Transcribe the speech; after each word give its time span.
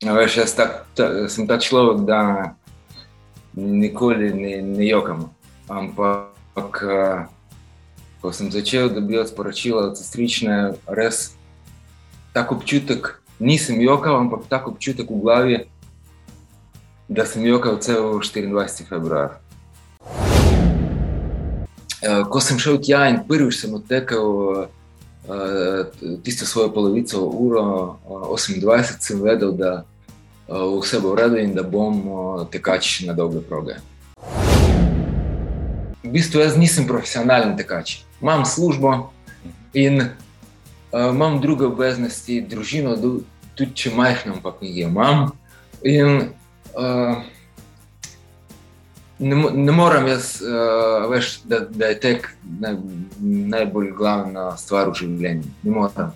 A 0.00 0.12
veš, 0.16 0.36
jaz 0.36 0.54
tak, 0.56 0.86
ta, 0.96 1.28
sem 1.28 1.44
ta 1.44 1.58
človek, 1.60 2.08
da 2.08 2.54
nikoli 3.52 4.32
ne, 4.32 4.62
ne 4.64 4.86
jokam. 4.88 5.28
Ampak, 5.68 6.80
eh, 6.88 7.28
ko 8.24 8.32
sem 8.32 8.48
začel 8.48 8.88
dobivati 8.88 9.28
sporočila 9.28 9.92
od 9.92 10.00
sestrične, 10.00 10.72
res 10.88 11.36
tako 12.32 12.56
občutek, 12.56 13.20
nisem 13.44 13.76
jokal, 13.84 14.16
ampak 14.24 14.48
tako 14.48 14.72
občutek 14.72 15.04
v 15.04 15.20
glavi, 15.20 15.56
da 17.04 17.28
sem 17.28 17.44
jokal 17.44 17.76
cel 17.84 18.24
24. 18.24 18.88
februar. 18.88 19.36
Eh, 22.00 22.24
ko 22.24 22.40
sem 22.40 22.56
šel 22.56 22.80
tja 22.80 23.04
in 23.12 23.20
prvič 23.28 23.60
sem 23.60 23.76
odtekel 23.76 24.24
uh, 25.28 25.84
tisto 26.24 26.48
svojo 26.48 26.72
polovico, 26.72 27.20
uro 27.20 28.00
uh, 28.08 28.32
28, 28.32 29.04
sem 29.04 29.20
vedel, 29.20 29.52
da 29.52 29.84
vse 30.50 31.00
bo 31.00 31.14
v 31.14 31.16
redu 31.16 31.36
in 31.38 31.54
da 31.54 31.62
bom 31.62 31.94
uh, 32.08 32.46
tekač 32.50 33.00
na 33.06 33.14
dolge 33.14 33.40
proge. 33.40 33.78
V 36.02 36.10
bistvu 36.10 36.42
jaz 36.42 36.56
nisem 36.58 36.88
profesionalen 36.90 37.54
tekač. 37.56 38.02
Imam 38.22 38.44
službo 38.44 39.12
in 39.74 40.02
uh, 40.02 41.10
imam 41.14 41.40
druge 41.40 41.66
obveznosti, 41.70 42.40
družino, 42.42 42.96
tudi 43.54 43.74
če 43.74 43.94
majhno, 43.94 44.40
ampak 44.40 44.62
jih 44.64 44.88
imam. 44.88 45.30
In, 45.86 46.32
uh, 46.74 47.22
ne, 49.18 49.36
ne 49.54 49.72
morem 49.72 50.08
jaz, 50.10 50.40
uh, 50.42 51.06
veš, 51.12 51.40
da, 51.46 51.60
da 51.70 51.92
je 51.92 52.00
tek 52.00 52.26
naj, 52.42 52.74
najbolj 53.54 53.94
glavna 53.94 54.50
stvar 54.58 54.90
v 54.90 54.98
življenju. 55.04 55.54
Ne 55.62 55.76
morem. 55.78 56.10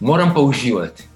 Moram 0.00 0.32
pa 0.32 0.40
uživati. 0.40 1.12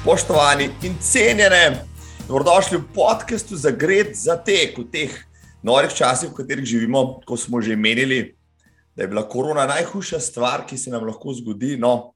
Spoštovani 0.00 0.70
in 0.82 0.94
cenjene, 1.00 1.84
dobrodošli 2.28 2.78
v 2.78 2.84
podkastu 2.94 3.56
za 3.56 3.70
gred 3.70 4.14
za 4.16 4.32
tek 4.40 4.78
v 4.78 4.86
teh 4.88 5.12
norih 5.62 5.92
časih, 5.92 6.30
v 6.30 6.38
katerih 6.38 6.64
živimo, 6.64 7.20
ko 7.28 7.36
smo 7.36 7.60
že 7.60 7.76
menili, 7.76 8.32
da 8.96 9.04
je 9.04 9.08
bila 9.08 9.28
korona 9.28 9.66
najhujša 9.68 10.20
stvar, 10.20 10.64
ki 10.64 10.78
se 10.78 10.90
nam 10.90 11.04
lahko 11.04 11.34
zgodi. 11.36 11.76
No, 11.76 12.14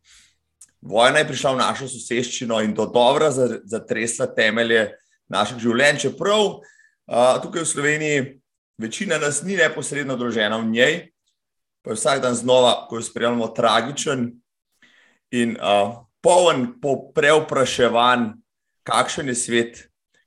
vojna 0.81 1.21
je 1.21 1.29
prišla 1.29 1.53
v 1.53 1.61
našo 1.61 1.89
soseščino 1.93 2.63
in 2.65 2.73
to 2.73 2.87
dobro 2.89 3.29
zatresla 3.69 4.31
temelje 4.33 4.97
naših 5.29 5.61
življenj. 5.61 6.01
Čeprav 6.09 6.41
uh, 6.41 7.37
tukaj 7.45 7.67
v 7.67 7.69
Sloveniji 7.69 8.25
večina 8.81 9.21
nas 9.21 9.43
ni 9.45 9.61
neposredno 9.61 10.17
odložena 10.17 10.57
v 10.57 10.73
njej, 10.73 10.95
pa 11.85 11.93
je 11.93 12.01
vsak 12.01 12.25
dan 12.25 12.33
znova, 12.33 12.89
ko 12.89 12.97
jo 12.97 13.05
spremljamo, 13.05 13.53
tragičen 13.53 14.31
in 15.37 15.59
uh, 15.61 16.01
poln 16.25 16.71
po 16.81 17.13
preopraševanj, 17.13 18.33
kakšen 18.89 19.29
je 19.29 19.37
svet 19.37 19.85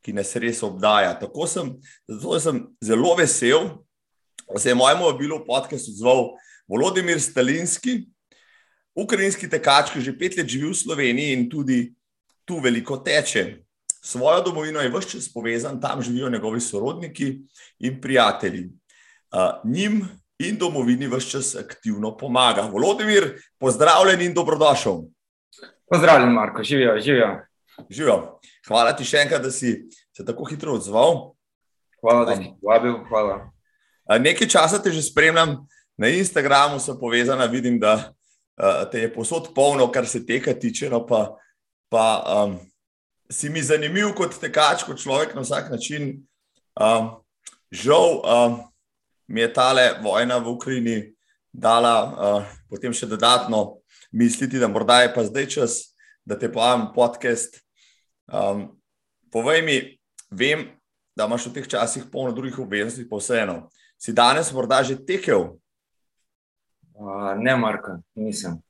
ki 0.08 0.16
nas 0.16 0.32
res 0.40 0.64
obdaja. 0.64 1.12
Tako 1.20 1.44
sem, 1.52 1.74
zato 2.08 2.40
sem 2.40 2.62
zelo 2.80 3.12
vesel, 3.20 3.74
da 4.48 4.62
se 4.64 4.72
je 4.72 4.80
mojemu 4.80 5.10
obilu 5.10 5.42
podcast 5.44 5.92
odzval 5.92 6.30
Volodimir 6.68 7.20
Stalinski, 7.20 8.06
ukrajinski 8.96 9.50
tekač, 9.52 9.92
ki 9.92 10.04
že 10.04 10.16
pet 10.16 10.38
let 10.40 10.48
živi 10.48 10.72
v 10.72 10.80
Sloveniji 10.80 11.36
in 11.36 11.50
tudi 11.52 11.80
tu 12.48 12.62
veliko 12.64 13.02
teče. 13.04 13.66
Svojo 14.00 14.46
domovino 14.48 14.80
je 14.80 14.92
vse 14.94 15.18
čas 15.18 15.28
povezan, 15.28 15.82
tam 15.84 16.00
živijo 16.00 16.32
njegovi 16.32 16.64
sorodniki 16.64 17.42
in 17.84 18.00
prijatelji. 18.00 18.70
Uh, 19.28 19.60
njim 19.68 20.06
in 20.40 20.56
domovini 20.56 21.12
vse 21.12 21.36
čas 21.36 21.56
aktivno 21.60 22.16
pomaga. 22.16 22.70
Volodimir, 22.72 23.34
pozdravljen 23.60 24.24
in 24.24 24.34
dobrodošel. 24.34 25.04
Pozdravljen, 25.90 26.34
Marko, 26.34 26.64
živijo, 26.64 27.00
živijo. 27.00 27.42
Živijo. 27.90 28.40
Hvala 28.68 28.92
ti 28.96 29.06
še 29.08 29.22
enkrat, 29.24 29.42
da 29.42 29.52
si 29.52 29.88
se 30.16 30.26
tako 30.26 30.46
hitro 30.50 30.74
odzval. 30.76 31.34
Hvala, 32.02 32.26
da 32.28 32.36
si 32.36 32.52
vabil. 32.64 32.98
Hvala. 33.08 33.38
Nekaj 34.20 34.50
časa 34.52 34.82
te 34.84 34.92
že 34.92 35.02
spremljam 35.02 35.58
na 35.98 36.10
Instagramu, 36.12 36.80
sem 36.80 36.98
povezan, 37.00 37.42
vidim, 37.52 37.80
da 37.80 38.12
te 38.92 39.06
je 39.06 39.14
posod 39.14 39.54
polno, 39.56 39.88
kar 39.92 40.08
se 40.08 40.26
tega 40.26 40.54
tiče. 40.54 40.90
No 40.90 41.06
pa, 41.06 41.38
pa 41.90 42.08
um, 42.44 42.58
si 43.32 43.50
mi 43.50 43.64
zanimiv 43.64 44.12
kot 44.18 44.36
tekač, 44.42 44.84
kot 44.84 45.00
človek 45.00 45.36
na 45.36 45.46
vsak 45.46 45.72
način. 45.72 46.18
Um, 46.76 47.16
žal 47.72 48.22
um, 48.22 48.60
mi 49.28 49.42
je 49.42 49.54
tale 49.54 49.94
vojna 50.04 50.38
v 50.38 50.52
Ukrajini 50.52 50.98
dala 51.58 51.96
uh, 52.04 52.44
potem 52.70 52.94
še 52.94 53.10
dodatno 53.10 53.77
misliti, 54.12 54.60
da 54.60 54.68
morda 54.68 55.02
je 55.02 55.14
pa 55.14 55.24
zdaj 55.24 55.48
čas, 55.48 55.80
da 56.26 56.40
te 56.40 56.52
povem 56.52 56.88
podcast. 56.96 57.62
Um, 58.28 58.80
povej 59.32 59.62
mi, 59.62 59.78
vem, 60.32 60.68
da 61.16 61.26
imaš 61.26 61.48
v 61.48 61.54
teh 61.58 61.68
časih 61.68 62.06
polno 62.12 62.32
drugih 62.36 62.60
obveznosti, 62.60 63.08
pa 63.10 63.18
vseeno. 63.18 63.70
Si 63.98 64.14
danes 64.14 64.52
morda 64.54 64.84
že 64.84 65.00
tekel? 65.06 65.58
Uh, 66.94 67.34
ne, 67.38 67.56
Marko, 67.56 68.02
nisem. 68.16 68.62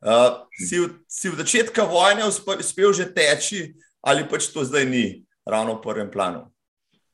Uh, 0.00 0.48
si, 0.56 0.80
v, 0.80 0.96
si 1.08 1.28
v 1.28 1.36
začetku 1.36 1.84
vojne 1.84 2.24
uspel 2.24 2.92
že 2.92 3.12
teči, 3.12 3.76
ali 4.00 4.24
pač 4.24 4.48
to 4.48 4.64
zdaj 4.64 4.88
ni 4.88 5.24
ravno 5.44 5.76
v 5.76 5.84
prvem 5.84 6.08
planu? 6.08 6.48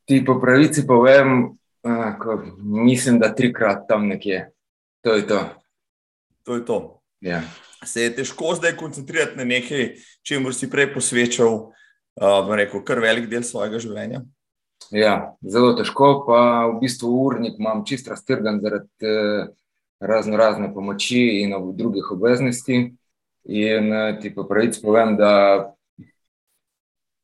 Ti 0.06 0.22
po 0.22 0.38
pravici 0.38 0.86
povem, 0.86 1.58
uh, 1.82 2.10
ko, 2.18 2.38
mislim, 2.62 3.18
da 3.18 3.34
trikrat 3.34 3.90
tam 3.90 4.06
nekje. 4.06 4.54
To 5.02 5.18
je 5.18 5.26
to. 5.26 5.40
To 6.46 6.54
je 6.54 6.62
to. 6.62 6.95
Ja 7.20 7.42
se 7.86 8.02
je 8.02 8.14
težko 8.16 8.54
zdaj 8.54 8.76
koncentrirati 8.76 9.36
na 9.36 9.44
nekaj, 9.44 9.94
čemu 10.22 10.52
si 10.52 10.70
prej 10.70 10.92
posvečal, 10.94 11.54
uh, 11.54 12.54
rekel, 12.54 12.82
kar 12.84 13.00
velik 13.00 13.28
del 13.30 13.42
svojega 13.42 13.80
življenja. 13.82 14.22
Ja, 14.94 15.36
zelo 15.42 15.74
težko, 15.78 16.24
pa 16.26 16.66
v 16.70 16.80
bistvu 16.82 17.10
urnik 17.26 17.58
imam 17.58 17.84
čist 17.88 18.08
raztrgan 18.12 18.60
zaradi 18.62 19.08
eh, 19.08 19.48
razno 19.98 20.36
razne 20.36 20.68
pomoči 20.74 21.40
in 21.42 21.54
drugih 21.74 22.10
obveznosti. 22.12 22.76
In 23.46 23.92
eh, 23.92 24.18
ti 24.20 24.30
pa 24.34 24.44
pravic 24.46 24.78
povem, 24.82 25.16
da 25.18 25.32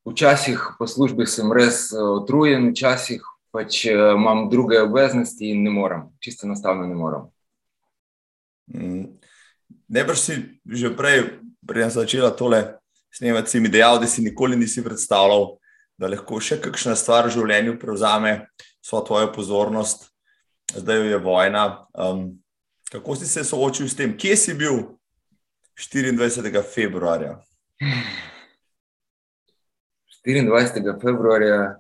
včasih 0.09 0.65
po 0.79 0.89
službi 0.91 1.29
sem 1.31 1.53
res 1.55 1.93
utrujen, 1.93 2.73
včasih 2.73 3.23
pač 3.55 3.85
imam 3.93 4.49
druge 4.51 4.81
obveznosti 4.83 5.53
in 5.53 5.63
ne 5.63 5.71
morem, 5.71 6.09
čisto 6.25 6.49
enostavno 6.49 6.89
ne 6.89 6.99
morem. 6.99 7.29
Najbrž 9.93 10.19
si 10.19 10.35
že 10.65 10.89
prej, 10.97 11.45
prej 11.69 11.93
začela 11.93 12.33
tole 12.33 12.81
snemati, 13.13 13.51
si 13.51 13.61
mi 13.61 13.69
dejal, 13.69 14.01
da 14.01 14.07
si 14.09 14.25
nikoli 14.25 14.57
nisi 14.57 14.81
predstavljal, 14.81 15.59
da 16.01 16.09
lahko 16.09 16.41
še 16.41 16.57
kakšna 16.65 16.97
stvar 16.97 17.29
v 17.29 17.37
življenju 17.37 17.77
prevzame 17.77 18.47
svojo 18.81 19.05
tvojo 19.05 19.29
pozornost, 19.37 20.09
zdaj 20.73 21.13
je 21.13 21.19
vojna. 21.21 21.65
Um, 21.93 22.41
kako 22.89 23.17
si 23.21 23.29
se 23.29 23.45
soočil 23.45 23.89
s 23.89 23.97
tem, 23.97 24.17
kje 24.17 24.37
si 24.37 24.57
bil 24.57 24.97
24. 25.77 26.65
februarja? 26.65 27.37
24. 30.25 30.97
februarja, 31.03 31.77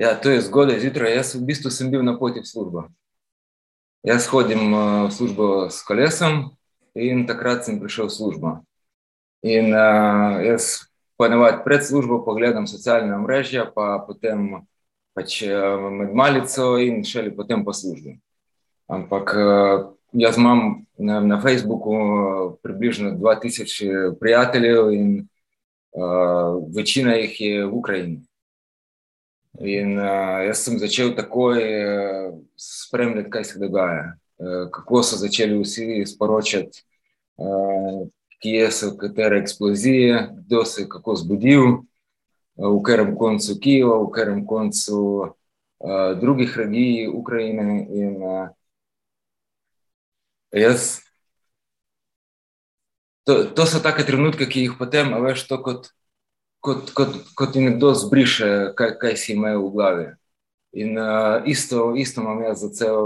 ja, 0.00 0.14
to 0.16 0.32
je 0.32 0.40
zgodaj 0.48 0.80
zjutraj. 0.80 1.12
Jaz 1.12 1.34
v 1.36 1.44
bistvu 1.44 1.68
sem 1.68 1.92
bil 1.92 2.00
na 2.06 2.16
poti 2.16 2.40
v 2.40 2.48
službo. 2.48 2.88
Jaz 4.00 4.26
hodim 4.32 4.72
v 4.72 5.12
službo 5.12 5.68
s 5.70 5.84
kolesom, 5.86 6.56
in 6.94 7.26
takrat 7.26 7.64
sem 7.64 7.80
prišel 7.80 8.06
v 8.06 8.16
službo. 8.16 8.48
In 9.42 9.74
uh, 9.74 10.38
jaz 10.44 10.86
ponavadi 11.18 11.62
pred 11.64 11.82
službo 11.82 12.22
pogledam 12.24 12.66
socialne 12.66 13.16
mreže, 13.18 13.66
pa 13.74 13.98
potem 14.06 14.62
pač 15.14 15.42
uh, 15.46 15.90
med 15.90 16.14
malico 16.14 16.78
in 16.78 17.02
šele 17.04 17.34
potem 17.34 17.64
po 17.64 17.72
službi. 17.72 18.18
Ampak 18.86 19.26
uh, 19.34 19.92
jaz 20.12 20.38
imam 20.38 20.86
na, 20.98 21.20
na 21.20 21.40
Facebooku 21.40 21.90
uh, 21.90 22.54
približno 22.62 23.16
2000 23.18 24.18
prijateljev 24.20 24.92
in 24.92 25.28
uh, 25.92 26.62
večina 26.76 27.14
jih 27.14 27.40
je 27.40 27.66
v 27.66 27.74
Ukrajini. 27.74 28.20
In 29.60 29.98
uh, 29.98 30.44
jaz 30.46 30.64
Eh, 34.42 34.70
kako 34.70 35.02
so 35.02 35.16
začeli 35.16 35.58
vsi 35.62 36.06
sporočati, 36.06 36.82
eh, 37.38 38.08
kje 38.42 38.70
so 38.70 38.96
katere 38.96 39.38
eksplozije, 39.38 40.28
kdo 40.46 40.64
se 40.64 40.82
je 40.82 40.88
kako 40.88 41.14
zbudil, 41.14 41.62
eh, 41.62 41.78
v 42.56 42.82
katerem 42.82 43.16
koncu 43.18 43.58
Kijeva, 43.60 44.02
v 44.02 44.10
katerem 44.10 44.46
koncu 44.46 45.34
drugih 46.20 46.56
regij 46.56 47.08
Ukrajine. 47.08 47.86
In 47.90 48.22
jaz. 50.52 51.00
To, 53.24 53.44
to 53.44 53.66
so 53.66 53.80
take 53.82 54.06
trenutke, 54.06 54.46
ki 54.46 54.60
jih 54.60 54.76
potem, 54.78 55.10
veš, 55.22 55.46
to 55.48 55.58
kot 55.62 55.90
kot, 56.62 56.90
kot, 56.94 57.08
kot 57.34 57.52
ti 57.52 57.60
nekdo 57.60 57.94
zbriše, 57.94 58.72
kaj, 58.78 58.94
kaj 59.02 59.16
si 59.18 59.34
imel 59.34 59.58
v 59.66 59.70
glavi. 59.74 60.06
In 60.72 60.98
uh, 60.98 61.42
isto, 61.46 61.92
isto 61.96 62.20
imam 62.20 62.42
jaz 62.42 62.60
za 62.60 62.68
cel 62.68 62.96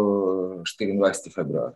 24. 0.81 1.35
februar. 1.35 1.73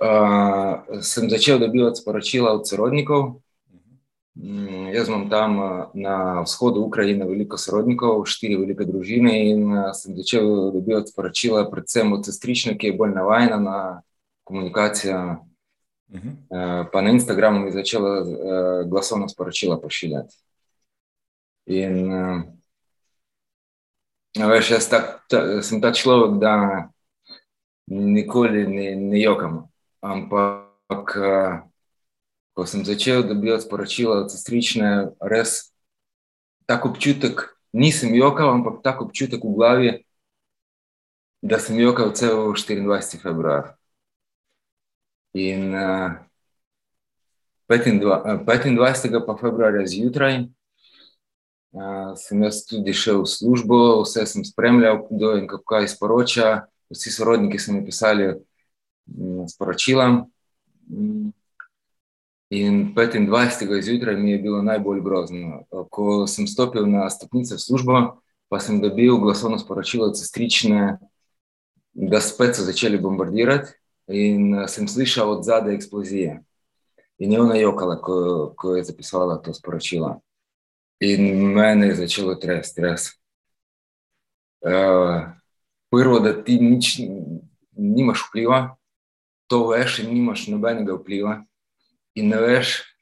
Uh, 0.00 1.02
sem 1.02 1.30
začel 1.30 1.58
dobivati 1.58 2.00
sporočila 2.00 2.52
od 2.52 2.68
sorodnikov. 2.68 3.42
Um, 4.34 4.88
jaz 4.94 5.08
imam 5.08 5.28
tam 5.30 5.58
na 5.94 6.40
vzhodu 6.40 6.80
Ukrajine 6.80 7.26
veliko 7.28 7.58
sorodnikov, 7.60 8.24
štiri 8.24 8.56
velike 8.56 8.88
družine, 8.88 9.34
in 9.50 9.68
uh, 9.68 9.90
sem 9.92 10.16
začel 10.16 10.72
dobivati 10.72 11.12
sporočila, 11.12 11.68
predvsem 11.70 12.12
od 12.12 12.24
sestrične, 12.24 12.78
ki 12.78 12.86
je 12.86 12.96
bolj 12.96 13.12
navajena 13.12 13.60
na 13.60 13.78
komunikacijo. 14.44 15.44
Uh 16.08 16.20
-huh. 16.20 16.32
uh, 16.48 16.88
pa 16.92 17.02
na 17.02 17.10
Instagramu 17.10 17.60
mi 17.60 17.66
je 17.66 17.72
začela 17.72 18.20
uh, 18.20 18.88
glasovna 18.90 19.28
sporočila 19.28 19.80
pošiljati. 19.80 20.34
In 21.66 22.12
uh, 22.12 22.42
Veš, 24.32 24.70
jaz 24.70 24.88
tak, 24.88 25.24
ta, 25.28 25.60
sem 25.62 25.80
ta 25.80 25.92
človek, 25.92 26.40
da 26.40 26.88
nikoli 27.86 28.64
ne, 28.66 28.94
ne 28.96 29.20
jokam. 29.20 29.68
Ampak, 30.00 31.12
ko 32.56 32.66
sem 32.66 32.84
začel 32.84 33.28
dobivati 33.28 33.64
sporočila 33.64 34.24
od 34.24 34.32
sestrične, 34.32 35.12
res 35.20 35.72
tako 36.64 36.96
občutek, 36.96 37.52
nisem 37.76 38.16
jokal, 38.16 38.56
ampak 38.56 38.80
tako 38.80 39.10
občutek 39.10 39.44
v 39.44 39.52
glavi, 39.52 39.90
da 41.42 41.58
sem 41.58 41.76
jokal 41.76 42.16
cel 42.16 42.56
24. 42.56 43.20
februar. 43.20 43.76
In 45.36 45.76
uh, 45.76 46.16
25. 47.68 48.44
25. 48.44 49.40
februarja 49.40 49.86
zjutraj. 49.86 50.48
Uh, 51.72 52.12
sem 52.20 52.42
jaz 52.44 52.66
tudi 52.68 52.92
šel 52.92 53.22
v 53.22 53.28
službo, 53.32 53.76
vse 54.04 54.26
sem 54.28 54.44
spremljal, 54.44 55.06
kdo 55.08 55.36
in 55.40 55.46
kako 55.48 55.64
kaj 55.64 55.88
sporoča. 55.88 56.48
Vsi 56.92 57.10
sorodniki 57.10 57.56
so 57.58 57.72
mi 57.72 57.84
pisali 57.84 58.26
um, 58.28 59.46
sporočila. 59.48 60.26
Um, 60.92 61.32
in 62.52 62.92
25. 62.94 63.64
zjutraj 63.82 64.16
mi 64.16 64.30
je 64.30 64.38
bilo 64.38 64.62
najbolj 64.62 65.00
grozno. 65.00 65.62
Ko 65.90 66.26
sem 66.26 66.46
stopil 66.46 66.84
na 66.86 67.08
stopnice 67.10 67.56
v 67.56 67.64
službo, 67.64 68.02
pa 68.52 68.60
sem 68.60 68.80
dobil 68.80 69.16
glasovno 69.16 69.58
sporočilo 69.58 70.12
od 70.12 70.18
sestrične, 70.18 70.98
da 71.92 72.20
spet 72.20 72.56
so 72.56 72.68
začeli 72.68 73.00
bombardirati, 73.00 73.72
in 74.12 74.68
sem 74.68 74.88
slišal 74.88 75.30
od 75.30 75.44
zadaj 75.44 75.74
eksplozije. 75.74 76.42
In 77.18 77.32
je 77.32 77.40
ona 77.40 77.56
jokala, 77.56 77.96
ko, 78.00 78.52
ko 78.56 78.76
je 78.76 78.84
zapisala 78.84 79.38
to 79.38 79.54
sporočilo. 79.54 80.20
і 81.02 81.18
мене 81.32 81.96
почало 81.96 82.36
тряс, 82.36 82.72
тряс. 82.72 83.20
Е, 84.66 85.34
природа 85.90 86.32
ти 86.32 86.58
ніч, 86.58 87.00
німаш 87.72 88.22
вплива, 88.22 88.76
то 89.46 89.66
леш 89.66 90.00
і 90.00 90.06
німаш 90.06 90.48
небеного 90.48 90.96
вплива, 90.96 91.44
і 92.14 92.22
не 92.22 92.36
леш, 92.36 92.96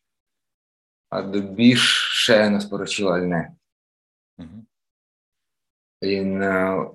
а 1.09 1.23
добіше 1.23 2.51
нас 2.51 2.65
порочила 2.65 3.21
льне. 3.21 3.57
не. 4.39 4.67
І 6.01 6.23
на 6.23 6.87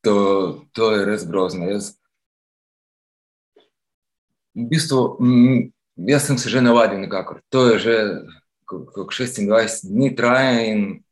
то, 0.00 0.66
то 0.72 0.98
є 0.98 1.04
розгрозно. 1.04 1.70
Я 1.70 1.78
В 1.78 1.82
бисту, 4.54 5.18
я 5.96 6.20
с 6.20 6.28
ним 6.28 6.36
уже 6.36 6.60
не 6.60 6.70
ладен 6.70 7.00
никак. 7.00 7.42
То 7.48 7.78
же 7.78 8.26
6-20 8.70 9.88
dni 9.88 10.14
traje 10.16 10.70
in 10.70 11.02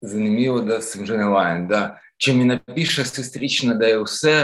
zanimivo, 0.00 0.60
da 0.60 0.80
sem 0.80 1.06
že 1.06 1.16
navajen. 1.16 1.68
Da, 1.68 2.00
če 2.16 2.34
mi 2.34 2.44
napiše 2.44 3.04
sestrična, 3.04 3.74
da 3.74 3.86
je 3.86 4.02
vse 4.02 4.36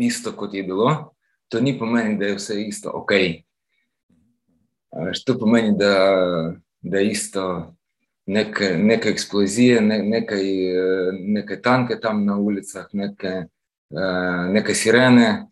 isto, 0.00 0.32
kot 0.36 0.54
je 0.54 0.62
bilo, 0.62 1.14
to 1.48 1.60
ni 1.60 1.78
pomeni, 1.78 2.18
da 2.18 2.30
je 2.30 2.38
vse 2.38 2.62
isto, 2.62 2.90
ok. 2.94 3.12
To 5.26 5.38
pomeni, 5.38 5.76
da, 5.78 5.94
da 6.80 6.98
je 6.98 7.10
isto 7.10 7.74
neke, 8.26 8.74
neke 8.78 9.08
eksplozije, 9.08 9.80
ne, 9.80 9.98
nekaj, 10.02 10.44
nekaj 11.20 11.62
tanke 11.62 12.00
tam 12.00 12.24
na 12.26 12.38
ulicah, 12.38 12.86
neke, 12.92 13.44
neke 14.50 14.74
sirene. 14.74 15.46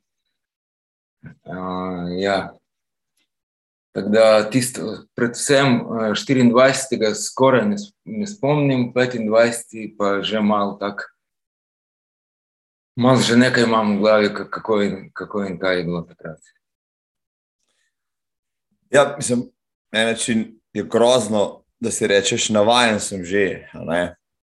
Uh, 1.22 2.06
ja. 2.18 2.57
Tako 3.98 4.10
da 4.10 4.50
tisto, 4.50 5.04
predvsem 5.14 5.80
24. 5.88 7.10
Eh, 7.10 7.14
skoraj 7.14 7.68
ne, 7.68 7.76
ne 8.04 8.26
spomnim, 8.26 8.92
25. 8.94 9.96
pa 9.98 10.22
že 10.22 10.40
malo 10.40 10.76
tako. 10.80 11.02
Malo 12.96 13.18
že 13.20 13.36
nekaj 13.36 13.64
imam 13.64 13.96
v 13.96 14.00
glavi, 14.00 14.28
kako 14.34 14.82
in, 14.82 15.10
kako 15.12 15.44
in 15.44 15.58
kaj 15.58 15.78
je 15.78 15.84
bilo 15.84 16.02
takrat. 16.02 16.38
Ja, 18.90 19.14
mislim, 19.16 19.50
na 19.92 20.04
način 20.04 20.60
je 20.72 20.82
grozno, 20.82 21.64
da 21.80 21.90
si 21.90 22.06
rečeš, 22.06 22.48
navaden 22.50 23.00
sem 23.00 23.24
že. 23.24 23.66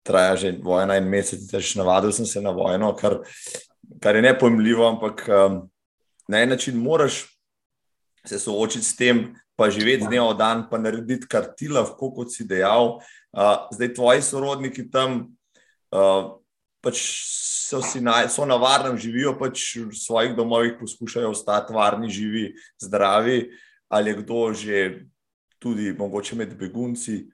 Traja 0.03 0.35
že 0.35 0.55
vojna 0.63 0.97
in 0.97 1.03
mesec, 1.03 1.51
da 1.51 1.61
si 1.61 1.77
navadil 1.77 2.11
sem 2.11 2.25
se 2.25 2.41
na 2.41 2.51
vojno, 2.51 2.95
kar, 2.95 3.19
kar 3.99 4.15
je 4.15 4.21
nepojmljivo, 4.21 4.87
ampak 4.87 5.27
um, 5.27 5.69
na 6.27 6.39
en 6.39 6.49
način 6.49 6.77
moraš 6.77 7.32
se 8.25 8.39
soočiti 8.39 8.85
s 8.85 8.95
tem, 8.95 9.35
pa 9.55 9.69
živeti 9.69 10.03
z 10.03 10.07
dneva 10.07 10.33
v 10.33 10.37
dan, 10.37 10.65
pa 10.69 10.79
narediti 10.81 11.27
kar 11.29 11.51
ti 11.57 11.67
lahko, 11.69 12.11
kot 12.15 12.31
si 12.33 12.47
dejal. 12.47 12.99
Uh, 13.33 13.67
zdaj, 13.73 13.93
tvoji 13.97 14.21
sorodniki 14.25 14.87
tam 14.91 15.35
uh, 15.93 16.39
pač 16.83 16.99
so, 17.67 17.81
na, 18.01 18.23
so 18.29 18.45
na 18.45 18.57
varnem, 18.61 18.97
živijo 18.97 19.35
pač 19.39 19.75
v 19.89 19.95
svojih 19.97 20.35
domovih, 20.37 20.77
poskušajo 20.79 21.31
ostati 21.31 21.73
varni, 21.73 22.09
živi, 22.09 22.53
zdravi, 22.81 23.51
ali 23.89 24.09
je 24.09 24.17
kdo 24.21 24.41
že 24.53 24.77
tudi, 25.59 25.93
mogoče 25.93 26.35
med 26.35 26.57
begunci. 26.59 27.29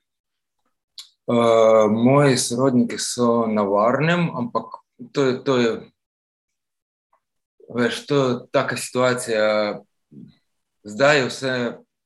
Uh, 1.29 1.85
moji 1.93 2.37
sorodniki 2.37 2.97
so 2.97 3.45
na 3.45 3.61
varnem, 3.61 4.29
ampak 4.33 4.81
to 5.13 5.43
to 5.45 5.57
je, 5.57 5.71
veš, 7.69 8.05
to 8.09 8.15
je 8.17 8.35
taka 8.51 8.77
situacija 8.77 9.45
zdaj 10.89 11.17
je 11.17 11.25
vse 11.29 11.53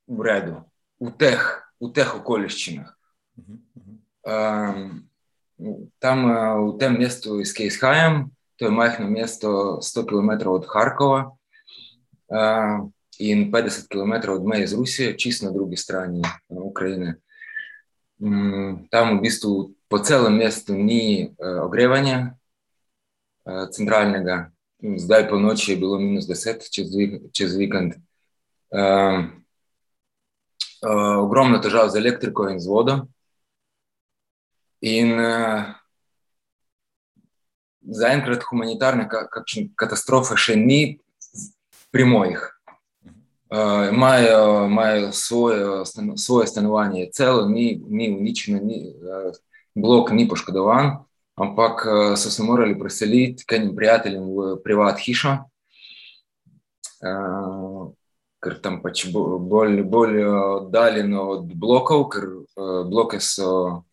v 0.06 0.18
redu, 0.20 0.60
v 1.00 1.10
teh, 1.16 1.40
v 1.80 1.88
teh 1.92 2.10
okoliščinah. 2.20 2.92
Um, 4.24 5.04
tam 6.00 6.18
v 6.28 6.70
tem 6.80 6.96
mestu, 6.98 7.40
iz 7.40 7.54
kjer 7.56 7.70
izhajam, 7.72 8.28
to 8.56 8.68
je 8.68 8.72
majhno 8.74 9.08
mesto, 9.10 9.80
100 9.82 10.06
km 10.06 10.30
od 10.52 10.66
Harkova 10.70 11.20
uh, 12.30 12.86
in 13.18 13.50
50 13.50 13.88
km 13.88 14.32
od 14.32 14.46
meje 14.46 14.66
z 14.66 14.74
Rusijo, 14.78 15.16
čist 15.18 15.42
na 15.42 15.50
drugi 15.50 15.76
strani 15.76 16.22
Ukrajine. 16.48 17.18
Um, 18.20 18.86
tam 18.90 19.18
v 19.18 19.26
bistvu 19.26 19.74
po 19.88 19.98
celem 19.98 20.38
mestu 20.38 20.74
ni 20.74 21.28
uh, 21.28 21.64
ogrevanja 21.66 22.34
uh, 23.44 23.66
centralnega. 23.70 24.50
Zdaj 24.84 25.28
po 25.28 25.38
noči 25.40 25.72
je 25.72 25.80
bilo 25.80 25.98
minus 25.98 26.28
10 26.28 26.68
čez, 26.70 26.92
čez 27.32 27.56
vikend. 27.56 27.96
Uh, 27.96 28.13
uh, 28.74 29.24
ogromno 31.22 31.58
težav 31.58 31.88
z 31.88 32.02
elektriko 32.02 32.48
in 32.50 32.60
z 32.60 32.68
vodo. 32.68 32.98
In 34.84 35.14
uh, 35.16 35.72
zaenkrat 37.84 38.44
humanitarne 38.48 39.08
ka 39.08 39.26
katastrofe 39.76 40.36
še 40.40 40.56
ni 40.56 40.98
pri 41.94 42.04
mojih. 42.08 42.42
Uh, 43.54 43.88
imajo, 43.92 44.66
imajo 44.66 45.12
svoje, 45.12 45.86
stano, 45.86 46.16
svoje 46.16 46.46
stanovanje, 46.46 47.10
celo 47.14 47.48
ni, 47.48 47.82
ni 47.88 48.10
uničeno, 48.10 48.58
ni, 48.58 48.80
uh, 48.98 49.36
blok 49.74 50.10
ni 50.10 50.26
poškodovan, 50.28 51.04
ampak 51.38 51.84
uh, 51.86 52.16
so 52.18 52.32
se 52.34 52.42
morali 52.42 52.78
preseliti 52.78 53.46
k 53.46 53.60
enim 53.60 53.76
prijateljem 53.76 54.24
v 54.26 54.56
privat 54.64 54.98
hišo. 54.98 55.36
Uh, 57.04 57.92
ker 58.44 58.58
tam 58.62 58.80
pač 58.82 59.06
bolj, 59.12 59.80
bolj 59.88 60.20
oddaljeno 60.28 61.24
od 61.36 61.54
blokov, 61.56 62.08
ker 62.12 62.28
uh, 62.28 62.82
bloke 62.88 63.20
so 63.20 63.84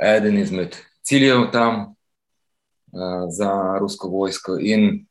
eden 0.00 0.38
izmed 0.40 0.76
ciljev 1.04 1.50
tam 1.52 1.82
uh, 1.84 3.26
za 3.28 3.78
rusko 3.80 4.08
vojsko. 4.08 4.56
In 4.60 5.04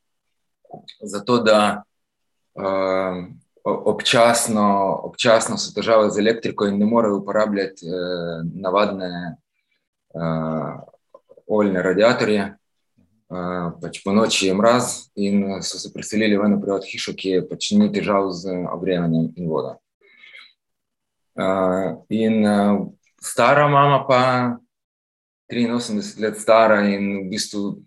zato, 1.02 1.38
da 1.38 1.84
uh, 2.58 3.22
občasno, 3.64 4.66
občasno 5.08 5.56
so 5.58 5.72
težave 5.74 6.10
z 6.10 6.20
elektriko 6.20 6.66
in 6.66 6.78
ne 6.78 6.86
morejo 6.90 7.22
uporabljati 7.22 7.86
uh, 7.88 8.42
navadne 8.54 9.12
uh, 10.14 10.82
oljne 11.46 11.82
radiatorje 11.82 12.50
pač 13.82 14.00
po 14.04 14.12
noči 14.12 14.46
je 14.48 14.54
mraz, 14.54 15.08
in 15.16 15.62
so 15.62 15.78
se 15.78 15.92
preselili 15.92 16.38
v 16.38 16.46
eno 16.46 16.60
privat 16.62 16.86
hišo, 16.86 17.14
ki 17.16 17.36
je 17.36 17.46
pač 17.48 17.72
ni 17.78 17.90
težav 17.92 18.30
z 18.32 18.54
ogrevanjem 18.70 19.32
in 19.36 19.48
vodo. 19.50 19.76
Uh, 21.34 22.04
in 22.14 22.46
uh, 22.46 22.86
stara 23.18 23.66
mama, 23.68 24.04
pa 24.06 24.20
83 25.50 26.20
let 26.22 26.38
stara, 26.38 26.84
in 26.88 27.26
v 27.26 27.30
bistvu 27.34 27.82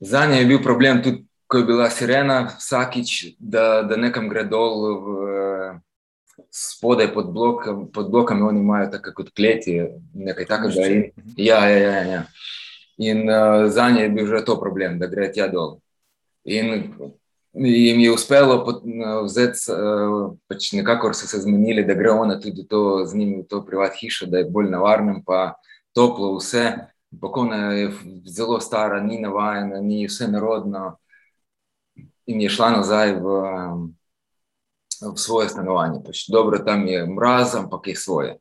za 0.00 0.26
njo 0.26 0.38
je 0.38 0.46
bil 0.46 0.62
problem 0.62 1.02
tudi, 1.02 1.24
ko 1.46 1.58
je 1.58 1.64
bila 1.64 1.90
sirena, 1.90 2.56
vsakič, 2.58 3.36
da, 3.38 3.82
da 3.82 3.96
nekam 3.96 4.28
gre 4.28 4.44
dol. 4.44 4.88
V, 5.04 5.80
Spodaj 6.54 7.12
pod, 7.14 7.28
blok, 7.30 7.66
pod 7.94 8.10
blokami 8.10 8.42
oni 8.42 8.60
imajo 8.60 8.88
tako 8.90 9.12
kot 9.14 9.28
kleti, 9.34 9.76
nekaj 10.14 10.46
takega. 10.50 10.86
Ja, 11.38 11.60
ja, 11.70 11.78
ja, 11.78 12.00
ja. 12.10 12.22
In 12.96 13.28
uh, 13.30 13.70
za 13.70 13.90
nje 13.90 14.02
je 14.02 14.08
bil 14.08 14.26
že 14.26 14.44
to 14.44 14.60
problem, 14.60 14.98
da 14.98 15.06
gre 15.06 15.32
tja 15.32 15.48
dol. 15.48 15.78
In 16.44 16.94
jim 17.54 18.00
je 18.00 18.12
uspelo 18.12 18.58
vzeti, 19.24 19.70
uh, 19.72 20.34
pač 20.48 20.72
nekako 20.72 21.12
so 21.14 21.26
se 21.26 21.40
zmenili, 21.40 21.84
da 21.84 21.94
gre 21.94 22.10
ona 22.10 22.40
tudi 22.40 22.66
to, 22.68 23.04
z 23.06 23.16
njimi 23.16 23.42
v 23.42 23.46
to 23.48 23.64
privat 23.64 23.94
hišo, 24.00 24.26
da 24.26 24.38
je 24.38 24.50
bolj 24.50 24.70
navarno, 24.70 25.22
pa 25.26 25.54
toplo 25.94 26.36
vse. 26.36 26.72
Pokojna 27.20 27.72
je 27.72 27.90
zelo 28.26 28.60
stara, 28.60 29.00
ni 29.00 29.20
navajena, 29.20 29.80
ni 29.80 30.06
vse 30.06 30.28
narodno. 30.28 30.96
In 32.26 32.40
je 32.40 32.48
šla 32.50 32.70
nazaj 32.70 33.18
v. 33.20 33.42
V 35.04 35.18
svoje 35.20 35.50
stanovanje. 35.50 35.98
Pač 36.06 36.30
dobro, 36.32 36.58
tam 36.64 36.86
je 36.86 37.02
mraz, 37.06 37.52
ampak 37.58 37.90
je 37.92 37.96
svoje. 37.98 38.38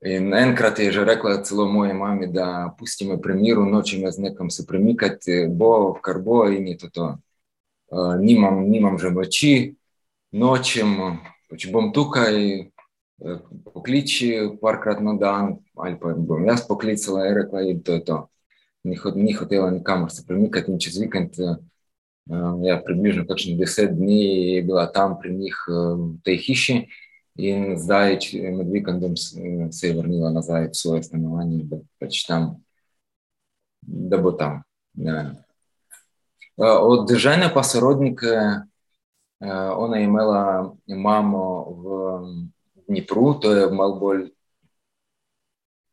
In 0.00 0.32
enkrat 0.34 0.78
je 0.78 0.92
že 0.92 1.04
rekla 1.04 1.42
celo 1.44 1.66
moji 1.68 1.92
mami, 1.92 2.26
da 2.32 2.74
pusti 2.78 3.04
me 3.04 3.20
pri 3.20 3.34
miru, 3.34 3.66
nočem 3.68 4.00
jaz 4.02 4.18
nekam 4.18 4.50
se 4.50 4.64
premikati, 4.66 5.46
bo 5.52 5.92
kar 6.02 6.18
bo 6.18 6.48
in 6.48 6.68
je 6.68 6.76
to 6.78 6.88
to. 6.88 7.06
Uh, 7.90 8.16
nimam, 8.16 8.64
nimam 8.70 8.98
že 8.98 9.10
moči, 9.10 9.74
nočem, 10.32 11.20
če 11.52 11.72
bom 11.74 11.90
tukaj, 11.92 12.34
uh, 13.20 13.40
pokliči 13.74 14.56
parkrat 14.62 15.02
na 15.04 15.18
dan, 15.20 15.58
ali 15.76 15.98
pa 16.00 16.14
bom 16.14 16.46
jaz 16.48 16.64
poklicala 16.68 17.26
in 17.28 17.34
rekla, 17.42 17.60
da 17.60 17.66
je 17.66 17.82
to 17.82 17.98
to. 17.98 18.18
Ni, 18.84 18.96
ni 19.16 19.32
hotela 19.36 19.70
nikamor 19.70 20.08
se 20.08 20.24
premikati 20.26 20.72
in 20.72 20.80
čez 20.80 20.96
vikend. 20.96 21.36
Uh, 21.36 21.58
Uh, 22.30 22.60
ja, 22.62 22.76
približno 22.78 23.24
deset 23.58 23.96
dni 23.96 24.22
je 24.54 24.62
bila 24.62 24.86
tam 24.86 25.16
pri 25.18 25.34
njih 25.34 25.56
uh, 25.66 25.98
v 25.98 26.22
tej 26.22 26.36
hiši, 26.36 26.76
in 27.34 27.78
zdaj, 27.78 28.18
med 28.56 28.70
vikendom, 28.70 29.16
se 29.72 29.86
je 29.86 29.94
vrnila 29.94 30.30
nazaj 30.30 30.68
v 30.68 30.74
svoje 30.74 31.02
stanovanje, 31.02 31.64
da, 31.64 31.78
pač 32.00 32.24
tam, 32.26 32.54
da 33.82 34.18
bo 34.18 34.32
tam. 34.32 34.62
Uh, 35.00 36.76
od 36.80 37.12
žene 37.16 37.50
pa 37.54 37.62
sorodnike, 37.62 38.26
uh, 39.40 39.70
ona 39.76 39.96
je 39.96 40.04
imela 40.04 40.74
mamo 40.86 41.44
v 41.70 41.86
Dnipru, 42.88 43.34
to 43.40 43.52
je 43.52 43.70
malo 43.72 43.98
bolj. 44.00 44.28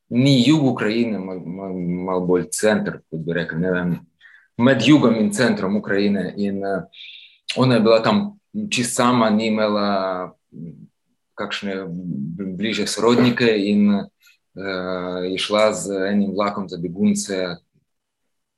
Ni 0.09 0.43
jug 0.47 0.63
Ukrajine, 0.65 1.19
malo 1.19 1.73
mal 2.05 2.21
bolj 2.25 2.47
center, 2.51 3.01
kot 3.11 3.21
bi 3.21 3.33
rekel. 3.35 3.59
Ne 3.59 3.71
vem, 3.71 3.93
med 4.57 4.81
jugom 4.85 5.15
in 5.19 5.33
centrom 5.33 5.75
Ukrajine. 5.77 6.33
In 6.37 6.63
uh, 6.65 6.83
ona 7.55 7.75
je 7.75 7.81
bila 7.81 8.01
tam 8.03 8.39
čist 8.71 8.95
sama, 8.95 9.29
ni 9.29 9.47
imela 9.47 10.33
kakšne 11.37 11.85
bliže 12.57 12.87
sorodnike 12.89 13.45
in 13.45 13.93
uh, 13.93 14.03
je 15.23 15.37
šla 15.37 15.71
z 15.73 16.09
enim 16.09 16.33
vlakom 16.33 16.65
za 16.69 16.81
begunce. 16.81 17.61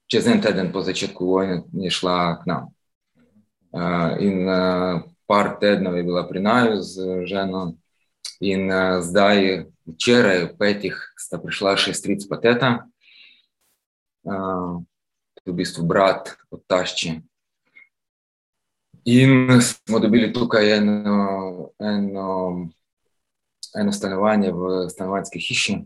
Čez 0.10 0.28
en 0.28 0.42
teden 0.42 0.72
po 0.74 0.82
začetku 0.82 1.22
vojne 1.22 1.62
je 1.86 1.92
šla 1.92 2.42
k 2.42 2.50
nam. 2.50 2.72
Uh, 3.70 4.18
in 4.18 4.48
uh, 4.48 5.06
par 5.30 5.60
tednov 5.62 5.94
je 6.00 6.04
bila 6.04 6.26
pri 6.26 6.42
naju 6.42 6.82
z 6.82 7.28
ženo, 7.30 7.78
in 8.42 8.72
uh, 8.72 9.04
zdaj, 9.06 9.70
včeraj, 9.86 10.50
v 10.50 10.54
petih, 10.58 10.96
sta 11.20 11.38
prišla 11.38 11.78
še 11.78 11.94
stric 11.94 12.26
pateta. 12.26 12.88
Uh, 14.26 14.82
v 15.46 15.54
bistvu 15.54 15.86
brat 15.86 16.36
od 16.52 16.62
tašči. 16.68 17.20
In 19.06 19.62
smo 19.62 20.00
dobili 20.00 20.34
tukaj 20.34 20.78
eno, 20.78 21.72
eno, 21.80 22.70
eno 23.76 23.92
stanovanje 23.92 24.52
v 24.52 24.90
stanovanjski 24.90 25.40
hiši, 25.40 25.78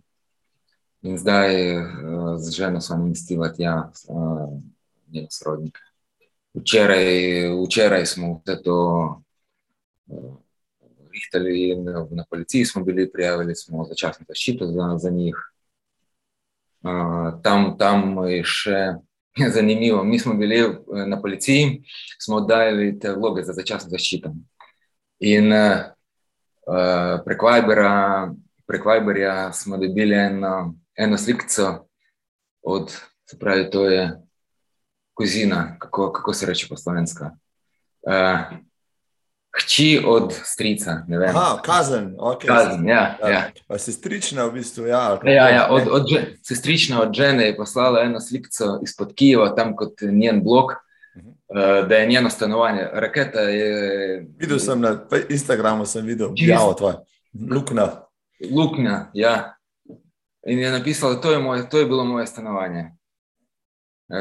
in 1.01 1.17
zdaj 1.17 1.77
uh, 1.77 1.83
z 2.37 2.51
ženo 2.51 2.81
smo 2.81 2.97
namestili 2.97 3.49
tja 3.55 3.91
uh, 4.07 4.49
njene 5.11 5.27
sorodnike. 5.31 5.79
Včeraj, 6.53 7.09
včeraj 7.65 8.05
smo 8.05 8.41
vse 8.45 8.61
to 8.63 8.77
uh, 10.07 10.35
rihtali, 11.13 11.69
in 11.69 11.83
na 12.11 12.25
policiji 12.29 12.65
smo 12.65 12.83
bili 12.83 13.11
prijavili, 13.11 13.55
smo 13.55 13.85
začasno 13.85 14.25
zaščito 14.27 14.67
za, 14.67 14.97
za 14.97 15.09
njih. 15.09 15.35
Uh, 16.81 17.41
tam, 17.43 17.77
tam 17.77 18.17
je 18.27 18.43
še. 18.43 18.79
Zanimivo. 19.55 20.03
Mi 20.03 20.19
smo 20.19 20.33
bili 20.33 20.59
eh, 20.59 20.69
na 21.07 21.21
policiji, 21.21 21.83
smo 22.19 22.35
oddajali 22.35 22.99
te 22.99 23.11
vloge 23.11 23.43
za 23.43 23.53
začasno 23.53 23.89
zaščito. 23.89 24.33
In 25.19 25.53
uh, 25.53 27.21
prek 27.25 27.41
Vibera, 27.41 28.33
prek 28.67 28.85
Viberja 28.85 29.53
smo 29.53 29.77
dobili 29.77 30.15
eno, 30.15 30.75
eno 30.97 31.17
slikico 31.17 31.87
od, 32.61 32.91
se 33.29 33.39
pravi, 33.39 33.69
to 33.69 33.85
je 33.89 34.11
kozina, 35.13 35.77
kako, 35.79 36.11
kako 36.11 36.33
se 36.33 36.45
reče 36.45 36.67
po 36.69 36.77
slovenska. 36.77 37.31
Uh, 38.01 38.57
Hči 39.53 40.01
od 40.05 40.33
strica. 40.43 41.05
Aha, 41.27 41.61
kazen. 41.65 42.15
Okay. 42.17 42.47
kazen 42.47 42.87
ja, 42.87 43.17
ja. 43.21 43.29
ja. 43.29 43.77
Sestrična, 43.77 44.45
v 44.45 44.53
bistvu. 44.53 44.87
Ja, 44.87 45.19
ja, 45.25 45.49
ja, 45.49 45.67
od, 45.69 45.87
od, 45.91 46.09
sestrična 46.41 47.01
od 47.01 47.13
žene 47.13 47.45
je 47.45 47.57
poslala 47.57 48.01
eno 48.01 48.19
sliko 48.19 48.49
izpod 48.83 49.13
Kijeva, 49.15 49.55
tam 49.55 49.75
kot 49.75 50.01
njen 50.01 50.43
blok, 50.43 50.71
uh 50.71 51.21
mhm. 51.21 51.29
-huh. 51.29 51.81
uh, 51.81 51.87
da 51.87 51.95
je 51.95 52.07
njeno 52.07 52.29
stanovanje. 52.29 52.89
Raketa 52.93 53.39
je. 53.39 54.25
Videl 54.37 54.59
sem 54.59 54.81
na 54.81 54.99
Instagramu, 55.29 55.85
sem 55.85 56.05
videl, 56.05 56.27
da 56.27 56.53
je 56.53 56.75
to 56.77 57.05
luknja. 57.49 57.87
Luknja, 58.51 59.05
ja. 59.13 59.55
In 60.47 60.59
je 60.59 60.71
napisala, 60.71 61.13
da 61.13 61.29
je, 61.29 61.69
to 61.69 61.79
je 61.79 61.85
bilo 61.85 62.05
moje 62.05 62.27
stanovanje. 62.27 62.91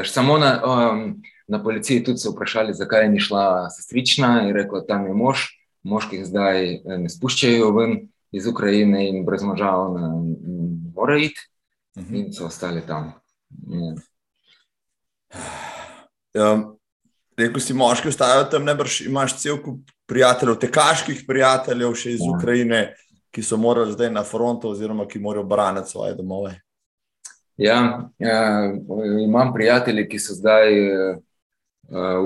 Samo 0.05 0.39
na. 0.39 0.63
Um, 0.65 1.23
na 1.49 1.63
policiji 1.63 2.05
tudi 2.05 2.19
se 2.19 2.31
vprašali, 2.31 2.75
zakaj 2.75 3.09
ni 3.09 3.21
šla 3.21 3.71
sestrična 3.71 4.43
in 4.47 4.55
rekla, 4.57 4.85
tam 4.89 5.07
je 5.07 5.15
mož, 5.15 5.47
moških 5.83 6.27
zdaj 6.27 6.75
eh, 6.75 6.99
ne 6.99 7.09
spuščajo 7.09 7.71
ven 7.77 7.99
iz 8.33 8.47
Ukrajine 8.47 9.09
in 9.09 9.25
brez 9.25 9.43
moža 9.43 9.71
ona 9.77 10.13
mora 10.95 11.19
iti 11.19 11.41
uh 11.97 12.03
mhm. 12.03 12.15
-huh. 12.15 12.27
in 12.27 12.33
so 12.33 12.47
ostali 12.47 12.81
tam. 12.87 13.13
Ja. 13.69 13.95
Ja, 16.35 16.73
Rekl 17.37 17.61
si, 17.61 17.75
moški 17.75 18.09
ostajajo 18.09 18.45
tam, 18.53 18.65
ne 18.65 18.75
brž 18.77 19.01
imaš 19.07 19.39
cel 19.41 19.57
kup 19.63 19.91
prijateljev, 20.07 20.59
tekaških 20.61 21.25
prijateljev 21.29 21.95
še 21.97 22.13
iz 22.13 22.21
ja. 22.21 22.29
Ukrajine, 22.35 22.81
ki 23.33 23.43
so 23.43 23.57
morali 23.57 23.95
zdaj 23.95 24.11
na 24.13 24.25
frontu 24.29 24.69
oziroma 24.69 25.07
ki 25.09 25.21
morajo 25.23 25.47
braniti 25.49 25.91
svoje 25.91 26.15
domove. 26.15 26.53
Ja, 27.57 28.11
ja, 28.19 28.73
imam 29.25 29.53
prijatelje, 29.55 30.07
ki 30.09 30.21
so 30.21 30.37
zdaj 30.37 30.77
Uh, 31.93 32.23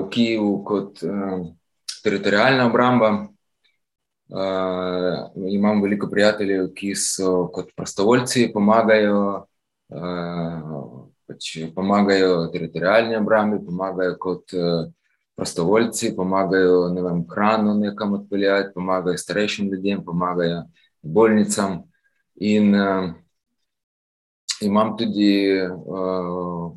kot 7.53 7.73
prostovoljci, 7.75 8.45
pomagajo, 8.55 9.25
uh, 9.89 10.93
pač 11.27 11.51
pomagajo 11.75 12.47
teritorijalni 12.55 13.19
obrambi, 13.19 13.59
pomagajo 13.67 14.15
kot 14.23 14.55
uh, 14.55 14.87
prostovoljci, 15.35 16.13
pomagajo 16.15 16.79
ne 16.95 17.03
vem, 17.03 17.27
hrano 17.35 17.75
nekam 17.75 18.15
odpeljati, 18.21 18.71
pomagajo 18.75 19.19
starejšim 19.19 19.75
ljudem, 19.75 20.05
pomagajo 20.05 20.63
bolnicam. 21.03 21.81
In 22.37 22.71
uh, 22.75 23.11
imam 24.63 24.95
tudi, 24.97 25.59
uh, 25.59 26.71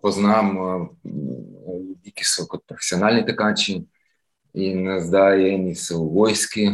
poznam. 0.00 0.56
Uh, 0.56 1.49
ljudi, 2.00 2.12
ki 2.16 2.24
so 2.24 2.46
kot 2.48 2.64
profesionalni 2.66 3.24
tekači, 3.26 3.82
in 4.54 4.88
zdaj 5.00 5.54
eni 5.54 5.74
so 5.74 6.00
v 6.00 6.14
vojski, 6.14 6.66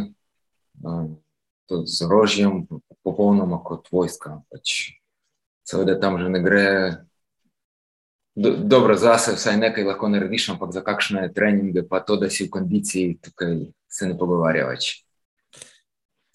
tudi 1.67 1.87
z 1.87 2.05
orožjem, 2.05 2.67
popolnoma 3.03 3.59
kot 3.63 3.91
vojska. 3.91 4.41
Pač, 4.49 4.95
seveda 5.67 5.99
tam 5.99 6.17
že 6.17 6.29
ne 6.29 6.39
gre. 6.41 6.65
Do, 8.37 8.53
dobro, 8.53 8.93
zase 8.95 9.33
vsaj 9.33 9.57
nekaj 9.57 9.83
lahko 9.83 10.07
narediš, 10.13 10.53
ampak 10.53 10.69
za 10.71 10.85
kakšne 10.85 11.33
treninge, 11.33 11.81
pa 11.89 11.99
to, 11.99 12.21
da 12.21 12.29
si 12.29 12.45
v 12.45 12.53
kondiciji, 12.53 13.17
tukaj 13.17 13.73
se 13.89 14.05
ne 14.07 14.13
pogovarja 14.17 14.67
več. 14.69 15.01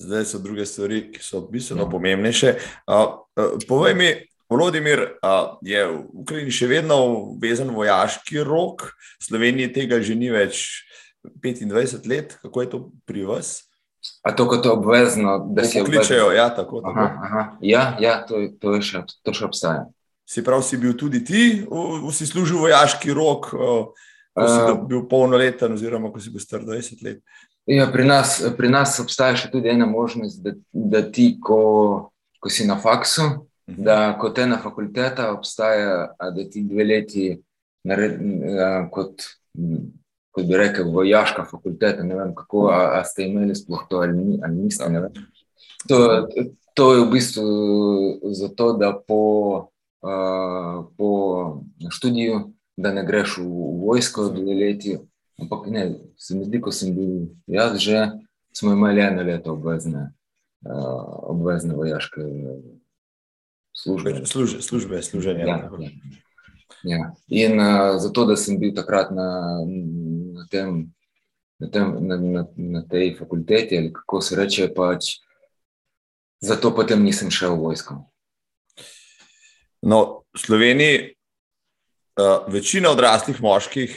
Zdaj 0.03 0.27
so 0.27 0.43
druge 0.43 0.67
stvari, 0.67 1.13
ki 1.15 1.23
so 1.23 1.47
bistveno 1.47 1.87
ja. 1.87 1.91
pomembnejše. 1.91 2.57
Uh, 2.91 3.23
uh, 3.39 3.55
povej 3.71 3.95
mi, 3.95 4.11
Volodimir 4.53 5.01
uh, 5.25 5.57
je 5.65 5.81
v 5.89 5.97
Ukrajini 6.23 6.53
še 6.53 6.69
vedno 6.69 6.99
vezan 7.41 7.73
vojaški 7.73 8.45
rok, 8.45 8.91
Sloveniji 9.23 9.73
tega 9.73 10.01
že 10.05 10.13
ni 10.19 10.29
več 10.29 10.85
25 11.25 12.05
let, 12.11 12.37
kako 12.43 12.61
je 12.61 12.69
to 12.71 12.79
pri 13.09 13.25
vas? 13.25 13.63
A 14.27 14.33
to 14.35 14.49
kot 14.51 14.67
obvezno, 14.67 15.39
da 15.55 15.65
se 15.65 15.79
Pokličejo, 15.79 16.33
ja, 16.35 16.49
tako. 16.51 16.83
tako. 16.83 16.91
Aha, 16.91 17.07
aha. 17.23 17.43
Ja, 17.63 17.97
ja 18.03 18.17
to, 18.27 18.41
to, 18.61 18.75
je 18.75 18.83
še, 18.83 19.05
to 19.23 19.31
še 19.33 19.47
obstaja. 19.47 19.85
Si 20.27 20.43
prav, 20.43 20.63
si 20.67 20.77
bil 20.77 20.97
tudi 20.99 21.23
ti, 21.25 21.63
v- 21.63 22.01
v- 22.03 22.13
si 22.15 22.27
služil 22.27 22.59
vojaški 22.67 23.15
rok, 23.15 23.51
ko 23.53 24.49
si 24.49 24.61
Uh, 24.65 24.79
bil 24.89 25.03
polnoleten, 25.07 25.75
oziroma 25.77 26.09
ko 26.09 26.17
si 26.19 26.31
bil 26.33 26.41
star 26.41 26.63
20 26.65 27.03
let. 27.05 27.21
Ja, 27.69 27.87
pri, 27.93 28.03
nas, 28.09 28.41
pri 28.57 28.71
nas 28.73 28.97
obstaja 28.99 29.37
še 29.37 29.51
tudi 29.53 29.69
ena 29.71 29.87
možnost, 29.87 30.41
da, 30.43 30.57
da 30.73 31.03
ti, 31.05 31.37
ko, 31.39 32.11
ko 32.41 32.51
si 32.51 32.65
na 32.67 32.79
faksu, 32.81 33.45
Mhm. 33.71 33.85
da 33.85 34.19
kot 34.19 34.39
ena 34.39 34.59
fakulteta 34.59 35.33
obstaja, 35.33 36.15
a 36.19 36.31
da 36.31 36.45
ti 36.51 36.63
dve 36.63 36.85
leti, 36.85 37.27
nared, 37.85 38.19
a, 38.59 38.71
kot, 38.91 39.23
kot 40.31 40.47
bi 40.47 40.57
rekel, 40.59 40.91
vojaška 40.91 41.45
fakulteta. 41.51 42.03
Ne 42.03 42.17
vem, 42.19 42.35
kako, 42.35 42.67
a, 42.73 42.81
a 42.99 43.05
ste 43.05 43.29
imeli 43.29 43.55
sploh 43.55 43.85
to 43.91 44.03
ali, 44.03 44.17
ni, 44.19 44.41
ali 44.43 44.65
niste. 44.65 44.89
ne 44.91 45.07
vem. 45.07 45.23
To, 45.89 46.27
to 46.75 46.89
je 46.95 47.05
v 47.05 47.11
bistvu 47.13 47.47
zato, 48.35 48.73
da 48.79 48.93
po, 49.09 49.23
a, 50.03 50.83
po 50.99 51.09
študiju, 51.91 52.43
da 52.77 52.93
ne 52.93 53.07
greš 53.07 53.39
v, 53.39 53.47
v 53.47 53.81
vojsko 53.87 54.29
dve 54.35 54.59
leti. 54.59 54.99
Ampak 55.41 55.67
ne, 55.71 55.91
se 56.19 56.37
mi 56.37 56.45
zdi, 56.45 56.61
ko 56.61 56.71
sem 56.75 56.95
bil 56.95 57.33
jaz 57.51 57.79
že, 57.81 58.11
smo 58.53 58.73
imeli 58.73 59.01
eno 59.01 59.23
leto 59.23 59.55
obvezne, 59.57 60.13
uh, 60.69 61.31
obvezne 61.33 61.75
vojaške 61.75 62.21
službe. 63.73 64.27
Služ, 64.27 64.57
službe, 64.65 65.03
služenje. 65.03 65.45
Ja, 65.47 65.71
ja. 65.81 65.91
Ja. 66.83 67.15
In 67.29 67.61
uh, 67.61 67.99
zato, 68.03 68.25
da 68.27 68.37
sem 68.37 68.59
bil 68.59 68.75
takrat 68.75 69.11
na, 69.15 69.63
na, 70.35 70.47
tem, 70.51 70.91
na, 71.63 71.69
tem, 71.71 71.87
na, 72.07 72.17
na, 72.17 72.43
na 72.57 72.83
tej 72.83 73.15
fakulteti, 73.15 73.79
ali 73.79 73.93
kako 73.93 74.21
se 74.21 74.37
reče, 74.37 74.69
pač, 74.75 75.23
zato 76.43 76.75
potem 76.75 77.03
nisem 77.05 77.31
šel 77.31 77.55
v 77.55 77.71
vojsko. 77.71 78.01
No, 79.83 80.27
v 80.35 80.39
Sloveniji 80.39 80.97
uh, 82.19 82.51
večina 82.51 82.91
odraslih 82.91 83.39
moških, 83.43 83.95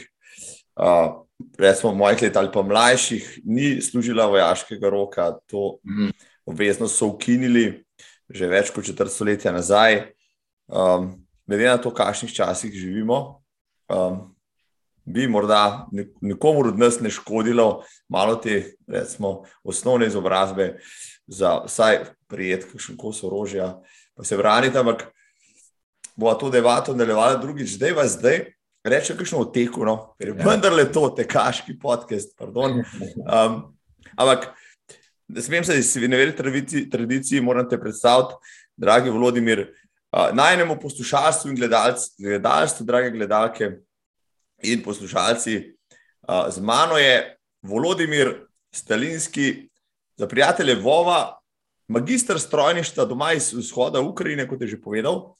uh, 0.78 1.26
recimo 1.58 1.94
mojih 1.94 2.22
let 2.22 2.36
ali 2.36 2.52
pa 2.54 2.62
mlajših, 2.62 3.40
ni 3.44 3.82
služila 3.82 4.26
vojaškega 4.30 4.88
roka. 4.90 5.34
To 5.50 5.78
Mhm. 5.84 6.10
obveznost 6.46 6.98
so 6.98 7.06
ukinili 7.10 7.85
že 8.30 8.48
več 8.50 8.70
kot 8.74 8.84
četrt 8.84 9.12
stoletja 9.12 9.52
nazaj. 9.52 10.12
Um, 10.66 11.26
glede 11.46 11.68
na 11.68 11.78
to, 11.78 11.90
v 11.90 11.98
kakšnih 12.00 12.32
časih 12.34 12.72
živimo, 12.74 13.42
um, 13.88 14.34
bi 15.06 15.28
morda 15.30 15.86
ne- 15.92 16.08
nekomu 16.20 16.66
od 16.66 16.78
nas 16.78 16.98
ne 17.00 17.10
škodilo 17.10 17.84
malo 18.08 18.34
te, 18.36 18.74
recimo, 18.88 19.44
osnovne 19.62 20.06
izobrazbe 20.06 20.78
za 21.26 21.62
vsaj 21.66 22.04
prijet 22.26 22.66
kakšen 22.66 22.96
kos 22.98 23.22
orožja, 23.22 23.76
pa 24.14 24.24
se 24.24 24.36
braniti, 24.36 24.78
ampak 24.78 25.06
bo 26.16 26.34
to 26.34 26.50
debato 26.50 26.92
nadaljevala 26.92 27.36
drugič, 27.38 27.76
zdaj 27.76 27.92
vas 27.92 28.18
zdaj. 28.18 28.52
Rečem, 28.86 29.16
kakšno 29.18 29.42
v 29.42 29.52
teku, 29.52 29.82
no, 29.84 30.14
ker 30.18 30.28
je 30.30 30.34
Ja. 30.38 30.46
vendarle 30.46 30.84
to 30.92 31.10
tekaški 31.10 31.78
podcast. 31.78 32.34
Pardon. 32.38 32.82
Um, 33.26 33.74
ampak, 34.16 34.54
ne 35.28 35.42
smem 35.42 35.64
se 35.64 35.78
iz 35.78 35.96
neveri 35.96 36.36
tradiciji, 36.36 36.90
tradiciji, 36.90 37.40
moram 37.40 37.68
te 37.68 37.80
predstaviti, 37.80 38.34
dragi 38.76 39.10
Vladimir, 39.10 39.66
najnemu 40.32 40.78
poslušalstvu 40.80 41.50
in 41.50 41.56
gledalc, 41.56 42.04
gledalstvu, 42.18 42.86
drage 42.86 43.10
gledalke 43.10 43.70
in 44.62 44.82
poslušalci. 44.82 45.56
Z 46.48 46.60
mano 46.60 46.98
je 46.98 47.36
Volodimir 47.62 48.46
Stalinski, 48.72 49.68
za 50.16 50.26
prijatelje 50.28 50.74
Vova, 50.74 51.38
magistr 51.88 52.38
strojništva 52.40 53.04
doma 53.04 53.32
iz 53.32 53.52
vzhoda 53.52 54.00
Ukrajine, 54.00 54.48
kot 54.48 54.60
je 54.60 54.68
že 54.68 54.80
povedal. 54.80 55.36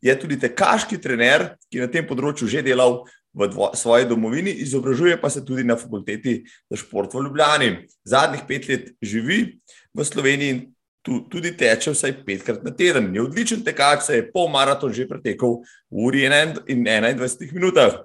Je 0.00 0.14
tudi 0.20 0.38
tekaški 0.40 1.00
trener, 1.00 1.56
ki 1.68 1.78
je 1.78 1.86
na 1.86 1.92
tem 1.92 2.06
področju 2.06 2.48
že 2.48 2.62
delal 2.64 3.02
v 3.34 3.70
svoji 3.74 4.08
domovini, 4.10 4.50
izobražuje 4.50 5.20
pa 5.20 5.30
se 5.30 5.44
tudi 5.44 5.64
na 5.64 5.76
fakulteti 5.76 6.44
za 6.70 6.76
šport 6.76 7.14
v 7.14 7.24
Ljubljani. 7.24 7.86
Zadnjih 8.04 8.42
pet 8.48 8.68
let 8.68 8.90
živi 9.02 9.60
v 9.94 10.04
Sloveniji 10.04 10.50
in 10.50 10.60
tu, 11.02 11.20
tudi 11.30 11.52
teče 11.56 11.94
vsaj 11.94 12.16
petkrat 12.26 12.64
na 12.64 12.74
teden. 12.76 13.14
Je 13.14 13.22
odličen 13.22 13.64
tekač, 13.64 14.02
se 14.06 14.16
je 14.16 14.26
pol 14.32 14.48
maraton 14.48 14.92
že 14.92 15.08
pretekel 15.08 15.60
v 15.90 16.06
uri 16.06 16.26
in 16.26 16.84
21 16.84 17.52
minutah. 17.52 18.02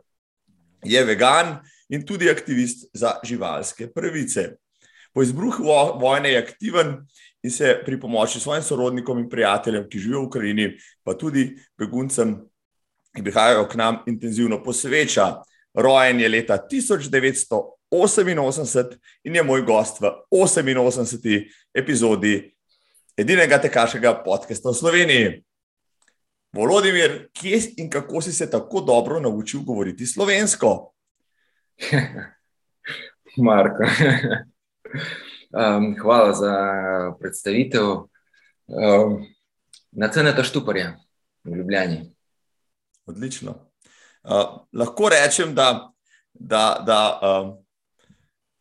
Je 0.83 1.03
vegan 1.03 1.59
in 1.89 2.05
tudi 2.05 2.29
aktivist 2.29 2.89
za 2.93 3.17
živalske 3.23 3.89
pravice. 3.93 4.55
Po 5.13 5.23
izbruhu 5.23 5.63
vo- 5.63 5.97
vojne 5.99 6.29
je 6.29 6.43
aktiven 6.43 7.05
in 7.43 7.51
se 7.51 7.81
pri 7.85 7.99
pomoči 7.99 8.39
svojim 8.39 8.63
sorodnikom 8.63 9.19
in 9.19 9.29
prijateljem, 9.29 9.89
ki 9.89 9.99
živijo 9.99 10.21
v 10.21 10.27
Ukrajini, 10.27 10.77
pa 11.03 11.13
tudi 11.13 11.55
beguncem, 11.77 12.41
ki 13.15 13.23
prihajajo 13.23 13.67
k 13.71 13.75
nam, 13.79 13.97
intenzivno 14.07 14.63
posveča. 14.63 15.35
Rojen 15.73 16.19
je 16.19 16.29
leta 16.29 16.57
1988 16.71 18.97
in 19.23 19.35
je 19.35 19.43
moj 19.43 19.61
gost 19.61 20.01
v 20.01 20.11
88. 20.31 21.49
epizodi 21.73 22.55
edinega 23.17 23.61
tekaškega 23.61 24.23
podcasta 24.23 24.69
v 24.69 24.75
Sloveniji. 24.75 25.43
Volodimir, 26.55 27.29
kje 27.35 27.59
in 27.77 27.89
kako 27.91 28.21
si 28.21 28.33
se 28.33 28.51
tako 28.51 28.81
dobro 28.81 29.19
naučil 29.19 29.59
govoriti 29.63 30.05
slovensko? 30.05 30.93
Marko. 33.45 33.83
um, 35.59 35.95
hvala 36.01 36.33
za 36.33 36.53
predstavitev. 37.19 37.83
Um, 38.67 39.25
na 39.91 40.11
ceneta 40.11 40.43
štuparja 40.43 40.95
v 41.43 41.57
Ljubljani. 41.57 42.14
Odlično. 43.05 43.55
Uh, 44.23 44.65
lahko 44.73 45.09
rečem, 45.09 45.53
da, 45.55 45.91
da, 46.33 46.83
da 46.85 47.19
um, 47.21 47.51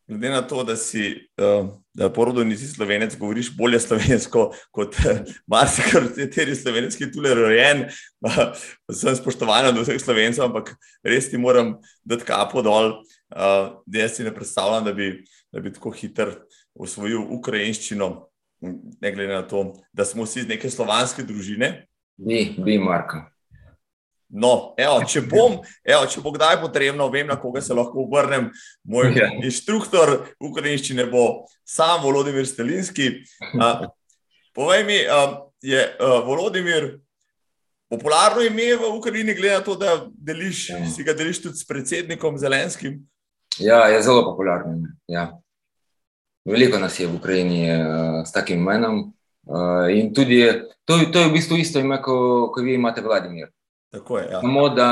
glede 0.07 0.29
na 0.29 0.41
to, 0.41 0.63
da 0.63 0.75
si 0.75 1.29
um, 1.41 1.71
da 1.95 2.09
porodil 2.13 2.45
nisi 2.47 2.67
slovenec, 2.67 3.15
govoriš 3.17 3.49
bolje 3.57 3.79
slovensko 3.79 4.51
kot 4.71 4.95
marsikateri 5.51 6.55
slovenec, 6.55 6.95
ki 6.95 7.03
je 7.03 7.11
tukaj 7.11 7.35
rojen. 7.39 7.85
Uh, 8.21 8.51
sem 8.93 9.15
spoštovan 9.15 9.71
do 9.75 9.85
vseh 9.85 9.99
slovencev, 10.01 10.45
ampak 10.45 10.75
res 11.03 11.31
ti 11.31 11.41
moram 11.41 11.77
dati 12.03 12.27
kapo 12.27 12.61
dol. 12.65 12.99
Uh, 13.35 13.81
da 13.89 14.09
si 14.09 14.23
ne 14.23 14.33
predstavljam, 14.35 14.85
da 14.85 14.93
bi, 14.93 15.09
da 15.51 15.59
bi 15.59 15.73
tako 15.73 15.91
hiter 15.95 16.35
usvojil 16.75 17.25
ukrajinščino, 17.39 18.09
ne 19.01 19.11
glede 19.11 19.33
na 19.33 19.41
to, 19.47 19.71
da 19.93 20.05
smo 20.05 20.27
vsi 20.27 20.43
iz 20.43 20.49
neke 20.51 20.69
slovanske 20.69 21.23
družine. 21.23 21.87
Bi, 22.17 22.51
bi 22.59 22.77
Marko. 22.79 23.25
No, 24.35 24.73
evo, 24.75 24.99
če, 25.07 25.21
bom, 25.31 25.61
evo, 25.87 26.03
če 26.11 26.19
bo 26.19 26.33
kdaj 26.35 26.57
potrebno, 26.59 27.07
vem, 27.07 27.23
na 27.27 27.37
koga 27.39 27.61
se 27.63 27.73
lahko 27.73 28.03
obrnem. 28.03 28.49
Moj 28.83 29.13
Ja. 29.15 29.29
inštruktor 29.39 30.11
ukrajinščine 30.43 31.05
bo 31.07 31.45
sam 31.63 32.03
Volodimir 32.03 32.43
Stelinski. 32.43 33.23
Uh, 33.55 33.87
povej 34.51 34.83
mi, 34.83 34.97
uh, 35.07 35.37
je 35.63 35.79
uh, 35.79 36.19
Volodimir 36.27 36.97
popularno 37.87 38.43
ime 38.43 38.75
v 38.75 38.91
Ukrajini, 38.91 39.33
glede 39.33 39.55
na 39.55 39.63
to, 39.63 39.75
da 39.79 40.03
deliš, 40.11 40.69
Ja. 40.69 40.83
si 40.89 41.03
ga 41.03 41.13
deliš 41.15 41.39
tudi 41.41 41.55
s 41.55 41.63
predsednikom 41.63 42.35
Zelenskim? 42.37 42.99
Ja, 43.59 43.87
je 43.87 44.01
zelo 44.03 44.25
popularen. 44.25 44.83
Ja. 45.07 45.31
Veliko 46.45 46.75
nas 46.79 46.99
je 46.99 47.07
v 47.07 47.15
Ukrajini 47.15 47.71
uh, 47.71 48.19
s 48.27 48.35
takim 48.35 48.59
imenom. 48.59 49.13
Uh, 49.47 49.87
in 49.95 50.11
tudi 50.13 50.43
to, 50.83 50.97
to 51.07 51.19
je 51.23 51.29
v 51.29 51.33
bistvu 51.33 51.55
isto 51.57 51.79
ime, 51.79 52.01
kot 52.01 52.51
ko 52.51 52.61
vi 52.61 52.75
imate 52.75 52.99
Vladimir. 53.01 53.47
Tako 53.95 54.17
je. 54.17 54.27
Ja. 54.27 54.41
Samo 54.41 54.69
da 54.69 54.89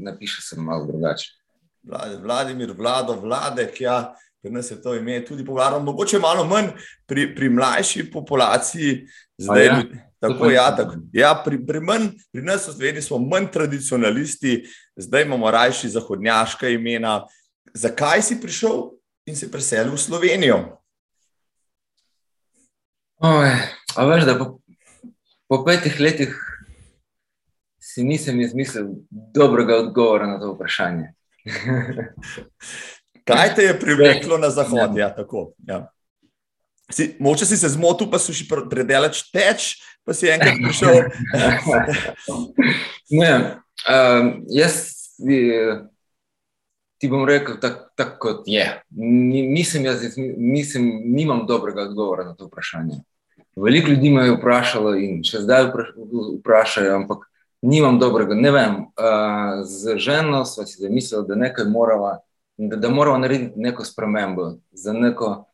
napiše 0.00 0.42
se 0.42 0.56
malo 0.56 0.86
drugače. 0.86 1.28
Vlad- 1.82 2.22
Vladimir, 2.22 2.72
vlado, 2.72 3.14
vladek, 3.14 3.80
ja, 3.80 4.12
pri 4.38 4.52
nas 4.52 4.70
je 4.70 4.82
to 4.82 4.94
ime 4.94 5.20
tudi 5.20 5.44
popularno, 5.44 5.78
mogoče 5.80 6.18
malo 6.18 6.44
manj 6.44 6.66
pri, 7.06 7.34
pri 7.34 7.48
mlajši 7.50 8.10
populaciji. 8.10 9.06
Zdaj, 9.38 9.66
ja? 9.66 9.74
ljud- 9.74 9.98
Tako, 10.20 10.50
ja, 10.50 10.76
tako. 10.76 10.94
Ja, 11.12 11.34
pri, 11.34 11.56
pri, 11.66 11.80
manj, 11.80 12.02
pri 12.28 12.42
nas 12.42 12.68
v 12.68 12.72
Sloveniji 12.72 13.02
smo 13.02 13.18
manj 13.18 13.46
tradicionalisti, 13.48 14.64
zdaj 14.96 15.22
imamo 15.22 15.50
rajši 15.50 15.88
zahodnjaška 15.88 16.68
imena. 16.68 17.26
Zakaj 17.74 18.22
si 18.22 18.36
prišel 18.36 18.82
in 19.26 19.36
se 19.36 19.48
preselil 19.48 19.92
v 19.92 19.98
Slovenijo? 19.98 20.58
Oj, 23.18 23.48
a 23.96 24.04
veš, 24.04 24.24
da 24.24 24.34
po, 24.34 24.60
po 25.46 25.64
petih 25.64 25.96
letih 26.00 26.36
si 27.94 28.04
nisem 28.04 28.40
izmislil 28.40 28.86
dobrega 29.10 29.76
odgovora 29.76 30.26
na 30.26 30.40
to 30.40 30.52
vprašanje. 30.52 31.12
Kaj 33.24 33.54
te 33.54 33.62
je 33.62 33.80
privleklo 33.80 34.38
na 34.38 34.50
zahod? 34.50 34.96
Ja, 34.96 35.14
tako, 35.14 35.52
ja. 35.66 35.90
Si, 36.90 37.16
moče 37.20 37.46
si 37.46 37.56
se 37.56 37.68
zmotil, 37.68 38.10
pa 38.10 38.18
si 38.18 38.34
še 38.34 38.48
pre- 38.50 38.66
predaleč 38.70 39.22
teč, 39.30 39.76
pa 40.06 40.14
si 40.14 40.30
enkrat 40.30 40.58
prišel. 40.58 40.96
ne, 43.20 43.32
um, 43.86 44.32
jaz, 44.50 44.80
eh, 45.22 45.84
ti 46.98 47.10
bom 47.10 47.22
rekel 47.28 47.60
tako, 47.62 47.86
tak, 47.94 48.16
kot 48.22 48.50
je. 48.50 48.66
Nisem 48.90 49.86
jaz, 49.86 50.02
nisem, 50.18 50.86
nimam 51.14 51.46
dobrega 51.46 51.86
odgovora 51.90 52.26
na 52.26 52.34
to 52.34 52.50
vprašanje. 52.50 53.02
Veliko 53.60 53.92
ljudi 53.92 54.10
me 54.10 54.24
je 54.26 54.34
vprašalo 54.38 54.94
in 54.98 55.22
še 55.26 55.44
zdaj 55.44 55.70
vprašajo, 56.40 56.94
ampak 57.02 57.29
nimam 57.62 57.98
dobrega. 57.98 58.34
Ne 58.34 58.50
vem, 58.50 58.74
uh, 58.80 59.64
z 59.64 59.96
ženo 59.96 60.44
smo 60.44 60.66
si 60.66 60.82
zamislili, 60.82 61.26
da 61.28 61.34
nekaj 61.34 61.64
moramo, 61.64 62.18
da, 62.56 62.76
da 62.76 62.88
moramo 62.88 63.18
narediti 63.18 63.60
neko 63.60 63.84
spremembo 63.84 64.52
za 64.70 64.92
neko 64.92 65.44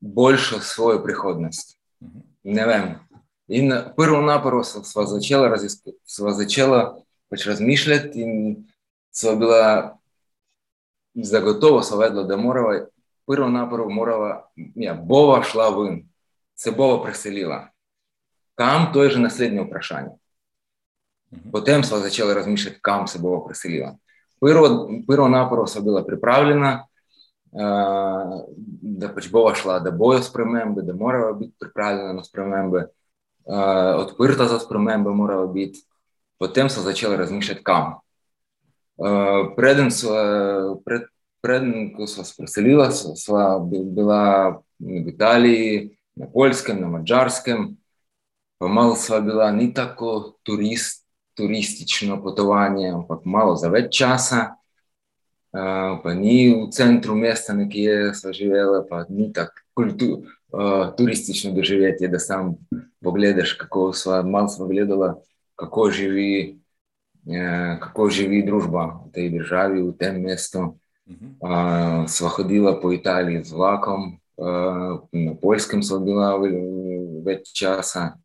boljšo 0.00 0.60
svojo 0.60 1.02
prihodnost. 1.04 1.78
Ne 2.42 2.66
vem. 2.66 2.94
In 3.48 3.72
prvo 3.96 4.20
napravo 4.20 4.64
smo 4.64 5.04
začeli 5.04 5.48
raziskovati, 5.48 5.98
smo 6.04 6.30
začeli 6.30 6.82
pač 7.28 7.46
razmišljati, 7.46 8.20
in 8.22 8.64
so 9.10 9.36
bila, 9.36 9.98
zagotovo 11.14 11.82
so 11.82 11.98
vedela, 11.98 12.22
da 12.22 12.36
moramo, 12.36 12.68
prvo 13.26 13.48
napravo 13.48 13.90
moramo, 13.90 14.42
ja, 14.74 14.94
bova 14.94 15.42
šla 15.42 15.68
ven, 15.68 16.08
se 16.54 16.70
bova 16.70 17.02
preselila. 17.02 17.68
Kam, 21.36 21.42
to 21.42 21.42
je 21.42 21.42
že 21.42 21.42
naslednje 21.42 21.42
vprašanje. 21.42 21.42
Mhm. 21.44 21.50
Potem 21.52 21.84
smo 21.84 21.98
začeli 21.98 22.34
razmišljati, 22.34 22.78
kam 22.82 23.06
se 23.06 23.18
bomo 23.18 23.44
preselili. 23.46 23.88
Prvo, 24.40 24.88
prvo 25.06 25.28
naporo 25.28 25.66
so 25.66 25.80
bila 25.80 26.04
pripravljena, 26.04 26.86
uh, 27.52 28.44
da 28.80 29.08
pač 29.14 29.30
bova 29.30 29.54
šla, 29.54 29.78
da 29.80 29.90
bojo 29.90 30.22
spremembe, 30.22 30.82
da 30.82 30.94
morajo 30.94 31.34
biti 31.34 31.54
pripravljene 31.60 32.14
na 32.14 32.24
spremembe, 32.24 32.78
uh, 32.78 33.56
odprta 33.96 34.44
za 34.44 34.58
spremembe 34.58 35.10
morajo 35.10 35.46
biti. 35.46 35.80
Potem 36.38 36.68
so 36.68 36.80
začeli 36.80 37.16
razmišljati, 37.16 37.64
kam. 37.64 37.94
Uh, 38.96 39.56
preden 39.56 39.90
so, 39.90 40.12
pred, 40.84 41.02
preden, 41.40 41.96
turistično 51.36 52.22
potovanje, 52.22 52.88
ampak 52.90 53.24
malo 53.24 53.56
za 53.56 53.68
več 53.68 53.92
časa. 53.98 54.56
Uh, 55.56 55.96
pa 56.02 56.12
ni 56.12 56.52
v 56.52 56.66
centru 56.74 57.14
mesta, 57.16 57.54
nekje 57.56 58.12
smo 58.14 58.32
živeli, 58.32 58.82
pa 58.90 59.04
ni 59.08 59.30
tako 59.32 59.62
kultu, 59.76 60.08
uh, 60.52 60.90
turistično 60.96 61.54
doživetje, 61.56 62.08
da 62.12 62.18
sam 62.18 62.56
pogledaš, 63.00 63.54
kako 63.56 63.92
smo 63.92 64.22
malo 64.22 64.48
smo 64.48 64.66
gledali, 64.68 65.14
kako 65.56 65.90
živi, 65.90 66.58
uh, 67.24 67.78
kako 67.80 68.10
živi 68.10 68.42
družba 68.44 68.84
v 69.06 69.12
tej 69.14 69.30
državi, 69.38 69.80
v 69.82 69.96
tem 69.96 70.20
mestu. 70.20 70.74
Uh, 71.06 72.04
sva 72.10 72.28
hodila 72.34 72.74
po 72.82 72.90
Italiji 72.92 73.44
z 73.46 73.54
vlakom, 73.54 74.18
uh, 74.36 75.00
na 75.12 75.34
Poljskem 75.40 75.82
sva 75.86 76.02
bila 76.02 76.34
več 77.24 77.54
časa. 77.54 78.16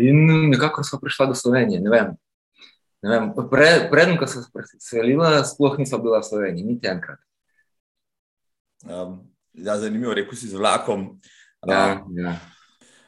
In 0.00 0.48
nekako 0.50 0.84
smo 0.84 0.98
prišli 1.00 1.26
do 1.26 1.34
Slovenije. 1.34 1.80
Ne 1.80 1.90
vem. 1.90 2.14
Ne 3.02 3.10
vem. 3.10 3.30
Pre, 3.50 3.70
predem, 3.90 4.16
ko 4.18 4.26
sem 4.26 4.42
se 4.42 4.50
preselila, 4.54 5.44
sploh 5.44 5.78
nisem 5.78 6.02
bila 6.02 6.22
v 6.22 6.28
Sloveniji, 6.28 6.66
niti 6.66 6.90
enkrat. 6.90 7.18
Um, 8.86 9.18
ja, 9.54 9.78
zanimivo, 9.78 10.14
rekel 10.14 10.38
si 10.38 10.48
z 10.48 10.58
vlakom. 10.58 11.16
Ja, 11.66 12.02
um, 12.06 12.14
ja. 12.18 12.36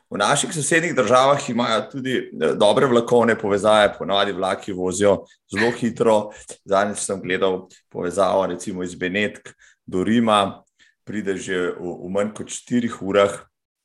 V 0.08 0.16
naših 0.16 0.54
sosednjih 0.56 0.94
državah 0.96 1.50
imajo 1.50 1.82
tudi 1.92 2.14
eh, 2.16 2.54
dobre 2.56 2.88
vlakovne 2.88 3.36
povezave, 3.38 3.92
ponovadi 3.98 4.32
vlaki 4.32 4.72
vozijo 4.72 5.26
zelo 5.52 5.70
hitro. 5.76 6.30
Zadnjič 6.64 7.04
sem 7.04 7.20
gledal 7.22 7.66
povezavo 7.92 8.46
recimo 8.46 8.82
iz 8.82 8.94
Benetk 8.94 9.52
do 9.86 10.04
Rima, 10.04 10.64
prideš 11.04 11.44
že 11.44 11.58
v, 11.76 11.92
v 12.06 12.08
manj 12.12 12.32
kot 12.36 12.48
4 12.48 12.88
urah, 13.04 13.36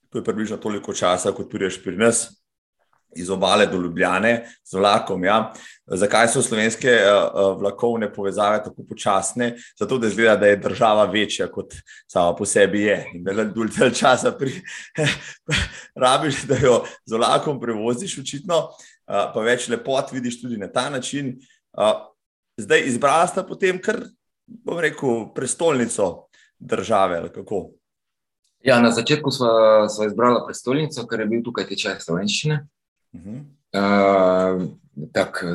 to 0.09 0.19
je 0.19 0.23
približno 0.23 0.57
toliko 0.57 0.95
časa, 0.95 1.36
kot 1.36 1.51
prideš 1.51 1.83
pri 1.83 1.99
nas 1.99 2.42
iz 3.15 3.30
obale 3.30 3.65
do 3.67 3.78
Ljubljane 3.82 4.45
z 4.63 4.78
vlakom. 4.78 5.23
Ja. 5.23 5.54
Zakaj 5.86 6.28
so 6.28 6.41
slovenske 6.41 6.93
uh, 6.93 7.60
vlakovne 7.60 8.13
povezave 8.13 8.63
tako 8.63 8.86
počasne? 8.89 9.54
Zato, 9.80 9.97
da 9.97 10.10
zgleda, 10.10 10.36
da 10.36 10.47
je 10.47 10.62
država 10.63 11.06
večja, 11.12 11.47
kot 11.52 11.76
sama 12.08 12.36
po 12.36 12.45
sebi 12.45 12.82
je. 12.82 12.97
In 13.13 13.23
da 13.23 13.43
dulj 13.43 13.71
časa 13.93 14.32
pri, 14.32 14.54
rabiš, 16.06 16.43
da 16.47 16.58
jo 16.62 16.84
z 17.06 17.17
vlakom 17.17 17.60
prevoziš, 17.60 18.17
očitno, 18.23 18.60
uh, 18.69 19.30
pa 19.34 19.45
več 19.45 19.67
lepot 19.69 20.12
vidiš 20.12 20.41
tudi 20.41 20.58
na 20.58 20.71
ta 20.71 20.89
način. 20.89 21.36
Zdaj 22.58 22.84
izbrala 22.86 23.28
sta 23.28 23.43
potem 23.43 23.80
kar, 23.82 24.04
bom 24.45 24.80
rekel, 24.80 25.34
prestolnico 25.34 26.28
države. 26.60 27.23
Ja, 28.63 28.80
na 28.80 28.91
začetku 28.91 29.32
smo 29.32 29.47
izbrali 30.08 30.43
prestolnico, 30.45 31.08
ker 31.08 31.19
je 31.19 31.26
bil 31.28 31.41
tukaj 31.43 31.67
tečaj 31.67 31.97
slovenščine. 32.06 32.62
Uh, 33.13 34.65
tak, 35.13 35.45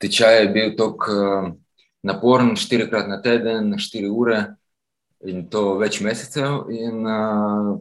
tečaj 0.00 0.40
je 0.40 0.48
bil 0.52 0.76
tako 0.76 1.56
naporen, 2.02 2.56
štirikrat 2.56 3.08
na 3.08 3.20
teden, 3.20 3.74
štiri 3.80 4.08
ure 4.08 4.56
in 5.24 5.44
to 5.52 5.76
več 5.80 6.00
mesecev. 6.04 6.68
In, 6.72 7.04
uh, 7.04 7.80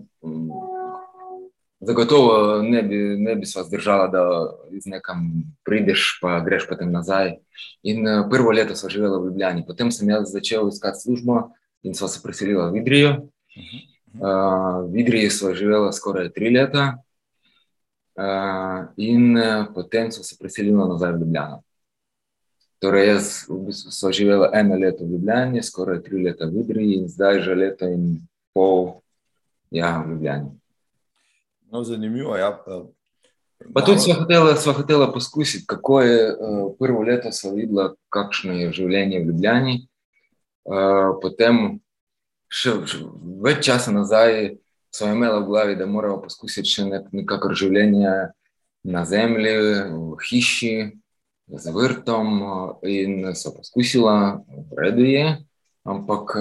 zagotovo 1.79 2.61
ne 2.61 2.83
bi, 2.83 2.97
ne 3.19 3.35
bi 3.35 3.45
se 3.47 3.63
zdržala, 3.63 4.07
da 4.07 4.23
iz 4.75 4.87
nekam 4.87 5.29
prideš, 5.63 6.19
pa 6.21 6.39
greš 6.43 6.67
potem 6.67 6.91
nazaj. 6.91 7.37
In 7.83 8.03
uh, 8.07 8.25
prvo 8.31 8.51
leto 8.51 8.75
sem 8.75 8.91
živela 8.91 9.19
v 9.19 9.31
Ljubljani, 9.31 9.65
potem 9.67 9.91
sem 9.91 10.09
jaz 10.09 10.31
začel 10.31 10.67
iskati 10.67 10.99
službo 11.03 11.49
in 11.83 11.95
sva 11.95 12.11
se 12.11 12.19
preselila 12.23 12.69
v 12.71 12.83
Idrijo. 12.83 13.13
Uh, 14.19 14.89
v 14.91 15.03
Idriji 15.05 15.31
sva 15.31 15.53
živela 15.55 15.93
skoraj 15.95 16.33
tri 16.35 16.51
leta. 16.51 16.97
Uh, 18.19 18.91
in 18.97 19.37
uh, 19.37 19.73
potem 19.73 20.11
so 20.11 20.23
se 20.23 20.35
preselili 20.39 20.75
nazaj 20.75 21.13
v 21.13 21.19
Ljubljano. 21.19 21.61
Torej, 22.79 23.07
jaz 23.07 23.27
v 23.47 23.59
bistvu 23.69 23.91
sem 23.95 24.11
živel 24.11 24.43
eno 24.51 24.75
leto 24.75 25.05
v 25.05 25.13
Ljubljani, 25.13 25.63
skoraj 25.63 26.01
tri 26.03 26.23
leta 26.25 26.47
v 26.51 26.65
Idriji, 26.65 26.97
in 26.99 27.07
zdaj 27.07 27.39
že 27.47 27.55
leto 27.55 27.87
in 27.87 28.19
pol 28.51 28.99
ja, 29.71 30.03
v 30.03 30.11
Ljubljani. 30.11 30.51
No, 31.71 31.83
zanimivo. 31.83 32.35
Ja. 32.35 32.59
Pa 33.73 33.85
tudi 33.87 33.99
smo 34.03 34.13
hoteli, 34.19 34.57
smo 34.57 34.73
hoteli 34.73 35.07
poskusiti, 35.13 35.67
kako 35.67 36.01
je 36.01 36.31
uh, 36.31 36.75
prvo 36.79 37.01
leto 37.07 37.31
so 37.31 37.53
videla, 37.55 37.93
kakšno 38.09 38.53
je 38.53 38.71
življenje 38.71 39.19
v 39.19 39.27
Ljubljani. 39.31 39.75
Uh, 40.67 41.15
potem, 41.23 41.79
še, 42.51 42.81
še 42.83 42.99
več 43.47 43.63
časa 43.67 43.95
nazaj, 43.95 44.57
so 44.91 45.07
imeli 45.07 45.43
v 45.43 45.47
glavi, 45.47 45.75
da 45.75 45.85
moramo 45.85 46.21
poskusiti 46.23 46.69
še 46.69 46.85
nek, 46.89 47.11
nekakor 47.13 47.55
življenje 47.57 48.13
na 48.89 49.03
zemlji, 49.05 49.55
v 49.93 50.17
hiši, 50.29 50.73
za 51.49 51.73
vrtom. 51.73 52.41
In 52.89 53.33
so 53.35 53.53
poskusila, 53.55 54.41
v 54.47 54.79
redu 54.79 55.05
je, 55.05 55.25
ampak 55.87 56.35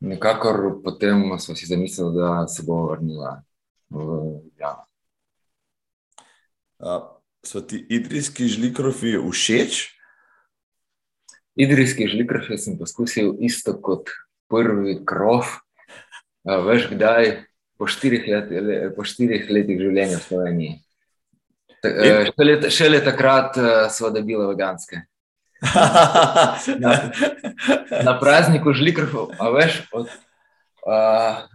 nekakor 0.00 0.80
potem 0.84 1.28
smo 1.40 1.56
si 1.56 1.68
zamislili, 1.68 2.16
da 2.16 2.46
se 2.48 2.64
bo 2.66 2.86
vrnila 2.90 3.42
v 3.90 3.98
Ljubljano. 4.44 4.84
So 7.46 7.60
ti 7.62 7.78
idrijski 7.88 8.48
žlikrofi 8.50 9.16
všeč? 9.16 9.86
Idrijski 11.56 12.08
žlikrofi 12.10 12.58
sem 12.60 12.76
poskusil 12.76 13.38
isto 13.40 13.72
kot 13.80 14.10
prvi 14.50 14.98
krov, 15.06 15.46
veš, 16.46 16.88
kdaj 16.94 17.32
po 17.78 17.86
štirih, 17.90 18.26
let, 18.30 18.52
po 18.96 19.04
štirih 19.04 19.50
letih 19.50 19.80
življenja 19.80 20.20
v 20.20 20.24
Sloveniji. 20.24 20.74
Šele, 21.86 22.70
šele 22.72 23.00
takrat 23.04 23.58
so 23.94 24.10
dobili 24.14 24.46
veganske. 24.46 25.04
Na, 26.82 26.92
na 28.04 28.12
prazniku 28.20 28.74
žlikrov, 28.76 29.32
a 29.40 29.48
veš, 29.54 29.78
od, 29.96 30.10
a, 30.84 30.96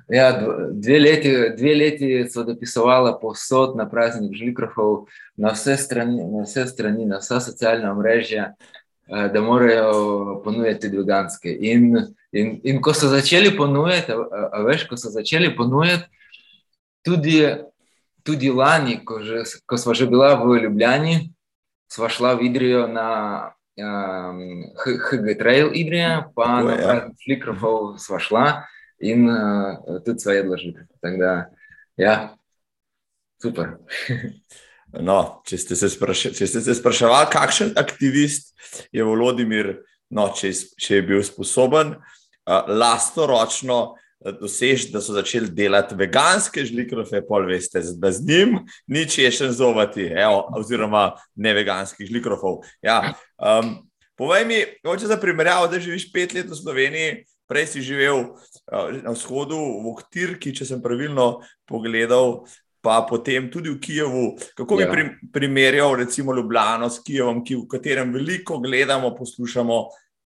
ja, 0.09 0.31
dve, 0.73 0.97
leti, 0.99 1.31
dve 1.57 1.75
leti 1.77 2.09
so 2.29 2.43
dopisovali 2.43 3.13
posod 3.21 3.77
na 3.77 3.85
praznik 3.89 4.33
žlikrov, 4.37 5.05
na 5.37 5.53
vse 5.53 5.77
strani, 5.77 6.25
na 6.33 6.47
vse 6.47 6.65
strani, 6.67 7.05
na 7.05 7.21
vsa 7.21 7.39
socialna 7.45 7.93
mrežja, 7.93 8.51
da 9.11 9.41
morajo 9.43 10.41
ponujati 10.43 10.87
veganske. 10.87 11.51
In 11.59 11.97
In, 12.31 12.61
in 12.63 12.79
ko 12.79 12.93
so 12.95 13.09
začeli 13.11 13.51
ponujati, 13.57 14.11
a, 14.15 14.49
a 14.55 14.63
veš, 14.63 14.85
ko 14.87 14.95
so 14.95 15.11
začeli 15.11 15.51
ponujati, 15.55 16.07
tudi, 17.03 17.43
tudi 18.23 18.47
lani, 18.47 19.01
ko, 19.03 19.19
že, 19.19 19.43
ko 19.67 19.75
smo 19.75 19.91
že 19.91 20.07
bila 20.07 20.39
v 20.39 20.63
Ljubljani, 20.63 21.27
smo 21.91 22.07
šla 22.07 22.39
v 22.39 22.47
Idrijo 22.47 22.87
na 22.87 23.51
um, 23.75 24.63
HG 24.79 25.35
Trail 25.35 25.75
Idrija, 25.75 26.31
pa 26.31 26.63
Tako, 26.63 26.67
na 26.71 26.75
ja. 26.79 26.95
Flickrofov 27.19 27.99
smo 27.99 28.15
šla 28.15 28.63
in 29.03 29.27
uh, 29.27 29.99
tudi 30.07 30.23
sva 30.23 30.39
jedla 30.39 30.55
že. 30.55 30.71
Tako 31.03 31.17
da, 31.19 31.33
ja, 31.99 32.15
super. 33.43 33.75
No, 34.99 35.39
če 35.47 35.57
ste 35.61 35.77
se, 35.79 35.87
spraše, 35.93 36.33
če 36.35 36.47
ste 36.51 36.61
se 36.65 36.75
spraševali, 36.75 37.29
kakšen 37.31 37.71
aktivist 37.79 38.51
je 38.91 39.05
Volodimir 39.07 39.77
no, 40.11 40.27
če, 40.35 40.51
če 40.79 40.99
je 40.99 41.07
bil 41.07 41.23
sposoben 41.25 41.95
uh, 41.95 42.67
lastoročno 42.67 43.81
doseči, 44.21 44.91
da 44.93 45.01
so 45.01 45.15
začeli 45.15 45.49
delati 45.55 45.95
veganske 45.97 46.61
žlikrofe, 46.67 47.23
pol 47.25 47.47
veste, 47.49 47.81
da 47.97 48.11
z 48.13 48.21
njim 48.27 48.59
ni 48.91 49.07
češen 49.09 49.49
zovati, 49.55 50.05
evo, 50.13 50.43
oziroma 50.59 51.07
ne 51.35 51.55
veganskih 51.57 52.05
žlikrofov. 52.11 52.61
Ja, 52.85 53.15
um, 53.41 53.79
povej 54.19 54.45
mi, 54.45 54.59
hoče 54.85 55.09
za 55.09 55.17
primerjavo, 55.17 55.71
da 55.71 55.81
živiš 55.81 56.11
pet 56.13 56.35
let 56.37 56.51
v 56.51 56.59
Sloveniji, 56.59 57.15
prej 57.49 57.71
si 57.73 57.81
živel 57.85 58.27
uh, 58.29 58.91
na 59.01 59.15
vzhodu 59.15 59.57
v 59.57 59.95
Oktirki, 59.95 60.53
če 60.53 60.69
sem 60.69 60.83
pravilno 60.83 61.39
pogledal. 61.65 62.43
Pa 62.81 63.05
potem 63.09 63.45
tudi 63.51 63.69
v 63.69 63.79
Kijevu, 63.79 64.23
kako 64.57 64.75
bi 64.79 64.83
ja. 64.83 64.91
pri, 64.91 65.03
primerjal, 65.33 65.95
recimo, 65.95 66.33
Ljubljano 66.33 66.89
s 66.89 67.03
Kijevom, 67.05 67.43
ki, 67.45 67.55
v 67.55 67.67
katerem 67.69 68.13
veliko 68.13 68.57
gledamo, 68.59 69.13
poslušamo, 69.15 69.81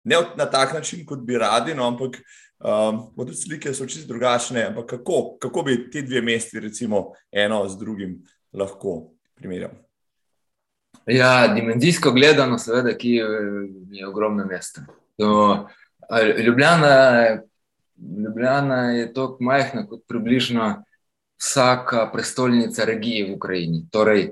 ne 0.04 0.18
na 0.38 0.46
tak 0.52 0.74
način, 0.74 1.06
kot 1.06 1.24
bi 1.24 1.38
radi, 1.40 1.76
no, 1.76 1.88
ampak 1.88 2.20
Um, 2.62 3.10
tudi 3.18 3.34
slike 3.34 3.74
so 3.74 3.86
čisto 3.90 4.08
drugačne, 4.14 4.68
ampak 4.70 4.86
kako, 4.86 5.38
kako 5.42 5.64
bi 5.64 5.90
ti 5.90 6.02
dve 6.02 6.22
mesti, 6.22 6.60
recimo, 6.60 7.14
eno 7.32 7.68
z 7.68 7.78
drugim, 7.78 8.20
lahko 8.54 9.10
primerjali? 9.36 9.74
Ja, 11.06 11.48
dimenzijsko 11.48 12.12
gledano, 12.12 12.60
seveda, 12.62 12.94
ki 12.98 13.16
je 13.92 14.08
ogromno 14.08 14.46
mesto. 14.46 14.82
To, 15.18 15.68
Ljubljana, 16.46 16.94
Ljubljana 17.98 18.82
je 18.92 19.14
tako 19.14 19.38
majhna, 19.40 19.88
kot 19.90 20.06
približno 20.08 20.84
vsaka 21.42 22.06
prestolnica 22.14 22.86
regije 22.86 23.26
v 23.26 23.36
Ukrajini. 23.36 23.86
Torej, 23.92 24.30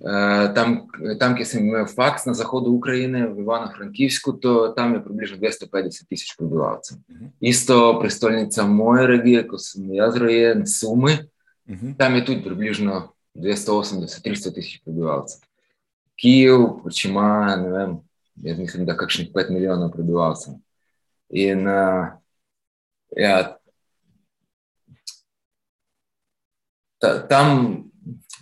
Eh, 0.00 0.52
tam, 0.54 0.86
tam, 1.20 1.34
kjer 1.36 1.44
sem 1.44 1.66
imel 1.66 1.84
faks 1.84 2.24
na 2.24 2.32
zahodu 2.32 2.70
Ukrajine, 2.72 3.26
v 3.28 3.42
Ivano-Frankivsku, 3.44 4.32
tam 4.72 4.94
je 4.96 5.02
približno 5.04 5.36
250 5.36 6.08
tisoč 6.08 6.36
prebivalcev. 6.38 6.96
Uh 6.96 7.14
mhm. 7.16 7.24
-huh. 7.24 7.30
Isto 7.40 7.98
prestolnica 8.00 8.64
moje 8.64 9.06
regije, 9.06 9.48
ko 9.48 9.58
sem 9.58 9.92
jaz 9.94 10.16
rojen, 10.16 10.66
Sumi, 10.66 11.12
uh 11.12 11.74
mhm. 11.74 11.86
-huh. 11.86 11.96
tam 11.98 12.14
je 12.14 12.24
tudi 12.24 12.42
približno 12.42 13.12
280-300 13.34 14.54
tisoč 14.54 14.80
prebivalcev. 14.84 15.40
Kijev 16.16 16.60
pač 16.84 17.04
ima, 17.04 17.56
ne 17.56 17.68
vem, 17.68 17.96
jaz 18.34 18.58
mislim, 18.58 18.86
da 18.86 18.96
kakšnih 18.96 19.28
5 19.34 19.50
milijonov 19.50 19.90
prebivalcev. 19.90 20.54
In 21.28 21.68
uh, 21.68 22.06
ja, 23.16 23.56
ta, 27.00 27.16
tam 27.30 27.56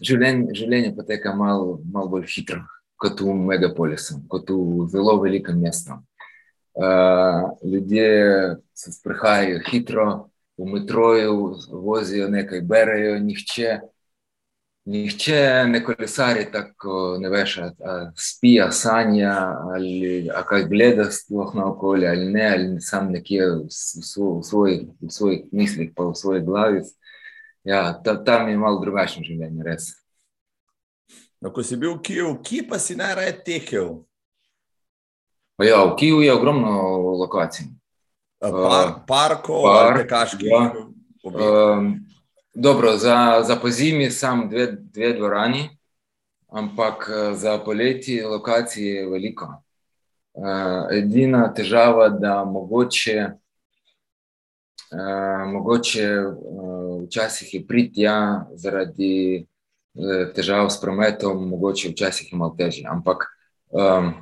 življenje, 0.05 0.55
življenje 0.59 0.94
poteka 0.97 1.35
malo 1.37 1.79
mal 1.92 2.11
bolj 2.11 2.29
hitro 2.35 2.62
kot 2.99 3.21
v 3.23 3.35
megapolisu, 3.47 4.18
kot 4.31 4.51
v 4.51 4.88
zelo 4.90 5.21
velikem 5.23 5.61
mestu. 5.62 5.94
Uh, 6.79 7.55
ljudje 7.66 8.09
se 8.75 8.92
sprehajajo 8.94 9.62
hitro, 9.66 10.09
v 10.59 10.66
metroju 10.66 11.55
vozijo 11.71 12.29
nekaj, 12.29 12.61
berejo, 12.66 13.18
nihče, 13.23 13.79
nihče 14.90 15.40
ne 15.71 15.83
kolesari 15.85 16.47
tako, 16.53 17.16
ne 17.23 17.31
veš, 17.31 17.57
a 17.62 17.97
spija, 18.18 18.71
sanja 18.75 19.35
ali 19.75 20.31
kaj 20.49 20.66
gleda 20.71 21.11
sploh 21.14 21.55
na 21.55 21.68
okolje 21.71 22.09
ali 22.09 22.27
ne, 22.33 22.47
ali 22.53 22.81
sam 22.81 23.12
nekje 23.14 23.47
v, 23.47 23.59
v, 23.59 24.27
v, 24.38 24.42
svoj, 24.42 24.79
svojih 25.11 25.44
mislih, 25.53 25.92
pa 25.97 26.11
v 26.11 26.14
svoji 26.14 26.42
glavi. 26.47 26.83
Ja, 27.64 27.92
ta, 28.05 28.16
tam 28.25 28.49
je 28.49 28.57
malo 28.57 28.81
drugačno 28.81 29.25
življenje, 29.27 29.64
res. 29.66 29.88
No, 31.40 31.53
ko 31.55 31.62
si 31.62 31.77
bil 31.79 31.94
v 31.97 32.03
Kijevu, 32.03 32.37
kje 32.42 32.64
pa 32.66 32.79
si 32.83 32.97
najraje 32.99 33.37
tekel? 33.47 33.92
Ja, 35.62 35.85
v 35.87 35.94
Kijevu 35.99 36.23
je 36.23 36.35
ogromno 36.35 36.71
lokacij. 37.18 37.68
Par, 38.38 39.03
parkov, 39.07 39.66
park, 39.66 40.03
tekaških. 40.03 40.51
Ja. 40.51 40.66
Um, 41.27 42.07
dobro, 42.55 42.97
za, 42.97 43.42
za 43.42 43.57
pozimi 43.59 44.11
sem 44.11 44.47
dve, 44.51 44.66
dve 44.79 45.12
dvorani, 45.18 45.64
ampak 46.49 47.11
za 47.35 47.59
poleti 47.59 48.23
lokacij 48.23 48.87
je 48.87 49.09
veliko. 49.11 49.51
Uh, 50.38 50.87
edina 50.94 51.49
težava, 51.55 52.09
da 52.09 52.44
mogoče, 52.47 53.33
uh, 54.93 55.53
mogoče 55.53 56.09
uh, 56.27 56.88
včasih 57.07 57.55
je 57.55 57.67
priti 57.67 57.95
tja 57.95 58.47
zaradi 58.55 59.37
eh, 59.38 60.33
težav 60.35 60.71
s 60.71 60.81
prometom, 60.81 61.49
mogoče 61.49 61.88
včasih 61.88 62.33
je 62.33 62.38
malo 62.38 62.55
težje. 62.59 62.85
Ampak, 62.88 63.25
um, 63.71 64.12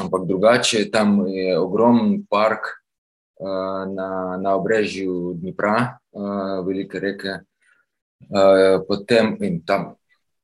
ampak 0.00 0.26
drugače, 0.26 0.90
tam 0.90 1.26
je 1.26 1.58
ogromen 1.58 2.24
park 2.30 2.66
uh, 3.40 3.84
na, 3.94 4.38
na 4.40 4.54
obrežju 4.54 5.34
Dnipra, 5.40 5.98
uh, 6.12 6.66
velike 6.66 7.00
reke. 7.00 7.38
Uh, 8.24 8.80
potem, 8.88 9.36
tam, 9.66 9.94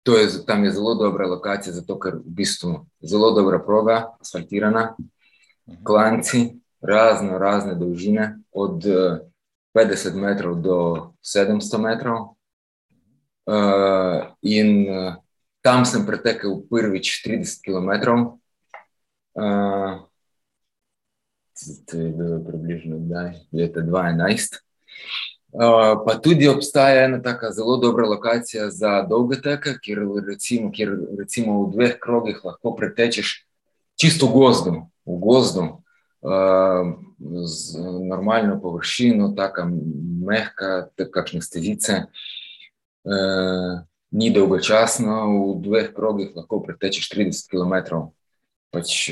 je, 0.06 0.44
tam 0.46 0.64
je 0.64 0.70
zelo 0.70 0.94
dobra 0.94 1.26
lokacija, 1.26 1.72
zato 1.72 1.98
ker 1.98 2.20
v 2.20 2.34
bistvu 2.42 2.86
zelo 3.00 3.32
dobra 3.32 3.58
proga, 3.64 4.12
asfaltirana, 4.20 4.92
klanci, 5.84 6.60
razno 6.80 7.38
razne 7.38 7.74
dolžine, 7.74 8.38
od 8.52 8.84
uh, 8.86 9.18
50 9.74 10.14
metrov 10.14 10.60
do 10.60 10.76
700 11.22 11.78
metrov. 11.78 12.34
Uh, 13.46 14.36
in 14.42 14.86
uh, 14.88 15.14
tam 15.62 15.84
sem 15.84 16.06
pretekel 16.06 16.62
prvič 16.70 17.22
30 17.26 17.64
km. 17.64 17.90
Uh, 19.34 20.06
to 21.86 21.96
je 21.96 22.08
bilo 22.08 22.40
približno 22.44 22.98
daj, 22.98 23.32
leta 23.52 23.80
2011. 23.80 24.60
Uh, 25.50 25.98
pa 26.06 26.14
tudi 26.22 26.48
obstaja 26.48 27.04
ena 27.04 27.22
tako 27.22 27.50
zelo 27.50 27.76
dobra 27.76 28.06
lokacija 28.06 28.70
za 28.70 29.02
dolge 29.02 29.40
teke, 29.42 29.74
kjer 29.82 29.98
recimo, 30.28 30.70
kjer 30.72 30.94
recimo 31.18 31.64
v 31.64 31.72
dveh 31.72 31.96
krogih 32.00 32.44
lahko 32.44 32.74
pretečeš 32.76 33.46
čisto 33.98 34.26
v 34.26 35.18
gozdu. 35.18 35.82
V 36.20 36.28
gozdu 36.28 37.10
z 37.46 37.78
normalno 38.08 38.60
površino, 38.60 39.32
tako 39.36 39.68
mehka, 40.26 40.88
kakšne 41.12 41.40
stezice. 41.40 42.02
Ni 44.10 44.30
dolgočasno, 44.34 45.16
v 45.30 45.60
dveh 45.62 45.92
krogih 45.94 46.34
lahko 46.36 46.62
pretečeš 46.64 47.08
30 47.12 47.48
km. 47.48 47.74
Pač, 48.70 49.10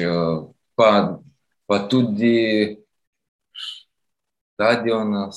pa, 0.74 1.20
pa 1.66 1.76
tudi 1.88 2.78
stadion, 4.54 5.30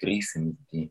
tri 0.00 0.22
se 0.22 0.40
mi 0.40 0.52
zdi. 0.52 0.90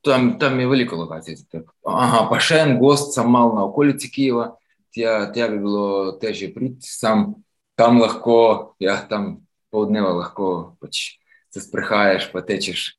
Tam, 0.00 0.38
tam 0.38 0.60
je 0.60 0.66
veliko 0.66 0.96
lokacij. 0.96 1.36
Aha, 1.84 2.24
pa 2.30 2.40
še 2.40 2.64
en 2.64 2.78
gost, 2.80 3.12
sem 3.14 3.28
mal 3.28 3.52
na 3.54 3.68
okolici 3.68 4.08
Kijeva, 4.10 4.56
tja, 4.94 5.30
tja 5.34 5.48
bi 5.48 5.58
bilo 5.58 6.12
težje 6.20 6.50
priti, 6.54 6.86
sam 6.86 7.34
tam 7.78 8.00
lahko, 8.00 8.74
ja, 8.82 8.98
tam 9.08 9.40
pol 9.70 9.88
dneva 9.88 10.12
lahko 10.12 10.76
pač 10.82 11.20
se 11.50 11.62
sprehajaš, 11.64 12.30
pa 12.32 12.42
tečeš. 12.46 12.94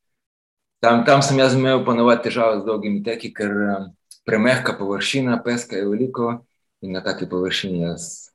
Tam, 0.82 1.04
tam 1.06 1.22
sem 1.22 1.38
jaz 1.38 1.54
imel 1.54 1.84
ponovadi 1.86 2.26
težave 2.26 2.60
z 2.60 2.66
dolgimi 2.66 3.04
teki, 3.06 3.30
ker 3.32 3.52
um, 3.54 3.90
premehka 4.26 4.74
površina, 4.76 5.38
peska 5.44 5.78
je 5.78 5.86
veliko 5.86 6.42
in 6.82 6.96
na 6.96 7.02
taki 7.04 7.28
površini 7.30 7.84
jaz 7.86 8.32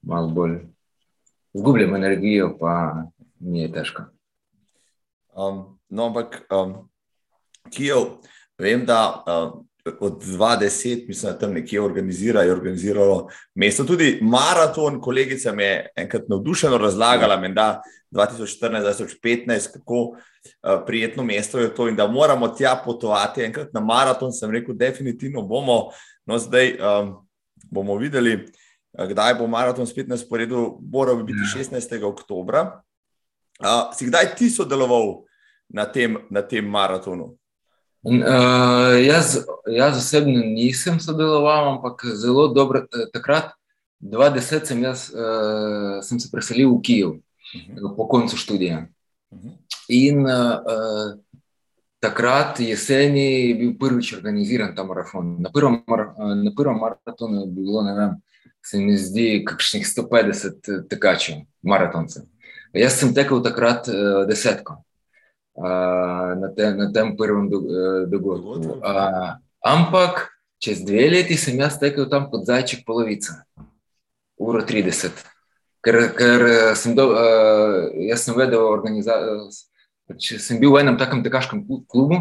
malo 0.00 0.32
bolj 0.32 0.62
zgubljam 1.52 1.94
energijo, 1.94 2.56
pa 2.60 3.04
mi 3.38 3.60
je 3.60 3.72
težko. 3.72 4.08
Um, 5.36 5.78
no, 5.88 6.06
ampak 6.06 6.46
um, 6.50 6.88
Kijev, 7.70 8.22
vem, 8.58 8.86
da 8.86 9.22
um, 9.26 9.68
od 10.00 10.22
2010, 10.24 11.08
mislim, 11.08 11.32
da 11.32 11.38
tam 11.38 11.52
nekje 11.52 11.80
organizira, 11.80 12.42
je 12.42 12.52
organiziralo 12.52 13.28
mesto. 13.54 13.84
Tudi 13.84 14.18
maraton, 14.22 15.00
kolegica 15.00 15.52
mi 15.52 15.62
je 15.62 15.92
enkrat 15.96 16.28
navdušeno 16.28 16.78
razlagala, 16.78 17.36
da 17.48 17.82
2014-2015, 18.10 19.72
kako 19.72 20.00
uh, 20.00 20.16
prijetno 20.86 21.22
mesto 21.22 21.58
je 21.58 21.74
to 21.74 21.88
in 21.88 21.96
da 21.96 22.06
moramo 22.06 22.48
tja 22.48 22.82
potovati 22.84 23.42
enkrat 23.42 23.72
na 23.72 23.80
maraton. 23.80 24.32
Sem 24.32 24.50
rekel, 24.50 24.74
definitivno 24.74 25.42
bomo. 25.42 25.90
No, 26.26 26.38
zdaj 26.38 26.76
um, 26.78 27.14
bomo 27.70 27.96
videli, 27.96 28.46
uh, 28.98 29.06
kdaj 29.08 29.34
bo 29.34 29.46
maraton 29.46 29.86
spet 29.86 30.08
na 30.08 30.16
sporedu, 30.16 30.78
moral 30.92 31.16
bi 31.16 31.32
biti 31.32 31.58
16. 31.58 32.04
oktober. 32.04 32.56
Uh, 32.56 33.94
si 33.96 34.06
kdaj 34.06 34.34
ti 34.36 34.50
sodeloval 34.50 35.22
na 35.68 35.86
tem, 35.86 36.16
na 36.30 36.42
tem 36.42 36.64
maratonu? 36.64 37.36
Uh, 38.02 39.04
jaz, 39.04 39.44
jaz 39.68 39.96
osebno 39.98 40.40
nisem 40.40 41.00
sodeloval, 41.00 41.74
ampak 41.74 42.00
zelo 42.16 42.48
dobro. 42.48 42.86
Eh, 42.88 43.10
takrat, 43.12 43.52
2010, 44.00 44.66
sem, 44.66 44.82
jaz, 44.82 45.10
uh, 45.12 46.00
sem 46.02 46.20
se 46.20 46.30
preselil 46.32 46.72
v 46.72 46.80
Kijev 46.82 47.10
uh 47.10 47.20
-huh. 47.52 47.96
po 47.96 48.08
koncu 48.08 48.36
študija. 48.36 48.86
Uh 49.30 49.38
-huh. 49.38 49.52
In 49.88 50.24
uh, 50.24 51.20
takrat 52.00 52.60
jeseni 52.60 53.48
je 53.48 53.54
bil 53.54 53.78
prvič 53.78 54.12
organiziran 54.12 54.74
ta 54.74 54.84
marafon. 54.84 55.36
Na 55.38 55.50
prvem, 55.50 55.82
mar, 55.86 56.14
na 56.44 56.50
prvem 56.56 56.78
maratonu 56.78 57.40
je 57.40 57.46
bilo 57.46 57.82
vem, 57.82 58.10
se 58.64 58.78
mi 58.78 58.96
zdi, 58.96 59.44
kakšnih 59.44 59.86
150 59.86 60.88
tekačev, 60.88 61.36
maratoncev. 61.62 62.22
Jaz 62.72 62.92
sem 62.92 63.14
tekel 63.14 63.42
takrat 63.42 63.88
uh, 63.88 64.26
desetko 64.28 64.72
uh, 64.72 64.89
na, 65.56 66.48
te, 66.56 66.70
na 66.74 66.92
tem 66.92 67.16
prvem 67.16 67.48
do, 67.48 67.58
uh, 67.60 68.06
dogodku. 68.10 68.78
Uh, 68.78 69.36
ampak 69.64 70.30
čez 70.62 70.84
dve 70.84 71.08
leti 71.10 71.36
sem 71.36 71.58
jaz 71.58 71.78
tekel 71.80 72.08
tam 72.08 72.30
kot 72.30 72.46
zajček 72.46 72.84
polovica, 72.86 73.42
uro 74.40 74.62
30. 74.62 75.12
Ker, 75.80 76.12
ker 76.12 76.40
sem, 76.76 76.94
do, 76.94 77.10
uh, 77.16 77.88
jaz 78.04 78.26
sem 78.26 78.36
vedel 78.36 78.60
organizacijo, 78.60 79.48
pač 80.10 80.36
sem 80.42 80.60
bil 80.60 80.74
v 80.74 80.84
enem 80.84 80.98
takem 81.00 81.24
tekaškem 81.24 81.64
klubu 81.88 82.18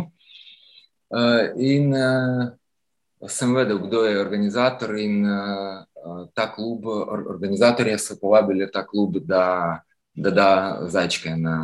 uh, 1.11 1.43
in 1.59 1.91
uh, 1.91 2.49
sem 3.27 3.51
vedel, 3.51 3.81
kdo 3.83 4.05
je 4.07 4.21
organizator 4.21 4.95
in 4.95 5.27
uh, 5.27 5.83
ta 6.31 6.47
klub, 6.47 6.87
organizatorje 6.87 7.97
so 7.99 8.15
povabili 8.15 8.69
ta 8.71 8.85
klub, 8.87 9.19
da 9.19 9.83
da 10.19 10.31
da 10.31 10.49
zajčke 10.87 11.35
na 11.35 11.55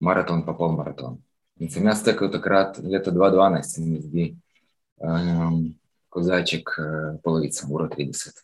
maraton, 0.00 0.44
pa 0.46 0.54
pol 0.54 0.74
maraton. 0.76 1.18
In 1.60 1.70
sem 1.72 1.86
jaz 1.88 2.02
tekel 2.04 2.30
takrat, 2.32 2.78
leta 2.84 3.10
2012, 3.14 3.62
se 3.62 3.84
mi 3.84 4.00
zdi, 4.00 4.26
um, 5.00 5.62
kot 6.12 6.26
zajček, 6.28 6.74
uh, 6.76 7.14
polovica, 7.24 7.68
ura 7.72 7.88
30. 7.92 8.42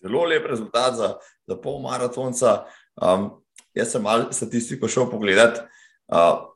Zelo 0.00 0.24
lep 0.24 0.46
rezultat 0.48 0.96
za, 0.96 1.14
za 1.48 1.56
pol 1.60 1.80
maratonca. 1.84 2.64
Um, 3.00 3.30
jaz 3.76 3.92
sem 3.92 4.04
malo 4.04 4.32
statistiko 4.32 4.88
šel 4.88 5.08
pogledat. 5.12 5.64
Uh, 6.08 6.50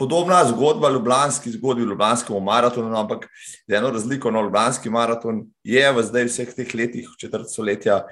podobna 0.00 0.44
zgodba, 0.48 0.90
ljubljanski 0.90 1.50
zgodbi, 1.50 1.82
ljubljanskemu 1.82 2.40
maratonu, 2.40 2.96
ampak 2.96 3.26
z 3.68 3.74
eno 3.74 3.90
razliko 3.90 4.30
na 4.30 4.40
ljubljanski 4.40 4.90
maraton 4.90 5.44
je 5.64 5.92
v 5.92 6.02
zdaj 6.02 6.24
vseh 6.24 6.54
teh 6.56 6.74
letih, 6.74 7.08
četrt 7.18 7.50
stoletja, 7.50 8.04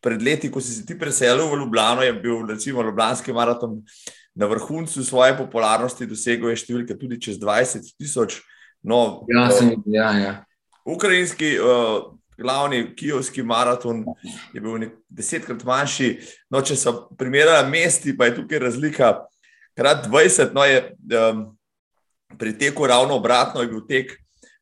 pred 0.00 0.22
leti, 0.22 0.50
ko 0.50 0.60
si 0.60 0.72
se 0.74 0.86
ti 0.86 0.96
preselil 0.98 1.50
v 1.50 1.58
Ljubljano, 1.60 2.02
je 2.02 2.12
bil 2.12 2.46
recimo 2.48 2.82
Ljubljanski 2.82 3.32
maraton 3.32 3.82
na 4.34 4.46
vrhuncu 4.46 5.04
svoje 5.04 5.36
popularnosti, 5.36 6.06
dosegel 6.06 6.52
je 6.52 6.62
številke 6.62 6.96
tudi 6.98 7.20
čez 7.20 7.40
20 7.40 7.92
tisoč. 7.98 8.40
No, 8.82 9.26
ja, 9.28 9.50
sem, 9.52 9.74
ja, 9.92 10.12
ja. 10.16 10.32
Ukrajinski. 10.88 11.58
Uh, 11.60 12.16
Glavni 12.40 12.94
kijovski 12.96 13.42
maraton 13.42 13.98
je 14.54 14.60
bil 14.64 14.86
desetkrat 15.12 15.60
manjši. 15.64 16.14
No, 16.48 16.62
če 16.64 16.72
so 16.72 16.94
primerjali 17.20 17.68
mesti, 17.68 18.14
pa 18.16 18.30
je 18.30 18.38
tukaj 18.38 18.62
razlika. 18.62 19.10
Krat 19.76 20.06
20, 20.08 20.54
no 20.56 20.64
je 20.64 20.78
um, 21.20 21.42
pri 22.40 22.54
teku 22.58 22.88
ravno 22.88 23.18
obratno, 23.20 23.60
je 23.60 23.68
bil 23.68 23.84
tek 23.84 24.16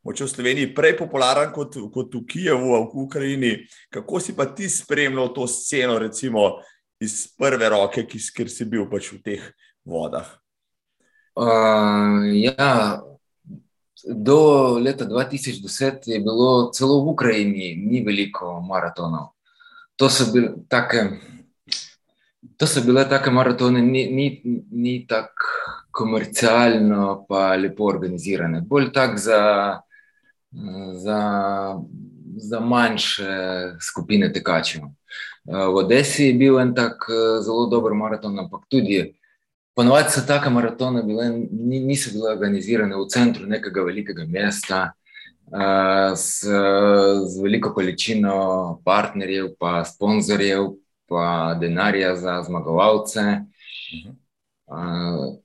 moče 0.04 0.24
v 0.24 0.30
Sloveniji 0.30 0.74
prej 0.74 0.96
popularen 0.98 1.52
kot, 1.52 1.76
kot 1.92 2.14
v 2.14 2.24
Kijevu, 2.26 2.74
v 2.92 3.04
Ukrajini. 3.04 3.52
Kako 3.90 4.20
si 4.20 4.36
pa 4.36 4.46
ti 4.46 4.68
spremljal 4.68 5.32
to 5.34 5.46
sceno, 5.46 5.98
recimo 5.98 6.58
iz 7.00 7.26
prve 7.38 7.68
roke, 7.68 8.06
ki, 8.06 8.20
ker 8.34 8.50
si 8.50 8.66
bil 8.66 8.88
pač 8.90 9.12
v 9.12 9.22
teh 9.22 9.42
vodah? 9.86 10.26
Uh, 11.38 12.26
ja, 12.34 12.98
do 14.04 14.38
leta 14.82 15.06
2010 15.06 16.08
je 16.10 16.18
bilo 16.20 16.70
celo 16.74 17.04
v 17.04 17.14
Ukrajini 17.14 17.76
ni 17.76 18.02
veliko 18.02 18.60
maratonov. 18.60 19.34
To 19.96 20.10
so 20.10 20.30
bile 20.32 20.54
take. 20.68 21.18
To 22.56 22.66
so 22.66 22.82
bile 22.82 23.04
take 23.08 23.30
maratone, 23.30 23.82
ni, 23.82 24.06
ni, 24.10 24.42
ni 24.70 25.06
tako 25.06 25.46
komercialno, 25.90 27.26
pa 27.28 27.54
lepo 27.58 27.86
organizirane. 27.86 28.62
Bolj 28.62 28.92
tako 28.94 29.18
za 29.18 29.40
za, 30.94 31.20
za 32.36 32.60
manjše 32.60 33.32
skupine 33.80 34.32
tekačev. 34.32 34.82
V 35.44 35.76
Odesi 35.76 36.24
je 36.24 36.34
bil 36.34 36.60
en 36.60 36.74
tak 36.74 37.06
zelo 37.44 37.66
dober 37.66 37.94
maraton, 37.94 38.38
ampak 38.38 38.66
tudi 38.68 39.14
ponovadi 39.74 40.10
so 40.10 40.26
take 40.26 40.50
maratone 40.50 41.02
bile, 41.02 41.30
niso 41.60 42.10
bile 42.12 42.32
organizirane 42.32 42.96
v 42.96 43.06
centru 43.08 43.46
nekega 43.46 43.82
velikega 43.82 44.26
mesta. 44.28 44.92
Z, 46.14 46.44
z 47.24 47.40
veliko 47.40 47.72
količino 47.72 48.82
partnerjev, 48.84 49.54
pa 49.58 49.84
sponzorjev, 49.84 50.74
pa 51.08 51.56
denarja 51.60 52.16
za 52.16 52.42
zmagovalce. 52.44 53.20
Uh, 54.68 55.40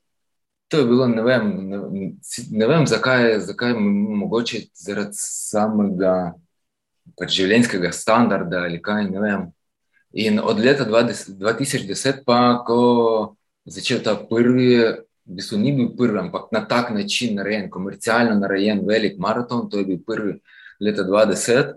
to 0.73 0.79
je 0.79 0.85
bilo, 0.85 1.07
ne 1.07 1.21
vem, 1.21 1.49
ne, 1.69 1.77
ne 2.51 2.67
vem 2.67 2.87
zakaj, 2.89 3.39
zakaj 3.45 3.75
mogoče 3.77 4.63
zaradi 4.73 5.13
samega 5.13 6.13
pač 7.19 7.35
življenjskega 7.35 7.91
standarda 7.93 8.63
ali 8.65 8.79
kaj. 8.81 9.11
In 10.25 10.41
od 10.41 10.63
leta 10.65 10.87
20, 10.89 11.37
2010, 11.37 12.23
pa 12.25 12.39
ko 12.65 12.79
začel 13.69 14.01
ta 14.01 14.15
prvi, 14.17 14.81
v 14.81 15.37
bistvu 15.37 15.61
ni 15.61 15.75
bil 15.77 15.93
prvi, 15.93 16.23
ampak 16.25 16.49
na 16.49 16.63
tak 16.65 16.89
način 16.97 17.37
narejen, 17.37 17.69
komercialno 17.69 18.39
narejen 18.41 18.81
velik 18.89 19.21
maraton, 19.21 19.69
to 19.69 19.77
je 19.77 19.91
bil 19.93 20.01
prvi 20.01 20.39
leta 20.81 21.05
2010. 21.05 21.75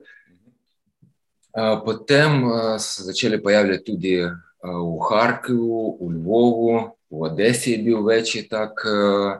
Potem 1.84 2.42
so 2.80 2.88
se 2.88 3.10
začeli 3.12 3.42
pojavljati 3.44 3.84
tudi 3.92 4.18
v 4.24 4.98
Harkovu, 5.10 5.98
v 6.00 6.14
Lvovu, 6.16 6.95
v 7.10 7.22
Odesi 7.22 7.72
je 7.72 7.82
bil 7.82 8.02
večji 8.04 8.48
tak 8.48 8.72
uh, 8.84 9.38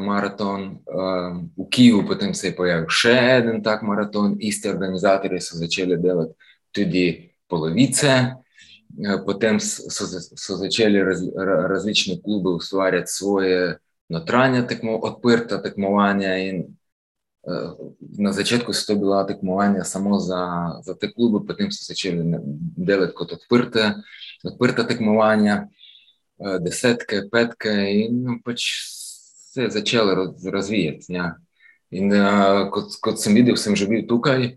maraton, 0.00 0.78
uh, 0.86 1.36
v 1.56 1.68
Kijevu 1.70 2.06
potem 2.06 2.34
se 2.34 2.48
je 2.48 2.56
pojavil 2.56 2.88
še 2.88 3.16
en 3.52 3.62
tak 3.62 3.82
maraton, 3.82 4.36
iste 4.40 4.70
organizatorje 4.70 5.40
so 5.40 5.58
začeli 5.60 5.98
delati 6.00 6.34
tudi 6.72 7.06
polovice. 7.48 8.34
Potem 9.26 9.60
so, 9.60 10.06
so 10.08 10.56
začeli 10.56 11.02
raz, 11.04 11.20
različne 11.68 12.16
klube 12.24 12.50
ustvarjati 12.56 13.12
svoje 13.12 13.76
notranje 14.08 14.64
tekmo, 14.66 14.96
odprta 14.96 15.60
tekmovanja. 15.62 16.36
In, 16.40 16.64
uh, 17.44 17.76
na 18.18 18.32
začetku 18.32 18.72
so 18.72 18.86
to 18.86 18.98
bila 18.98 19.26
tekmovanja 19.26 19.84
samo 19.84 20.18
za, 20.18 20.80
desetke, 26.62 27.24
petke, 27.32 27.72
in 28.04 28.38
pač 28.44 28.68
se 29.52 29.62
je 29.62 29.70
začelo 29.70 30.34
razvijati. 30.52 31.12
Ja. 31.12 31.32
In 31.90 32.12
uh, 32.12 32.68
kot, 32.72 32.98
kot 33.00 33.20
sem 33.20 33.34
videl, 33.34 33.56
sem 33.56 33.76
že 33.76 33.88
bil 33.88 34.06
tukaj. 34.08 34.52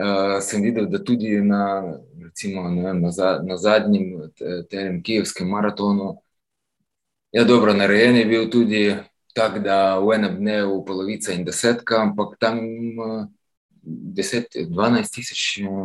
Uh, 0.00 0.38
sem 0.40 0.62
videl, 0.64 0.86
da 0.88 1.02
tudi 1.04 1.36
na, 1.44 1.82
recimo, 2.24 2.64
vem, 2.64 3.02
na, 3.02 3.10
za, 3.12 3.38
na 3.44 3.58
zadnjem 3.60 4.30
tem 4.70 5.02
kijevskem 5.04 5.48
maratonu 5.48 6.14
je 7.32 7.40
ja, 7.40 7.44
dobro 7.44 7.74
narejen, 7.74 8.16
je 8.16 8.24
bil 8.26 8.48
tudi 8.50 8.96
tak, 9.34 9.60
da 9.62 9.98
v 10.02 10.16
enem 10.16 10.38
dnevu 10.40 10.80
polovica 10.84 11.32
in 11.32 11.44
desetka, 11.44 12.00
ampak 12.02 12.34
tam 12.40 12.58
uh, 12.98 13.28
10-12 13.84 15.14
tisoč 15.14 15.42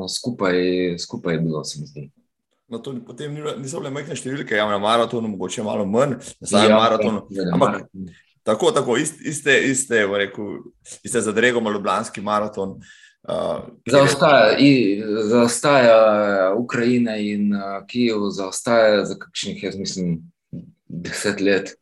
skupaj, 0.09 0.57
skupaj 0.97 1.35
je 1.35 1.39
bilo, 1.39 1.63
se 1.63 1.81
mi 1.81 1.85
zdi. 1.85 2.09
No, 2.67 2.79
to, 2.79 2.95
potem 3.05 3.33
niso 3.61 3.77
bile 3.77 3.91
majhne 3.93 4.15
številke, 4.17 4.55
ja, 4.57 4.65
na 4.65 4.79
maratonu, 4.81 5.29
mogoče 5.35 5.63
malo 5.65 5.85
manj, 5.85 6.15
na 6.41 6.49
zadnjem 6.49 6.71
ja, 6.73 6.77
maratonu. 6.81 7.25
Ampak 7.53 7.83
tako, 8.45 8.71
tako, 8.73 8.95
iste, 8.97 9.53
iste, 9.69 9.99
rekel, 10.09 10.63
iste 11.05 11.21
za 11.21 11.33
Dregom, 11.33 11.69
Ljubljanski 11.69 12.23
maraton. 12.25 12.79
Uh, 13.25 13.67
zaostaja, 13.89 14.55
je... 14.61 15.05
zaostaja 15.29 15.99
Ukrajina 16.57 17.15
in 17.21 17.53
uh, 17.53 17.79
Kijev, 17.89 18.27
zaostaja 18.33 19.05
za 19.05 19.17
kakšnih, 19.21 19.63
jaz 19.65 19.77
mislim, 19.77 20.17
deset 20.89 21.41
let. 21.41 21.73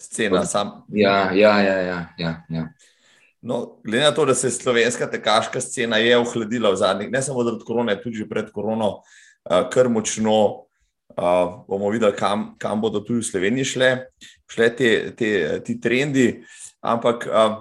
Scena, 0.00 0.44
sam. 0.48 0.72
Ja, 0.92 1.32
ja, 1.36 1.52
ja. 1.60 1.76
ja, 1.80 2.00
ja, 2.20 2.32
ja. 2.52 2.64
No, 3.40 3.78
glede 3.84 4.04
na 4.04 4.12
to, 4.16 4.24
da 4.28 4.34
se 4.34 4.48
je 4.48 4.56
slovenska 4.56 5.08
tekaška 5.10 5.60
scena 5.60 6.00
je 6.00 6.16
ohladila 6.18 6.72
v 6.72 6.80
zadnjih, 6.80 7.12
ne 7.12 7.22
samo 7.22 7.44
zaradi 7.44 7.64
korone, 7.64 8.00
tudi 8.02 8.28
pred 8.28 8.50
korono, 8.52 8.88
uh, 8.98 9.22
kar 9.72 9.90
močno. 9.92 10.62
Uh, 11.16 11.62
bomo 11.64 11.88
videli, 11.88 12.12
kam, 12.12 12.50
kam 12.60 12.80
bodo 12.82 13.00
tudi 13.00 13.22
v 13.22 13.24
Sloveniji 13.24 13.64
šle, 13.70 13.86
šle 14.52 14.66
te, 14.76 14.88
te, 15.16 15.28
ti 15.64 15.76
trendi. 15.80 16.26
Ampak 16.84 17.24
uh, 17.30 17.54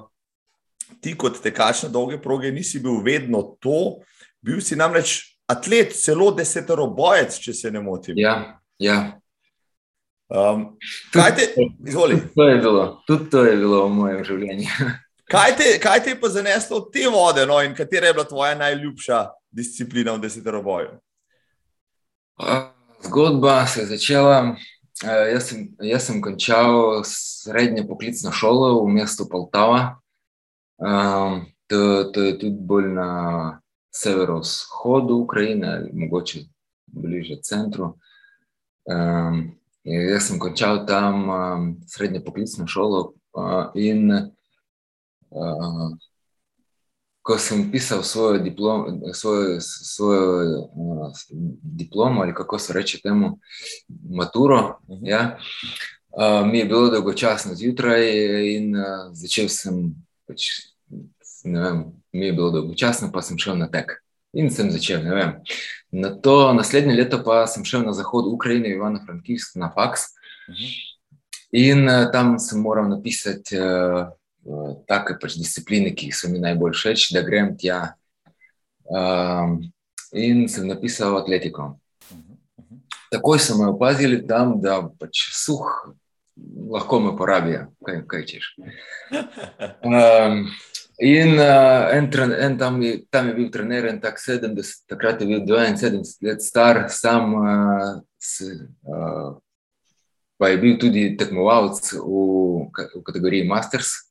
ti, 0.99 1.13
kot 1.15 1.39
tekač 1.39 1.85
na 1.85 1.89
dolge 1.93 2.17
proge, 2.19 2.51
nisi 2.51 2.81
bil 2.83 2.99
vedno 3.05 3.55
to, 3.63 4.01
bil 4.43 4.59
si 4.59 4.75
namreč 4.75 5.37
atlet, 5.47 5.93
celo 5.95 6.31
deseterobojec, 6.35 7.37
če 7.45 7.53
se 7.55 7.71
ne 7.71 7.79
motim. 7.85 8.19
Ja, 8.19 8.57
ja. 8.81 8.99
Um, 10.27 10.73
kaj 11.13 11.35
te, 11.37 11.47
izvoli? 11.85 12.17
To 12.35 12.49
je 12.49 12.57
bilo, 12.59 12.85
tudi 13.07 13.29
to 13.29 13.45
je 13.45 13.55
bilo 13.61 13.85
v 13.85 13.95
mojem 14.01 14.23
življenju. 14.25 14.69
Kaj 15.25 15.55
te, 15.57 15.67
kaj 15.81 16.03
te 16.05 16.11
je 16.11 16.17
pa 16.21 16.29
zaneslo 16.29 16.77
od 16.83 16.91
te 16.93 17.07
vode, 17.09 17.47
no, 17.49 17.55
in 17.65 17.71
katera 17.73 18.11
je 18.11 18.13
bila 18.13 18.27
tvoja 18.29 18.53
najljubša 18.59 19.23
disciplina 19.57 20.13
v 20.13 20.21
deseteroboju? 20.21 20.91
Zgodba 23.15 23.65
se 23.65 23.79
je 23.81 23.85
začela. 23.85 24.55
Jaz 25.31 25.43
sem, 25.47 25.69
jaz 25.79 26.03
sem 26.03 26.17
končal 26.21 26.99
srednjo 27.07 27.85
poklicno 27.87 28.31
šolo 28.31 28.83
v 28.83 28.89
mestu 28.91 29.23
Poltava. 29.31 30.01
to, 31.67 32.03
to 32.11 32.21
je 32.21 32.33
tudi 32.39 32.59
bolj 32.59 32.89
na 32.91 33.11
severovzhodu 33.95 35.15
Ukrajine, 35.15 35.67
ali 35.67 35.91
mogoče 35.93 36.39
bliže 36.91 37.39
centru. 37.41 37.95
Um, 38.83 39.55
jaz 39.83 40.27
sem 40.27 40.39
končal 40.39 40.83
tam 40.85 41.29
um, 41.29 41.75
srednjo 41.87 42.19
poklicno 42.25 42.67
šolo 42.67 43.13
uh, 43.31 43.71
in 43.75 44.11
uh, 44.11 45.95
ko 47.25 47.39
sem 47.41 47.71
pisal 47.71 48.03
svojo, 48.03 48.37
diplom, 48.37 49.01
svojo, 49.13 49.57
svojo 49.61 50.59
uh, 50.61 51.11
diplomo, 51.61 52.21
ali 52.21 52.33
kako 52.33 52.59
se 52.59 52.73
reče 52.73 52.99
temu, 53.01 53.39
maturo, 54.09 54.79
uh 54.87 54.97
-huh. 54.99 55.09
ja, 55.09 55.37
uh, 56.17 56.51
mi 56.51 56.59
je 56.59 56.65
bilo 56.65 56.89
dolgočasno 56.89 57.55
zjutraj 57.55 58.01
in 58.55 58.75
uh, 58.75 59.09
začel 59.13 59.49
sem, 59.49 59.95
pač, 60.27 60.41
ne 61.43 61.61
vem, 61.61 61.83
mi 62.11 62.25
je 62.25 62.33
bilo 62.33 62.51
dolgočasno, 62.51 63.11
pa 63.11 63.21
sem 63.21 63.37
šel 63.37 63.57
na 63.57 63.71
tek. 63.71 63.91
In 64.33 64.51
sem 64.51 64.71
začel, 64.71 65.03
ne 65.03 65.15
vem. 65.15 65.33
Na 65.91 66.15
to 66.21 66.53
naslednje 66.53 66.93
leto 66.93 67.23
pa 67.23 67.47
sem 67.47 67.65
šel 67.65 67.81
na 67.81 67.93
zahod 67.93 68.25
Ukrajine, 68.27 68.69
Ivano 68.69 68.99
Frankivsk, 69.05 69.55
na 69.55 69.71
faks. 69.73 70.01
Uh 70.47 70.55
-huh. 70.55 70.73
In 71.51 71.89
uh, 71.89 72.11
tam 72.11 72.39
sem 72.39 72.61
moral 72.61 72.89
napisati 72.89 73.57
uh, 73.57 74.07
take 74.87 75.17
pač 75.21 75.37
discipline, 75.39 75.93
ki 75.97 76.11
so 76.13 76.29
mi 76.29 76.41
najbolj 76.43 76.75
všeč, 76.77 77.09
da 77.15 77.23
grem 77.25 77.55
tja. 77.57 77.95
Um, 78.85 79.63
in 80.13 80.45
sem 80.51 80.67
napisal 80.69 81.17
atletiko. 81.17 81.75
Takoj 83.11 83.39
so 83.41 83.57
me 83.57 83.69
opazili 83.71 84.21
tam, 84.27 84.57
da 84.61 84.81
pač 84.99 85.29
suh, 85.33 85.65
lahko 86.69 86.99
me 87.01 87.15
porabijo, 87.17 87.67
kaj, 87.85 88.01
kaj 88.11 88.25
češ. 88.29 88.47
Um, 89.85 90.45
in 90.99 91.39
uh, 91.39 91.89
en, 91.95 92.09
en 92.37 92.57
tam, 92.59 92.81
je, 92.83 92.99
tam 93.09 93.31
je 93.31 93.37
bil 93.39 93.49
trener, 93.53 93.89
en 93.89 94.01
tak 94.03 94.19
70, 94.21 94.85
takrat 94.89 95.21
je 95.21 95.29
bil 95.29 95.45
72 95.45 96.27
let 96.27 96.43
star, 96.43 96.85
sam 96.93 97.37
uh, 97.39 97.91
s, 98.21 98.45
uh, 98.85 99.37
pa 100.37 100.51
je 100.51 100.59
bil 100.61 100.77
tudi 100.81 101.13
tekmovalec 101.17 101.93
v, 101.97 102.67
v 102.97 103.05
kategoriji 103.05 103.47
Masters 103.49 104.05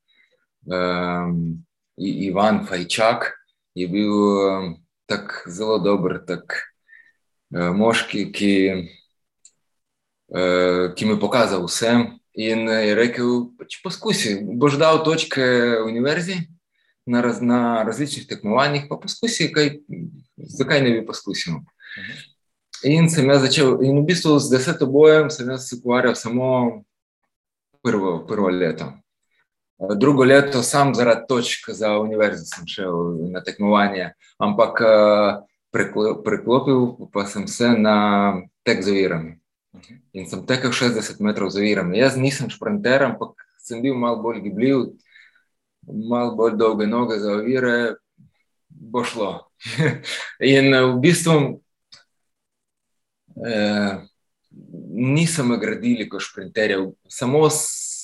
um, 0.67 1.65
Ivan 1.97 2.67
Fajčak 2.67 3.33
je 3.75 3.89
bil 3.89 4.13
um, 4.13 4.77
tak 5.07 5.45
zelo 5.47 5.79
dober 5.79 6.19
tak, 6.27 6.59
uh, 7.55 7.71
moški, 7.77 8.33
ki, 8.33 8.55
uh, 10.35 10.95
ki 10.95 11.05
mi 11.05 11.17
je 11.17 11.21
pokazal 11.21 11.65
vse. 11.67 11.95
In 12.35 12.67
je 12.67 12.95
rekel, 12.99 13.55
če 13.55 13.63
pač 13.63 13.79
poskusi, 13.85 14.31
boš 14.59 14.75
dal 14.81 15.05
točke 15.07 15.39
v 15.39 15.87
univerzi 15.87 16.41
na, 17.07 17.21
raz, 17.23 17.39
na 17.39 17.85
različnih 17.87 18.27
tekmovanjih, 18.27 18.89
pa 18.91 18.99
poskusi, 18.99 19.53
kaj, 19.55 19.79
zakaj 20.59 20.83
ne 20.83 20.97
bi 20.97 21.07
poskusil. 21.07 21.61
Mhm. 21.99 22.23
In 22.85 23.09
sem 23.09 23.31
jaz 23.31 23.41
začel, 23.47 23.79
in 23.87 24.03
v 28.83 29.04
Drugo 29.91 30.25
leto, 30.25 30.63
sam 30.63 30.95
zaradi 30.95 31.27
točk 31.29 31.71
za 31.71 31.99
univerzo, 31.99 32.45
sem 32.45 32.67
šel 32.67 32.93
na 33.33 33.43
tekmovanje, 33.45 34.13
ampak 34.39 34.81
preklopil 36.25 37.09
pa 37.13 37.27
sem 37.27 37.49
se 37.49 37.69
na 37.69 37.97
tek 38.63 38.83
z 38.83 38.91
ovirami. 38.91 39.41
In 40.13 40.29
sem 40.31 40.47
tekel 40.47 40.71
60 40.71 41.21
metrov 41.21 41.51
z 41.51 41.59
ovirami. 41.59 41.99
Jaz 41.99 42.17
nisem 42.17 42.51
šprinter, 42.51 43.03
ampak 43.03 43.35
sem 43.59 43.83
bil 43.83 43.99
malo 43.99 44.23
bolj 44.23 44.41
gibljiv, 44.45 44.95
malo 45.87 46.35
bolj 46.39 46.57
dolge 46.61 46.87
noge 46.87 47.19
za 47.19 47.33
ovire, 47.41 47.97
bo 48.69 49.05
šlo. 49.05 49.51
In 50.55 50.71
v 50.71 50.97
bistvu 51.03 51.37
eh, 53.43 53.99
nisem 54.95 55.57
gradili 55.61 56.09
kot 56.09 56.23
šprinterjev, 56.23 56.93
samo 57.09 57.49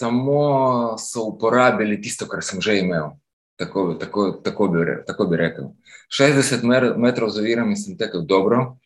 samo 0.01 0.96
so 0.98 1.26
uporabili 1.28 2.01
tisto, 2.01 2.28
kar 2.28 2.44
sem 2.44 2.61
že 2.61 2.78
imel. 2.80 3.12
Tako, 3.61 3.94
tako, 4.01 4.30
tako, 4.44 4.68
bi, 4.72 4.78
tako 5.07 5.26
bi 5.28 5.36
rekel. 5.36 5.72
60 6.09 6.96
metrov 6.96 7.28
z 7.28 7.44
ovirami 7.44 7.76
sem 7.76 7.98
tekel 8.01 8.24
dobro, 8.24 8.80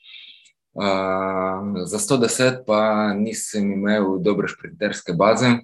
uh, 0.75 1.87
za 1.87 1.99
110 2.03 2.67
pa 2.67 3.15
nisem 3.15 3.71
imel 3.79 4.19
dobre 4.19 4.51
šprinterske 4.51 5.15
baze, 5.15 5.63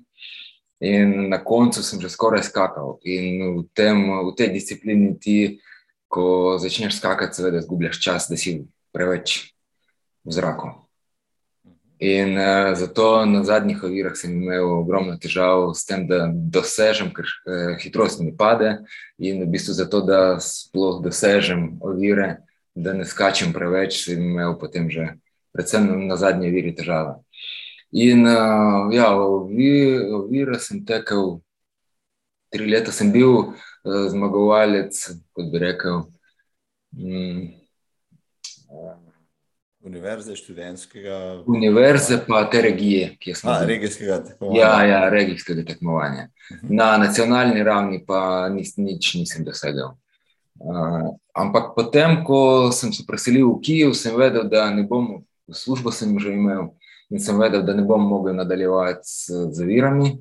in 0.80 1.28
na 1.28 1.44
koncu 1.44 1.82
sem 1.82 2.00
že 2.00 2.08
skoraj 2.08 2.48
skakal. 2.48 2.98
In 3.04 3.60
v, 3.60 3.68
tem, 3.76 4.00
v 4.00 4.32
tej 4.32 4.48
disciplini 4.56 5.12
ti, 5.20 5.60
ko 6.08 6.56
začneš 6.58 6.98
skakati, 6.98 7.36
seveda, 7.36 7.60
izgubljaš 7.60 8.00
čas, 8.00 8.26
da 8.32 8.36
si 8.40 8.64
preveč 8.90 9.52
v 10.24 10.30
zraku. 10.32 10.89
In 12.00 12.38
uh, 12.38 12.74
zato 12.74 13.26
na 13.26 13.42
zadnjih 13.44 13.82
ovirah 13.84 14.14
sem 14.16 14.32
imel 14.32 14.64
ogromno 14.72 15.18
težav 15.20 15.74
s 15.76 15.84
tem, 15.84 16.06
da 16.08 16.30
dosežem, 16.32 17.10
ker 17.12 17.28
uh, 17.28 17.74
hitrost 17.82 18.22
mi 18.24 18.32
pade, 18.32 18.78
in 19.20 19.42
v 19.44 19.48
bistvu 19.52 19.76
zato, 19.76 20.00
da 20.00 20.38
sploh 20.40 21.02
dosežem 21.04 21.74
ovire, 21.84 22.38
da 22.72 22.96
ne 22.96 23.04
skačem 23.04 23.52
preveč, 23.52 23.98
sem 24.06 24.16
imel 24.30 24.56
potem 24.56 24.88
že, 24.88 25.10
predvsem 25.52 25.90
na 26.08 26.16
zadnji 26.16 26.48
oviri, 26.48 26.72
težave. 26.72 27.18
In 27.92 28.24
uh, 28.24 28.88
ja, 28.96 29.12
ovire 29.20 30.56
sem 30.56 30.80
tekel, 30.88 31.42
tri 32.48 32.64
leta 32.64 32.96
sem 32.96 33.12
bil 33.12 33.52
uh, 33.52 34.08
zmagovalec, 34.08 34.96
kot 35.36 35.52
bi 35.52 35.66
rekel. 35.68 36.06
Um, 36.96 37.59
Univerze, 39.80 40.36
študentskega. 40.36 41.42
Univerze, 41.46 42.18
pa 42.28 42.42
te 42.50 42.60
regije, 42.62 43.14
ki 43.20 43.34
smo 43.34 43.50
jih 43.50 43.56
imeli. 43.56 43.72
Regijskega 43.74 44.18
tekmovanja. 44.24 44.60
Ja, 44.60 44.82
ja, 44.84 45.08
regijskega 45.08 45.64
tekmovanja. 45.64 46.28
Mhm. 46.52 46.74
Na 46.76 46.96
nacionalni 46.98 47.62
ravni 47.62 48.04
pa 48.06 48.48
nis, 48.48 48.76
nič 48.76 49.14
nisem 49.14 49.44
dosegel. 49.44 49.96
Uh, 50.60 51.16
ampak 51.32 51.72
potem, 51.76 52.18
ko 52.24 52.68
sem 52.72 52.92
se 52.92 53.06
preselil 53.08 53.48
v 53.48 53.60
Kijev, 53.64 53.94
sem 53.96 54.16
vedel, 54.16 54.44
da 54.44 54.68
ne 54.70 54.84
bom, 54.84 55.22
službo 55.48 55.92
sem 55.92 56.12
že 56.20 56.34
imel 56.36 56.68
in 57.10 57.18
sem 57.18 57.38
vedel, 57.40 57.62
da 57.64 57.74
ne 57.74 57.82
bom 57.82 58.02
mogel 58.06 58.36
nadaljevati 58.36 59.08
z 59.08 59.46
zavirami, 59.56 60.12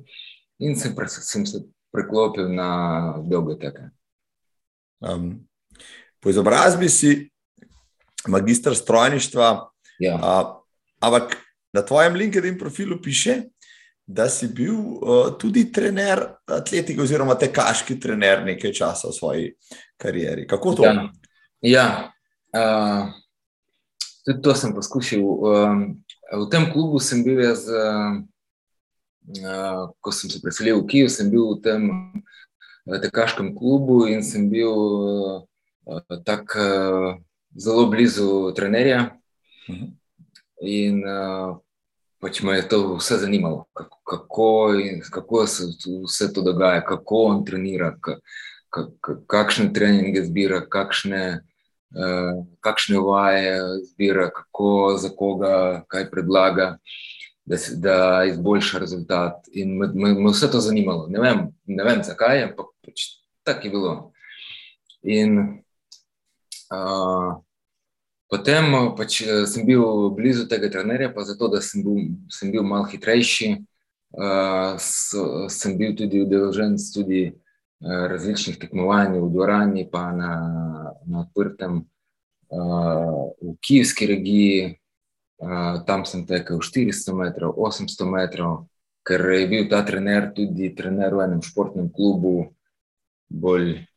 in 0.58 0.76
sem, 0.76 0.94
pre, 0.96 1.06
sem 1.08 1.44
se 1.46 1.60
preklopil 1.92 2.48
na 2.48 3.20
dolge 3.22 3.58
teke. 3.60 3.90
Um, 5.00 5.46
po 6.20 6.32
izobrazbi 6.32 6.88
si 6.88 7.12
magistr 8.28 8.74
strojništva. 8.74 9.70
Ja. 10.00 10.14
Uh, 10.14 10.56
ampak 11.00 11.36
na 11.72 11.82
tvojem 11.82 12.14
LinkedIn 12.14 12.58
profilu 12.58 13.00
piše, 13.02 13.42
da 14.06 14.28
si 14.28 14.48
bil 14.48 14.74
uh, 14.74 15.38
tudi 15.38 15.72
trener 15.72 16.24
atletike, 16.46 17.02
oziroma 17.02 17.34
tekaški 17.38 18.00
trener 18.00 18.44
nekaj 18.44 18.72
časa 18.72 19.08
v 19.08 19.14
svoji 19.14 19.54
karieri. 20.00 20.46
Kako 20.50 20.74
to? 20.74 20.84
Ja, 20.84 21.08
ja. 21.62 22.12
Uh, 22.50 23.12
tudi 24.26 24.42
to 24.42 24.54
sem 24.54 24.74
poskušal. 24.74 25.20
Um, 25.20 26.04
v 26.32 26.48
tem 26.50 26.72
klubu 26.72 26.98
sem 26.98 27.22
bil 27.24 27.38
jaz, 27.44 27.68
uh, 27.70 28.18
ko 30.00 30.12
sem 30.12 30.30
se 30.30 30.42
preselil 30.42 30.82
v 30.82 30.86
Kijev, 30.90 31.08
sem 31.12 31.30
bil 31.30 31.54
v 31.54 31.62
tem 31.62 31.82
uh, 32.90 32.98
tekaškem 32.98 33.54
klubu 33.54 34.10
in 34.10 34.26
sem 34.26 34.50
bil 34.50 34.74
uh, 35.86 36.02
tak. 36.26 36.50
Uh, 36.58 37.22
zelo 37.56 37.86
blizu 37.86 38.52
trenerja. 38.56 39.16
Mhm. 39.70 39.86
In 40.60 41.00
uh, 41.08 41.56
pač 42.20 42.42
me 42.42 42.56
je 42.56 42.68
to 42.68 42.80
vse 42.96 43.16
zanimalo, 43.16 43.64
kako, 43.72 44.00
kako, 44.04 44.48
in, 44.76 45.00
kako 45.10 45.46
se 45.46 45.64
vse 46.04 46.32
to 46.32 46.42
dogaja, 46.42 46.84
kako 46.84 47.16
on 47.16 47.44
trenira, 47.44 47.94
kakšne 49.26 49.72
treninge 49.72 50.24
zbira, 50.26 50.60
kakšne, 50.68 51.40
uh, 51.96 52.42
kakšne 52.60 53.00
vaje 53.00 53.56
zbira, 53.92 54.28
kako 54.30 54.98
za 55.00 55.08
koga, 55.16 55.84
kaj 55.88 56.10
predlaga, 56.10 56.76
da, 57.44 57.56
se, 57.56 57.76
da 57.80 58.24
izboljša 58.28 58.78
rezultat. 58.78 59.48
In 59.52 59.78
me, 59.78 59.88
me, 59.94 60.12
me 60.14 60.30
vse 60.30 60.50
to 60.50 60.60
zanimalo. 60.60 61.08
Ne 61.08 61.24
vem, 61.24 61.46
ne 61.66 61.84
vem 61.88 62.04
zakaj, 62.04 62.44
ampak 62.50 62.68
pač 62.84 63.08
tako 63.48 63.66
je 63.66 63.70
bilo. 63.70 63.94
In 65.02 65.62
Uh, 66.70 67.42
potem 68.30 68.70
pač, 68.94 69.20
sem 69.50 69.66
bil 69.66 70.10
blizu 70.14 70.46
tega 70.46 70.70
trenerja, 70.70 71.10
pa 71.10 71.26
zato, 71.26 71.50
da 71.50 71.58
sem 71.60 71.82
bil, 71.82 72.14
sem 72.30 72.52
bil 72.54 72.62
malo 72.62 72.86
hitrejši. 72.90 73.56
Uh, 74.10 74.74
so, 74.78 75.46
sem 75.50 75.76
bil 75.78 75.94
tudi 75.98 76.22
udeležen 76.22 76.74
tudi 76.94 77.28
uh, 77.30 78.04
različnih 78.10 78.58
tekmovanj 78.58 79.18
v 79.18 79.28
dvorani, 79.30 79.86
pa 79.90 80.10
na, 80.14 80.32
na 81.06 81.22
odprtem 81.26 81.82
uh, 81.82 83.30
v 83.38 83.54
Kijevski 83.62 84.10
regiji. 84.10 84.76
Uh, 85.40 85.80
tam 85.86 86.04
sem 86.04 86.26
tekel 86.28 86.60
400 86.60 87.14
metrov, 87.16 87.54
800 87.56 88.06
metrov, 88.06 88.66
ker 89.06 89.24
je 89.24 89.46
bil 89.48 89.70
ta 89.70 89.80
trener 89.86 90.28
tudi 90.36 90.68
trener 90.76 91.14
v 91.16 91.24
enem 91.24 91.40
športnem 91.42 91.88
klubu, 91.88 92.52
bolj 93.30 93.89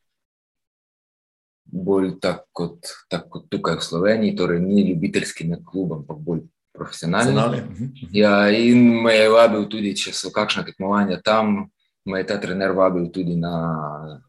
bolj 1.64 2.18
tako 2.20 2.44
kot, 2.52 2.90
tak 3.08 3.28
kot 3.30 3.46
tukaj 3.50 3.78
v 3.80 3.84
Sloveniji, 3.84 4.36
torej 4.36 4.60
ni 4.60 4.88
ljubiteljski 4.90 5.48
na 5.48 5.58
klub, 5.64 5.92
ampak 5.92 6.18
bolj 6.18 6.44
profesionalni. 6.74 7.60
Mhm, 7.60 7.84
Ja, 8.12 8.50
in 8.50 9.02
me 9.02 9.14
je 9.14 9.28
vabil 9.30 9.68
tudi, 9.68 9.94
če 9.96 10.12
so 10.12 10.30
kakšna 10.34 10.64
tekmovanja 10.64 11.20
tam, 11.22 11.70
me 12.04 12.20
je 12.20 12.26
ta 12.26 12.38
trener 12.40 12.72
vabil 12.76 13.08
tudi 13.12 13.36
na 13.36 13.54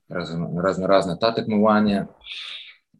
razno, 0.10 0.52
razno 0.62 0.88
razne 0.88 1.18
ta 1.20 1.34
tekmovanja. 1.36 2.06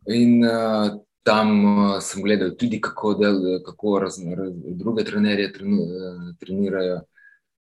In 0.08 0.44
uh, 0.46 0.98
tam 1.24 1.54
uh, 1.66 2.00
sem 2.02 2.24
gledal 2.24 2.56
tudi, 2.60 2.82
kako, 2.82 3.14
del, 3.14 3.40
kako 3.66 4.00
razno, 4.00 4.36
raz, 4.36 4.52
druge 4.54 5.04
trenerje 5.04 5.54
trenu, 5.54 5.82
uh, 5.82 6.26
trenirajo 6.40 7.00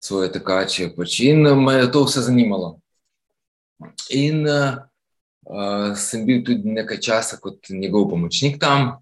svoje 0.01 0.31
tekače. 0.31 0.93
Pač. 0.97 1.19
In 1.29 1.45
me 1.65 1.75
je 1.75 1.91
to 1.91 2.05
vse 2.05 2.23
zanimalo. 2.25 2.79
In 4.09 4.47
uh, 4.47 4.79
uh, 5.49 5.93
sem 5.95 6.25
bil 6.25 6.43
tudi 6.45 6.69
nekaj 6.69 6.99
časa 7.01 7.39
kot 7.41 7.69
njegov 7.69 8.09
pomočnik 8.09 8.59
tam. 8.61 9.01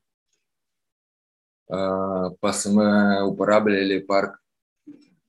Uh, 1.70 2.34
pa 2.42 2.54
so 2.54 2.74
me 2.74 2.86
uporabljali 3.30 4.02
par, 4.08 4.32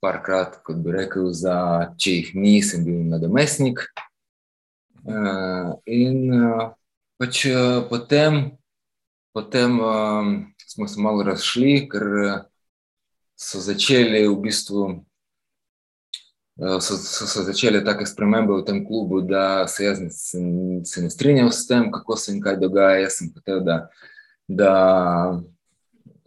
parkrat, 0.00 0.60
kot 0.64 0.80
bi 0.80 0.94
rekel, 0.94 1.28
za 1.36 1.56
če 2.00 2.14
jih 2.16 2.30
nisem 2.34 2.84
bil 2.86 3.02
nadomestnik. 3.10 3.84
Uh, 5.04 5.76
in 5.88 6.32
uh, 6.36 6.70
pač 7.20 7.44
uh, 7.48 7.84
potem, 7.88 8.56
potem 9.36 9.76
uh, 9.80 10.32
smo 10.64 10.88
se 10.88 11.00
malo 11.00 11.24
razšli, 11.28 11.88
ker 11.92 12.06
so 13.40 13.60
začeli 13.60 14.26
v 14.28 14.36
bistvu. 14.40 14.88
So, 16.60 16.96
so, 16.96 17.26
so 17.26 17.42
začele 17.42 17.80
take 17.80 18.04
spremembe 18.04 18.52
v 18.52 18.64
tem 18.68 18.84
klubu, 18.84 19.22
da 19.24 19.64
se 19.64 19.84
jaz 19.84 19.98
se, 20.12 20.38
se 20.84 21.02
ne 21.02 21.10
strinjam 21.10 21.48
s 21.48 21.64
tem, 21.66 21.88
kako 21.92 22.16
se 22.16 22.34
in 22.34 22.40
kaj 22.40 22.58
dogaja. 22.60 22.98
Jaz 23.00 23.16
sem 23.16 23.30
hotel, 23.32 23.62
da, 23.64 23.76
da, 24.44 24.74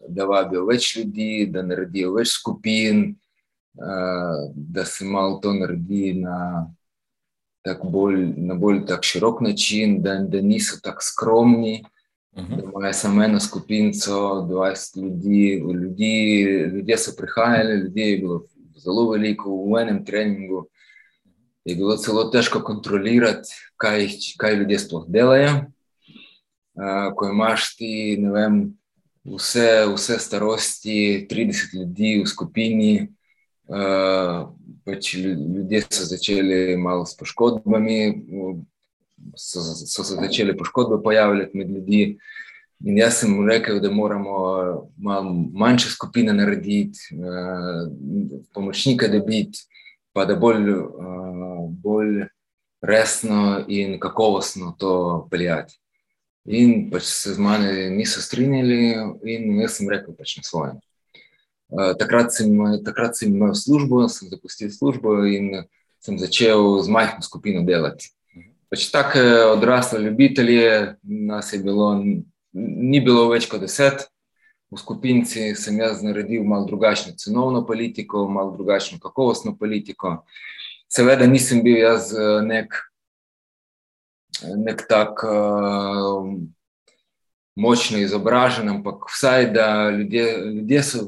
da 0.09 0.25
vabijo 0.25 0.65
več 0.65 0.95
ljudi, 0.97 1.45
da 1.53 1.61
naredijo 1.61 2.15
več 2.17 2.34
skupin, 2.34 3.11
da 3.73 4.86
se 4.89 5.05
malo 5.05 5.38
to 5.38 5.53
naredi 5.53 6.15
na, 6.17 6.65
tak 7.61 7.86
bolj, 7.86 8.34
na 8.34 8.57
bolj 8.57 8.88
tak 8.89 9.05
širok 9.05 9.43
način, 9.45 9.99
da, 10.01 10.17
da 10.17 10.41
niso 10.41 10.79
tako 10.81 11.05
skromni. 11.05 11.84
Uh 12.34 12.41
-huh. 12.41 12.55
Da 12.57 12.63
imajo 12.63 12.93
samo 12.93 13.23
eno 13.23 13.39
skupino, 13.39 13.91
20 13.93 14.97
ljudi, 14.97 15.61
ljudi, 15.61 16.41
ljudje 16.73 16.97
so 16.97 17.11
prihajali, 17.17 17.75
ljudi 17.84 18.01
je 18.01 18.17
bilo 18.17 18.41
zelo 18.84 19.09
veliko 19.11 19.55
v 19.71 19.81
enem 19.81 20.03
treningu. 20.05 20.67
Je 21.63 21.75
bilo 21.79 21.95
zelo 21.97 22.25
težko 22.31 22.59
kontrolirati, 22.59 23.55
kaj, 23.79 24.07
kaj 24.38 24.55
ljudje 24.59 24.79
sploh 24.84 25.07
delajo. 25.07 25.53
Uh, 26.73 27.13
ko 27.15 27.29
imaš 27.29 27.75
ti, 27.77 28.17
ne 28.19 28.31
vem, 28.34 28.55
vse, 29.23 29.86
vse 29.93 30.17
starosti, 30.19 31.27
30 31.29 31.75
ljudi 31.77 32.15
v 32.23 32.27
skupini, 32.27 32.93
uh, 33.69 34.49
pač 34.84 35.13
ljudje 35.21 35.84
so 35.88 36.07
začeli 36.09 36.77
malo 36.77 37.05
s 37.05 37.15
poškodbami, 37.15 37.99
so, 39.38 39.61
so 39.61 40.03
se 40.03 40.15
začele 40.15 40.57
poškodbe 40.57 41.03
pojavljati 41.03 41.57
med 41.57 41.69
ljudmi. 41.69 42.17
In 42.84 42.97
jaz 42.99 43.21
sem 43.21 43.31
rekel, 43.47 43.79
da 43.79 43.91
moramo 43.91 44.89
malo 44.97 45.34
manjše 45.53 45.89
skupine 45.89 46.34
narediti, 46.34 46.99
uh, 47.15 47.88
pomočnike 48.53 49.07
dobiti, 49.07 49.59
pa 50.13 50.25
da 50.25 50.36
bolj, 50.36 50.69
uh, 50.69 51.69
bolj 51.84 52.25
resno 52.81 53.63
in 53.67 53.99
kakovostno 53.99 54.75
to 54.79 55.27
peljati. 55.31 55.79
In 56.45 56.89
pač 56.91 57.07
se 57.07 57.34
z 57.34 57.39
mano 57.39 57.71
niso 57.95 58.21
strinjali, 58.21 58.81
in 59.23 59.61
jaz 59.61 59.77
sem 59.79 59.88
rekel, 59.89 60.11
pač 60.17 60.36
na 60.41 60.43
svojem. 60.43 60.81
Uh, 61.71 61.93
takrat, 61.99 62.36
sem, 62.36 62.51
takrat 62.84 63.15
sem 63.15 63.31
imel 63.31 63.55
službo, 63.55 64.03
sem 64.11 64.27
zapustil 64.27 64.73
službo 64.75 65.21
in 65.23 65.63
sem 66.03 66.19
začel 66.19 66.84
z 66.84 66.91
majhno 66.91 67.23
skupino 67.23 67.63
delati. 67.63 68.11
Pač 68.67 68.89
tako 68.91 69.23
odrasle 69.53 70.01
ljubitelje, 70.03 70.97
nas 71.03 71.53
je 71.53 71.63
bilo 71.63 71.93
ni 72.53 73.01
bilo 73.01 73.27
več 73.31 73.47
kot 73.51 73.63
deset. 73.63 74.07
V 74.73 74.79
skupinci 74.81 75.51
sem 75.59 75.77
jaz 75.77 76.01
naredil 76.01 76.45
malo 76.49 76.65
drugačno 76.65 77.13
cenovno 77.17 77.61
politiko, 77.65 78.25
malo 78.29 78.55
drugačno 78.55 78.97
kakovostno 79.01 79.53
politiko. 79.57 80.23
Seveda 80.89 81.27
nisem 81.29 81.61
bil 81.65 81.77
jaz 81.77 82.09
nek, 82.45 82.73
nek 84.57 84.81
tak 84.89 85.21
uh, 85.25 86.25
močno 87.55 88.01
izobražen, 88.01 88.69
ampak 88.69 89.05
vsaj 89.13 89.51
da 89.53 89.67
ljudje, 89.89 90.25
ljudje 90.55 90.83
so 90.83 91.03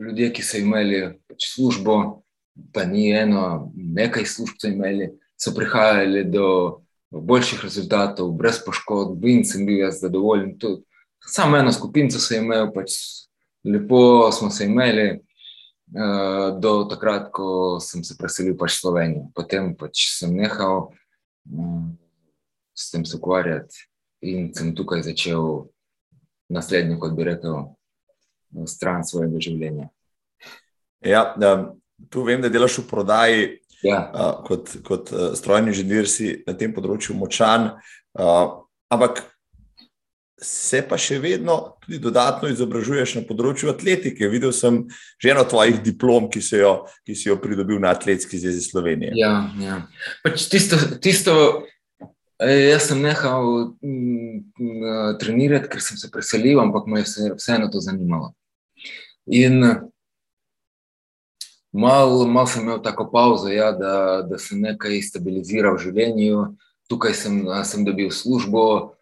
ljudje, 0.00 0.32
ki 0.32 0.42
so 0.42 0.58
imeli 0.58 1.00
pač 1.28 1.50
službo, 1.54 1.96
pa 2.72 2.84
ni 2.84 3.10
eno, 3.12 3.72
nekaj 3.74 4.24
služb 4.24 4.60
so 4.60 4.68
imeli, 4.68 5.10
so 5.36 5.52
prihajali 5.56 6.24
do 6.24 6.46
boljših 7.10 7.64
rezultatov, 7.64 8.30
brez 8.38 8.60
poškodb, 8.64 9.24
in 9.26 9.42
sem 9.44 9.66
bil 9.66 9.84
jaz 9.84 10.00
zadovoljen. 10.04 10.54
Tudi. 10.58 10.84
Samo 11.26 11.58
eno 11.58 11.72
skupino 11.72 12.10
sem 12.18 12.44
imel, 12.44 12.70
pač 12.74 12.94
lepo 13.66 14.30
smo 14.32 14.50
se 14.50 14.64
imeli, 14.64 15.20
uh, 15.92 16.60
do 16.60 16.84
takrat, 16.90 17.28
ko 17.34 17.78
sem 17.82 18.04
se 18.04 18.16
preselil 18.18 18.56
pač 18.56 18.78
v 18.78 18.80
Slovenijo. 18.80 19.26
Potem 19.36 19.74
pač 19.76 20.06
sem 20.14 20.32
nehal 20.36 20.88
um, 21.50 21.92
s 22.74 22.90
tem 22.90 23.04
se 23.04 23.18
ukvarjati 23.18 23.86
in 24.24 24.50
sem 24.54 24.72
tukaj 24.76 25.04
začel 25.04 25.68
naslednjo, 26.50 26.98
kot 27.00 27.14
bi 27.16 27.24
rekel, 27.28 27.70
stran 28.68 29.04
svojega 29.06 29.40
življenja. 29.40 29.88
Ja, 31.06 31.22
tu 32.10 32.24
vem, 32.26 32.42
da 32.42 32.50
delaš 32.52 32.80
v 32.82 32.88
prodaji. 32.90 33.44
Ja. 33.86 34.00
Uh, 34.12 34.32
kot 34.44 34.74
kot 34.84 35.12
uh, 35.14 35.30
strojni 35.38 35.72
inženir 35.72 36.08
si 36.10 36.34
na 36.46 36.54
tem 36.58 36.72
področju 36.76 37.16
močan, 37.16 37.70
uh, 38.18 38.46
ampak 38.92 39.22
se 40.40 40.80
pa 40.88 40.96
še 40.96 41.18
vedno 41.20 41.56
tudi 41.84 41.98
dodatno 42.00 42.48
izobražuješ 42.48 43.18
na 43.18 43.22
področju 43.28 43.70
atletike. 43.72 44.28
Videl 44.32 44.54
sem 44.56 44.82
že 45.20 45.32
eno 45.34 45.44
tvojih 45.44 45.82
diplom, 45.84 46.30
ki, 46.32 46.40
jo, 46.56 46.72
ki 47.04 47.16
si 47.16 47.28
jo 47.28 47.36
pridobil 47.40 47.80
na 47.80 47.92
Atletski 47.92 48.40
zvezi 48.40 48.64
Slovenije. 48.64 49.12
Ja, 49.20 49.34
ja. 49.60 49.82
Pač 50.24 50.48
tisto, 50.52 50.80
tisto, 51.04 51.34
jaz 52.40 52.88
sem 52.88 53.04
nehal 53.04 53.76
m, 53.84 54.40
trenirati, 55.20 55.68
ker 55.68 55.84
sem 55.84 56.00
se 56.00 56.08
preselil, 56.12 56.62
ampak 56.64 56.88
me 56.88 57.04
je 57.04 57.34
vseeno 57.36 57.68
to 57.72 57.84
zanimalo. 57.84 58.32
In 59.28 59.60
Mal, 61.72 62.26
mal 62.26 62.46
sem 62.50 62.62
imel 62.62 62.80
tako 62.82 63.06
pauzo, 63.12 63.48
ja, 63.48 63.70
da, 63.72 64.22
da 64.26 64.38
sem 64.38 64.58
nekaj 64.58 64.96
stabiliziral 65.06 65.76
v 65.76 65.84
življenju. 65.84 66.46
Tukaj 66.90 67.14
sem, 67.14 67.44
sem 67.62 67.84
dobil 67.86 68.10
službo, 68.10 68.96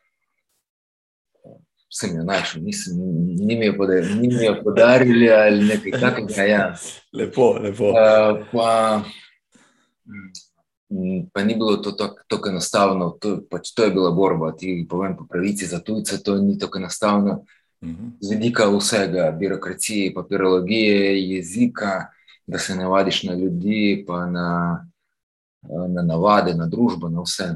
sem 1.88 2.12
jo 2.18 2.24
našel, 2.28 2.60
nisem, 2.62 2.98
ni 3.40 3.56
mi 3.56 3.70
jo 3.70 3.76
podarili, 3.78 4.18
ni 4.20 4.28
mi 4.34 4.44
jo 4.44 4.58
podarili 4.60 5.30
ali 5.32 5.64
nekaj 5.64 5.94
takega. 6.00 6.44
Ja. 6.44 6.66
Lepo, 7.16 7.54
lepo. 7.56 7.94
Uh, 7.96 8.44
pa, 8.52 9.00
pa 11.32 11.44
ni 11.48 11.56
bilo 11.56 11.78
to 11.80 11.94
tako 11.96 12.52
enostavno, 12.52 13.14
to, 13.16 13.38
pač 13.48 13.72
to 13.72 13.88
je 13.88 13.94
bila 13.96 14.12
borba. 14.12 14.52
Ti 14.52 14.84
povem 14.90 15.16
po 15.16 15.24
pravici 15.24 15.66
za 15.66 15.80
tujce, 15.80 16.20
to 16.20 16.36
ni 16.36 16.58
tako 16.60 16.84
enostavno. 16.84 17.46
Z 18.20 18.34
vidika 18.34 18.68
vsega, 18.68 19.30
birokracije, 19.32 20.12
papirologije, 20.12 21.16
jezika 21.30 22.10
da 22.48 22.58
se 22.58 22.74
ne 22.76 22.86
vadiš 22.86 23.22
na 23.22 23.34
ljudi, 23.34 24.04
pa 24.06 24.26
na, 24.26 24.86
na 25.88 26.02
navade, 26.02 26.54
na 26.54 26.66
družbo, 26.66 27.08
na 27.08 27.20
vse. 27.20 27.54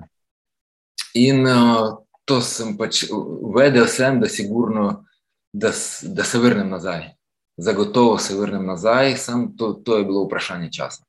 In 1.15 1.47
uh, 1.47 1.97
to 2.25 2.41
sem 2.45 2.77
pač 2.77 3.07
uvedel, 3.13 3.87
sem, 3.89 4.21
da, 4.21 4.29
sigurno, 4.29 5.05
da, 5.53 5.73
da 6.03 6.25
se 6.25 6.39
vrnem 6.39 6.69
nazaj. 6.69 7.09
Zagotovo 7.57 8.19
se 8.19 8.37
vrnem 8.37 8.67
nazaj, 8.67 9.17
samo 9.17 9.53
to, 9.57 9.73
to 9.73 9.97
je 9.97 10.05
bilo 10.05 10.25
vprašanje 10.27 10.69
časa. 10.73 11.05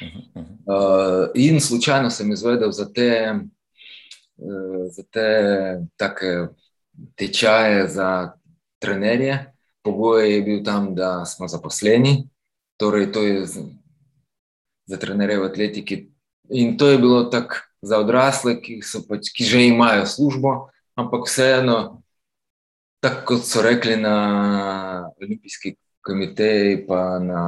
Uh, 0.00 1.30
in 1.34 1.60
slučajno 1.60 2.10
sem 2.10 2.32
izvedel 2.32 2.70
za 2.70 2.86
te, 2.92 3.34
uh, 4.36 4.86
za 4.90 5.02
te 5.10 5.26
take 5.96 6.46
tečaje 7.14 7.88
za 7.88 8.32
trenerje. 8.78 9.50
Pogoj 9.82 10.34
je 10.34 10.42
bil 10.42 10.62
tam, 10.64 10.94
da 10.94 11.24
smo 11.24 11.48
zaposleni, 11.48 12.28
Torej, 12.76 13.12
to 13.12 13.22
je 13.22 13.46
za 14.86 14.96
trenere 14.96 15.38
v 15.38 15.46
atletiki. 15.46 15.96
In 16.50 16.76
to 16.76 16.88
je 16.88 16.98
bilo 16.98 17.24
tako 17.24 17.56
za 17.82 17.98
odrasle, 17.98 18.60
ki, 18.60 18.80
pač, 19.08 19.30
ki 19.32 19.44
že 19.44 19.66
imajo 19.68 20.06
službo, 20.06 20.68
ampak 20.96 21.28
vseeno, 21.28 22.02
tako 23.00 23.20
kot 23.24 23.44
so 23.44 23.62
rekli 23.62 23.96
na 24.00 24.16
Olimpijski 25.20 25.76
komiteji, 26.04 26.84
pa 26.88 27.18
na 27.20 27.42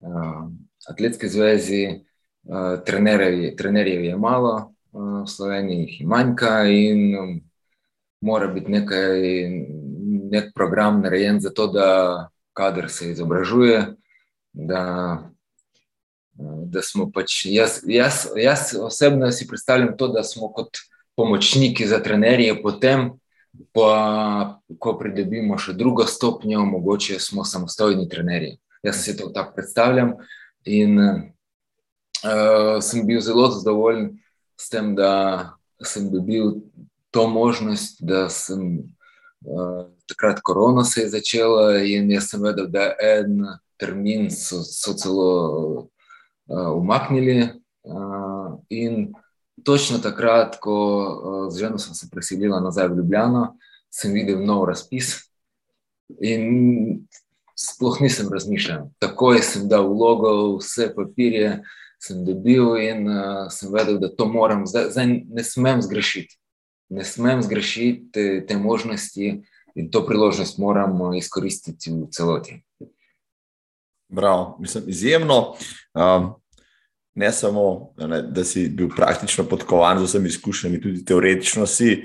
uh, 0.00 0.48
Atletski 0.88 1.28
zvezi, 1.28 2.00
uh, 2.48 2.80
trenerjev, 2.84 3.56
trenerjev 3.56 4.04
je 4.04 4.16
malo, 4.16 4.74
uh, 4.92 5.22
v 5.24 5.28
Sloveniji 5.28 5.86
jih 5.86 6.06
manjka. 6.08 6.64
In 6.68 7.00
um, 7.16 7.32
mora 8.20 8.48
biti 8.48 8.72
nekaj, 8.72 9.20
nek 10.32 10.52
program 10.54 11.00
narejen 11.04 11.40
za 11.40 11.52
to, 11.52 11.68
da 11.72 11.88
kader 12.52 12.90
se 12.90 13.10
izobražuje, 13.10 13.96
da, 14.52 14.84
da 16.66 16.82
smo 16.82 17.10
pač, 17.14 17.44
jaz, 17.44 17.80
jaz, 17.86 18.26
jaz 18.36 18.72
osebno 18.80 19.30
si 19.32 19.48
predstavljam 19.48 19.96
to, 19.96 20.08
da 20.08 20.22
smo 20.22 20.52
kot 20.52 20.78
pomočniki 21.16 21.86
za 21.86 22.02
trenerje, 22.02 22.54
potem, 22.62 23.10
pa, 23.72 24.60
ko 24.78 24.96
pridobimo 24.98 25.58
še 25.60 25.74
drugo 25.76 26.06
stopnjo, 26.08 26.64
mogoče 26.64 27.18
smo 27.20 27.44
samostojni 27.44 28.08
trenerji. 28.08 28.56
Jaz 28.82 29.04
si 29.04 29.16
to 29.16 29.28
tako 29.34 29.54
predstavljam 29.56 30.14
in 30.64 30.98
uh, 30.98 32.78
sem 32.82 33.06
bil 33.06 33.20
zelo 33.20 33.50
zadovoljen 33.50 34.16
s 34.58 34.70
tem, 34.72 34.94
da 34.96 35.52
sem 35.84 36.08
dobil 36.10 36.62
to 37.12 37.28
možnost, 37.28 38.00
da 38.00 38.28
sem 38.32 38.80
uh, 39.44 39.84
takrat 40.08 40.40
korona 40.40 40.84
se 40.84 41.04
je 41.04 41.12
začela 41.12 41.76
in 41.78 42.10
jaz 42.10 42.30
sem 42.32 42.42
vedel, 42.42 42.70
da 42.72 42.92
en 42.98 43.44
termin 43.80 44.30
so, 44.30 44.62
so 44.62 44.94
celo 44.98 45.30
uh, 46.48 46.70
umaknili 46.76 47.42
uh, 47.42 48.58
in 48.68 49.12
točno 49.64 49.98
takrat, 49.98 50.58
ko 50.60 50.76
uh, 50.76 51.52
z 51.52 51.64
ženo 51.64 51.78
sem 51.78 51.94
se 51.94 52.08
preselila 52.10 52.60
nazaj 52.60 52.88
v 52.88 52.96
Ljubljano, 53.02 53.56
sem 53.92 54.12
videl 54.12 54.44
nov 54.44 54.64
razpis 54.70 55.14
in 56.20 57.06
sploh 57.56 58.00
nisem 58.00 58.28
razmišljal. 58.32 58.88
Takoj 58.98 59.42
sem 59.44 59.68
dal 59.68 59.88
vlogo, 59.88 60.56
vse 60.58 60.90
papirje 60.96 61.60
sem 62.02 62.24
dobil 62.26 62.76
in 62.82 63.08
uh, 63.08 63.48
sem 63.50 63.72
vedel, 63.72 64.00
da 64.02 64.10
to 64.10 64.26
moram, 64.26 64.66
zdaj, 64.66 64.90
zdaj 64.96 65.18
ne 65.28 65.44
smem 65.46 65.82
zgrešiti 65.82 66.42
ne 66.92 67.04
smem 67.04 67.42
zgrešiti 67.42 68.10
te, 68.12 68.46
te 68.46 68.56
možnosti 68.56 69.42
in 69.74 69.90
to 69.90 70.06
priložnost 70.06 70.58
moramo 70.58 71.14
izkoristiti 71.14 71.90
v 71.90 72.06
celoti. 72.10 72.60
Bravo, 74.12 74.56
mislim, 74.60 74.84
izjemno. 74.86 75.54
Um, 75.94 76.34
ne 77.14 77.32
samo, 77.32 77.94
ne, 77.96 78.22
da 78.22 78.44
si 78.44 78.68
bil 78.68 78.88
praktično 78.96 79.44
podkovan 79.44 79.98
z 79.98 80.08
vsemi 80.08 80.28
izkušnjami, 80.28 80.80
tudi 80.80 81.04
teoretično 81.04 81.66
si. 81.66 82.04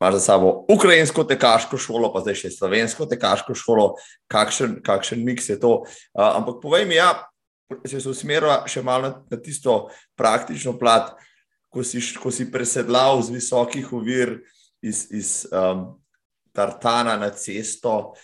Imáš 0.00 0.14
za 0.14 0.20
sabo 0.20 0.66
ukrajinsko 0.68 1.24
tekaško 1.24 1.78
šolo, 1.80 2.10
pa 2.12 2.20
zdaj 2.20 2.34
še 2.36 2.50
slovensko 2.52 3.06
tekaško 3.08 3.54
šolo, 3.56 3.94
kakšen, 4.28 4.80
kakšen 4.84 5.22
miks 5.24 5.48
je 5.48 5.56
to. 5.60 5.84
Uh, 5.84 6.26
ampak 6.34 6.58
povej 6.62 6.88
mi, 6.88 6.98
ja, 6.98 7.12
se 7.88 8.02
usmerja 8.08 8.64
še 8.68 8.82
malo 8.84 9.08
na, 9.08 9.14
na 9.30 9.40
tisto 9.40 9.86
praktično 10.18 10.74
plat, 10.80 11.14
uh, 11.14 11.30
ko 11.74 11.82
si, 11.82 11.98
ko 12.22 12.30
si 12.30 12.46
presedlal 12.46 13.18
z 13.26 13.34
visokih 13.34 13.90
ovir 13.90 14.38
iz, 14.78 15.10
iz 15.10 15.42
um, 15.50 15.98
Tartana 16.54 17.18
na 17.18 17.34
cesto, 17.34 18.14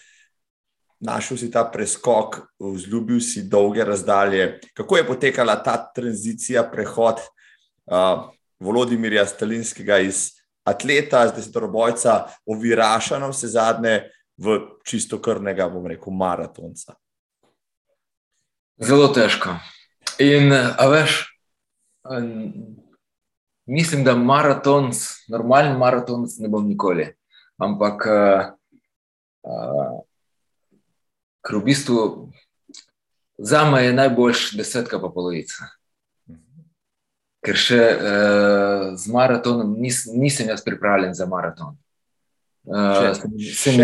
našel 1.01 1.37
si 1.37 1.51
ta 1.51 1.65
preskok, 1.65 2.37
vzljubil 2.61 3.21
si 3.21 3.43
dolge 3.49 3.85
razdalje. 3.85 4.61
Kako 4.75 4.97
je 4.97 5.07
potekala 5.07 5.57
ta 5.63 5.77
tranzicija, 5.95 6.65
prehod 6.73 7.21
uh, 7.21 8.29
Volodimirja 8.61 9.27
Stalinskega 9.27 9.99
iz 9.99 10.29
atleta, 10.65 11.29
zdaj 11.29 11.43
se 11.43 11.53
torobojca, 11.53 12.25
oviraša 12.47 13.19
na 13.19 13.31
vse 13.33 13.49
zadnje 13.49 13.95
v 14.37 14.59
čisto 14.85 15.19
krnega, 15.21 15.69
bom 15.69 15.87
rekel, 15.87 16.13
maratonca? 16.13 16.95
Zelo 18.81 19.09
težko. 19.13 19.57
In, 20.21 20.53
veš, 20.93 21.17
mislim, 23.67 24.05
da 24.05 24.17
maraton, 24.17 24.91
normalen 25.29 25.77
maraton, 25.81 26.29
ne 26.39 26.49
bom 26.49 26.69
nikoli. 26.69 27.09
Ampak, 27.61 28.07
uh, 28.09 28.53
uh, 29.49 30.01
ker 31.47 31.59
v 31.59 31.65
bistvu 31.71 31.99
za 33.41 33.65
me 33.65 33.85
je 33.85 33.93
najboljš 33.97 34.53
desetka, 34.59 35.01
pa 35.01 35.09
polovica. 35.09 35.71
Ker 37.41 37.57
še 37.57 37.81
uh, 37.81 38.83
z 39.01 39.13
maratonom 39.13 39.73
nis, 39.81 40.05
nisem 40.13 40.53
jaz 40.53 40.61
pripravljen 40.65 41.17
za 41.17 41.25
maraton. 41.27 41.79
Uh, 42.69 43.17
sem, 43.57 43.81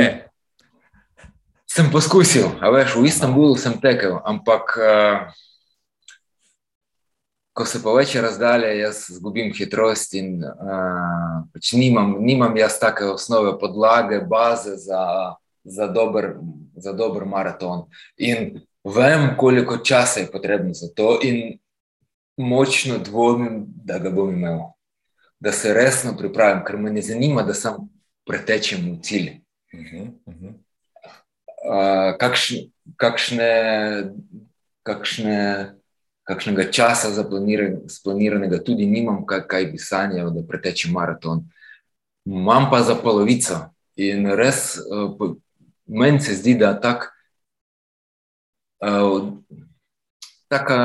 sem 1.64 1.88
poskusil, 1.88 2.50
a 2.60 2.68
veš, 2.74 2.98
v 3.00 3.08
Istanbulu 3.08 3.56
sem 3.56 3.80
tekel, 3.80 4.20
ampak. 4.28 4.76
Uh, 4.76 5.44
ko 7.56 7.64
se 7.64 7.80
poveča 7.82 8.20
razdalja, 8.20 8.68
jaz 8.76 8.98
izgubim 9.10 9.48
hitrost 9.56 10.12
in 10.14 10.42
uh, 10.44 11.36
pač 11.54 11.72
nimam, 11.72 12.18
nimam 12.20 12.52
jaz 12.60 12.76
take 12.76 13.06
osnove, 13.08 13.54
podlage, 13.56 14.18
baze 14.28 14.74
za, 14.76 15.00
za, 15.66 15.86
dober, 15.86 16.34
za 16.76 16.92
dober 16.92 17.24
maraton. 17.24 17.86
In 18.16 18.60
vem, 18.84 19.34
koliko 19.38 19.78
časa 19.78 20.20
je 20.20 20.30
potrebno 20.32 20.74
za 20.74 20.88
to, 20.94 21.18
in 21.22 21.58
močno 22.36 22.98
dvomim, 22.98 23.64
da 23.66 23.98
ga 23.98 24.10
bom 24.10 24.32
imel. 24.32 24.58
Da 25.40 25.52
se 25.52 25.74
resno 25.74 26.16
pripravim, 26.16 26.64
ker 26.64 26.78
me 26.78 26.90
ne 26.90 27.02
zanima, 27.02 27.42
da 27.42 27.54
sem 27.54 27.74
pretečen 28.26 28.92
v 28.92 29.00
cilj. 29.02 29.30
Uh 29.72 29.80
-huh, 29.80 30.08
uh 30.26 30.34
-huh. 30.34 30.52
uh, 31.68 32.18
kakšne, 32.18 32.70
kakšne, 32.96 33.50
kakšne 34.82 35.76
kakšnega 36.26 36.70
časa 36.74 37.12
zaplaniranega, 37.14 38.58
tudi 38.58 38.86
nimam, 38.86 39.22
kaj, 39.26 39.46
kaj 39.46 39.66
bi 39.70 39.78
sanjal, 39.78 40.32
da 40.34 40.42
pretečem 40.42 40.90
maraton. 40.92 41.44
Imam 42.26 42.66
pa 42.70 42.82
za 42.82 42.96
polovico 42.98 43.60
in 43.96 44.26
res 44.34 44.74
uh, 44.82 45.14
meni 45.86 46.20
se 46.20 46.34
zdi, 46.34 46.54
da 46.54 46.80
tak, 46.80 47.12
uh, 48.84 49.32
taka, 50.48 50.78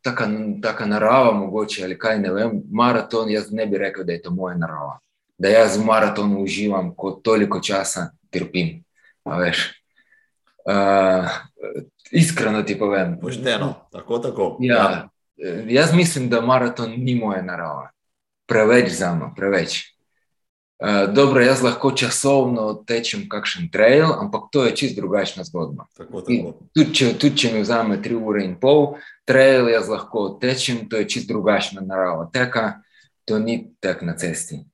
taka, 0.00 0.28
taka 0.62 0.86
narava, 0.86 1.32
mogoče 1.32 1.84
ali 1.84 1.98
kaj 1.98 2.18
ne 2.18 2.32
vem, 2.32 2.62
maraton, 2.70 3.30
jaz 3.30 3.52
ne 3.52 3.66
bi 3.66 3.78
rekel, 3.78 4.04
da 4.04 4.12
je 4.12 4.22
to 4.22 4.30
moja 4.30 4.56
narava. 4.56 4.98
Da 5.38 5.48
jaz 5.48 5.78
v 5.78 5.84
maratonu 5.84 6.42
uživam, 6.42 6.94
ko 6.96 7.10
toliko 7.10 7.60
časa 7.60 8.10
trpim. 8.30 8.84
Uh, 9.24 9.56
iskreno 12.10 12.62
ti 12.62 12.78
povem. 12.78 13.18
Pošteno, 13.20 13.74
tako, 13.92 14.18
tako. 14.18 14.56
Ja, 14.60 14.74
ja. 14.76 15.08
Jaz 15.68 15.94
mislim, 15.94 16.28
da 16.28 16.40
maraton 16.40 16.94
ni 16.96 17.14
moja 17.14 17.42
narava. 17.42 17.90
Preveč 18.46 18.92
za 18.92 19.14
me, 19.14 19.32
preveč. 19.36 19.91
Dobro, 21.12 21.40
jaz 21.40 21.62
lahko 21.62 21.92
časovno 21.94 22.72
tečem 22.86 23.28
kakšen 23.30 23.68
trail, 23.70 24.08
ampak 24.18 24.48
to 24.50 24.64
je 24.64 24.74
čist 24.76 24.96
drugačna 24.96 25.44
zgodba. 25.44 25.86
Tako, 25.96 26.20
tako. 26.26 26.54
Tudi, 26.74 26.94
če, 26.94 27.12
tudi 27.18 27.38
če 27.38 27.52
mi 27.54 27.62
vzame 27.62 28.00
tri 28.02 28.16
ure 28.18 28.42
in 28.42 28.56
pol, 28.58 28.96
trail 29.24 29.70
jaz 29.70 29.86
lahko 29.92 30.24
tečem, 30.42 30.88
to 30.90 30.98
je 30.98 31.06
čist 31.06 31.30
drugačna 31.30 31.84
narava 31.86 32.26
teka, 32.34 32.82
to 33.24 33.38
ni 33.38 33.70
tek 33.78 34.02
na 34.02 34.16
cesti. 34.18 34.64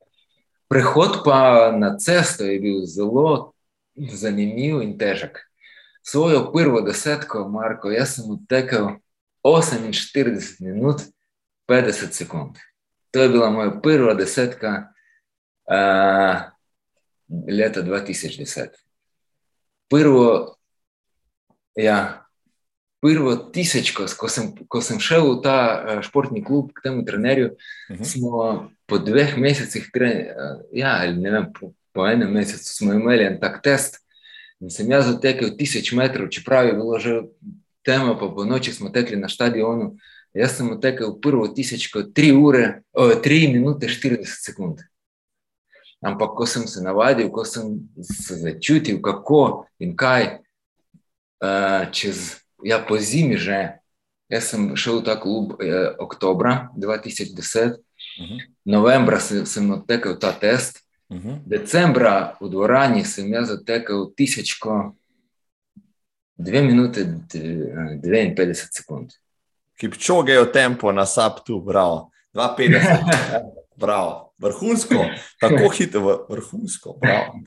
Prehod 0.73 1.21
pa 1.29 1.73
na 1.77 1.93
cesto 2.01 2.49
je 2.49 2.57
bil 2.61 2.81
zelo 2.89 3.53
zanimiv 3.97 4.81
in 4.81 4.97
težek 4.97 5.45
svojo 6.09 6.53
prvo 6.53 6.81
desetko, 6.81 7.49
Marko, 7.49 7.91
jaz 7.93 8.17
sem 8.17 8.31
odtekel 8.31 8.97
48 9.45 10.65
minut, 10.65 11.03
50 11.69 12.13
sekund. 12.13 12.57
To 13.11 13.23
je 13.23 13.29
bila 13.29 13.51
moja 13.51 13.81
prva 13.83 14.15
desetka 14.15 14.89
uh, 15.69 16.43
leta 17.49 17.83
2010. 17.83 18.69
Prvo, 19.89 20.55
ja, 21.77 22.25
prvo 23.01 23.37
tisočko, 23.37 24.07
ko 24.19 24.29
sem, 24.29 24.53
ko 24.69 24.81
sem 24.81 25.01
šel 25.01 25.25
v 25.31 25.39
ta 25.45 25.59
uh, 25.59 26.01
športni 26.05 26.45
klub, 26.45 26.73
k 26.73 26.89
temu 26.89 27.05
trenerju, 27.05 27.53
uh 27.55 27.95
mhm. 27.95 28.03
-huh. 28.03 28.13
smo 28.13 28.71
po 28.87 28.99
dveh 28.99 29.37
mesecih, 29.37 29.91
tre, 29.93 30.35
uh, 30.35 30.61
ja, 30.73 31.13
ne 31.13 31.31
vem, 31.31 31.53
po, 31.53 31.73
po 31.93 32.07
enem 32.07 32.33
mesecu 32.33 32.75
smo 32.75 32.93
imeli 32.93 33.25
en 33.25 33.41
tak 33.41 33.63
test. 33.63 34.01
In 34.61 34.71
sem 34.71 34.91
jaz 34.91 35.07
zatekel 35.07 35.57
tisoč 35.57 35.93
metrov, 35.93 36.29
čeprav 36.29 36.67
je 36.67 36.73
bilo 36.73 36.99
že 36.99 37.23
tema, 37.87 38.19
pa 38.19 38.29
po 38.29 38.45
noči 38.45 38.73
smo 38.73 38.91
tekli 38.91 39.17
na 39.17 39.29
stadionu. 39.29 39.97
Jaz 40.35 40.57
sem 40.57 40.71
odtekel 40.71 41.21
prvo 41.21 41.49
tisočko, 41.49 42.03
tri 42.15 42.33
ure, 42.33 42.83
o, 42.93 43.15
tri 43.23 43.49
minute, 43.49 43.87
40 43.87 44.45
sekund. 44.45 44.83
Ampak, 46.01 46.37
ko 46.37 46.47
sem 46.47 46.67
se 46.67 46.83
navadil, 46.83 47.31
ko 47.31 47.45
sem 47.45 47.75
se 48.03 48.37
začutil, 48.39 49.01
kako 49.03 49.67
in 49.83 49.97
kaj, 49.99 50.39
uh, 51.43 51.91
čez, 51.91 52.39
ja, 52.63 52.79
po 52.79 52.99
zimi 52.99 53.37
že, 53.37 53.79
jaz 54.31 54.51
sem 54.53 54.77
šel 54.77 55.01
v 55.01 55.05
ta 55.09 55.17
klub 55.19 55.57
eh, 55.59 55.97
oktobra 55.99 56.69
2010, 56.77 57.35
uh 57.75 58.27
-huh. 58.27 58.41
novembra 58.65 59.21
sem, 59.21 59.47
sem 59.47 59.71
odtekel 59.71 60.19
ta 60.19 60.33
test. 60.33 60.85
Uh 61.09 61.17
mhm. 61.17 61.29
-huh. 61.29 61.39
Decembra 61.47 62.37
v 62.41 62.49
dvorani 62.49 63.05
sem 63.05 63.33
jaz 63.33 63.49
zatekel 63.49 64.13
tisočko, 64.17 64.95
dve 66.37 66.63
minute, 66.63 67.07
52 67.33 68.55
sekund. 68.55 69.11
Ki 69.75 69.89
pčogejo 69.91 70.45
tempo 70.45 70.93
na 70.93 71.07
SAP-tu, 71.07 71.61
bravo. 71.61 72.11
52, 72.35 73.41
bravo. 73.77 74.28
Vrhunsko, 74.39 75.05
tako 75.41 75.69
hitro, 75.77 76.27
vrhunsko. 76.31 76.99
Um, 77.03 77.45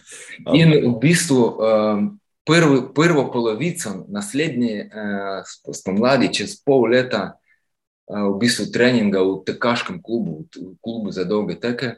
In 0.53 0.73
v 0.73 0.99
bistvu 0.99 1.39
um, 1.39 2.19
prvo, 2.45 2.93
prvo 2.93 3.31
polovico 3.31 4.05
naslednje 4.07 4.89
uh, 4.89 5.73
spomladi, 5.73 6.33
čez 6.33 6.57
pol 6.65 6.89
leta, 6.91 7.31
uh, 7.31 8.27
v 8.33 8.37
bistvu 8.43 8.71
treninga 8.73 9.23
v 9.23 9.41
tekaškem 9.47 10.01
klubu, 10.03 10.45
v 10.55 10.75
klubu 10.83 11.11
za 11.11 11.23
dolge 11.23 11.59
teke. 11.59 11.95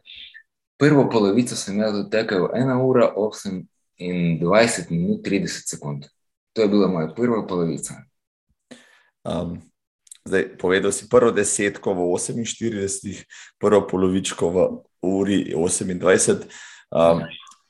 Prvo 0.77 1.07
polovico 1.09 1.55
sem 1.55 1.79
jaz 1.79 1.93
dotekel 1.93 2.49
1 2.53 2.81
ura 2.81 3.13
8 3.15 3.61
in 3.97 4.39
20 4.41 4.91
minut 4.91 5.25
30 5.25 5.69
sekund. 5.69 6.05
To 6.53 6.61
je 6.61 6.67
bila 6.67 6.87
moja 6.87 7.13
prva 7.13 7.47
polovica. 7.47 8.03
Um, 9.23 9.61
zdaj, 10.25 10.57
povedal 10.57 10.91
si 10.91 11.09
prvo 11.09 11.31
desetko 11.31 11.93
v 11.93 12.07
48, 12.15 13.23
prvo 13.59 13.87
polovičko 13.87 14.49
v 14.49 14.57
uri 15.03 15.39
28. 15.55 16.47
Um, 16.91 17.23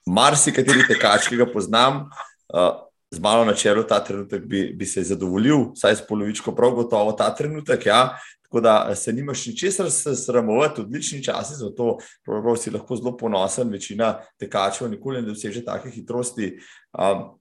Mar 0.04 0.36
si 0.36 0.52
kateri 0.52 0.84
tekač, 0.84 1.30
ki 1.32 1.40
ga 1.40 1.48
poznam, 1.48 2.12
uh, 2.52 2.84
z 3.14 3.22
malo 3.24 3.46
na 3.48 3.54
čelu 3.56 3.86
ta 3.88 4.02
trenutek 4.04 4.44
bi, 4.44 4.74
bi 4.76 4.86
se 4.86 5.04
zadovoljil, 5.04 5.72
saj 5.80 5.96
s 5.96 6.08
polovičko 6.08 6.52
prav 6.52 6.76
gotovo 6.76 7.14
ta 7.16 7.30
trenutek. 7.36 7.86
Ja. 7.86 8.18
Tako 8.44 8.62
da 8.62 8.96
se 8.96 9.14
nimaš 9.14 9.46
ničesar 9.48 9.88
sramovati, 9.90 10.82
odlični 10.82 11.24
časi 11.24 11.56
za 11.58 11.72
to, 11.74 11.98
pravzaprav 12.26 12.58
si 12.60 12.74
lahko 12.74 12.96
zelo 12.96 13.16
ponosen, 13.18 13.70
večina 13.70 14.20
tekačev 14.38 14.92
nikoli 14.92 15.22
ne 15.22 15.32
doseže 15.32 15.64
take 15.66 15.90
hitrosti. 15.90 16.52
Um, 16.94 17.40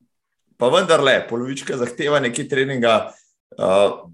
pa 0.57 0.71
vendarle, 0.73 1.19
polovička 1.29 1.77
zahteva 1.77 2.21
nekaj 2.21 2.49
treninga. 2.49 3.11
Uh, 3.59 4.07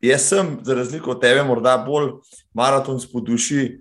jaz 0.00 0.28
sem, 0.28 0.58
za 0.62 0.74
razliko 0.74 1.10
od 1.10 1.20
tebe, 1.20 1.42
morda 1.42 1.76
bolj 1.86 2.12
maraton 2.54 3.00
po 3.12 3.20
duši, 3.20 3.78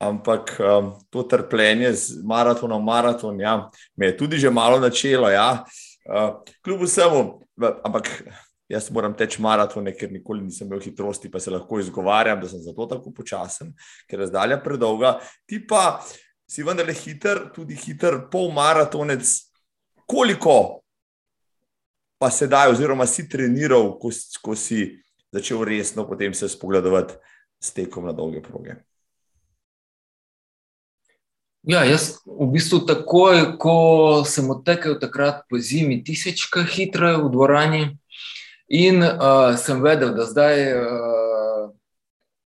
ampak 0.00 0.56
um, 0.60 0.92
to 1.10 1.22
trpljenje 1.22 1.92
z 1.92 2.22
maratonom, 2.24 2.84
maraton, 2.84 3.40
ja, 3.40 3.70
me 3.96 4.06
je 4.06 4.16
tudi 4.16 4.38
že 4.38 4.50
malo 4.50 4.80
načelo. 4.80 5.28
Ja. 5.30 5.64
Uh, 6.08 6.40
kljub 6.64 6.82
vsemu, 6.82 7.40
ampak 7.84 8.08
jaz 8.68 8.90
moram 8.90 9.14
teči 9.16 9.42
maratone, 9.42 9.92
ker 9.96 10.12
nikoli 10.12 10.44
nisem 10.46 10.66
imel 10.66 10.80
hitrosti, 10.80 11.30
pa 11.30 11.40
se 11.40 11.50
lahko 11.50 11.80
izgovarjam, 11.80 12.40
da 12.40 12.48
sem 12.48 12.62
zato 12.62 12.86
tako 12.86 13.12
počasen, 13.12 13.74
ker 14.08 14.18
je 14.18 14.24
razdalja 14.24 14.60
predolga. 14.62 15.18
Ti 15.46 15.60
pa 15.68 16.00
si 16.50 16.64
vendarle 16.66 16.94
hiter, 16.94 17.48
tudi 17.54 17.76
hiter, 17.76 18.22
pol 18.30 18.50
maratonec. 18.54 19.26
Koliko 20.10 20.80
pa 22.20 22.30
sedaj, 22.30 22.72
oziroma 22.72 23.06
si 23.06 23.28
treniral, 23.28 23.94
ko, 23.98 24.10
ko 24.42 24.56
si 24.58 24.88
začel 25.32 25.64
resno 25.64 26.06
potem 26.08 26.34
se 26.34 26.48
spogledovati 26.48 27.14
s 27.60 27.72
tekom 27.72 28.04
na 28.04 28.12
dolge 28.12 28.42
proge? 28.42 28.80
Ja, 31.62 31.84
jaz 31.84 32.22
v 32.24 32.46
bistvu 32.54 32.86
takoj, 32.88 33.58
ko 33.60 33.74
sem 34.24 34.48
odtekel 34.48 34.96
takrat 34.96 35.44
po 35.44 35.60
zimi, 35.60 36.00
tisočka 36.00 36.64
hitro 36.64 37.26
v 37.26 37.32
dvorani 37.34 37.82
in 38.72 39.04
uh, 39.04 39.52
sem 39.60 39.82
vedel, 39.84 40.14
da 40.16 40.24
zdaj 40.24 40.56
uh, 40.72 41.68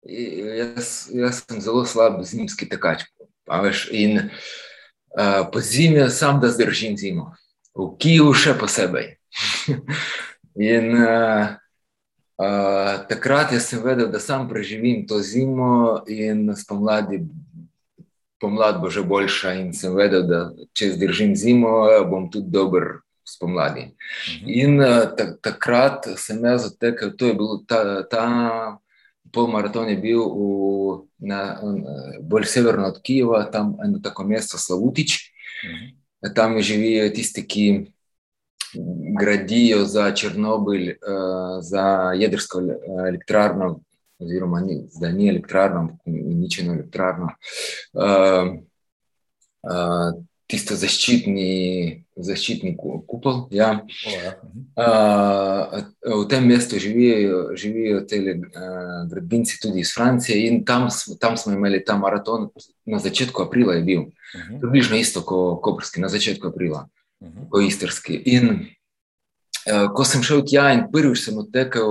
jaz, 0.02 1.06
jaz 1.14 1.44
sem 1.46 1.62
zelo 1.62 1.84
slab 1.86 2.18
zimski 2.26 2.66
tekač. 2.66 3.06
Veš, 3.46 3.86
in 3.94 4.18
uh, 4.18 5.46
po 5.46 5.62
zimi 5.62 6.10
sam, 6.10 6.42
da 6.42 6.50
zdržim 6.50 6.98
zimo, 6.98 7.30
v 7.70 7.92
Kijevu 8.02 8.34
še 8.34 8.58
posebej. 8.58 9.14
in 10.74 10.90
uh, 10.98 11.54
Uh, 12.34 13.06
takrat 13.08 13.54
sem 13.62 13.82
vedel, 13.82 14.08
da 14.10 14.18
sam 14.18 14.48
preživim 14.48 15.06
to 15.06 15.20
zimo 15.22 16.02
in 16.10 16.50
spomladi, 16.56 17.22
pomlad 18.40 18.80
bo 18.82 18.90
že 18.90 19.02
boljša, 19.02 19.52
in 19.54 19.72
sem 19.72 19.94
vedel, 19.94 20.26
da 20.26 20.40
če 20.74 20.90
zdržim 20.96 21.36
zimo, 21.38 21.86
bom 22.10 22.26
tudi 22.30 22.50
dober 22.50 23.04
spomladi. 23.22 23.86
Mhm. 23.86 24.50
In 24.50 24.80
uh, 24.82 25.14
takrat 25.42 26.10
sem 26.18 26.42
jaz 26.42 26.66
odtekel, 26.72 27.14
to 27.14 27.30
je 27.30 27.38
bil 27.38 27.62
ta, 27.70 28.02
ta 28.02 28.26
polmaraton, 29.30 29.88
je 29.94 29.96
bil 30.02 30.26
v, 30.26 30.42
na, 31.30 31.58
bolj 32.18 32.50
severno 32.50 32.90
od 32.90 32.98
Kijeva, 33.02 33.44
tam 33.46 33.76
eno 33.84 34.02
tako 34.02 34.26
mesto 34.26 34.58
Slavutič. 34.58 35.20
Mhm. 35.64 35.94
Tam 36.34 36.56
živijo 36.58 37.10
tisti, 37.14 37.46
ki 37.46 37.93
gradijo 39.20 39.84
za 39.84 40.12
Črnobil, 40.14 40.90
uh, 40.90 41.62
za 41.62 42.12
jedrsko 42.16 42.62
elektrarno, 43.08 43.80
oziroma 44.18 44.62
zdaj 44.88 45.12
ni 45.12 45.28
elektrarno, 45.28 45.80
ampak 45.80 45.96
uničeno 46.06 46.74
elektrarno. 46.74 47.28
Tisto 50.44 50.76
zaščitni, 50.76 52.04
zaščitni 52.20 52.74
kupol. 52.76 53.46
Ja. 53.54 53.70
Uh, 54.76 55.80
v 56.04 56.26
tem 56.28 56.44
mestu 56.46 56.78
živijo, 56.78 57.56
živijo 57.56 58.02
te 58.08 58.20
uh, 58.20 58.42
gradbinci, 59.10 59.56
tudi 59.62 59.80
iz 59.80 59.94
Francije, 59.96 60.36
in 60.46 60.60
tam, 60.68 60.90
tam 61.20 61.38
smo 61.40 61.54
imeli 61.56 61.80
ta 61.84 61.96
maraton, 61.96 62.50
na 62.84 63.00
začetku 63.00 63.46
aprila 63.48 63.78
je 63.78 63.86
bil, 63.88 64.04
približno 64.60 65.00
isto 65.00 65.24
kot 65.24 65.62
Koperski, 65.64 66.04
na 66.04 66.12
začetku 66.12 66.52
aprila. 66.52 66.84
Uh, 66.84 67.03
-huh. 67.26 67.48
po 67.50 67.60
istrski. 67.60 68.22
In 68.26 68.66
uh, 69.70 69.92
ko 69.94 70.04
sem 70.04 70.22
šel 70.22 70.44
tja 70.44 70.72
in 70.72 70.86
prvič 70.92 71.24
sem 71.24 71.38
odtekel 71.38 71.90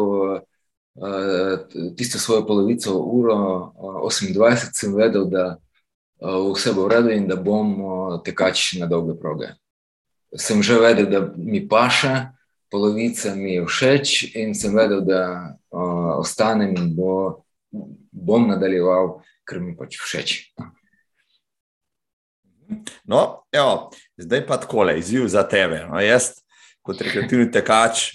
uh, 0.95 1.57
tisto 1.97 2.19
svojo 2.19 2.45
polovico, 2.47 2.93
uro 2.97 3.73
uh, 3.75 4.09
28, 4.09 4.73
sem 4.73 4.95
vedel, 4.95 5.25
da 5.25 5.57
uh, 6.21 6.53
vse 6.53 6.73
bo 6.73 6.85
v 6.85 6.89
redu 6.89 7.09
in 7.09 7.27
da 7.27 7.35
bom 7.35 7.81
uh, 7.81 8.21
tekač 8.23 8.77
na 8.79 8.85
dolge 8.85 9.19
proge. 9.19 9.53
Sem 10.35 10.63
že 10.63 10.79
vedel, 10.79 11.05
da 11.09 11.19
mi 11.37 11.67
paše, 11.67 12.33
polovica 12.71 13.35
mi 13.35 13.53
je 13.53 13.65
všeč, 13.65 14.35
in 14.35 14.53
sem 14.57 14.73
vedel, 14.73 15.01
da 15.01 15.53
uh, 15.69 16.17
ostanem 16.17 16.73
in 16.73 16.95
bo, 16.95 17.45
bom 18.11 18.47
nadaljeval, 18.47 19.21
ker 19.45 19.59
mi 19.59 19.75
pač 19.77 19.97
všeč. 20.01 20.53
No, 23.09 23.43
evo, 23.51 23.91
zdaj 24.17 24.45
pa 24.47 24.57
tako, 24.61 24.87
izziv 24.97 25.27
za 25.27 25.43
tebe. 25.49 25.83
No, 25.89 25.99
jaz, 26.01 26.33
kot 26.83 27.01
rekreativni 27.01 27.51
tekač, 27.51 28.09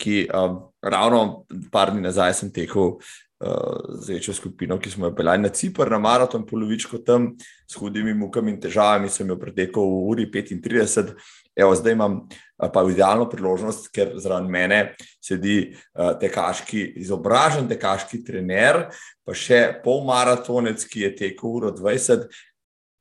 ki 0.00 0.26
um, 0.32 0.60
ravno 0.82 1.44
par 1.72 1.92
dni 1.92 2.04
nazaj 2.06 2.34
sem 2.38 2.52
tekel 2.52 2.96
uh, 2.96 3.98
z 4.00 4.14
večjo 4.14 4.34
skupino, 4.34 4.78
ki 4.80 4.90
smo 4.90 5.10
jo 5.10 5.14
peljali 5.16 5.44
na 5.44 5.52
Cipr, 5.52 5.90
na 5.90 5.98
maraton, 5.98 6.46
polovičko 6.46 7.02
tam, 7.04 7.34
s 7.68 7.76
hudimi 7.76 8.14
mukami 8.14 8.54
in 8.54 8.60
težavami, 8.60 9.10
sem 9.12 9.28
jo 9.28 9.36
pretekel 9.40 9.84
v 9.84 10.00
uri 10.12 10.30
35. 10.32 11.14
Evo, 11.56 11.74
zdaj 11.74 11.92
imam 11.92 12.20
pa 12.56 12.82
idealno 12.88 13.26
priložnost, 13.28 13.88
ker 13.92 14.12
zraven 14.20 14.48
mene 14.52 14.80
sedi 15.20 15.74
tekaški, 16.20 16.84
izobražen 17.00 17.68
tekaški 17.68 18.22
trener, 18.24 18.86
pa 19.26 19.36
še 19.36 19.80
pol 19.84 20.04
maratonec, 20.08 20.84
ki 20.88 21.06
je 21.06 21.10
tekel 21.18 21.56
uro 21.60 21.72
20, 21.76 22.28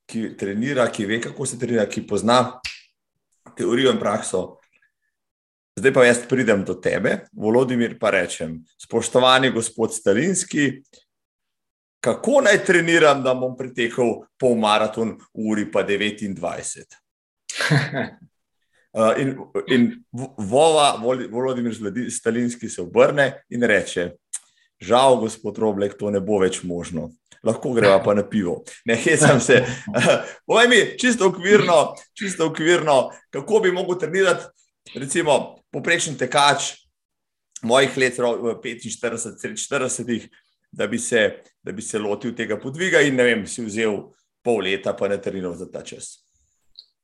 ki 0.09 0.37
trenira, 0.37 0.87
ki 0.91 1.05
ve, 1.05 1.21
kako 1.21 1.45
se 1.45 1.59
trenira, 1.59 1.85
ki 1.89 2.07
pozna 2.07 2.39
teorijo 3.57 3.93
in 3.93 3.99
prakso. 4.01 4.57
Zdaj 5.79 5.93
pa 5.93 6.05
jaz 6.05 6.23
pridem 6.29 6.63
do 6.67 6.75
tebe, 6.75 7.25
Volodimir, 7.33 7.95
pa 7.99 8.11
rečem: 8.11 8.59
Spoštovani 8.81 9.51
gospod 9.55 9.93
Stalinski, 9.95 10.81
kako 12.03 12.41
naj 12.47 12.63
treniram, 12.65 13.23
da 13.23 13.35
bom 13.35 13.55
pretekel 13.57 14.17
pol 14.39 14.57
maraton 14.59 15.15
v 15.33 15.51
uri 15.53 15.69
pa 15.71 15.85
29? 15.85 16.99
Uh, 18.89 19.13
in 19.21 19.35
in 19.69 19.83
Vova, 20.49 20.95
Volodimir 21.29 21.75
Stalinski 22.09 22.69
se 22.69 22.81
obrne 22.81 23.43
in 23.49 23.61
reče: 23.63 24.15
Žal, 24.81 25.19
gospod 25.21 25.57
Roblek, 25.61 25.93
to 25.93 26.09
ne 26.09 26.17
bo 26.19 26.39
več 26.41 26.63
možno 26.65 27.11
lahko 27.43 27.73
greva 27.73 27.99
pa 28.03 28.13
na 28.13 28.23
pivo. 28.29 28.63
Ne, 28.85 28.95
hecam 29.05 29.39
se. 29.41 29.63
Povej 30.47 30.67
mi, 30.67 30.81
čisto 30.99 31.27
okvirno, 31.27 31.95
čisto 32.13 32.47
okvirno, 32.47 33.09
kako 33.29 33.59
bi 33.59 33.71
mogel 33.71 33.99
trenirati, 33.99 34.45
recimo, 34.95 35.59
poprečen 35.71 36.17
tekač 36.17 36.73
mojih 37.61 37.97
let, 37.97 38.17
45, 38.17 39.57
40, 39.69 40.29
da 40.71 40.87
bi, 40.87 40.99
se, 40.99 41.41
da 41.63 41.71
bi 41.71 41.81
se 41.81 41.99
lotil 41.99 42.35
tega 42.35 42.59
podviga 42.59 43.01
in 43.01 43.15
ne 43.15 43.23
vem, 43.23 43.47
si 43.47 43.65
vzel 43.65 43.97
pol 44.45 44.63
leta, 44.63 44.93
pa 44.93 45.07
ne 45.07 45.17
treniral 45.21 45.55
za 45.57 45.67
ta 45.71 45.81
čas. 45.83 46.19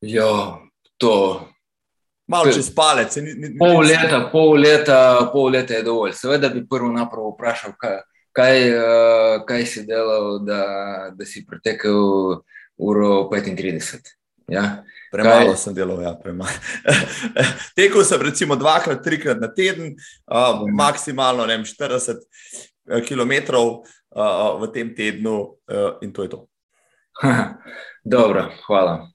Ja, 0.01 0.59
to. 0.97 1.47
Malo 2.27 2.51
čez 2.53 2.71
palec. 2.75 3.15
Ni, 3.21 3.33
ni, 3.33 3.51
pol, 3.57 3.83
leta, 3.86 4.19
pol, 4.31 4.57
leta, 4.59 4.99
pol 5.33 5.51
leta 5.53 5.77
je 5.77 5.83
dovolj. 5.86 6.13
Seveda 6.17 6.49
bi 6.49 6.63
prvo 6.69 6.89
napravo 6.93 7.33
vprašal, 7.36 7.75
kaj, 7.77 7.99
kaj, 8.36 8.57
uh, 8.75 9.45
kaj 9.47 9.65
si 9.65 9.86
delal, 9.88 10.39
da, 10.45 10.61
da 11.15 11.25
si 11.25 11.45
pretekel 11.47 12.41
uro 12.77 13.11
35? 13.31 14.11
Ja? 14.51 14.83
Premalo 15.11 15.53
kaj? 15.53 15.61
sem 15.61 15.75
delal, 15.75 16.01
ja, 16.03 16.13
premalo. 16.19 16.51
Tekel 17.77 18.03
sem 18.03 18.21
recimo 18.21 18.59
dvakrat, 18.59 19.03
trikrat 19.03 19.39
na 19.39 19.47
teden, 19.47 19.95
uh, 20.27 20.65
maksimalno 20.67 21.47
vem, 21.47 21.63
40 21.63 22.19
km 23.07 23.33
uh, 23.55 24.59
v 24.61 24.71
tem 24.73 24.91
tednu, 24.95 25.55
uh, 25.71 25.95
in 26.03 26.11
to 26.13 26.27
je 26.27 26.36
to. 26.36 26.45
Dobro, 28.15 28.49
hvala. 28.67 29.07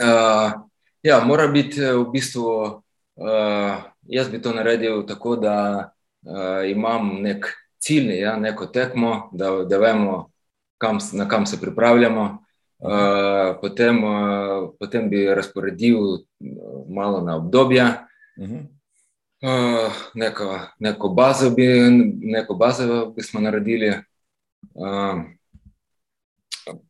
Uh, 0.00 0.64
ja, 1.04 1.20
mora 1.20 1.46
biti 1.52 1.84
v 1.84 2.06
bistvu, 2.10 2.48
uh, 3.20 3.74
jaz 4.08 4.32
bi 4.32 4.40
to 4.42 4.56
naredil 4.56 5.04
tako, 5.06 5.36
da 5.36 5.56
uh, 6.24 6.64
imam 6.70 7.20
nek 7.22 7.52
cilj, 7.82 8.12
ja, 8.20 8.36
neko 8.36 8.66
tekmo, 8.66 9.30
da, 9.32 9.50
da 9.64 9.78
vemo, 9.78 10.30
kam, 10.78 10.98
na 11.12 11.28
kam 11.28 11.46
se 11.46 11.60
pripravljamo. 11.60 12.38
Uh, 12.82 13.56
potem, 13.60 14.04
uh, 14.04 14.70
potem 14.78 15.10
bi 15.10 15.26
razporedil 15.34 15.96
malo 16.88 17.20
na 17.20 17.36
obdobja. 17.36 18.06
Uh 18.36 18.48
-huh. 18.48 18.62
uh, 19.86 19.92
neko, 20.14 20.60
neko 20.78 21.08
bazo 21.08 21.50
bi, 21.50 21.66
neko 22.22 22.54
bazo 22.54 23.06
bi 23.16 23.22
smo 23.22 23.40
naredili. 23.40 23.94
Uh, 24.74 25.20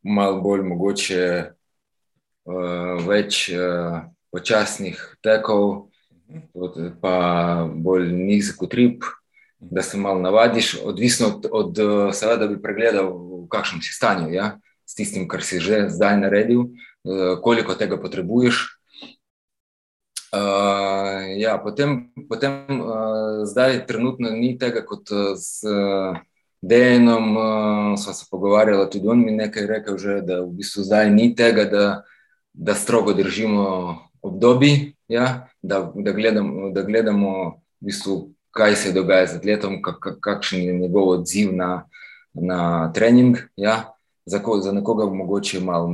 malo 0.02 0.40
bolj 0.40 0.62
mogoče 0.62 1.44
uh, 2.44 3.06
več 3.08 3.48
uh, 3.48 4.00
počasnih 4.30 5.16
tekov, 5.22 5.88
pa 7.00 7.16
bolj 7.74 8.12
nizek 8.12 8.62
utrip, 8.62 9.04
da 9.70 9.82
se 9.82 9.96
malo 9.96 10.20
navadiš, 10.20 10.74
odvisno 10.84 11.28
od, 11.28 11.46
od 11.52 11.78
seveda, 12.14 12.46
da 12.46 12.50
bi 12.50 12.62
pregledal, 12.62 13.12
v 13.44 13.48
kakšnem 13.50 13.82
si 13.82 13.94
stanju, 13.94 14.32
ja? 14.34 14.58
s 14.86 14.94
tistim, 14.98 15.28
kar 15.28 15.40
si 15.40 15.60
že 15.62 15.86
zdaj 15.88 16.18
naredil, 16.20 16.66
uh, 16.66 17.38
koliko 17.40 17.74
tega 17.78 17.96
potrebuješ. 17.96 18.66
Uh, 20.32 21.38
ja, 21.38 21.56
potem, 21.62 22.10
potem 22.28 22.66
uh, 22.80 23.46
zdaj, 23.48 23.86
trenutno 23.86 24.30
ni 24.34 24.58
tega 24.58 24.84
kot 24.84 25.08
z. 25.36 25.64
Uh, 25.64 26.20
Dejanom 26.62 27.36
uh, 27.36 27.98
sva 27.98 28.12
se 28.14 28.26
pogovarjala, 28.30 28.86
tudi 28.86 29.08
on 29.10 29.18
mi 29.18 29.32
nekaj 29.34 29.66
rekel, 29.66 29.96
že, 29.98 30.20
da 30.22 30.44
v 30.46 30.52
bistvu 30.62 30.84
zdaj 30.86 31.10
ni 31.10 31.32
tega, 31.34 31.64
da, 31.66 31.86
da 32.54 32.76
strogo 32.78 33.12
držimo 33.18 33.64
obdobje, 34.22 34.92
ja? 35.10 35.48
da, 35.62 35.92
da, 35.94 36.12
gledam, 36.12 36.70
da 36.72 36.86
gledamo, 36.86 37.58
v 37.82 37.90
bistvu, 37.90 38.14
kaj 38.52 38.76
se 38.76 38.92
dogaja 38.92 39.26
z 39.26 39.36
atletom, 39.40 39.80
kak, 39.82 40.20
kakšen 40.20 40.60
je 40.60 40.72
njegov 40.78 41.08
odziv 41.08 41.54
na, 41.56 41.84
na 42.34 42.92
trening. 42.92 43.38
Ja? 43.56 43.92
Za, 44.26 44.38
ko, 44.38 44.60
za 44.60 44.72
nekoga 44.72 45.06
mogoče 45.10 45.60
malo 45.60 45.88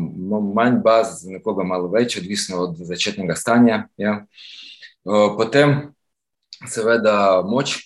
manj 0.55 0.83
baz, 0.85 1.23
za 1.23 1.31
nekoga 1.31 1.65
malo 1.65 1.89
več, 1.89 2.19
odvisno 2.19 2.61
od 2.67 2.77
začetnega 2.77 3.37
stanja. 3.37 3.87
Ja? 3.97 4.25
Uh, 5.05 5.33
potem, 5.39 5.95
seveda, 6.67 7.43
moč. 7.47 7.79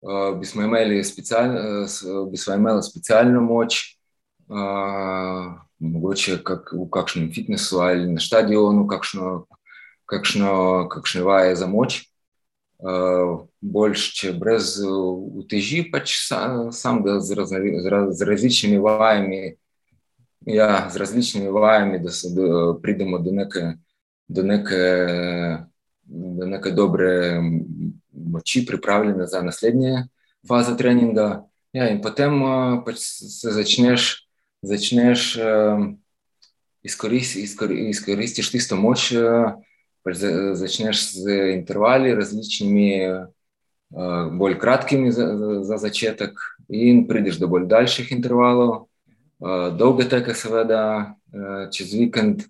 Uh, 0.00 0.38
bi 0.38 0.46
smo 0.46 0.62
imeli 0.62 1.04
specialno, 1.04 1.60
uh, 1.84 2.30
bi 2.30 2.38
smo 2.38 2.54
imeli 2.54 2.82
specialno 2.82 3.40
moč, 3.42 3.80
uh, 4.46 5.52
mogoče 5.78 6.38
kak, 6.46 6.70
v 6.72 6.86
kakšnem 6.90 7.32
fitnesu 7.34 7.80
ali 7.82 8.06
na 8.12 8.22
stadionu, 8.22 8.86
kakšno, 8.86 9.46
kakšno, 10.06 10.52
kakšne 10.90 11.22
vaje 11.22 11.56
za 11.58 11.66
moč. 11.66 12.07
Uh, 12.78 13.40
Boljš, 13.60 14.02
če 14.14 14.32
brez 14.38 14.76
uteži, 14.84 15.82
pač 15.90 16.14
sam, 16.28 16.68
sam 16.70 17.00
da 17.02 17.18
z, 17.18 17.34
raz, 17.34 17.50
z, 17.50 17.90
raz, 17.90 18.12
z 18.14 18.28
različnimi 18.28 18.78
vajami, 18.78 19.56
ja, 20.46 20.86
z 20.92 21.02
različnimi 21.02 21.50
vajami, 21.50 21.98
da 21.98 22.14
se 22.14 22.30
da 22.36 22.76
pridemo 22.82 23.18
do 23.18 23.34
neke, 23.34 23.64
do 24.28 24.46
neke, 24.46 24.84
do 26.06 26.46
neke 26.46 26.70
dobre 26.70 27.10
moči, 28.12 28.62
pripravljene 28.66 29.26
za 29.26 29.42
naslednje 29.42 30.06
faze 30.48 30.76
treninga. 30.76 31.48
Ja, 31.72 31.90
začneš, 40.54 41.12
z 41.12 41.38
intervali, 41.54 42.14
različnimi, 42.14 42.90
bolj 44.38 44.58
kratkimi 44.58 45.12
za, 45.12 45.26
za 45.62 45.76
začetek, 45.76 46.38
in 46.68 47.06
prideš 47.08 47.38
do 47.40 47.48
bolj 47.48 47.66
daljših 47.66 48.12
intervalov, 48.12 48.86
dolge 49.78 50.08
teke, 50.08 50.34
seveda, 50.34 51.14
čez 51.72 51.94
vikend, 51.94 52.44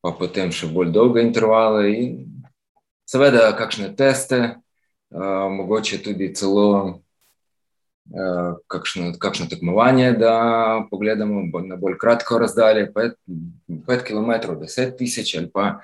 pa 0.00 0.14
potem 0.16 0.52
še 0.52 0.70
bolj 0.72 0.92
dolge 0.96 1.22
intervale, 1.22 1.90
in 1.92 2.42
seveda, 3.08 3.50
kakšne 3.58 3.92
teste 3.96 4.56
mogoče 5.10 5.98
tudi 6.02 6.30
celo 6.34 7.00
kakšno, 8.66 9.12
kakšno 9.18 9.46
tekmovanje, 9.46 10.12
da 10.12 10.86
pogledamo 10.90 11.42
na 11.66 11.76
bolj 11.76 11.98
kratko 11.98 12.38
razdalje, 12.38 12.92
5 12.94 14.06
km, 14.06 14.30
10 14.60 14.96
tisoč 14.98 15.34
ali 15.38 15.50
pa. 15.52 15.80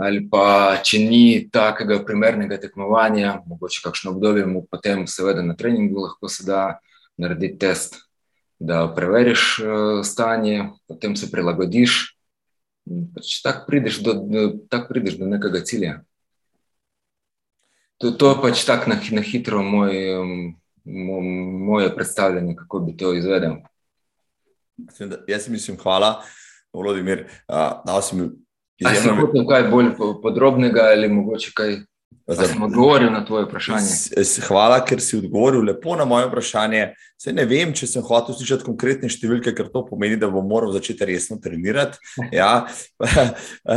Ali 0.00 0.22
pa, 0.30 0.78
če 0.86 1.00
ni 1.02 1.24
takega 1.52 1.98
primernega 2.06 2.60
tekmovanja, 2.62 3.40
mogoče 3.50 3.82
kakšno 3.84 4.14
obdobje, 4.14 4.46
mu 4.46 4.62
potem, 4.70 5.06
seveda, 5.10 5.42
na 5.42 5.56
treningu 5.58 6.04
lahko 6.04 6.30
se 6.30 6.46
da 6.46 6.78
narediti 7.20 7.58
test, 7.58 7.96
da 8.60 8.84
preveriš 8.94 9.44
uh, 9.64 9.72
stanje, 10.06 10.68
potem 10.88 11.16
se 11.16 11.30
prilagodiš. 11.32 11.98
Pač 13.14 13.40
tako 13.44 13.66
prideš, 13.68 14.00
tak 14.72 14.88
prideš 14.88 15.18
do 15.20 15.28
nekega 15.28 15.62
cilja. 15.66 15.98
To, 18.00 18.10
to 18.16 18.30
je 18.32 18.36
pač 18.40 18.62
tako 18.64 18.94
na, 18.94 18.96
na 18.96 19.22
hitro 19.24 19.60
moj, 19.62 19.92
mo, 20.84 21.20
moje 21.66 21.90
predstavljanje, 21.94 22.56
kako 22.62 22.80
bi 22.86 22.96
to 22.96 23.12
izvedel. 23.14 23.58
Jaz 25.28 25.48
mislim, 25.48 25.76
hvala, 25.76 26.22
Vladimir. 26.72 27.26
Da 27.48 28.00
si 28.02 28.16
mi. 28.16 28.30
Ali 28.86 28.96
si 28.96 29.46
kaj 29.48 29.68
bolj 29.70 29.90
podrobnega 30.22 30.90
ali 30.94 31.08
mogoče 31.08 31.52
kaj 31.54 31.78
Da 32.36 32.46
sem 32.46 32.62
odgovoril 32.62 33.10
na 33.10 33.24
tvoje 33.24 33.44
vprašanje. 33.44 33.94
Hvala, 34.46 34.78
ker 34.86 35.00
si 35.02 35.16
odgovoril 35.18 35.64
lepo 35.66 35.96
na 35.98 36.04
moje 36.06 36.28
vprašanje. 36.28 36.82
Se 37.18 37.32
ne 37.34 37.42
vem, 37.48 37.72
če 37.74 37.88
sem 37.90 38.04
hotel 38.06 38.36
slišati 38.38 38.64
konkretne 38.64 39.10
številke, 39.10 39.50
ker 39.56 39.66
to 39.72 39.82
pomeni, 39.88 40.18
da 40.20 40.28
bom 40.30 40.46
moral 40.46 40.70
začeti 40.76 41.08
resno 41.10 41.40
trenirati. 41.42 41.98
Ja, 42.32 42.68
pa, 43.00 43.26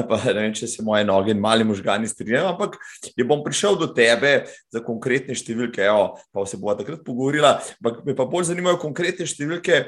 pa, 0.09 0.19
ne 0.29 0.45
vem, 0.45 0.53
če 0.53 0.69
se 0.69 0.85
moje 0.85 1.07
noge 1.07 1.33
in 1.33 1.41
mali 1.41 1.65
možgani 1.65 2.09
strinjajo, 2.09 2.53
ampak 2.53 2.77
je 3.17 3.25
bom 3.25 3.41
prišel 3.45 3.79
do 3.81 3.89
tebe 3.95 4.43
za 4.73 4.83
konkretne 4.85 5.33
številke. 5.39 5.81
Evo, 5.89 6.13
pa 6.29 6.45
se 6.45 6.61
bomo 6.61 6.77
takrat 6.77 7.01
pogovorila. 7.07 7.57
Ampak 7.81 8.03
me 8.05 8.17
pa 8.17 8.29
bolj 8.29 8.51
zanimajo 8.53 8.77
konkretne 8.85 9.25
številke 9.29 9.81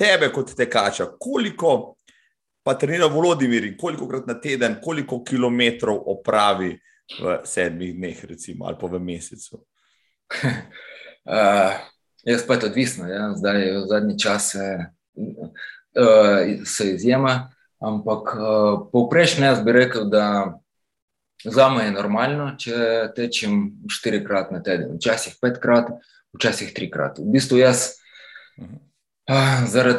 tebe 0.00 0.32
kot 0.32 0.56
tekača. 0.56 1.12
Koliko 1.20 1.99
pa 2.62 2.74
trenira 2.74 3.06
Volodimir 3.06 3.64
in 3.64 3.76
koliko 3.76 4.08
krat 4.08 4.26
na 4.26 4.34
teden, 4.40 4.76
koliko 4.82 5.24
kilometrov 5.24 6.02
opravi 6.06 6.74
v 7.20 7.38
sedmih 7.44 7.94
dneh, 7.94 8.24
recimo, 8.24 8.66
ali 8.66 8.76
pa 8.80 8.86
v 8.86 9.00
mesecu? 9.02 9.64
uh, 11.24 11.72
jaz 12.30 12.44
pa 12.46 12.54
je 12.54 12.66
odvisno. 12.68 13.08
Ja. 13.08 13.32
Zdaj, 13.34 13.70
v 13.76 13.86
zadnji 13.88 14.18
čas 14.18 14.54
uh, 14.54 14.84
se 16.64 16.90
izjema, 16.94 17.50
ampak 17.80 18.34
uh, 18.36 18.42
povprečne 18.92 19.46
jaz 19.46 19.64
bi 19.64 19.72
rekel, 19.72 20.06
da 20.10 20.58
za 21.44 21.70
me 21.72 21.88
je 21.88 21.96
normalno, 21.96 22.52
če 22.60 23.10
tečem 23.16 23.72
štirikrat 23.88 24.52
na 24.52 24.60
teden, 24.62 24.98
včasih 25.00 25.40
petkrat, 25.40 25.88
včasih 26.36 26.74
trikrat. 26.76 27.18
V 27.18 27.32
bistvu 27.32 27.64
jaz. 27.64 27.96
Uh, 28.60 28.68
zaradi 28.68 28.89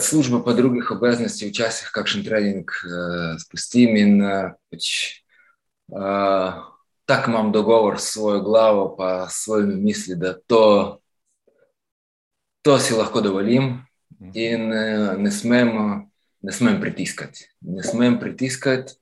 službe, 0.02 0.42
pa 0.46 0.54
drugih 0.54 0.92
obveznosti, 0.92 1.48
včasih 1.48 1.92
kakšen 1.94 2.24
trening 2.24 2.68
uh, 2.68 3.38
spustim, 3.40 3.96
in 3.96 4.22
uh, 4.22 4.52
pač, 4.72 4.88
uh, 5.92 6.60
tako 7.06 7.32
imam 7.32 7.52
dogovor 7.52 8.00
s 8.00 8.14
svojo 8.14 8.42
glavo, 8.42 8.96
pa 8.98 9.28
s 9.30 9.44
svojimi 9.44 9.76
misli, 9.76 10.16
da 10.16 10.34
to, 10.48 11.00
to 12.62 12.80
si 12.80 12.94
lahko 12.94 13.22
dovolim 13.22 13.82
in 14.34 14.74
eh, 14.74 15.18
ne 15.18 15.32
smem, 15.32 15.70
ne 16.42 16.52
smem 16.52 16.82
pritiskati. 16.82 17.48
Ne 17.62 17.84
smem 17.84 18.20
pritiskati, 18.20 18.94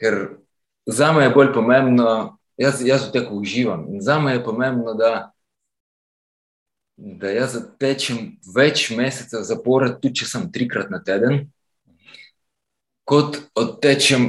ker 0.00 0.38
za 0.86 1.12
me 1.12 1.24
je 1.24 1.34
bolj 1.34 1.52
pomembno, 1.52 2.38
jaz, 2.56 2.80
jaz 2.86 3.08
v 3.08 3.12
teku 3.12 3.40
uživam 3.42 3.86
in 3.92 4.00
za 4.00 4.18
me 4.20 4.32
je 4.32 4.44
pomembno, 4.44 4.94
da. 6.98 7.30
Jaz 7.32 7.56
tečem 7.78 8.36
več 8.54 8.88
mesecev 8.90 9.46
zapored, 9.46 10.00
tudi 10.02 10.22
če 10.22 10.28
sem 10.28 10.50
trikrat 10.52 10.90
na 10.90 11.00
teden, 11.04 11.46
kot 13.08 13.40
odtečem 13.56 14.28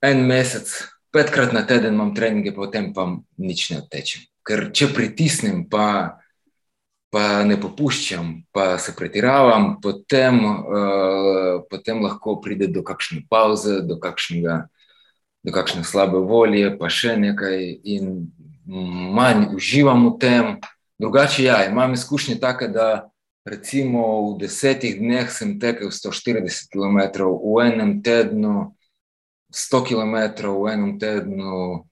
en 0.00 0.24
mesec 0.24 0.70
petkrat 1.12 1.52
na 1.52 1.66
teden 1.66 1.94
imam 1.94 2.14
treninge, 2.14 2.54
potem 2.54 2.92
pa 2.94 3.06
nič 3.38 3.70
ne 3.70 3.82
odtečem. 3.82 4.24
Ker 4.46 4.70
če 4.72 4.88
pritisnem, 4.94 5.66
pa, 5.68 6.16
pa 7.12 7.42
ne 7.44 7.58
popuščam, 7.60 8.46
pa 8.54 8.78
se 8.80 8.94
pretiravam, 8.96 9.74
potem, 9.82 10.40
uh, 10.46 11.60
potem 11.68 12.00
lahko 12.00 12.38
pride 12.40 12.70
do 12.70 12.86
kakšne 12.86 13.26
pauze, 13.28 13.82
do, 13.84 13.98
kakšnega, 14.00 14.62
do 15.44 15.54
kakšne 15.54 15.84
slabe 15.84 16.22
volje, 16.24 16.70
pa 16.78 16.88
še 16.88 17.18
nekaj, 17.18 17.58
in 17.84 18.30
manj 18.70 19.50
uživam 19.58 20.06
v 20.12 20.18
tem. 20.22 20.46
Drugače, 21.00 21.44
ja, 21.44 21.64
imam 21.66 21.92
izkušnje 21.92 22.40
take, 22.40 22.68
da 22.68 23.10
recimo 23.44 24.00
v 24.20 24.38
desetih 24.38 24.98
dneh 24.98 25.30
sem 25.32 25.54
tekel 25.60 25.88
140 25.88 26.68
km, 26.68 27.24
v 27.24 27.62
enem 27.64 28.02
tednu 28.04 28.74
100 29.48 29.80
km, 29.88 30.16
v 30.60 30.68
enem 30.74 30.98
tednu 31.00 31.86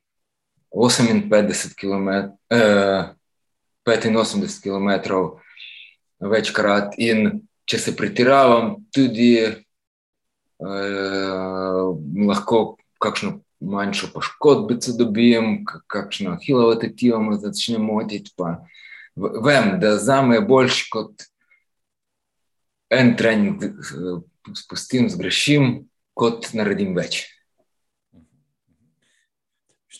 58 0.76 1.72
km, 1.80 2.08
eh, 2.52 3.08
85 3.86 4.60
km 4.60 4.90
večkrat. 6.20 6.94
In 6.98 7.40
če 7.64 7.78
se 7.78 7.96
pretiravam, 7.96 8.76
tudi 8.92 9.40
eh, 9.40 9.56
lahko 12.28 12.76
kakšno 13.00 13.40
manjšo 13.60 14.12
poškodbico 14.12 14.92
dobijem, 14.98 15.64
kakšno 15.64 16.36
hilovo 16.44 16.74
tetivo 16.74 17.22
me 17.22 17.40
začne 17.40 17.78
motiti. 17.78 18.36
Pa 18.36 18.68
vem, 19.44 19.76
da 19.80 19.96
za 19.98 20.20
me 20.22 20.38
je 20.38 20.44
boljši 20.46 20.86
kot 20.92 21.26
en 22.90 23.16
trening, 23.16 23.64
spustim, 24.56 25.08
zgrešim, 25.12 25.88
kot 26.16 26.52
naredim 26.56 26.94
več. 26.96 27.26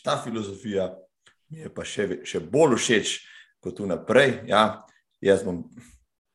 Ta 0.09 0.15
filozofija 0.25 0.87
mi 1.53 1.61
je 1.61 1.71
pa 1.75 1.85
še, 1.85 2.23
še 2.25 2.41
bolj 2.41 2.79
všeč 2.79 3.11
kot 3.61 3.75
tu 3.77 3.85
naprej. 3.85 4.39
Ja, 4.49 4.87
jaz 5.21 5.43
bom 5.45 5.67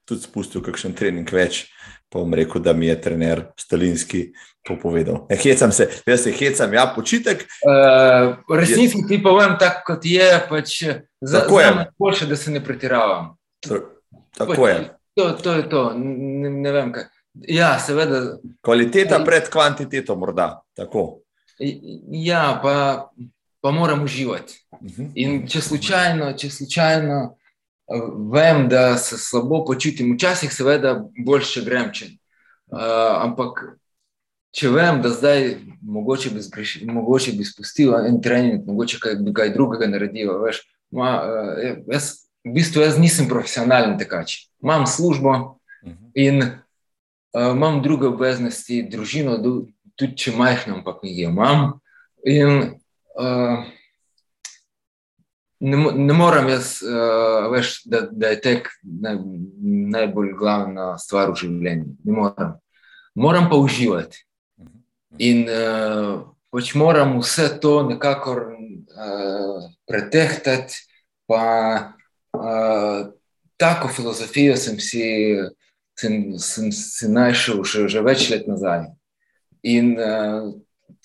tudi 0.05 0.21
spustil 0.21 0.63
kakšen 0.63 0.95
trening 0.97 1.29
več, 1.31 1.67
pa 2.11 2.21
bom 2.21 2.33
rekel, 2.35 2.61
da 2.63 2.73
mi 2.73 2.87
je 2.87 2.97
trener 3.01 3.45
Stalinski 3.59 4.27
to 4.63 4.77
povedal. 4.79 5.25
Ne 5.29 5.37
hecam 5.37 5.71
se, 5.71 5.89
jaz 6.07 6.23
se 6.23 6.31
hecam, 6.31 6.73
ja, 6.73 6.85
počitek. 6.95 7.45
Uh, 7.67 8.37
resnici 8.57 9.01
je... 9.01 9.07
ti 9.07 9.19
povem 9.23 9.57
tako, 9.59 9.83
kot 9.93 10.05
je, 10.07 10.29
pač 10.49 10.77
za. 11.21 11.43
Za 11.49 11.85
boljše, 11.99 12.27
da 12.29 12.35
se 12.39 12.51
ne 12.51 12.63
pretiravam. 12.63 13.33
Tako 13.63 14.55
pač, 14.55 14.69
je. 14.69 14.77
To, 15.19 15.27
to 15.43 15.57
je 15.59 15.67
to, 15.69 15.83
ne, 15.97 16.49
ne 16.49 16.71
vem 16.71 16.93
kaj. 16.95 17.09
Ja, 17.49 17.75
seveda. 17.81 18.37
Kvaliteta 18.61 19.19
pred 19.25 19.49
kvantiteto, 19.49 20.15
morda. 20.15 20.61
Tako. 20.77 21.23
Ja, 22.13 22.59
pa, 22.61 22.75
pa 23.61 23.71
moram 23.71 24.03
uživati. 24.03 24.59
Uh 24.71 24.81
mhm. 24.81 25.01
-huh. 25.01 25.11
In 25.15 25.47
če 25.47 25.61
slučajno, 25.61 26.33
če 26.37 26.49
slučajno 26.49 27.23
uh, 27.23 27.42
vem, 28.31 28.67
da 28.69 28.97
se 28.97 29.17
slabo 29.17 29.63
počutim, 29.65 30.13
včasih 30.13 30.53
seveda 30.53 30.95
boljše 31.25 31.63
grem. 31.65 31.91
Če, 31.93 32.09
uh, 32.73 33.21
ampak, 33.23 33.61
če 34.55 34.71
vem, 34.73 35.01
da 35.03 35.11
zdaj 35.13 35.55
mogoče 35.81 36.33
bi, 36.33 36.41
zgrešil, 36.41 36.89
mogoče 36.93 37.35
bi 37.37 37.45
spustil 37.45 37.95
en 37.99 38.21
trening, 38.21 38.65
mogoče 38.67 38.99
kaj, 39.03 39.17
bi 39.25 39.33
kaj 39.35 39.53
drugega 39.55 39.89
naredil. 39.91 40.33
Veš, 40.43 40.63
ma, 40.95 41.13
uh, 41.21 41.61
jaz, 41.91 42.09
v 42.45 42.55
bistvu 42.57 42.85
jaz 42.85 42.97
nisem 43.01 43.29
profesionalen 43.31 43.97
tekač. 43.99 44.43
Imam 44.63 44.87
službo 44.87 45.59
in 46.15 46.41
uh, 46.43 47.51
imam 47.51 47.81
druge 47.83 48.09
obveznosti, 48.09 48.83
družino, 48.89 49.37
tudi 49.99 50.17
če 50.17 50.35
majhno, 50.37 50.79
ampak 50.79 51.05
jih 51.05 51.27
imam. 51.27 51.79
In 52.23 52.77
uh, 53.19 53.65
ne, 55.63 55.77
ne 55.95 56.13
morem 56.13 56.49
jaz, 56.51 56.75
uh, 56.83 57.47
veš, 57.53 57.77
da, 57.89 58.03
da 58.11 58.33
je 58.33 58.41
tek 58.43 58.69
naj, 58.83 59.17
najbolj 59.95 60.33
glavna 60.39 60.93
stvar 61.01 61.31
v 61.31 61.39
življenju. 61.43 61.95
Ne 62.03 62.17
morem. 62.17 62.53
Moram 63.15 63.49
pa 63.49 63.59
uživati. 63.61 64.23
In 65.23 65.45
uh, 65.47 66.23
pač 66.53 66.73
moram 66.79 67.17
vse 67.21 67.47
to 67.63 67.77
nekako 67.87 68.37
uh, 68.43 69.69
pretehtati, 69.89 70.81
pa 71.29 71.43
tako 73.61 73.87
filozofijo 73.93 74.55
sem 74.57 74.79
si, 74.81 75.03
sem, 75.99 76.33
sem 76.41 76.71
si 76.73 77.07
našel 77.07 77.61
še, 77.63 77.85
že 77.87 78.01
več 78.01 78.25
let 78.33 78.49
nazaj. 78.49 78.87
In 79.63 79.93
uh, 79.95 80.49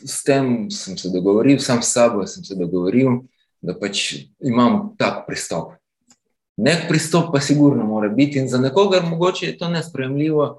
s 0.02 0.22
tem 0.26 0.70
sem 0.74 0.96
se 0.98 1.12
dogovoril, 1.14 1.60
sam 1.62 1.82
s 1.82 1.92
sabo 1.94 2.26
sem 2.26 2.44
se 2.44 2.56
dogovoril, 2.58 3.20
da 3.60 3.74
pač 3.78 4.14
imam 4.40 4.94
tak 4.98 5.26
pristop. 5.26 5.74
Nek 6.58 6.88
pristop 6.88 7.32
pa 7.32 7.40
sigurno 7.40 7.86
mora 7.86 8.08
biti 8.08 8.38
in 8.38 8.48
za 8.48 8.58
nekoga 8.58 9.00
mogoče 9.00 9.46
je 9.46 9.58
to 9.58 9.68
nespremljivo 9.70 10.58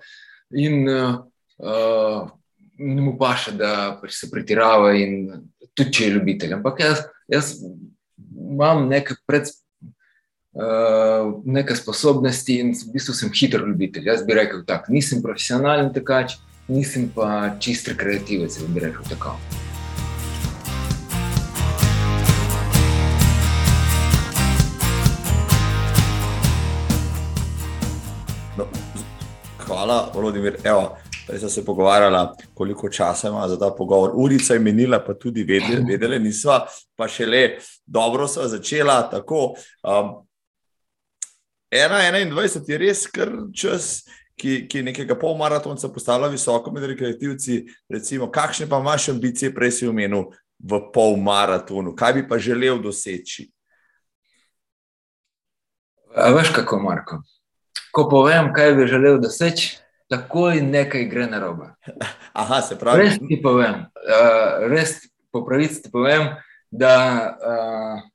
in 0.56 0.88
uh, 0.90 2.30
ne 2.78 3.02
mu 3.02 3.18
paše, 3.20 3.52
da 3.52 3.98
pač 4.02 4.16
se 4.16 4.30
pretirava 4.32 4.94
in 4.96 5.32
tudi 5.74 5.94
če 5.94 6.06
je 6.06 6.14
ljubitelj. 6.16 6.54
Ampak 6.60 6.80
jaz, 6.80 7.04
jaz 7.28 7.56
imam 8.50 8.88
nekaj 8.88 9.20
predstavljanja, 9.28 9.66
uh, 10.54 11.42
neke 11.46 11.76
sposobnosti 11.76 12.60
in 12.60 12.74
v 12.74 12.94
bistvu 12.94 13.16
sem 13.16 13.34
hiter 13.36 13.64
ljubitelj. 13.68 14.08
Jaz 14.10 14.26
bi 14.26 14.38
rekel 14.38 14.64
tako, 14.68 14.94
nisem 14.96 15.24
profesionalen 15.26 15.94
tekač, 15.94 16.40
nisem 16.68 17.10
pa 17.16 17.56
čist 17.60 17.92
rekreativec, 17.92 18.62
bi 18.74 18.88
rekel 18.90 19.12
tako. 19.12 19.38
Hvala, 29.90 30.12
Volodimir. 30.14 30.58
Evo, 30.64 30.98
smo 31.40 31.50
se 31.50 31.66
pogovarjali, 31.66 32.28
koliko 32.54 32.90
časa 32.90 33.28
ima 33.28 33.48
za 33.48 33.60
ta 33.60 33.72
pogovor. 33.78 34.12
Urica 34.14 34.54
je 34.54 34.60
minila, 34.60 35.04
pa 35.06 35.14
tudi 35.14 35.44
vedeli, 35.44 35.84
vedeli 35.90 36.20
nismo, 36.20 36.60
pa 36.96 37.08
šele 37.08 37.58
dobro 37.86 38.28
so 38.28 38.48
začela. 38.48 39.10
Tako, 39.10 39.56
um, 39.84 40.28
21 41.72 42.70
je 42.70 42.78
res 42.78 43.08
kar 43.08 43.30
čas, 43.54 44.04
ki, 44.36 44.68
ki 44.70 44.84
nekega 44.84 45.18
polmaratonca 45.20 45.90
postavlja 45.90 46.28
visoko 46.28 46.72
med 46.72 46.84
rekreativci. 46.84 47.66
Recimo, 47.90 48.30
kakšne 48.32 48.70
pa 48.70 48.80
imaš 48.80 49.10
ambicije, 49.10 49.54
prej 49.56 49.72
si 49.72 49.88
omenil, 49.88 50.30
v 50.60 50.80
polmaratonu? 50.94 51.96
Kaj 51.96 52.14
bi 52.14 52.28
pa 52.28 52.38
želel 52.38 52.82
doseči? 52.82 53.50
A 56.16 56.30
veš 56.34 56.54
kako, 56.56 56.80
Marko? 56.80 57.22
Povem, 57.94 58.54
kaj 58.54 58.74
bi 58.78 58.88
želel 58.88 59.20
doseči, 59.20 59.78
takoj 60.10 60.62
nekaj 60.62 61.06
gre 61.10 61.28
na 61.28 61.40
robe. 61.40 61.72
Aha, 62.34 62.62
se 62.62 62.78
pravi. 62.80 63.04
Res 63.04 63.18
ti 63.20 63.42
povem, 63.44 63.86
uh, 63.86 64.68
res 64.72 64.96
po 65.32 65.46
pravici 65.46 65.84
ti 65.84 65.92
povem, 65.92 66.32
da. 66.72 66.96
Uh, 67.42 68.08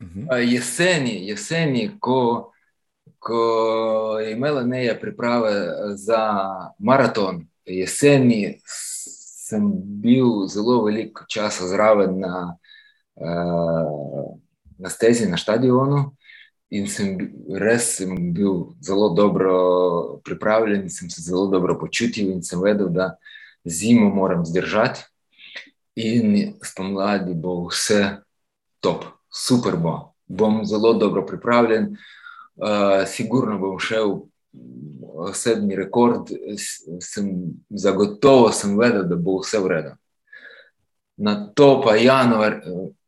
Uh, 0.00 0.38
jeseni, 0.46 1.26
jeseni 1.28 1.90
ko, 2.00 2.52
ko 3.18 4.18
je 4.22 4.32
imela 4.32 4.62
neja 4.62 4.94
priprave 5.00 5.50
za 5.96 6.20
maraton, 6.78 7.40
jeseni 7.66 8.60
sem 8.64 9.72
bil 9.74 10.46
zelo 10.46 10.84
veliko 10.84 11.24
časa 11.26 11.66
zraven 11.66 12.14
na, 12.20 12.54
uh, 13.18 14.38
na 14.78 14.88
stezi 14.88 15.26
na 15.26 15.36
stadionu. 15.36 16.14
In 16.70 16.88
sem 16.88 17.16
res 17.56 17.94
sem 17.96 18.32
bil 18.36 18.74
zelo 18.84 19.08
dobro 19.16 20.20
pripravljen, 20.24 20.88
sem 20.92 21.10
se 21.10 21.22
zelo 21.22 21.46
dobro 21.48 21.78
počutil, 21.80 22.30
in 22.32 22.42
sem 22.42 22.60
vedel, 22.60 22.90
da 22.92 23.14
zimo 23.64 24.10
moram 24.12 24.44
zdržati, 24.44 25.06
in 25.96 26.54
spomladi 26.64 27.34
bo 27.34 27.66
vse 27.68 28.20
top 28.80 29.04
super 29.32 29.76
bo, 29.76 30.12
bom 30.26 30.60
zelo 30.64 30.92
dobro 30.94 31.24
pripravljen, 31.26 31.96
uh, 32.56 33.06
sigurno 33.06 33.58
bom 33.58 33.78
šel 33.78 34.18
sedmi 35.34 35.76
rekord, 35.76 36.30
sem 37.00 37.30
zagotovo 37.70 38.52
sem 38.52 38.78
vedel, 38.78 39.04
da 39.08 39.16
bo 39.16 39.38
vse 39.42 39.58
v 39.58 39.72
redu. 39.72 39.96
Na 41.16 41.34
to 41.54 41.80
pa 41.82 41.96
januar, 41.96 42.60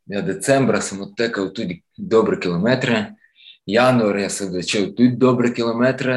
ja, 0.05 0.21
decembra 0.21 0.81
sem 0.81 1.01
odtekel 1.01 1.53
tudi 1.55 1.81
dobre 1.95 2.39
kilometre. 2.39 3.20
Januarja 3.65 4.29
sem 4.29 4.49
začel 4.51 4.89
tudi 4.95 5.15
dobre 5.21 5.53
kilometre 5.53 6.15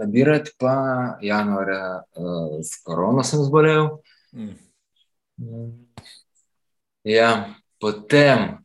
nabirati, 0.00 0.54
pa 0.58 1.16
januarja 1.20 2.02
uh, 2.16 2.60
s 2.64 2.80
korono 2.84 3.24
sem 3.24 3.42
zbolel. 3.44 3.90
Mm. 4.32 4.54
Ja, 7.04 7.54
potem 7.80 8.64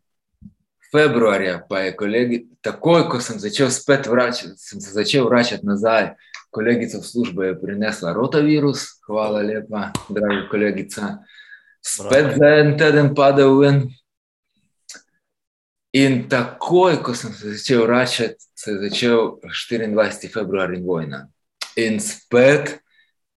februarja, 0.91 1.59
pa 1.69 1.79
je 1.79 1.95
kolegi, 1.95 2.39
takoj 2.63 3.09
ko 3.11 3.19
sem 3.19 3.39
začel 3.39 3.69
spet 3.71 4.07
vračati, 4.07 4.55
sem 4.57 4.81
se 4.81 4.95
začel 4.95 5.27
vračati 5.27 5.67
nazaj, 5.67 6.13
kolegica 6.51 6.99
v 6.99 7.07
službo 7.07 7.43
je 7.43 7.59
prinesla 7.61 8.13
rotavirus, 8.13 8.87
hvala 9.07 9.43
lepa, 9.43 9.91
draga 10.09 10.47
kolegica. 10.51 11.17
Spet 11.81 12.35
za 12.37 12.49
en 12.61 12.77
teden 12.77 13.15
padel 13.15 13.57
ven. 13.59 13.83
In 15.93 16.29
takoj, 16.29 17.01
ko 17.03 17.13
sem 17.13 17.33
se 17.35 17.57
začel 17.57 17.83
vračati, 17.83 18.39
se 18.55 18.71
je 18.71 18.89
začel 18.89 19.35
24. 19.43 20.31
februar 20.33 20.73
in 20.73 20.85
vojna. 20.87 21.25
In 21.75 21.99
spet, 21.99 22.77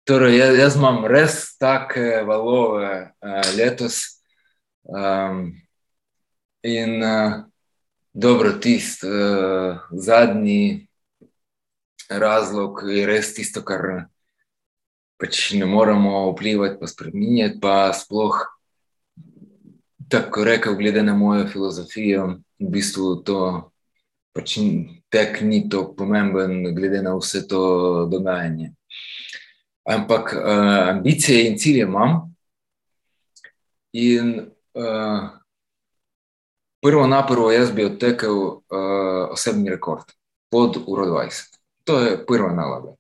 torej 0.07 0.39
jaz, 0.39 0.59
jaz 0.59 0.77
imam 0.79 1.03
res 1.11 1.57
take 1.59 2.23
valove 2.27 2.91
uh, 3.03 3.43
letos. 3.59 4.21
Um, 4.85 5.53
In 6.65 7.03
uh, 7.03 7.45
dobro, 8.13 8.53
tisti 8.53 9.07
uh, 9.07 9.77
zadnji, 9.93 10.89
razlog 12.09 12.81
je 12.89 13.03
res 13.07 13.35
tisto, 13.37 13.61
kar 13.61 14.07
pač 15.21 15.51
ne 15.61 15.69
moremo 15.69 16.31
vplivati, 16.31 16.79
pa 16.81 16.89
spremenjati, 16.89 17.61
pa 17.61 17.93
sploh, 17.93 18.39
tako 20.09 20.47
rekel, 20.49 20.79
glede 20.81 21.03
na 21.05 21.13
mojo 21.15 21.45
filozofijo, 21.53 22.39
v 22.59 22.71
bistvu 22.71 23.23
to 23.25 23.39
pač 24.35 24.59
tek 25.11 25.43
ni 25.43 25.69
tako 25.69 25.95
pomemben, 25.95 26.75
glede 26.75 27.03
na 27.03 27.15
vse 27.15 27.47
to 27.49 28.07
dogajanje. 28.11 28.73
Ampak 29.87 30.35
uh, 30.35 30.89
ambicije 30.91 31.47
in 31.47 31.59
cilje 31.59 31.83
imam. 31.87 32.35
In 33.93 34.41
uh, 34.75 35.29
prvo 36.83 37.07
na 37.07 37.27
prvo, 37.27 37.53
jaz 37.53 37.71
bi 37.71 37.85
odtekel 37.85 38.35
uh, 38.35 39.31
osebni 39.31 39.71
rekord 39.71 40.11
pod 40.51 40.79
uro 40.87 41.07
20. 41.07 41.59
To 41.85 42.01
je 42.01 42.19
prva 42.27 42.53
naloga. 42.53 42.97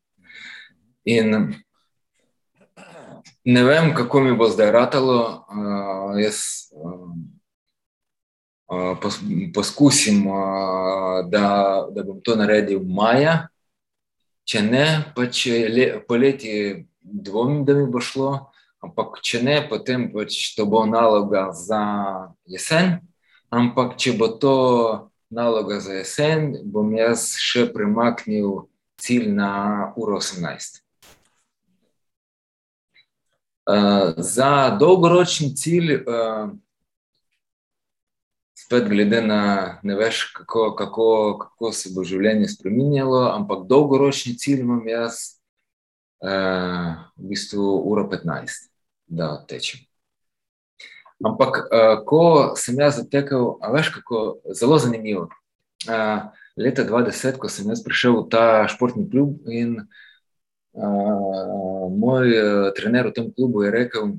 In 1.04 1.54
ne 3.44 3.64
vem, 3.64 3.94
kako 3.94 4.20
mi 4.20 4.36
bo 4.36 4.48
zdaj 4.48 4.70
ratalo. 4.70 5.46
Uh, 5.48 6.20
jaz 6.20 6.63
pos, 9.00 9.20
poskusim, 9.54 10.24
da, 11.30 11.46
da 11.90 12.02
bom 12.02 12.20
to 12.24 12.36
naredil 12.36 12.82
maja. 12.84 13.48
Če 14.44 14.60
ne, 14.60 14.86
pa 15.16 15.24
če 15.32 15.60
le, 15.72 15.86
poleti 16.04 16.84
dvomim, 17.00 17.62
da 17.64 17.76
mi 17.76 17.86
bo 17.88 18.00
šlo, 18.04 18.30
ampak 18.84 19.20
če 19.24 19.40
ne, 19.44 19.56
potem 19.68 20.10
pač 20.12 20.54
to 20.56 20.66
bo 20.68 20.84
naloga 20.88 21.48
za 21.56 21.80
jesen. 22.48 22.98
Ampak 23.54 23.96
če 24.00 24.16
bo 24.18 24.28
to 24.40 24.56
naloga 25.32 25.78
za 25.80 25.96
jesen, 26.00 26.52
bom 26.64 26.92
jaz 26.96 27.34
še 27.40 27.68
premaknil 27.72 28.66
cilj 29.00 29.30
na 29.32 29.92
uro 29.96 30.20
18. 30.20 30.80
Uh, 33.64 34.12
za 34.20 34.76
dolgoročni 34.76 35.54
cilj, 35.56 36.02
uh, 36.04 36.52
spet 38.64 38.88
glede 38.88 39.20
na 39.20 39.78
ne 39.82 39.94
veš, 39.94 40.32
kako, 40.36 40.74
kako, 40.76 41.38
kako 41.42 41.72
se 41.72 41.90
bo 41.94 42.04
življenje 42.04 42.48
spremenjalo, 42.48 43.26
ampak 43.34 43.66
dolgoročni 43.68 44.36
cilj 44.40 44.62
imam 44.64 44.86
jaz 44.88 45.18
uh, 46.24 46.94
v 47.20 47.32
bistvu 47.34 47.64
uro 47.90 48.06
15, 48.10 48.70
da 49.06 49.34
tečem. 49.48 49.84
Ampak, 51.24 51.60
uh, 51.66 51.98
ko 52.08 52.22
sem 52.60 52.80
jaz 52.80 52.98
zatekel, 53.02 53.56
a 53.60 53.72
veš, 53.74 53.92
kako 53.98 54.24
zelo 54.56 54.78
zanimivo. 54.80 55.28
Uh, 55.84 56.32
leta 56.56 56.86
2010, 56.88 57.40
ko 57.42 57.52
sem 57.52 57.68
jaz 57.68 57.84
prišel 57.84 58.22
v 58.22 58.28
ta 58.32 58.64
športni 58.70 59.04
klub 59.10 59.44
in 59.52 59.82
uh, 60.72 61.84
moj 61.92 62.32
uh, 62.32 62.72
trener 62.76 63.12
v 63.12 63.16
tem 63.18 63.28
klubu 63.28 63.66
je 63.66 63.74
rekel, 63.76 64.16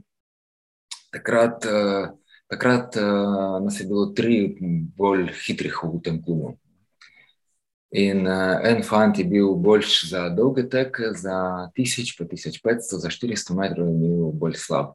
takrat. 1.09 1.65
Uh, 1.65 2.13
Takrat 2.47 2.95
uh, 2.95 3.63
nas 3.63 3.79
je 3.79 3.87
bilo 3.89 4.05
tri 4.13 4.55
bolj 4.97 5.31
hitrih 5.45 5.79
v 5.83 6.01
tem 6.05 6.21
klubu. 6.21 6.53
In 7.95 8.27
uh, 8.27 8.59
en 8.63 8.83
fant 8.83 9.17
je 9.17 9.25
bil 9.25 9.55
boljši 9.55 10.09
za 10.11 10.27
dolge 10.29 10.67
teke, 10.69 11.13
za 11.17 11.69
1000, 11.77 12.13
pa 12.17 12.27
1500, 12.29 12.99
za 13.01 13.09
400 13.09 13.57
metrov 13.57 13.89
je 13.89 13.97
bil 14.01 14.31
bolj 14.33 14.59
slab. 14.61 14.93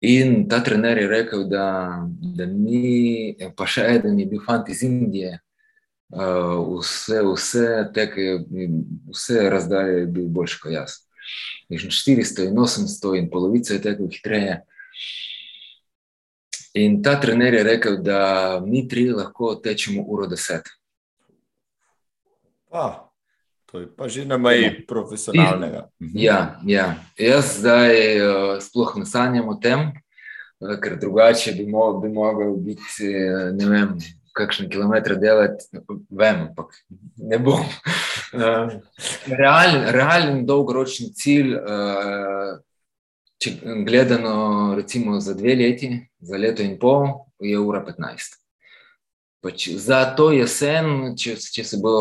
In 0.00 0.48
ta 0.48 0.62
trener 0.62 0.98
je 0.98 1.08
rekel, 1.10 1.44
da, 1.50 1.98
da 2.38 2.46
mi, 2.46 3.34
pa 3.56 3.66
še 3.66 3.84
en 3.98 4.18
je 4.18 4.26
bil 4.30 4.42
fant 4.46 4.68
iz 4.70 4.82
Indije, 4.86 5.40
uh, 6.14 6.58
vse, 6.78 7.22
vse 7.26 7.66
teke, 7.94 8.26
vse 9.10 9.46
razdalje 9.50 10.00
je 10.00 10.10
bil 10.18 10.26
boljši 10.34 10.60
kot 10.62 10.74
jaz. 10.74 10.96
In 11.68 11.82
400 11.82 12.48
in 12.48 12.58
800 12.58 13.14
in 13.18 13.30
polovico 13.30 13.74
je 13.74 13.82
tekel 13.84 14.10
hitreje. 14.10 14.62
In 16.78 17.02
ta 17.02 17.20
trener 17.20 17.54
je 17.54 17.62
rekel, 17.62 17.96
da 18.02 18.60
mi 18.66 18.88
tri 18.88 19.08
lahko 19.10 19.54
tečemo 19.62 20.02
uro 20.06 20.26
deset. 20.26 20.68
Pa, 22.70 23.10
to 23.66 23.80
je 23.80 23.86
pa 23.96 24.08
že 24.08 24.24
na 24.24 24.38
meji 24.38 24.86
profesionalnega. 24.86 25.88
Ja, 26.14 26.60
ja. 26.66 26.94
Jaz 27.18 27.58
zdaj 27.58 27.94
uh, 28.20 28.52
sploh 28.62 28.94
ne 29.00 29.06
sanjam 29.06 29.48
o 29.48 29.56
tem, 29.62 29.88
uh, 30.60 30.76
ker 30.82 30.98
drugače 31.00 31.56
bi, 31.56 31.66
mo 31.66 31.90
bi 32.02 32.12
mogel 32.12 32.54
biti, 32.62 33.08
uh, 33.08 33.48
ne 33.56 33.70
vem, 33.72 33.96
kakšen 34.38 34.68
kilometr 34.70 35.16
delati, 35.18 35.66
vem, 36.10 36.46
ampak 36.50 36.76
ne 37.16 37.40
bom. 37.42 37.64
Uh, 38.36 38.76
realen, 39.40 39.88
realen 39.96 40.46
dolgoročni 40.46 41.10
cilj. 41.16 41.56
Uh, 41.58 42.58
če 43.38 43.54
gledano 43.86 44.74
recimo 44.76 45.20
za 45.20 45.34
dve 45.34 45.54
leti, 45.54 45.92
za 46.20 46.36
leto 46.36 46.62
in 46.62 46.78
pol, 46.78 47.06
je 47.40 47.58
ura 47.58 47.84
15. 47.86 48.38
Pač 49.42 49.68
za 49.78 50.02
to 50.18 50.32
jesen, 50.34 51.14
če, 51.14 51.36
če 51.38 51.62
se 51.64 51.78
bo 51.78 51.94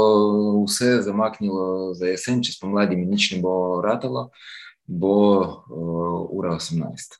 vse 0.64 1.04
zamaknilo 1.06 1.94
za 1.94 2.10
jesen, 2.10 2.42
če 2.42 2.56
spomladi 2.56 2.98
mi 2.98 3.06
nič 3.06 3.30
ne 3.36 3.42
bo 3.44 3.78
ratalo, 3.86 4.32
bo 4.88 5.18
uh, 5.46 6.24
ura 6.34 6.56
18. 6.58 7.20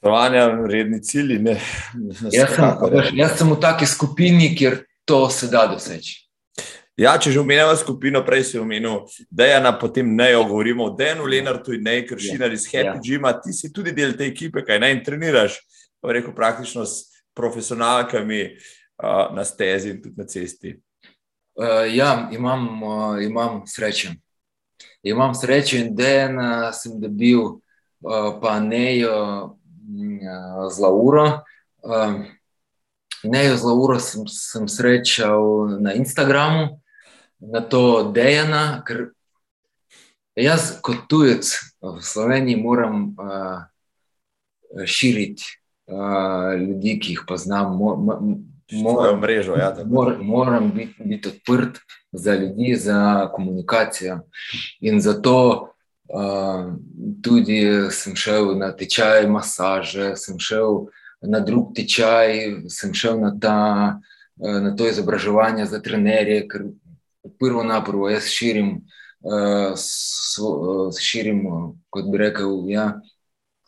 Spoštovanja, 0.00 0.48
redni 0.66 0.98
cilji. 1.04 1.38
Jaz 2.32 2.56
sem, 2.56 2.98
jaz 3.20 3.38
sem 3.38 3.52
v 3.52 3.60
taki 3.62 3.86
skupini, 3.86 4.50
kjer 4.56 4.80
to 5.06 5.28
se 5.30 5.46
da 5.52 5.68
doseči. 5.70 6.29
Ja, 7.00 7.14
če 7.16 7.30
že 7.32 7.40
omenjamo 7.40 7.72
skupino, 7.80 8.20
prej 8.26 8.42
si 8.44 8.58
omenil, 8.60 9.06
da 9.32 9.46
je 9.48 9.60
na 9.64 9.70
potem 9.72 10.10
ne 10.16 10.34
o 10.36 10.42
govorimo 10.44 10.84
o 10.84 10.90
Denu, 10.92 11.24
Lenartu 11.24 11.72
in 11.72 11.86
ne 11.86 12.02
kršinar 12.04 12.52
iz 12.52 12.66
Happy 12.68 12.98
ja. 12.98 13.00
Gima. 13.00 13.32
Ti 13.40 13.54
si 13.56 13.70
tudi 13.72 13.94
del 13.96 14.12
te 14.18 14.26
ekipe, 14.28 14.60
kaj 14.66 14.82
naj 14.82 14.98
treniraš, 15.06 15.56
pa 16.00 16.12
reko 16.12 16.34
praktično 16.36 16.84
s 16.84 17.22
profesionalkami 17.32 18.40
uh, 18.44 19.30
na 19.32 19.44
stezi 19.48 19.94
in 19.94 20.02
tudi 20.02 20.20
na 20.20 20.26
cesti. 20.28 20.74
Uh, 21.56 21.86
ja, 21.88 22.28
imam, 22.36 22.66
uh, 22.82 23.22
imam 23.24 23.62
srečo. 23.66 24.12
Imam 25.02 25.32
srečo 25.34 25.80
in 25.80 25.94
den 25.96 26.36
uh, 26.36 26.68
sem 26.76 27.00
dobil, 27.00 27.40
uh, 27.40 28.34
pa 28.42 28.58
ne 28.60 28.98
jo 28.98 29.16
uh, 29.56 30.68
z 30.68 30.84
Lauro. 30.84 31.24
Uh, 31.80 32.20
ne 33.24 33.46
jo 33.46 33.56
z 33.56 33.64
Lauro 33.64 33.96
sem, 34.04 34.28
sem 34.28 34.68
srečal 34.68 35.80
na 35.80 35.96
Instagramu 35.96 36.76
na 37.40 37.60
to 37.60 38.12
dejana, 38.14 38.82
ker 38.86 39.10
jaz 40.36 40.76
kot 40.84 41.08
tujec 41.08 41.48
v 41.80 41.96
Sloveniji 42.04 42.60
moram 42.60 43.14
uh, 43.16 43.64
širiti 44.84 45.44
uh, 45.88 46.54
ljudi, 46.60 46.98
ki 47.00 47.16
jih 47.16 47.24
poznam. 47.28 47.76
Mo, 47.76 47.96
mo, 47.96 49.16
mrežo, 49.16 49.56
ja, 49.56 49.74
mor, 49.86 50.16
moram 50.22 50.70
biti, 50.74 50.94
biti 51.04 51.28
odprt 51.28 51.80
za 52.12 52.34
ljudi, 52.34 52.74
za 52.76 53.30
komunikacijo. 53.34 54.20
In 54.80 55.00
zato 55.00 55.72
uh, 56.08 56.72
tudi 57.22 57.64
sem 57.90 58.16
šel 58.16 58.54
na 58.58 58.72
tečaj 58.76 59.26
masaže, 59.26 60.14
sem 60.16 60.38
šel 60.38 60.86
na 61.20 61.40
drug 61.40 61.74
tečaj, 61.76 62.38
sem 62.68 62.94
prvo 67.38 67.64
na 67.64 67.84
prvo, 67.84 68.08
jaz 68.10 68.28
širim, 68.32 68.80
uh, 69.20 69.72
svo, 69.76 70.50
uh, 70.50 71.00
širim, 71.00 71.44
kot 71.90 72.10
bi 72.12 72.18
rekel, 72.18 72.64
ja, 72.68 73.00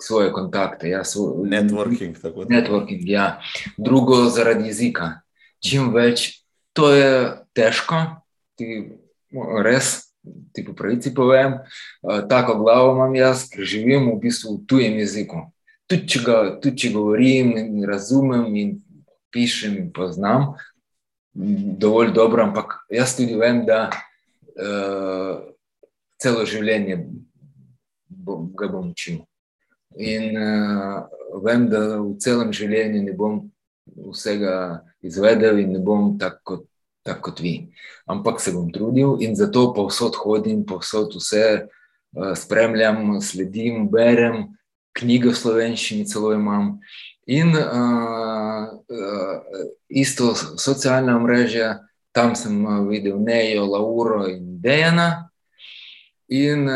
svoje 0.00 0.32
kontakte. 0.32 0.88
Ja, 0.88 1.04
svo, 1.04 1.44
networking. 1.44 2.16
networking 2.48 3.02
ja. 3.04 3.40
Drugo, 3.76 4.24
zaradi 4.30 4.70
jezika. 4.72 5.20
Čim 5.62 5.92
več, 5.94 6.42
to 6.72 6.90
je 6.94 7.12
težko, 7.54 8.04
ti 8.58 8.88
res. 9.64 10.08
Ti 10.54 10.62
po 10.62 10.70
pravici 10.78 11.10
povem, 11.10 11.56
uh, 11.58 12.20
tako 12.30 12.60
glavo 12.60 12.92
imam 12.94 13.14
jaz, 13.18 13.48
ker 13.50 13.66
živim 13.66 14.06
v 14.06 14.20
bistvu 14.22 14.52
v 14.54 14.66
tujem 14.70 15.00
jeziku. 15.00 15.40
Tudi 15.90 16.06
če, 16.06 16.20
ga, 16.22 16.36
tudi 16.62 16.78
če 16.78 16.90
govorim 16.94 17.56
in 17.58 17.82
razumem 17.90 18.44
in 18.54 18.76
pišem 19.34 19.74
in 19.80 19.88
poznam, 19.90 20.52
dovolj 21.34 22.12
dobro, 22.12 22.42
ampak 22.42 22.78
jaz 22.90 23.16
tudi 23.16 23.36
vem, 23.36 23.64
da 23.66 23.88
uh, 23.88 25.40
celo 26.20 26.44
življenje 26.46 26.98
bom, 28.08 28.50
ga 28.56 28.68
bom 28.68 28.90
učil. 28.92 29.22
In 29.96 30.36
uh, 30.36 31.08
vem, 31.44 31.68
da 31.72 32.00
v 32.00 32.16
celem 32.22 32.52
življenju 32.54 33.02
ne 33.06 33.16
bom 33.16 33.40
vsega 34.12 34.82
izvedel 35.04 35.60
in 35.64 35.74
ne 35.76 35.82
bom 35.82 36.14
tako 36.20 36.42
kot, 36.44 36.68
tak 37.02 37.18
kot 37.24 37.40
vi. 37.42 37.72
Ampak 38.06 38.38
se 38.40 38.52
bom 38.54 38.68
trudil 38.72 39.18
in 39.24 39.34
zato 39.34 39.72
povsod 39.74 40.16
hodim, 40.22 40.62
povsod 40.68 41.16
vse 41.18 41.46
uh, 41.64 42.34
spremljam, 42.38 43.18
sledim, 43.24 43.88
berem, 43.90 44.52
knjige 44.92 45.32
v 45.32 45.40
slovenščini 45.40 46.06
celo 46.06 46.34
imam. 46.36 46.76
In 47.26 47.56
uh, 47.56 48.31
isto 49.88 50.34
socialna 50.34 51.18
mreža, 51.18 51.78
tam 52.12 52.34
sem 52.36 52.64
videl 52.88 53.18
Nejo, 53.18 53.66
Lauro 53.66 54.28
in 54.28 54.60
Dejana. 54.60 55.28
In 56.28 56.68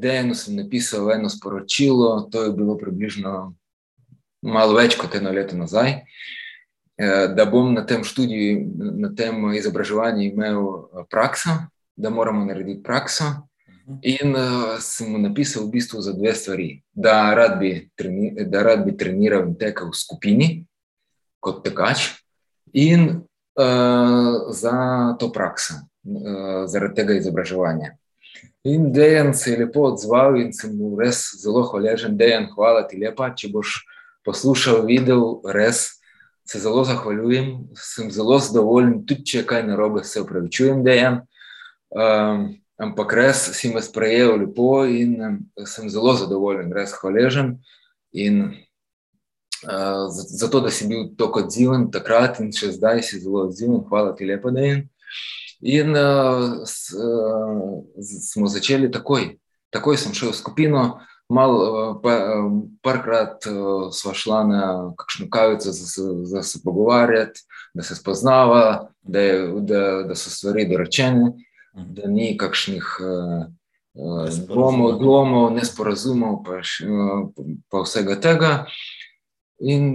Dejanu 0.00 0.34
sem 0.34 0.56
napisal 0.56 1.12
eno 1.12 1.28
sporočilo, 1.28 2.28
to 2.32 2.44
je 2.44 2.52
bilo 2.52 2.76
približno 2.76 3.54
malo 4.42 4.76
več 4.76 4.96
kot 5.00 5.14
eno 5.18 5.32
leto 5.32 5.56
nazaj, 5.56 6.02
da 7.34 7.44
bom 7.48 7.72
na 7.74 7.86
tem 7.86 8.04
študiju, 8.04 8.66
na 8.98 9.10
tem 9.14 9.52
izobraževanju 9.54 10.22
imel 10.22 10.62
prakso, 11.10 11.56
da 11.96 12.10
moramo 12.10 12.44
narediti 12.44 12.82
prakso. 12.82 13.24
In 14.02 14.34
uh, 14.36 14.76
sem 14.84 15.08
mu 15.08 15.18
napisal 15.18 15.64
v 15.64 15.78
bistvu 15.78 16.02
za 16.04 16.12
dve 16.12 16.34
stvari. 16.36 16.82
Da 16.92 17.32
rad 17.34 17.56
bi, 17.56 17.88
treni, 17.96 18.34
da 18.44 18.62
rad 18.62 18.84
bi 18.84 18.92
treniral 18.96 19.46
in 19.48 19.54
tekel 19.56 19.88
v 19.88 19.96
skupini 19.96 20.48
kot 21.40 21.62
tekač, 21.64 22.10
in 22.72 23.08
uh, 23.58 24.52
za 24.52 24.76
to 25.18 25.30
prakso, 25.32 25.74
uh, 26.04 26.66
zaradi 26.66 27.00
tega 27.00 27.18
izobraževanja. 27.18 27.94
In 28.64 28.92
Dejan 28.92 29.34
se 29.34 29.50
je 29.50 29.58
lepo 29.64 29.86
odzval 29.88 30.36
in 30.40 30.52
sem 30.52 30.74
mu 30.76 30.96
res 30.98 31.22
zelo 31.40 31.62
hvaležen. 31.70 32.18
Dejan, 32.18 32.48
hvala 32.52 32.82
ti 32.88 32.98
lepa, 33.00 33.30
če 33.32 33.48
boš 33.54 33.78
poslušal, 34.26 34.82
videl, 34.88 35.40
res 35.46 35.98
se 36.48 36.60
zelo 36.60 36.82
zahvaljujem, 36.84 37.68
sem 37.76 38.10
zelo 38.10 38.38
zadovoljen, 38.40 39.02
tudi 39.06 39.24
če 39.24 39.38
je 39.38 39.46
kaj 39.48 39.66
narobe, 39.68 40.04
se 40.04 40.20
upravičujem, 40.20 40.82
Dejan. 40.84 41.20
Um, 41.88 42.48
ampak 42.80 43.12
res 43.16 43.42
si 43.56 43.70
me 43.72 43.82
sprejel 43.84 44.36
lepo 44.42 44.84
in 48.12 48.52
zato, 50.10 50.60
da 50.60 50.70
si 50.70 50.86
bil 50.86 51.08
tako 51.18 51.42
odziven 51.44 51.88
takrat 51.90 52.40
in 52.40 52.52
še 52.54 52.72
zdaj 52.76 53.02
si 53.02 53.20
zelo 53.22 53.46
odziven, 53.48 53.82
hvala 53.88 54.14
ti 54.16 54.28
lepo, 54.28 54.52
da 54.54 54.64
je. 54.64 54.80
In 55.60 55.90
uh, 55.90 56.62
s, 56.68 56.94
uh, 56.94 57.82
smo 58.30 58.46
začeli 58.46 58.90
takoj. 58.94 59.32
Takoj 59.74 59.98
sem 59.98 60.14
šel 60.14 60.30
v 60.30 60.38
skupino, 60.38 60.82
malo, 61.28 61.98
pa, 62.04 62.14
parkrat 62.86 63.48
uh, 63.50 63.88
sva 63.92 64.14
šla 64.14 64.44
na 64.46 64.62
kakšno 65.00 65.26
kavico, 65.32 65.74
da 66.30 66.42
se 66.46 66.62
pogovarjati, 66.64 67.42
da 67.74 67.82
se 67.82 67.98
spoznava, 67.98 68.88
da, 69.02 69.20
je, 69.20 69.42
da, 69.66 69.82
da 70.08 70.14
so 70.16 70.30
stvari 70.30 70.68
dorečene 70.70 71.34
da 71.86 72.08
ni 72.08 72.36
kakšnih 72.38 72.84
dvomov, 74.46 74.98
dvomov, 74.98 75.50
nesporazumov, 75.54 76.42
pa, 76.46 76.60
pa 77.70 77.82
vsega 77.82 78.18
tega. 78.20 78.52
In 79.58 79.94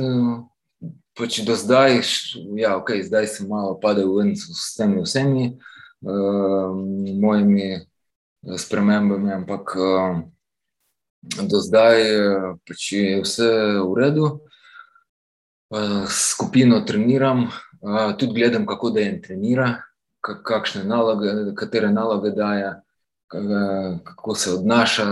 pač 1.16 1.40
do 1.46 1.56
zdaj, 1.56 2.02
ja, 2.58 2.76
ok, 2.78 3.00
zdaj 3.06 3.28
sem 3.32 3.48
malo 3.48 3.78
padel 3.80 4.12
ven 4.18 4.34
s 4.36 4.74
temi 4.76 5.00
vsemi 5.04 5.54
uh, 6.04 6.74
mojimi 7.22 7.86
spremembami, 8.58 9.32
ampak 9.32 9.76
uh, 9.78 10.20
do 11.48 11.60
zdaj 11.64 12.04
pač 12.68 12.92
je 12.92 13.22
vse 13.24 13.50
v 13.80 13.94
redu. 13.96 14.28
Uh, 15.74 16.06
skupino 16.10 16.84
treniram, 16.86 17.48
uh, 17.82 18.12
tudi 18.18 18.42
gledam, 18.42 18.68
kako 18.68 18.92
da 18.94 19.06
jim 19.06 19.22
trenira, 19.24 19.70
kakšne 20.22 20.84
naloge, 20.84 21.56
katere 21.56 21.92
naloge 21.92 22.32
daje, 22.32 22.76
kako 24.04 24.36
se 24.36 24.52
odnaša 24.54 25.06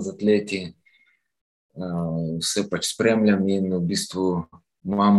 z 0.00 0.12
atleti. 0.14 0.60
Vse 1.76 2.64
pač 2.70 2.92
spremljam 2.94 3.42
in 3.52 3.68
v 3.74 3.80
bistvu 3.84 4.26
imam, 4.86 5.18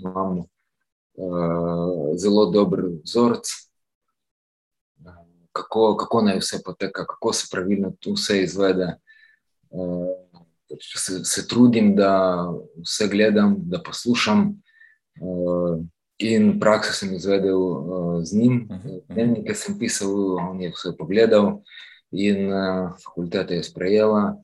imam 0.00 0.40
zelo 2.18 2.46
dober 2.50 2.86
vzorec, 3.04 3.50
kako, 5.52 5.96
kako 6.00 6.22
naj 6.26 6.40
vse 6.40 6.62
poteka, 6.64 7.04
kako 7.06 7.32
se 7.32 7.48
pravilno 7.52 7.92
vse 8.06 8.42
izvede. 8.42 8.94
Pač 10.70 10.90
se, 10.96 11.24
se 11.24 11.46
trudim, 11.48 11.94
da 11.96 12.10
vse 12.82 13.08
gledam, 13.10 13.56
da 13.70 13.82
poslušam. 13.82 14.54
In 16.20 16.58
prakso 16.60 16.92
sem 16.92 17.14
izvedel 17.16 17.56
uh, 17.56 18.20
z 18.24 18.36
njim, 18.36 18.56
dnevnike 19.08 19.54
sem 19.56 19.78
pisal, 19.80 20.12
on 20.36 20.58
je 20.60 20.68
vse 20.74 20.92
pogledal, 20.98 21.62
in 22.12 22.52
uh, 22.52 22.90
fakulteta 23.00 23.56
je 23.56 23.62
sprejela. 23.64 24.36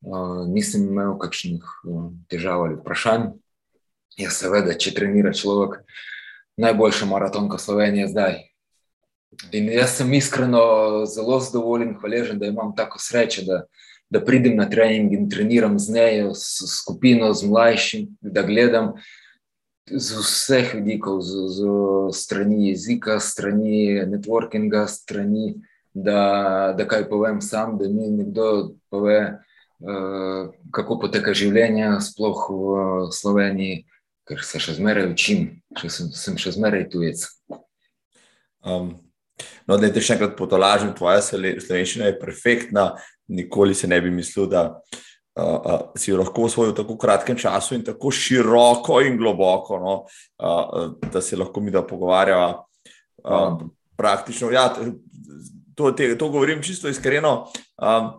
Nisem 0.00 0.86
imel 0.88 1.18
kakšnih 1.20 1.64
težav 2.32 2.64
ali 2.64 2.78
vprašanj. 2.78 3.34
Ja, 4.20 4.30
seveda, 4.32 4.72
če 4.76 4.94
trenira 4.96 5.32
človek, 5.36 5.80
najboljša 6.60 7.08
maratonka 7.08 7.60
Slovenije 7.60 8.08
zdaj. 8.08 8.38
In 9.54 9.68
jaz 9.70 9.98
sem 10.00 10.12
iskreno 10.16 11.04
zelo 11.06 11.38
zadovoljen, 11.40 11.94
hvaležen, 12.00 12.40
da 12.40 12.48
imam 12.50 12.72
tako 12.76 12.98
srečo, 12.98 13.44
da, 13.46 13.62
da 14.10 14.24
pridem 14.24 14.56
na 14.58 14.66
trening 14.70 15.12
in 15.14 15.28
treniram 15.30 15.78
z 15.78 15.94
nejo, 15.94 16.32
s 16.34 16.66
skupino, 16.80 17.30
z 17.32 17.46
mlajšim, 17.46 18.08
da 18.20 18.42
gledam 18.42 18.94
z 19.86 20.18
vseh 20.18 20.74
vidikov, 20.80 21.20
z, 21.22 21.44
z 21.54 21.68
strani 22.16 22.70
jezika, 22.70 23.20
strani 23.20 24.00
networkinga, 24.10 24.86
strani, 24.88 25.54
da, 25.94 26.74
da 26.76 26.88
kaj 26.88 27.08
povem 27.08 27.40
sam, 27.40 27.78
da 27.78 27.88
mi 27.88 28.10
nekdo 28.10 28.74
pove, 28.90 29.20
uh, 29.20 29.49
kako 29.80 30.98
poteka 31.00 31.32
življenje, 31.36 31.88
sploh 32.04 32.40
v 32.52 33.12
Sloveniji, 33.16 33.84
ker 34.28 34.42
se 34.44 34.60
še 34.62 34.76
zmeraj 34.76 35.08
učim, 35.10 35.46
še 35.80 35.88
sem, 35.92 36.10
sem 36.14 36.36
še 36.40 36.52
zmeraj 36.58 36.88
tujec. 36.92 37.24
Um. 38.60 38.98
No, 39.64 39.78
da 39.80 39.88
te 39.88 40.02
še 40.04 40.16
enkrat 40.16 40.34
potolažim, 40.38 40.92
tvoja 40.96 41.22
slovenščina 41.24 42.10
je 42.10 42.18
perfektna. 42.20 42.90
Nikoli 43.30 43.76
se 43.78 43.88
ne 43.88 44.00
bi 44.02 44.10
mislil, 44.12 44.48
da 44.50 44.64
uh, 44.68 45.40
uh, 45.40 45.84
si 45.96 46.10
jo 46.10 46.18
lahko 46.20 46.48
osvojil 46.48 46.74
v 46.74 46.80
tako 46.82 46.96
kratkem 47.00 47.38
času 47.40 47.78
in 47.78 47.84
tako 47.86 48.12
široko 48.12 49.00
in 49.06 49.16
globoko, 49.20 49.78
no, 49.80 49.94
uh, 50.42 50.90
da 51.08 51.22
se 51.24 51.38
lahko 51.38 51.62
mi 51.62 51.72
da 51.72 51.84
pogovarjava. 51.86 52.50
Uh, 53.24 53.62
praktično, 54.00 54.50
ja, 54.52 54.66
to, 55.76 55.92
te, 55.96 56.12
to 56.18 56.28
govorim 56.28 56.62
čisto 56.64 56.90
iskreno. 56.90 57.50
Um, 57.78 58.18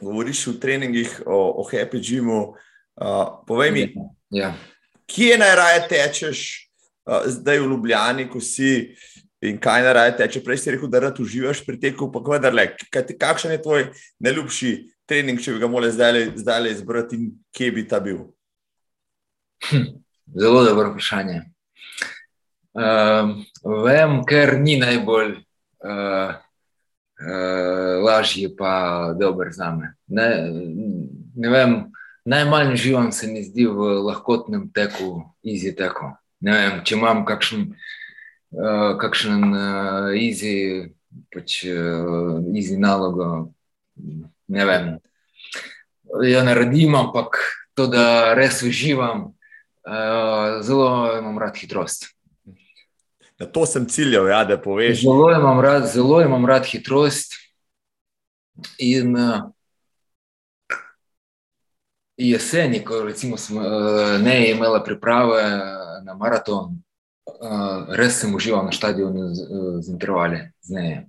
govoriš 0.00 0.46
v 0.46 0.56
treningih 0.60 1.22
o, 1.26 1.62
o 1.62 1.66
Happy 1.70 2.00
Gymu. 2.00 2.54
Uh, 2.96 3.44
povej 3.46 3.70
mi, 3.70 3.82
ja. 4.30 4.54
kje 5.06 5.36
najraje 5.38 5.82
tečeš, 5.88 6.38
uh, 7.04 7.28
zdaj 7.28 7.60
v 7.60 7.70
Ljubljani, 7.70 8.28
ko 8.28 8.40
si. 8.40 8.96
In 9.44 9.58
kaj 9.60 9.82
naj 9.84 10.14
teče? 10.16 10.40
Prej 10.42 10.58
si 10.58 10.72
rekel, 10.72 10.88
da 10.88 10.98
rad 11.04 11.18
uživaš 11.20 11.60
pri 11.66 11.76
teku, 11.80 12.08
pa 12.12 12.22
kaj 12.24 12.40
da 12.40 12.50
le, 12.50 12.70
kakšen 12.90 13.52
je 13.52 13.62
tvoj 13.62 13.82
najljubši 14.24 14.70
trening, 15.06 15.40
če 15.40 15.54
bi 15.54 15.60
ga 15.60 15.68
morali 15.70 15.92
zdaj 15.92 16.62
le 16.64 16.72
izbrati, 16.72 17.18
in 17.20 17.28
kje 17.54 17.68
bi 17.76 17.84
ta 17.88 18.00
bil? 18.00 18.24
Hm, 19.68 19.84
zelo 20.40 20.64
dobro 20.64 20.88
vprašanje. 20.94 21.42
Uh, 22.76 23.36
vem, 23.84 24.18
ker 24.28 24.56
ni 24.60 24.76
najbolj 24.80 25.36
uh, 25.36 26.34
uh, 27.20 28.04
lažje, 28.04 28.50
pa 28.56 29.12
dober 29.18 29.52
za 29.52 29.70
me. 29.74 29.94
Ne, 30.06 30.28
ne 31.34 31.50
vem, 31.50 31.76
najmanj 32.24 32.76
živam 32.76 33.12
se 33.12 33.26
mi 33.26 33.42
zdi 33.44 33.66
v 33.66 34.00
lahkotnem 34.06 34.68
teku, 34.72 35.24
izi 35.42 35.74
teku. 35.76 36.12
Ne 36.40 36.52
vem, 36.52 36.80
če 36.84 36.96
imam 36.98 37.24
kakšen, 37.28 37.70
uh, 38.52 38.96
kakšen 39.00 39.44
uh, 39.52 40.10
izi, 40.18 40.92
pač 41.32 41.62
uh, 41.70 42.42
izi 42.54 42.76
nalogo 42.78 43.52
ne 44.48 44.64
vem, 44.64 44.90
jo 46.22 46.42
naredim, 46.44 46.94
ampak 46.94 47.38
to, 47.74 47.86
da 47.90 48.34
res 48.36 48.62
uživam, 48.62 49.32
uh, 49.86 50.60
zelo 50.62 51.16
imam 51.18 51.38
rad 51.38 51.56
hitrost. 51.56 52.12
Na 53.38 53.46
to 53.46 53.66
sem 53.66 53.88
ciljal, 53.88 54.28
ja, 54.28 54.44
da 54.44 54.56
poveš. 54.60 55.02
Zelo 55.02 55.30
imam 55.32 55.60
rad, 55.60 55.86
zelo 55.92 56.20
imam 56.22 56.46
rad 56.46 56.64
hitrost. 56.64 57.34
In 58.78 59.16
uh, 59.16 59.42
jeseni, 62.16 62.84
ko 62.84 63.02
recimo, 63.04 63.36
smo, 63.36 63.60
uh, 63.60 64.20
ne 64.22 64.50
imela 64.50 64.80
priprave 64.84 65.42
na 66.04 66.14
maraton, 66.14 66.80
uh, 67.26 67.92
res 67.92 68.20
sem 68.20 68.34
užival 68.34 68.64
na 68.64 68.72
stadionu 68.72 69.34
z, 69.34 69.44
z 69.80 69.92
intervali. 69.92 70.40
Z 70.64 71.04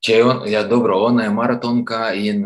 Če 0.00 0.12
je 0.14 0.24
on, 0.24 0.42
ja, 0.46 0.62
dobro, 0.62 1.00
ona 1.02 1.24
je 1.26 1.30
maratonka 1.34 2.12
in 2.14 2.44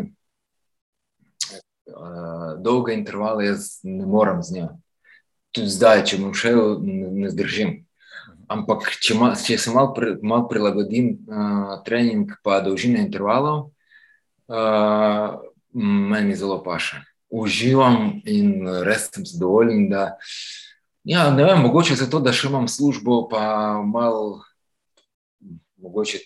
uh, 1.85 2.57
dolge 2.57 2.93
intervale 2.97 3.45
jaz 3.45 3.79
ne 3.83 4.05
morem 4.09 4.41
z 4.43 4.57
njo. 4.57 4.69
Tudi 5.53 5.69
zdaj, 5.69 6.01
če 6.09 6.17
bom 6.17 6.33
šel, 6.33 6.79
ne, 6.81 7.11
ne 7.13 7.29
zdržim. 7.29 7.82
Ampak, 8.53 8.85
če, 9.01 9.15
ma, 9.17 9.31
če 9.37 9.57
se 9.57 9.73
malo 9.73 9.93
pri, 9.95 10.13
mal 10.21 10.45
prilagodim 10.49 11.13
uh, 11.25 11.73
trening, 11.87 12.35
pa 12.45 12.59
dolžine 12.65 13.01
intervalov, 13.01 13.71
uh, 14.51 15.39
meni 15.73 16.37
zelo 16.37 16.59
paše. 16.65 17.01
Uživam 17.33 18.21
in 18.29 18.67
res 18.85 19.09
sem 19.09 19.25
zadovoljen. 19.25 19.87
Da, 19.89 20.03
ja, 21.09 21.31
ne 21.33 21.47
vem, 21.47 21.63
mogoče 21.65 21.97
zato, 21.97 22.21
da 22.21 22.35
še 22.35 22.51
imam 22.51 22.69
službo, 22.69 23.23
pa 23.31 23.43
malo 23.81 24.43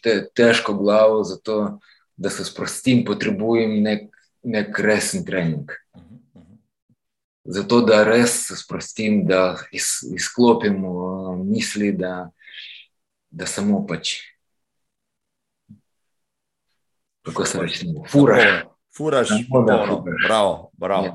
te, 0.03 0.27
težko 0.35 0.75
glavo, 0.77 1.23
zato 1.23 1.79
da 2.17 2.29
se 2.29 2.43
sprostim, 2.45 3.05
potrebujem 3.05 3.79
nek, 3.83 4.09
nek 4.43 4.79
resen 4.79 5.25
trening. 5.25 5.71
Zato 7.47 7.81
da 7.81 8.03
res 8.03 8.33
se 8.47 8.55
sprostim, 8.59 9.21
da 9.25 9.55
iz, 9.71 10.03
izklopim 10.15 10.83
uh, 10.85 11.37
misli, 11.39 11.93
da, 11.95 12.29
da 13.29 13.47
samo 13.47 13.85
pač. 13.87 14.17
Kako 17.27 17.45
se 17.45 17.61
reče, 17.61 17.85
furaš. 18.11 18.63
Furaš, 18.97 19.29
polno, 19.51 20.03
bravo, 20.27 20.71
bravo. 20.73 21.05
Ja. 21.05 21.13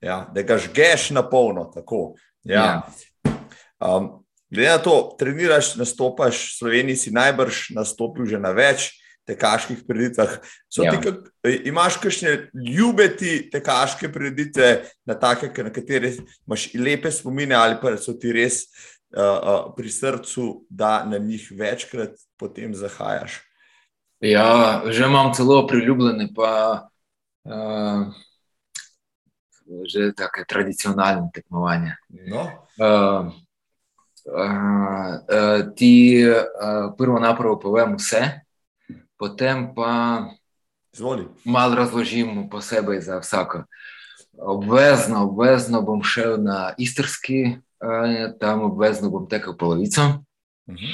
Ja, 0.00 0.18
da 0.34 0.42
ga 0.42 0.58
žgeš 0.58 1.10
na 1.10 1.22
polno. 1.28 1.72
Ja. 2.44 2.64
Ja. 2.64 2.82
Um, 3.80 4.24
Glede 4.54 4.70
na 4.70 4.78
to, 4.78 5.16
treniraš, 5.18 5.74
nastopaš 5.76 6.58
Sloveniji, 6.58 6.96
si 6.96 7.10
najbrž 7.10 7.72
nastopil 7.74 8.28
že 8.28 8.38
na 8.38 8.52
več 8.54 8.92
tekaških 9.26 9.84
prireditvah. 9.88 10.36
Ja. 10.76 10.92
Imáš 11.64 11.96
kakšne 12.02 12.50
ljubeti 12.52 13.48
tekaške 13.52 14.12
prireditve, 14.12 14.84
na, 15.06 15.14
take, 15.18 15.50
na 15.62 15.72
katere 15.72 16.12
imaš 16.46 16.68
lepe 16.74 17.12
spomine, 17.12 17.56
ali 17.56 17.78
pa 17.80 17.96
so 17.96 18.12
ti 18.20 18.32
res 18.32 18.64
uh, 19.16 19.22
uh, 19.22 19.64
pri 19.76 19.90
srcu, 19.90 20.66
da 20.68 21.04
na 21.08 21.18
njih 21.18 21.48
večkrat 21.56 22.18
potem 22.36 22.74
zahajaš? 22.74 23.40
Ja, 24.24 24.82
že 24.86 25.04
imam 25.04 25.32
celo 25.34 25.66
priljubljene, 25.66 26.28
pa 26.36 26.88
uh, 27.44 28.12
že 29.88 30.12
tako 30.16 30.44
tradicionalne 30.48 31.28
tekmovanja. 31.34 31.96
No. 32.28 32.44
Uh, 32.76 33.32
uh, 34.28 35.74
ti 35.76 36.24
uh, 36.28 36.92
prvo 36.98 37.18
napravo 37.20 37.58
povem 37.60 37.96
vse, 37.96 38.43
potem 39.24 39.72
pa 39.74 40.28
malo 41.44 41.74
razložim 41.74 42.48
posebej 42.50 43.00
za 43.00 43.18
vsako. 43.18 43.64
Obvezno, 44.36 45.24
obvezno 45.24 45.80
bom 45.82 46.02
šel 46.04 46.36
na 46.42 46.74
istrski, 46.78 47.56
uh, 47.80 48.36
tam 48.40 48.62
obvezno 48.68 49.08
bom 49.10 49.28
tekel 49.28 49.56
polovico. 49.56 50.02
Uh 50.66 50.74
-huh. 50.76 50.92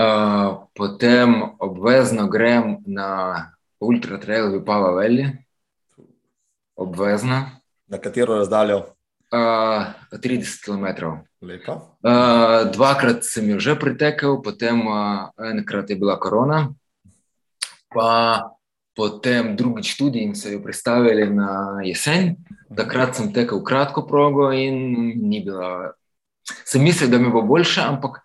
uh, 0.00 0.64
potem 0.74 1.42
obvezno 1.58 2.28
grem 2.28 2.78
na 2.86 3.52
ultra 3.80 4.18
trail 4.18 4.48
v 4.48 4.64
Pava 4.64 4.90
Veli, 4.96 5.28
obvezno. 6.76 7.50
Na 7.86 7.98
katero 7.98 8.34
razdaljo? 8.34 8.78
Uh, 9.32 9.92
30 10.12 10.64
km. 10.64 10.86
Uh, 11.44 12.72
dvakrat 12.72 13.24
sem 13.24 13.50
jo 13.50 13.60
že 13.60 13.74
pritekel, 13.74 14.42
potem 14.42 14.86
uh, 14.86 15.28
enkrat 15.36 15.90
je 15.90 15.96
bila 15.96 16.16
korona, 16.20 16.72
pa 17.94 18.50
potem 18.96 19.56
drugič 19.56 19.96
tudi 19.98 20.22
in 20.22 20.34
se 20.34 20.52
jo 20.52 20.62
predstavili 20.62 21.30
na 21.30 21.80
jesen. 21.84 22.36
Takrat 22.76 23.16
sem 23.16 23.32
tekel 23.32 23.62
kratko 23.64 24.06
progo 24.06 24.50
in 24.52 24.76
ni 25.28 25.42
bila. 25.44 25.94
Sem 26.44 26.82
mislil, 26.84 27.08
da 27.10 27.18
mi 27.18 27.30
bo 27.32 27.42
boljše, 27.42 27.80
ampak 27.80 28.20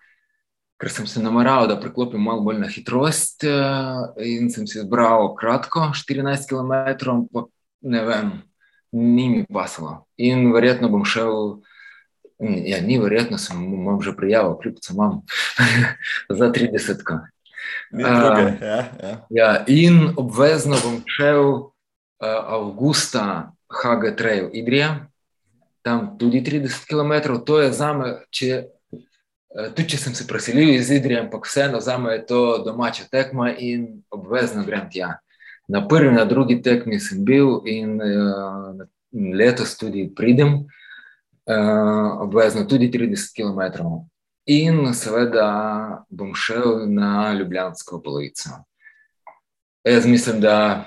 ker 0.79 0.91
sem 0.91 1.07
se 1.07 1.21
nameraval, 1.23 1.67
da 1.67 1.79
preklopim 1.79 2.21
malo 2.23 2.43
bolj 2.43 2.59
na 2.59 2.67
hitrost 2.71 3.43
uh, 3.43 4.11
in 4.23 4.47
sem 4.51 4.67
si 4.67 4.79
izbral 4.79 5.33
kratko, 5.39 5.91
14 5.95 6.47
km, 6.47 6.71
ampak 7.11 7.49
ne 7.81 8.03
vem 8.07 8.31
ni 8.91 9.29
mi 9.29 9.45
pasalo. 9.53 10.05
In 10.17 10.53
verjetno 10.53 10.89
bom 10.89 11.03
šel, 11.05 11.59
ja, 12.39 12.79
ni 12.81 12.99
verjetno, 12.99 13.37
sem 13.37 13.59
imam 13.59 14.01
že 14.01 14.15
prijavo, 14.15 14.57
kljub 14.61 14.79
temu 14.79 14.97
imam 14.97 15.19
za 16.39 16.51
30. 16.51 17.03
Uh, 17.93 18.01
ja, 18.61 18.91
ja. 19.01 19.27
Ja, 19.29 19.63
in 19.67 20.13
obvezno 20.17 20.77
bom 20.83 21.01
šel 21.07 21.41
uh, 21.43 21.71
avgusta 22.27 23.51
HG 23.69 24.15
Trail 24.17 24.49
Idrija, 24.53 25.07
tam 25.81 26.17
tudi 26.19 26.41
30 26.41 26.85
km. 26.89 27.43
To 27.45 27.61
je 27.61 27.71
za 27.71 27.93
me, 27.93 28.11
če, 28.29 28.63
uh, 28.91 29.71
tudi 29.75 29.89
če 29.93 29.97
sem 29.97 30.15
se 30.15 30.27
preselil 30.27 30.73
iz 30.75 30.91
Idrija, 30.91 31.23
ampak 31.23 31.47
vseeno 31.47 31.79
za 31.79 31.97
me 31.97 32.13
je 32.17 32.25
to 32.25 32.41
domača 32.65 33.07
tekma 33.11 33.51
in 33.57 34.03
obvezno 34.09 34.65
grem 34.65 34.89
tja. 34.91 35.17
Na 35.69 35.87
prvi, 35.87 36.11
na 36.15 36.25
drugi 36.25 36.61
tekmi 36.61 36.99
sem 36.99 37.25
bil 37.25 37.59
in 37.69 37.99
uh, 38.01 38.85
letos 39.13 39.77
tudi 39.77 40.09
pridem, 40.15 40.65
uh, 41.45 42.21
obvezno 42.25 42.65
tudi 42.65 42.89
30 42.91 43.35
km. 43.37 43.85
In 44.45 44.93
seveda 44.93 46.05
bom 46.09 46.33
šel 46.35 46.85
na 46.89 47.33
Ljubljansko 47.39 48.01
polovico. 48.01 48.49
Jaz 49.83 50.05
mislim, 50.05 50.41
da 50.41 50.85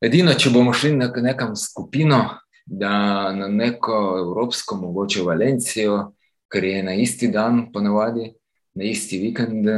edino, 0.00 0.34
če 0.34 0.50
bomo 0.50 0.72
šli 0.72 0.92
na 0.96 1.10
nekam 1.16 1.56
skupino, 1.56 2.38
da 2.66 3.32
na 3.32 3.48
neko 3.48 4.16
evropsko, 4.18 4.76
mogoče 4.76 5.22
Valencijo, 5.22 6.14
ker 6.52 6.64
je 6.64 6.82
na 6.82 6.94
isti 6.94 7.28
dan, 7.28 7.66
ponavadi, 7.72 8.32
na 8.74 8.84
isti 8.84 9.18
vikend, 9.18 9.68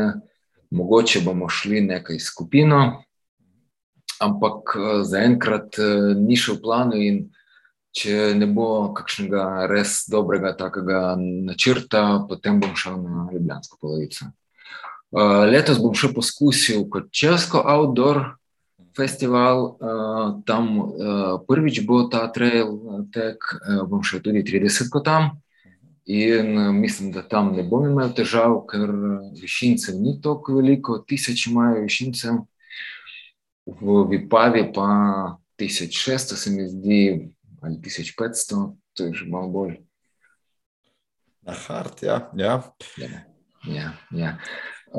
mogoče 0.71 1.21
bomo 1.25 1.49
šli 1.49 1.81
nekaj 1.81 2.19
skupino 2.19 3.03
ampak 4.21 4.77
eh, 4.77 5.05
zaenkrat 5.05 5.79
eh, 5.79 6.15
ni 6.17 6.37
šel 6.37 6.59
v 6.59 6.63
planu. 6.63 6.97
Če 7.97 8.35
ne 8.37 8.47
bo 8.51 8.93
kakšnega 8.97 9.67
res 9.71 10.03
dobrega 10.13 10.53
takega 10.59 11.15
načrta, 11.19 12.27
potem 12.29 12.61
bom 12.61 12.75
šel 12.77 12.99
na 13.01 13.29
Ljubljansko 13.33 13.79
polovico. 13.81 14.29
Eh, 14.29 15.45
letos 15.49 15.81
bom 15.81 15.97
še 15.97 16.13
poskusil 16.13 16.85
kot 16.93 17.09
Česko 17.09 17.63
Outdoor 17.65 18.37
festival, 18.97 19.77
tam 20.49 20.69
prvič 21.45 21.83
bo 21.85 22.07
ta 22.09 22.23
trail 22.33 22.71
tek, 23.13 23.45
bom 23.91 24.01
šel 24.01 24.23
tudi 24.25 24.41
30 24.41 24.89
kot 24.89 25.05
tam. 25.05 25.35
In 26.07 26.55
mislim, 26.81 27.11
da 27.13 27.23
tam 27.23 27.51
ne 27.57 27.65
bom 27.67 27.85
imel 27.85 28.13
težav, 28.15 28.61
ker 28.71 28.89
višince 29.41 29.93
ni 29.99 30.15
tako 30.23 30.61
veliko, 30.61 31.01
tisoč 31.03 31.49
imajo 31.51 31.83
višince 31.83 32.37
v 33.67 34.05
Vipavi 34.13 34.69
pa 34.73 34.87
1600, 35.59 36.39
se 36.39 36.51
mi 36.55 36.69
zdi, 36.71 37.01
ali 37.67 37.77
1500, 37.83 38.77
to 38.95 39.05
je 39.05 39.15
že 39.15 39.27
malo 39.27 39.49
bolj. 39.49 39.77
Na 41.43 41.55
hart, 41.55 42.03
ja. 42.03 42.31
ja. 42.35 42.63
ja, 42.97 43.09
ja, 43.67 43.91
ja. 44.11 44.39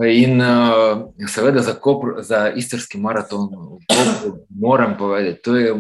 In 0.08 0.42
uh, 0.42 1.08
seveda 1.28 1.64
za, 1.64 1.74
Kopr, 1.74 2.22
za 2.22 2.50
istrski 2.52 2.98
maraton 2.98 3.50
Kopru, 3.88 4.46
moram 4.50 4.98
povedati, 4.98 5.42
to 5.42 5.56
je 5.56 5.76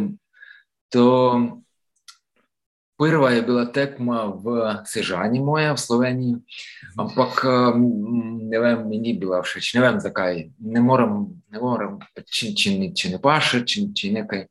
to. 0.89 1.41
Prva 2.97 3.29
je 3.29 3.41
bila 3.41 3.65
tekma 3.69 4.25
v 4.25 4.73
Sežani, 4.89 5.37
moja 5.39 5.75
v 5.77 5.79
Sloveniji, 5.79 6.35
ampak 6.97 7.45
ne 8.49 8.59
vem, 8.59 8.87
mi 8.89 8.97
ni 8.97 9.13
bila 9.13 9.43
všeč, 9.45 9.75
ne 9.77 9.83
vem 9.85 9.99
zakaj. 10.01 10.49
Ne 10.57 10.81
morem, 10.81 11.27
ne 11.53 11.61
morem 11.61 11.99
če, 12.25 12.55
če, 12.57 12.73
če 12.97 13.11
ne 13.13 13.19
paše, 13.21 13.61
če, 13.61 13.85
če 13.93 14.11
nekaj. 14.17 14.47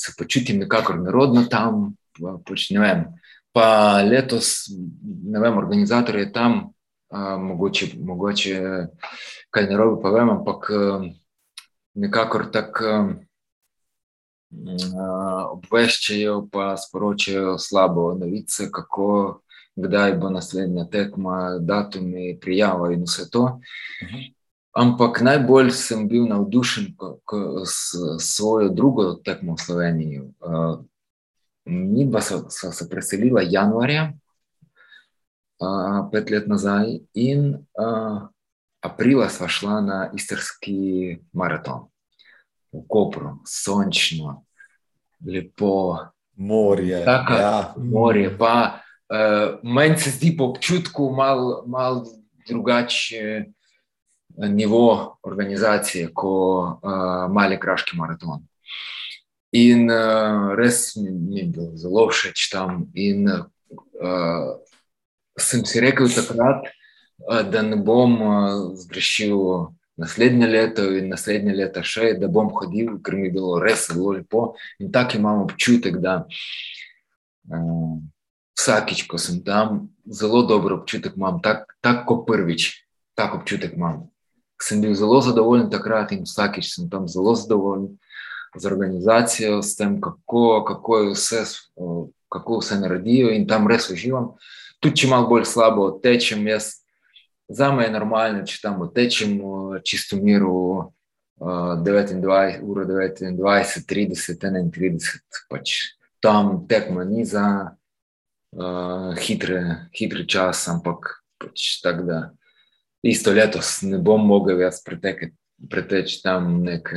Se 0.00 0.14
počutim 0.18 0.62
nekako 0.62 0.94
nerodno 1.02 1.44
tam, 1.50 1.90
pač 2.48 2.70
ne 2.72 2.80
vem. 2.80 3.02
Pa 3.52 4.00
letos, 4.06 4.70
ne 5.04 5.40
vem, 5.42 5.58
organizator 5.58 6.16
je 6.16 6.30
tam, 6.32 6.60
a, 7.10 7.34
mogoče, 7.36 7.90
mogoče 7.98 8.60
kaj 9.50 9.66
ne 9.66 9.76
robi, 9.76 9.98
pa 10.02 10.12
vem, 10.14 10.30
ampak 10.38 10.70
nekako 12.00 12.46
tako. 12.54 12.94
Obveščajo, 14.50 16.48
pa 16.50 16.72
sporočajo 16.76 17.54
slabo 17.58 18.08
novice, 18.18 18.66
kako, 18.74 19.10
kdaj 19.78 20.16
bo 20.18 20.30
naslednja 20.34 20.88
tekma, 20.90 21.36
datumi, 21.60 22.34
prijava 22.40 22.90
in 22.94 23.04
vse 23.06 23.28
to. 23.30 23.44
Ampak 24.70 25.20
najbolj 25.26 25.72
sem 25.74 26.08
bil 26.08 26.28
navdušen 26.30 26.94
s 27.66 27.94
svojo 28.22 28.68
drugo 28.68 29.14
tekmo 29.14 29.54
v 29.58 29.62
Sloveniji. 29.64 30.18
Eh, 30.22 30.76
mi 31.66 32.10
pa 32.10 32.20
so 32.20 32.46
se 32.50 32.88
preselila 32.88 33.42
januarja, 33.42 34.12
eh, 35.60 36.00
pet 36.12 36.30
let 36.30 36.48
nazaj, 36.48 37.00
in 37.14 37.66
aprila 38.80 39.28
sva 39.28 39.48
šla 39.48 39.80
na 39.80 39.98
istrski 40.14 41.18
maraton 41.32 41.90
v 42.72 42.84
Kopru, 42.88 43.38
sončno, 43.46 44.44
lepo. 45.26 45.98
Morje. 46.40 47.04
Taka, 47.04 47.34
ja. 47.36 47.74
morje 47.76 48.30
pa, 48.38 48.80
uh, 49.12 49.58
meni 49.62 49.98
se 50.00 50.10
zdi 50.10 50.30
po 50.36 50.46
občutku 50.54 51.10
malo 51.12 51.64
mal 51.68 52.06
drugačen 52.48 53.52
uh, 56.80 57.28
uh, 63.28 63.42
uh, 64.00 64.46
sem 65.38 65.64
si 65.64 65.80
rekel 65.80 66.08
takrat, 66.08 66.70
da 67.52 67.62
ne 67.62 67.76
bom 67.76 68.16
zgrešil 68.80 69.36
naslednje 70.00 70.46
leto 70.46 70.86
in 70.96 71.10
naslednje 71.12 71.54
leto 71.54 71.82
še, 71.84 72.14
da 72.20 72.28
bom 72.32 72.48
hodil, 72.56 72.94
ker 73.04 73.18
mi 73.18 73.28
je 73.28 73.34
bilo 73.34 73.58
res 73.60 73.90
zelo 73.90 74.14
lepo. 74.16 74.54
In 74.80 74.88
tako 74.92 75.18
imam 75.20 75.42
občutek, 75.44 75.98
da 76.00 76.22
uh, 76.24 77.98
vsakič, 78.56 79.04
ko 79.08 79.20
sem 79.20 79.42
tam, 79.44 79.90
zelo 80.08 80.42
dober 80.48 80.78
občutek 80.78 81.16
imam, 81.16 81.40
tako 81.44 81.76
tak 81.84 82.06
kot 82.08 82.24
prvič, 82.28 82.70
tako 83.18 83.42
občutek 83.42 83.76
imam. 83.76 84.09
Sem 84.60 84.82
bil 84.82 84.94
zelo 84.94 85.20
zadovoljen 85.24 85.70
takrat 85.72 86.12
in 86.12 86.26
vsakič 86.28 86.74
sem 86.74 86.90
tam 86.90 87.08
zelo 87.08 87.34
zadovoljen 87.34 87.94
z 88.56 88.66
organizacijo, 88.66 89.62
s 89.62 89.76
tem, 89.76 90.00
kako, 90.00 90.64
kako 90.68 90.98
je 90.98 91.10
vse. 91.14 91.44
Kako 92.30 92.60
vse 92.60 92.76
naredijo, 92.78 93.32
in 93.34 93.42
tam 93.46 93.66
res 93.66 93.88
uživam. 93.90 94.36
Tudi, 94.78 95.02
če 95.02 95.08
malo 95.10 95.26
bolj 95.26 95.48
slabo 95.50 95.88
tečem, 96.02 96.44
jaz 96.46 96.76
Za 97.50 97.72
me 97.74 97.84
je 97.84 97.90
normalno, 97.90 98.44
če 98.46 98.60
tam 98.62 98.82
tečem 98.94 99.40
čisto 99.82 100.16
miru, 100.22 100.92
29, 101.40 102.60
uro 102.62 102.84
29, 102.86 103.80
30, 103.90 104.36
31, 104.38 105.00
pač 105.50 105.96
tam 106.22 106.60
tekmo 106.68 107.02
ni 107.08 107.24
za 107.24 107.72
uh, 107.72 109.16
hitre, 109.24 109.88
hitre 109.96 110.26
čas, 110.28 110.66
ampak 110.68 111.16
pač 111.40 111.80
tako 111.82 112.04
da 112.06 112.18
isto 113.02 113.32
letos 113.32 113.82
ne 113.82 113.98
bom 113.98 114.26
mogel 114.26 114.60
jaz 114.60 114.82
pretekati. 114.84 115.36
Preteč 115.70 116.22
tam 116.24 116.62
neke 116.64 116.96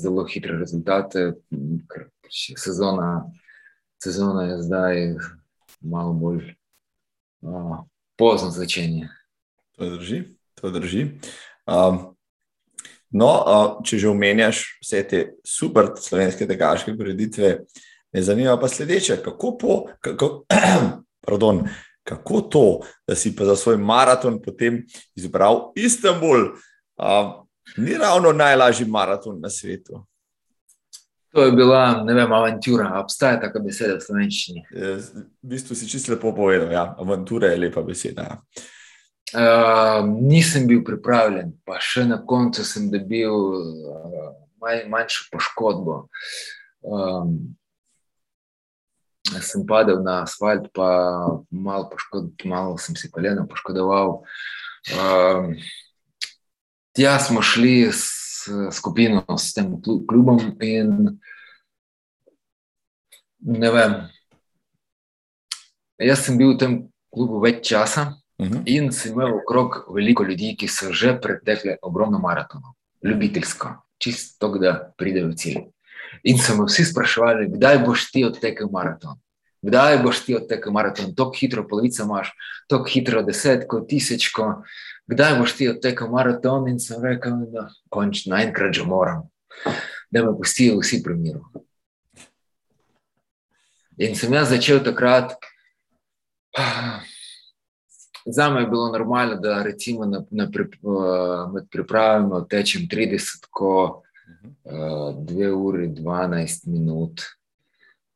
zelo 0.00 0.22
hitre 0.24 0.54
rezultate, 0.56 1.34
ker 1.84 2.06
sezona, 2.32 3.26
sezona 4.00 4.46
je 4.46 4.56
zdaj 4.62 5.00
malo 5.84 6.14
bolj 6.16 6.54
uh, 7.44 7.82
pozno 8.16 8.48
začenje. 8.50 9.10
To 9.76 9.90
drži. 9.98 10.22
To 10.62 10.70
drži. 10.70 11.04
Um, 11.66 12.00
no, 13.10 13.28
uh, 13.28 13.84
če 13.84 14.00
že 14.00 14.08
omenjaš 14.08 14.64
vse 14.80 15.04
te 15.08 15.22
super 15.44 15.92
slovenske 16.00 16.48
tekaške 16.48 16.96
prireditve, 16.96 17.54
me 18.12 18.22
zanima 18.22 18.56
pa 18.56 18.68
sledeče. 18.68 19.20
Kako, 19.24 19.56
po, 19.60 19.78
kako, 20.00 20.32
pardon, 21.26 21.66
kako 22.04 22.40
to, 22.40 22.66
da 23.08 23.14
si 23.14 23.34
pa 23.36 23.44
za 23.44 23.56
svoj 23.56 23.76
maraton 23.76 24.40
potem 24.42 24.82
izbral 25.14 25.72
Istanbul? 25.76 26.54
Um, 26.96 27.34
ni 27.76 27.94
ravno 27.94 28.32
najlažji 28.32 28.86
maraton 28.86 29.40
na 29.40 29.50
svetu. 29.50 30.04
To 31.32 31.42
je 31.42 31.52
bila, 31.52 32.02
ne 32.04 32.14
vem, 32.14 32.32
avantura. 32.32 33.00
Obstaja 33.00 33.40
taka 33.40 33.60
beseda 33.64 33.96
v 33.96 34.04
slovenščini. 34.04 34.66
V 34.68 35.22
bistvu 35.40 35.74
si 35.74 35.88
čisto 35.88 36.12
lepo 36.12 36.34
povedal. 36.36 36.68
Ja. 36.72 36.90
Avantura 37.00 37.48
je 37.48 37.60
lepa 37.62 37.82
beseda. 37.82 38.26
Ja. 38.28 38.36
Uh, 39.32 40.04
nisem 40.28 40.66
bil 40.68 40.82
pripravljen, 40.84 41.54
pa 41.64 41.78
še 41.80 42.04
na 42.04 42.18
koncu 42.28 42.66
sem 42.68 42.90
dobil 42.92 43.32
uh, 43.32 44.26
manj, 44.60 44.82
manjšo 44.92 45.30
poškodbo. 45.32 45.94
Um, 46.84 47.56
sem 49.40 49.64
padel 49.66 50.02
na 50.02 50.22
asfalt, 50.22 50.68
pa 50.74 50.88
malo, 51.50 51.88
poškod, 51.92 52.32
malo 52.44 52.78
sem 52.78 52.96
si 52.98 53.10
koleno 53.10 53.46
poškodoval. 53.48 54.22
Um, 54.92 55.52
tja 56.96 57.18
smo 57.22 57.42
šli 57.42 57.92
s 57.92 58.48
skupino, 58.74 59.22
s 59.38 59.54
tem 59.54 59.70
klubom, 59.82 60.40
in 60.60 61.18
ne 63.40 63.70
vem. 63.70 63.94
Jaz 66.02 66.26
sem 66.26 66.36
bil 66.38 66.56
v 66.56 66.58
tem 66.58 66.74
klubu 67.14 67.38
več 67.44 67.62
časa. 67.70 68.10
-huh. 68.42 68.62
In 68.66 68.92
sem 68.92 69.12
imel 69.12 69.36
okrog 69.40 69.84
veliko 69.94 70.24
ljudi, 70.24 70.54
ki 70.58 70.68
so 70.68 70.92
že 70.92 71.14
pretekli 71.20 71.76
ogromno 71.82 72.18
maratonov, 72.18 72.74
ljubiteljsko, 73.04 73.74
čisto 73.98 74.48
to, 74.48 74.58
da 74.58 74.74
pridejo 74.96 75.30
v 75.30 75.38
cilj. 75.38 75.60
In 76.22 76.38
so 76.38 76.56
me 76.56 76.66
vsi 76.68 76.84
spraševali, 76.84 77.48
kdaj 77.56 77.78
boš 77.86 78.10
ti 78.12 78.24
odtekel 78.24 78.68
maraton. 78.72 79.18
Kdaj 79.62 79.98
boš 80.02 80.24
ti 80.26 80.34
odtekel 80.34 80.72
maraton, 80.72 81.14
tako 81.14 81.36
hitro, 81.38 81.66
polovica 81.68 82.02
imaš, 82.02 82.32
tako 82.68 82.90
hitro, 82.90 83.22
desetko, 83.22 83.80
tisočko. 83.88 84.48
Kdaj 85.06 85.38
boš 85.38 85.56
ti 85.58 85.68
odtekel 85.70 86.10
maraton? 86.10 86.68
In 86.68 86.80
sem 86.82 87.02
rekel, 87.04 87.44
da 87.52 87.68
končno, 87.90 88.36
enkrat 88.42 88.74
že 88.74 88.84
moram, 88.84 89.28
da 90.10 90.24
me 90.24 90.36
pustijo 90.38 90.80
vsi 90.80 91.02
pri 91.02 91.14
miru. 91.14 91.44
In 94.02 94.16
sem 94.18 94.32
jaz 94.34 94.50
začel 94.50 94.82
takrat. 94.84 95.36
Za 98.26 98.50
me 98.50 98.60
je 98.60 98.66
bilo 98.70 98.92
normalno, 98.92 99.36
da 99.42 99.62
recimo 99.62 100.06
na, 100.06 100.22
na 100.30 100.46
pri, 100.50 100.68
med 101.54 101.66
pripravami 101.70 102.44
tečem 102.50 102.86
30, 102.90 103.48
ko 103.50 104.02
2 104.64 105.50
uri 105.52 105.88
12 105.88 106.66
minut, 106.66 107.22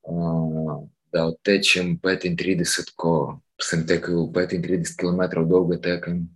uh, 0.02 0.84
da 1.12 1.30
tečem 1.42 1.96
35, 2.02 2.92
ko 2.96 3.40
sem 3.62 3.86
tekel 3.86 4.28
35 4.32 4.96
km 4.96 5.44
dolge 5.48 5.80
tekem. 5.80 6.26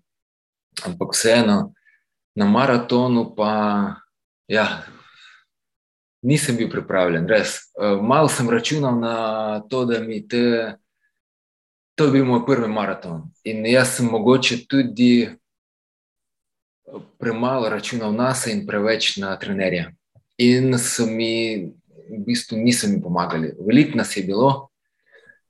Ampak 0.86 1.12
vseeno, 1.12 1.72
na 2.34 2.46
maratonu 2.46 3.34
pa 3.36 3.52
ja, 4.48 4.82
nisem 6.22 6.56
bil 6.56 6.70
pripravljen, 6.70 7.28
res. 7.28 7.72
Uh, 7.74 7.98
malo 8.02 8.28
sem 8.28 8.48
računal 8.50 9.00
na 9.00 9.16
to, 9.68 9.84
da 9.84 10.00
mi 10.00 10.22
te 10.28 10.76
to 12.00 12.04
je 12.04 12.10
bil 12.10 12.24
moj 12.24 12.46
prvi 12.46 12.68
maraton. 12.68 13.26
In 13.44 13.66
jaz 13.66 13.90
sem 13.96 14.06
mogoče 14.08 14.62
tudi 14.68 15.22
eh, 15.22 15.34
premalo 17.18 17.68
računal 17.68 18.12
na 18.12 18.34
sebe 18.34 18.56
in 18.56 18.66
preveč 18.66 19.16
na 19.16 19.36
trenerje. 19.38 19.90
In 20.38 20.78
so 20.78 21.06
mi, 21.06 21.72
v 22.10 22.20
bistvu, 22.26 22.58
niso 22.58 22.88
mi 22.88 23.00
pomagali. 23.02 23.52
Veliko 23.66 23.98
nas 23.98 24.16
je 24.16 24.22
bilo, 24.24 24.68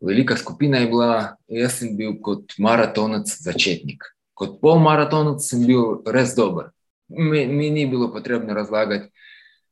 velika 0.01 0.37
skupina 0.37 0.79
je 0.79 0.87
bila, 0.87 1.37
jaz 1.49 1.79
sem 1.79 1.97
bil 1.97 2.19
kot 2.23 2.57
maratonec 2.59 3.31
začetnik. 3.31 4.05
Kot 4.35 4.59
polmaratonec 4.61 5.45
sem 5.45 5.67
bil 5.67 6.01
res 6.07 6.35
dober. 6.35 6.73
Mi, 7.09 7.47
mi 7.47 7.71
ni 7.71 7.87
bilo 7.87 8.13
potrebno 8.13 8.55
razlagati, 8.55 9.11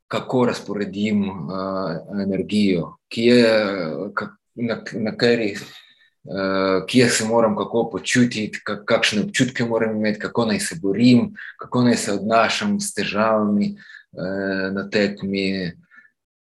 kako 0.08 0.46
razporedim 0.48 1.28
uh, 1.28 2.22
energijo, 2.22 2.96
kje, 3.12 3.42
kak, 4.14 4.38
na, 4.54 4.80
na 4.92 5.12
katerih 5.12 5.60
uh, 5.60 5.87
kje 6.86 7.08
se 7.08 7.24
moram 7.24 7.56
kako 7.56 7.90
počutiti, 7.90 8.60
kak, 8.64 8.84
kakšne 8.84 9.22
občutke 9.22 9.64
moram 9.64 9.96
imeti, 9.96 10.18
kako 10.18 10.46
naj 10.46 10.60
se 10.60 10.76
borim, 10.82 11.34
kako 11.56 11.82
naj 11.82 11.96
se 11.96 12.12
odnašam 12.12 12.80
s 12.80 12.94
težavami 12.94 13.76
uh, 14.12 14.74
na 14.74 14.88
tekmi. 14.90 15.72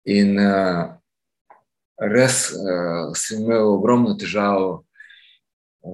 In 0.06 0.40
uh, 0.40 0.94
res 1.98 2.52
uh, 2.52 3.14
sem 3.16 3.42
imel 3.42 3.74
ogromno 3.74 4.14
težav. 4.20 4.84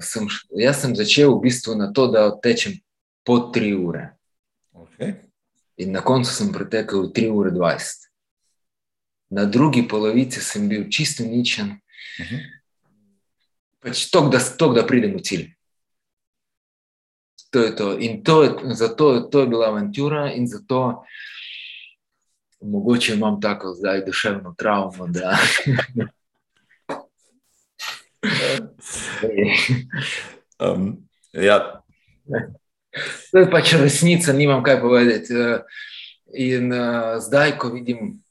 Sem, 0.01 0.27
jaz 0.57 0.81
sem 0.81 0.95
začel 0.95 1.31
v 1.33 1.43
bistvu 1.47 1.75
na 1.77 1.91
to, 1.93 2.07
da 2.11 2.29
tečem 2.41 2.79
po 3.25 3.37
3 3.53 3.73
ure. 3.77 4.09
Okay. 4.73 5.13
In 5.77 5.93
na 5.93 6.01
koncu 6.01 6.29
sem 6.33 6.51
pretekel 6.51 7.11
3 7.13 7.31
ure 7.31 7.53
20. 7.53 8.09
Na 9.29 9.45
drugi 9.45 9.87
polovici 9.87 10.41
sem 10.41 10.67
bil 10.69 10.89
čisto 10.89 11.23
ničen. 11.23 11.77
Uh 12.19 12.25
mhm. 12.25 12.35
-huh 12.35 12.58
pač 13.83 14.09
tok, 14.11 14.31
da, 14.33 14.39
tok, 14.39 14.75
da 14.75 14.85
pridem 14.87 15.15
v 15.17 15.23
cilj. 15.23 15.47
To 17.49 17.63
je 17.65 17.75
to. 17.75 17.97
In 17.97 18.23
to 18.23 18.43
je, 18.43 18.49
zato, 18.77 19.19
to 19.31 19.39
je 19.41 19.47
bila 19.47 19.67
avantura, 19.67 20.31
in 20.33 20.47
zato 20.47 21.03
mogoče 22.61 23.13
imam 23.13 23.41
tako 23.41 23.73
zdaj 23.73 24.05
duševno 24.05 24.55
travmo. 24.57 25.07
Da... 25.07 25.37
um, 30.73 31.07
ja. 31.33 31.81
To 33.31 33.37
je 33.39 33.51
pač 33.51 33.73
resnica, 33.73 34.33
nimam 34.33 34.63
kaj 34.63 34.81
povedati. 34.81 35.33
In 36.33 36.73
uh, 36.73 37.17
zdaj, 37.19 37.57
ko 37.57 37.69
vidim, 37.69 38.23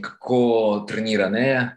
kako 0.00 0.84
trenira 0.88 1.28
ne. 1.28 1.76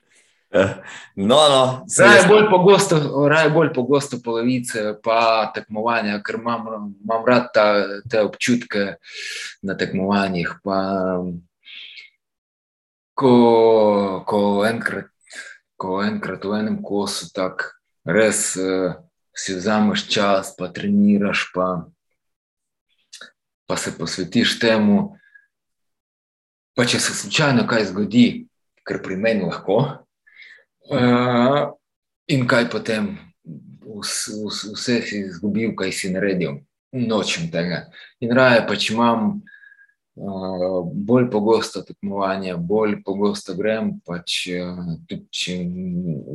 No, 1.15 1.37
no, 1.49 1.85
raje, 1.99 2.23
bolj 2.27 2.49
pogosto, 2.49 2.97
raje 3.27 3.49
bolj 3.49 3.73
pogosto 3.73 4.17
polovice, 4.23 4.95
pa 5.03 5.51
tekmovanja, 5.55 6.19
ker 6.25 6.39
imam, 6.39 6.67
imam 7.03 7.25
rad 7.27 7.51
ta, 7.53 7.65
te 8.09 8.23
občutke 8.23 8.95
na 9.63 9.75
tekmovanjih. 9.77 10.53
Pa, 10.63 10.79
ko, 13.15 13.33
ko, 14.27 14.41
enkrat, 14.67 15.11
ko 15.79 16.01
enkrat 16.03 16.43
v 16.45 16.59
enem 16.59 16.81
kosu 16.83 17.31
tako 17.35 17.75
res 18.05 18.55
uh, 18.57 18.97
si 19.35 19.55
vzameš 19.55 20.07
čas, 20.09 20.55
pa 20.57 20.71
treniraš, 20.73 21.51
pa, 21.53 21.85
pa 23.67 23.77
se 23.77 23.93
posvetiš 23.97 24.59
temu. 24.59 25.17
Pa 26.75 26.87
če 26.87 26.99
se 27.03 27.13
slučajno 27.13 27.67
kaj 27.67 27.91
zgodi, 27.91 28.47
kar 28.87 29.01
pri 29.03 29.17
meni 29.19 29.43
lahko, 29.43 30.00
uh, 30.89 31.71
in 32.27 32.47
kaj 32.47 32.69
potem, 32.71 33.13
vse, 33.99 34.33
vse 34.73 35.01
si 35.05 35.23
izgubil, 35.27 35.75
kaj 35.75 35.91
si 35.91 36.11
naredil, 36.13 36.61
nočem 36.91 37.51
tega. 37.51 37.85
In 38.23 38.33
raje 38.35 38.65
pač 38.67 38.91
imam 38.91 39.41
bolj 40.93 41.29
pogosto 41.31 41.81
tekmovanje, 41.81 42.55
bolj 42.57 42.97
pogosto 43.03 43.55
grem, 43.55 43.93
pač 44.05 44.43
tudi 45.07 45.23
če 45.31 45.55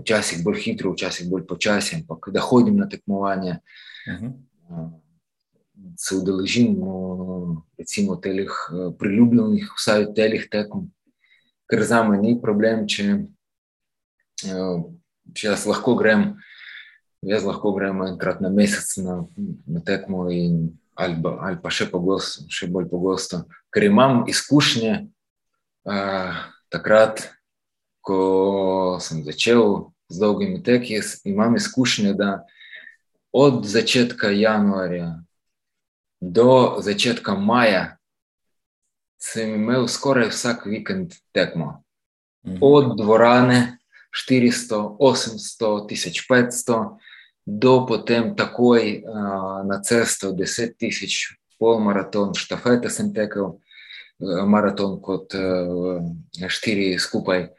včasih 0.00 0.42
bolj 0.44 0.62
hitro, 0.64 0.92
včasih 0.94 1.28
bolj 1.30 1.44
počasi, 1.46 2.00
ampak 2.00 2.30
da 2.32 2.40
hodim 2.40 2.76
na 2.76 2.88
tekmovanje, 2.88 3.58
uh 4.08 4.14
-huh. 4.14 4.90
se 5.96 6.16
udeležim 6.16 6.76
recimo 7.78 8.16
telih 8.16 8.50
priljubljenih, 8.98 9.72
vsaj 9.76 10.14
telih 10.14 10.48
tekom, 10.50 10.90
ker 11.70 11.82
za 11.84 12.02
me 12.02 12.18
ni 12.18 12.40
problem, 12.42 12.86
če, 12.88 13.26
če 14.42 15.48
jaz 15.48 15.66
lahko 15.68 15.96
grem, 15.98 16.34
jaz 17.26 17.46
lahko 17.46 17.72
grem 17.76 18.02
enkrat 18.06 18.42
na 18.44 18.50
mesec 18.52 19.04
na, 19.04 19.24
na 19.66 19.80
tekmo 19.80 20.28
in 20.30 20.76
ali, 20.96 21.16
ali 21.40 21.60
pa 21.60 21.70
še, 21.72 21.88
pogosto, 21.92 22.46
še 22.48 22.68
bolj 22.72 22.88
pogosto, 22.88 23.44
ker 23.72 23.84
imam 23.88 24.24
izkušnje 24.30 24.94
uh, 25.04 26.38
takrat, 26.72 27.26
ko 28.00 28.96
sem 29.02 29.20
začel 29.26 29.90
z 30.08 30.22
dolgimi 30.22 30.62
teki, 30.64 31.02
imam 31.28 31.56
izkušnje, 31.58 32.14
da 32.16 32.46
od 33.34 33.66
začetka 33.68 34.30
januarja 34.32 35.18
do 36.20 36.80
začetka 36.80 37.34
maja 37.34 37.96
sem 39.20 39.54
imel 39.58 39.88
skoraj 39.88 40.30
vsak 40.30 40.64
vikend 40.66 41.18
tekmo. 41.32 41.82
Mhm. 42.46 42.58
Od 42.60 42.96
dvorane 42.96 43.78
400, 44.16 44.96
800, 44.98 45.86
1500 45.86 46.98
do 47.46 47.86
potem 47.86 48.34
takoj 48.36 49.02
uh, 49.04 49.66
na 49.68 49.78
cesto 49.84 50.32
10 50.32 50.74
tisoč, 50.80 51.36
pol 51.60 51.78
maraton, 51.84 52.34
štafete 52.34 52.90
sem 52.90 53.12
tekel, 53.14 53.54
uh, 53.54 54.44
maraton 54.48 54.98
kot 55.04 55.36
uh, 55.36 56.00
štiri 56.48 56.96
skupaj. 56.98 57.52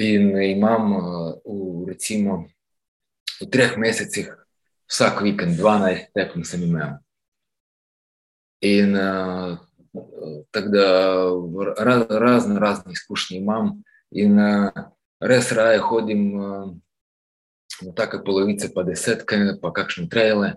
In 0.00 0.32
imam 0.40 0.92
uh, 0.96 1.04
v, 1.44 1.92
recimo, 1.92 2.48
v 3.38 3.46
treh 3.52 3.76
mesecih 3.76 4.32
vsak 4.88 5.22
vikend 5.22 5.60
12 5.60 6.10
tekem 6.16 6.42
sem 6.42 6.64
imel. 6.64 6.96
In 8.64 8.96
uh, 8.96 9.60
tako 10.50 10.68
da 10.72 10.86
raz, 11.78 12.02
razne, 12.08 12.60
razne 12.60 12.92
izkušnje 12.92 13.38
imam 13.38 13.82
in 14.10 14.38
uh, 14.40 14.70
res 15.22 15.52
raje 15.52 15.78
hodim 15.78 16.24
uh, 16.34 16.66
na 17.82 17.92
take 17.96 18.20
polovice, 18.24 18.70
pa 18.74 18.84
desetke, 18.86 19.38
pa 19.62 19.72
kakšne 19.74 20.08
traile, 20.10 20.56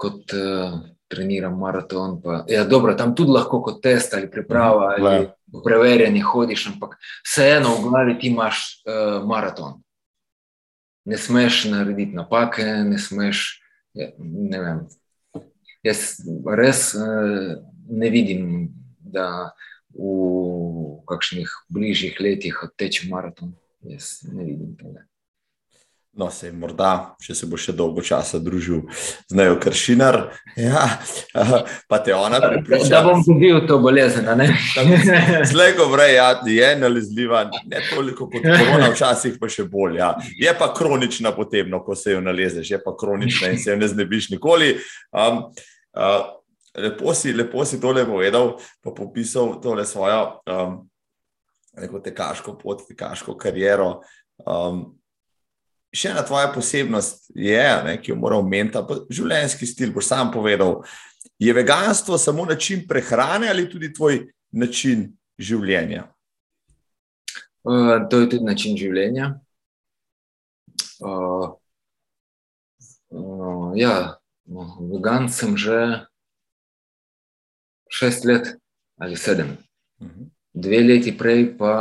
kot 0.00 0.34
uh, 0.36 0.80
treniram 1.12 1.58
maraton. 1.60 2.18
Pa, 2.22 2.42
ja, 2.48 2.64
dobro, 2.64 2.96
tam 2.98 3.14
tudi 3.14 3.34
lahko 3.36 3.62
kot 3.62 3.82
test 3.84 4.14
ali 4.16 4.30
priprava 4.30 4.94
mhm, 4.96 5.06
ali 5.06 5.62
preverjanje 5.64 6.24
hodiš, 6.24 6.66
ampak 6.72 6.96
vseeno 7.24 7.76
v 7.76 7.88
glavi 7.88 8.18
ti 8.18 8.32
imaš 8.32 8.64
uh, 8.86 9.20
maraton. 9.28 9.80
Ne 11.04 11.18
smeš 11.18 11.64
narediti 11.72 12.14
napake, 12.14 12.64
ne 12.86 12.98
smeš. 12.98 13.58
Ja, 13.92 14.08
ne 14.18 14.60
vem. 14.60 14.84
Jaz 15.84 16.22
res 16.56 16.92
uh, 16.96 17.58
ne 17.90 18.08
vidim, 18.10 18.70
da 19.02 19.52
v 19.92 21.02
kakšnih 21.04 21.50
bližjih 21.68 22.16
letih 22.20 22.62
odteče 22.64 23.10
maraton. 23.10 23.52
Jaz 23.82 24.20
ne 24.32 24.44
vidim 24.44 24.76
tega. 24.76 25.02
No, 26.12 26.26
se 26.30 26.46
je 26.46 26.52
morda, 26.52 27.14
če 27.24 27.32
se 27.32 27.46
bo 27.48 27.56
še 27.56 27.72
dolgo 27.72 28.02
časa 28.04 28.36
družil 28.36 28.82
z 29.30 29.36
Nejo 29.38 29.54
Kršinar, 29.56 30.18
ja, 30.60 30.82
pa 31.88 31.98
te 32.04 32.12
ona 32.12 32.36
pripriča. 32.42 32.90
Da 32.92 33.00
bom 33.06 33.22
dobil 33.24 33.62
to 33.64 33.78
bolezen, 33.80 34.28
ne? 34.36 34.50
Slej, 35.48 35.72
ko 35.78 35.86
vrej, 35.94 36.18
ja, 36.18 36.26
je 36.44 36.68
nalezljiva, 36.82 37.46
ne 37.64 37.80
toliko 37.88 38.28
kot 38.28 38.44
korona, 38.60 38.90
včasih 38.92 39.40
pa 39.40 39.48
še 39.48 39.64
bolj. 39.72 40.02
Ja. 40.02 40.12
Je 40.36 40.52
pa 40.60 40.68
kronična 40.76 41.32
potem, 41.32 41.72
no, 41.72 41.80
ko 41.80 41.96
se 41.96 42.12
jo 42.12 42.20
nalezeš, 42.20 42.74
je 42.76 42.82
pa 42.84 42.92
kronična 42.92 43.54
in 43.54 43.58
se 43.64 43.72
jo 43.72 43.80
ne 43.80 43.88
znebiš 43.88 44.34
nikoli. 44.36 44.74
Um, 45.16 45.46
uh, 45.96 46.28
lepo, 46.76 47.16
si, 47.16 47.32
lepo 47.32 47.64
si 47.64 47.80
tole 47.80 48.04
povedal, 48.04 48.58
pa 48.84 48.92
popisal 48.92 49.56
tole 49.64 49.88
svojo 49.88 50.26
um, 50.44 50.82
neko 51.80 52.00
tekaško 52.00 52.56
pot, 52.58 52.82
tekaško 52.88 53.36
kariero. 53.40 54.02
Um, 54.46 54.84
še 55.94 56.12
ena 56.12 56.24
tvoja 56.26 56.50
posebnost 56.52 57.30
je, 57.36 57.64
ne, 57.86 57.96
ki 58.02 58.12
jo 58.12 58.18
moram 58.20 58.44
omeniti, 58.44 58.80
pa 58.88 58.98
življenjski 59.12 59.68
stil. 59.68 59.92
Boš 59.94 60.10
sam 60.10 60.32
povedal, 60.34 60.80
je 61.40 61.52
veganstvo 61.56 62.18
samo 62.18 62.46
način 62.48 62.86
prehrane 62.88 63.50
ali 63.50 63.68
tudi 63.70 63.92
tvoj 63.92 64.24
način 64.52 65.10
življenja? 65.38 66.06
Uh, 67.62 68.08
to 68.10 68.24
je 68.24 68.30
tudi 68.34 68.44
način 68.44 68.76
življenja. 68.78 69.34
Uh, 71.02 71.52
uh, 73.10 73.68
ja, 73.78 74.18
vegan 74.92 75.28
sem 75.30 75.56
že 75.58 76.06
šest 77.92 78.24
let 78.24 78.54
ali 79.02 79.16
sedem. 79.18 79.56
Dve 80.52 80.82
leti 80.84 81.14
prej 81.16 81.46
pa 81.56 81.74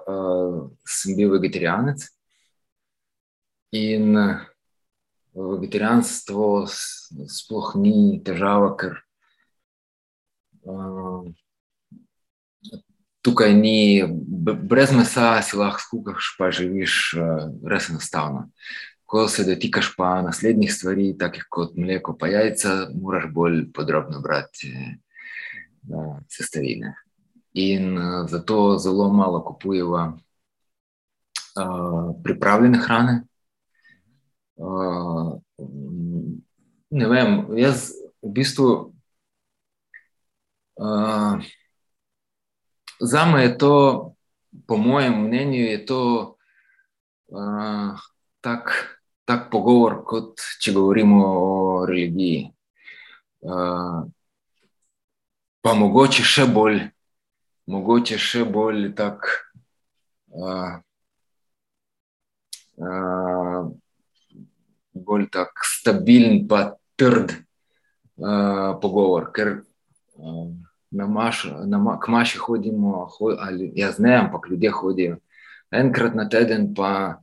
uh, 0.00 0.72
sem 0.88 1.16
bil 1.18 1.34
vegetarijanec. 1.36 2.06
In 3.76 4.16
vegetarijanstvo 5.36 6.64
sploh 7.28 7.74
ni 7.76 8.22
težava, 8.24 8.72
ker 8.80 8.96
uh, 10.64 11.28
tukaj 13.20 13.52
ni, 13.52 14.00
brez 14.64 14.96
mesa 14.96 15.36
si 15.44 15.60
lahko 15.60 15.84
skuhaš, 15.84 16.32
pa 16.40 16.48
živiš 16.48 16.98
uh, 17.20 17.46
res 17.68 17.90
enostavno. 17.92 18.48
Ko 19.06 19.28
se 19.30 19.44
dotikaš 19.44 19.92
pa 19.94 20.22
naslednjih 20.24 20.72
stvari, 20.72 21.12
takih 21.20 21.44
kot 21.52 21.76
mleko, 21.78 22.16
pa 22.18 22.32
jajca, 22.32 22.94
moraš 22.96 23.28
bolj 23.34 23.66
podrobno 23.76 24.24
brati 24.24 24.72
uh, 24.72 26.16
sestavine. 26.32 26.96
In 27.56 27.96
uh, 27.96 28.28
zato 28.28 28.76
zelo 28.78 29.08
malo 29.12 29.40
kupujemo 29.44 30.18
uh, 31.56 32.14
pripravljene 32.22 32.78
hrane. 32.78 33.22
Uh, 34.56 35.40
ne 36.90 37.08
vem, 37.08 37.46
jaz 37.56 37.90
v 38.22 38.32
bistvu. 38.32 38.68
Uh, 40.76 41.40
za 43.00 43.24
me 43.24 43.42
je 43.42 43.58
to, 43.58 43.74
po 44.66 44.76
mojem 44.76 45.16
mnenju, 45.24 45.62
je 45.64 45.86
to 45.86 46.00
uh, 47.28 47.96
tak, 48.40 48.72
tak 49.24 49.48
pogovor, 49.50 50.04
kot 50.04 50.44
če 50.60 50.76
govorimo 50.76 51.24
o 51.24 51.86
religiji. 51.88 52.50
Uh, 53.40 54.04
pa 55.64 55.74
mogoče 55.74 56.24
še 56.24 56.46
bolj, 56.52 56.84
mogoče 57.66 58.18
še 58.18 58.44
bolj 58.44 58.90
tak. 58.98 59.28
Uh, 60.36 60.78
uh, 62.76 63.68
bolj 64.96 65.28
tak 65.32 65.64
stabilen, 65.64 66.46
pa 66.48 66.76
trd 66.96 67.32
uh, 67.36 68.76
pogovor. 68.80 69.30
Ker 69.36 69.52
uh, 69.60 70.48
na 70.90 71.06
maš, 71.06 71.46
na 71.66 71.78
ma, 71.78 71.98
k 72.00 72.12
maši 72.12 72.40
hodimo, 72.40 73.04
hod, 73.18 73.38
ali 73.40 73.70
jaz 73.76 74.00
ne, 74.00 74.16
ampak 74.16 74.50
ljudje 74.50 74.72
hodijo 74.72 75.16
enkrat 75.70 76.14
na 76.14 76.28
teden, 76.28 76.74
pa 76.74 77.22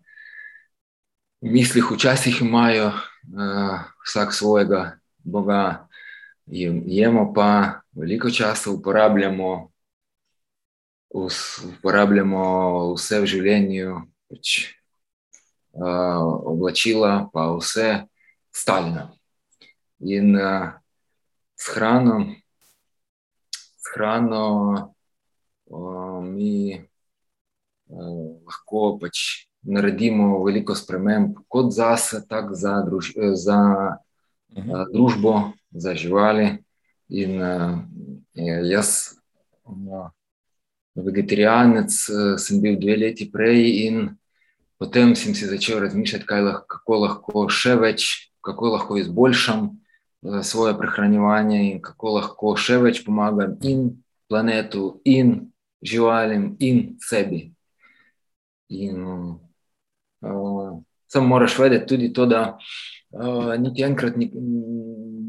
misli 1.42 1.82
včasih 1.82 2.42
imajo 2.42 2.88
uh, 2.88 3.80
vsak 4.06 4.34
svojega 4.34 5.00
Boga. 5.24 5.88
Jemo 6.46 7.34
pa 7.34 7.82
veliko 7.96 8.30
časa, 8.30 8.72
uporabljamo, 8.72 9.72
uporabljamo 11.14 12.46
vse 12.96 13.22
v 13.22 13.30
življenju, 13.30 13.98
pač 14.32 14.56
oblačila, 15.74 17.30
pa 17.34 17.48
vse 17.56 18.06
Stalina. 18.54 19.08
In 20.04 20.36
s 20.36 21.70
hrano, 21.74 22.18
s 23.54 23.94
hrano 23.94 24.44
mi 26.28 26.82
lahko 27.90 28.98
pač 29.02 29.48
naredimo 29.64 30.44
veliko 30.44 30.76
sprememb, 30.76 31.38
kot 31.48 31.72
za 31.72 31.96
sebe, 31.98 32.26
tako 32.30 32.56
za, 32.56 32.82
druž, 32.88 33.14
za 33.40 33.60
uh, 34.56 34.84
družbo, 34.92 35.54
za 35.72 35.96
živali. 35.96 36.58
In 37.10 37.42
uh, 37.42 37.80
jaz, 38.68 39.16
uh, 39.64 40.10
vegetarijanec, 40.96 41.94
uh, 42.10 42.36
sem 42.38 42.62
bil 42.62 42.78
dve 42.82 42.98
leti 42.98 43.30
prej, 43.32 43.88
in 43.88 44.10
potem 44.82 45.16
sem 45.16 45.36
si 45.36 45.50
začel 45.50 45.82
razmišljati, 45.84 46.28
lahko, 46.30 46.66
kako 46.68 47.00
lahko 47.06 47.48
še 47.50 47.78
več, 47.82 48.10
kako 48.44 48.76
lahko 48.76 49.00
izboljšam 49.02 49.68
uh, 49.70 50.42
svoje 50.46 50.78
prehranjevanje 50.78 51.60
in 51.72 51.82
kako 51.82 52.18
lahko 52.20 52.56
še 52.60 52.80
več 52.84 53.04
pomagam 53.06 53.58
in 53.62 53.90
planetu, 54.30 55.00
in 55.06 55.52
živalim, 55.84 56.54
in 56.60 56.96
sebi. 57.04 57.48
In, 58.74 59.04
uh, 60.24 60.82
Samo 61.14 61.28
moraš 61.30 61.60
vedeti 61.60 61.86
tudi 61.86 62.08
to, 62.14 62.26
da 62.26 62.58
uh, 62.58 63.54
niti 63.62 63.84
enkrat 63.86 64.16
ni, 64.18 64.32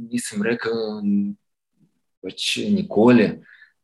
nisem 0.08 0.40
rekel, 0.42 0.72
pač 2.24 2.54
nikoli, 2.72 3.26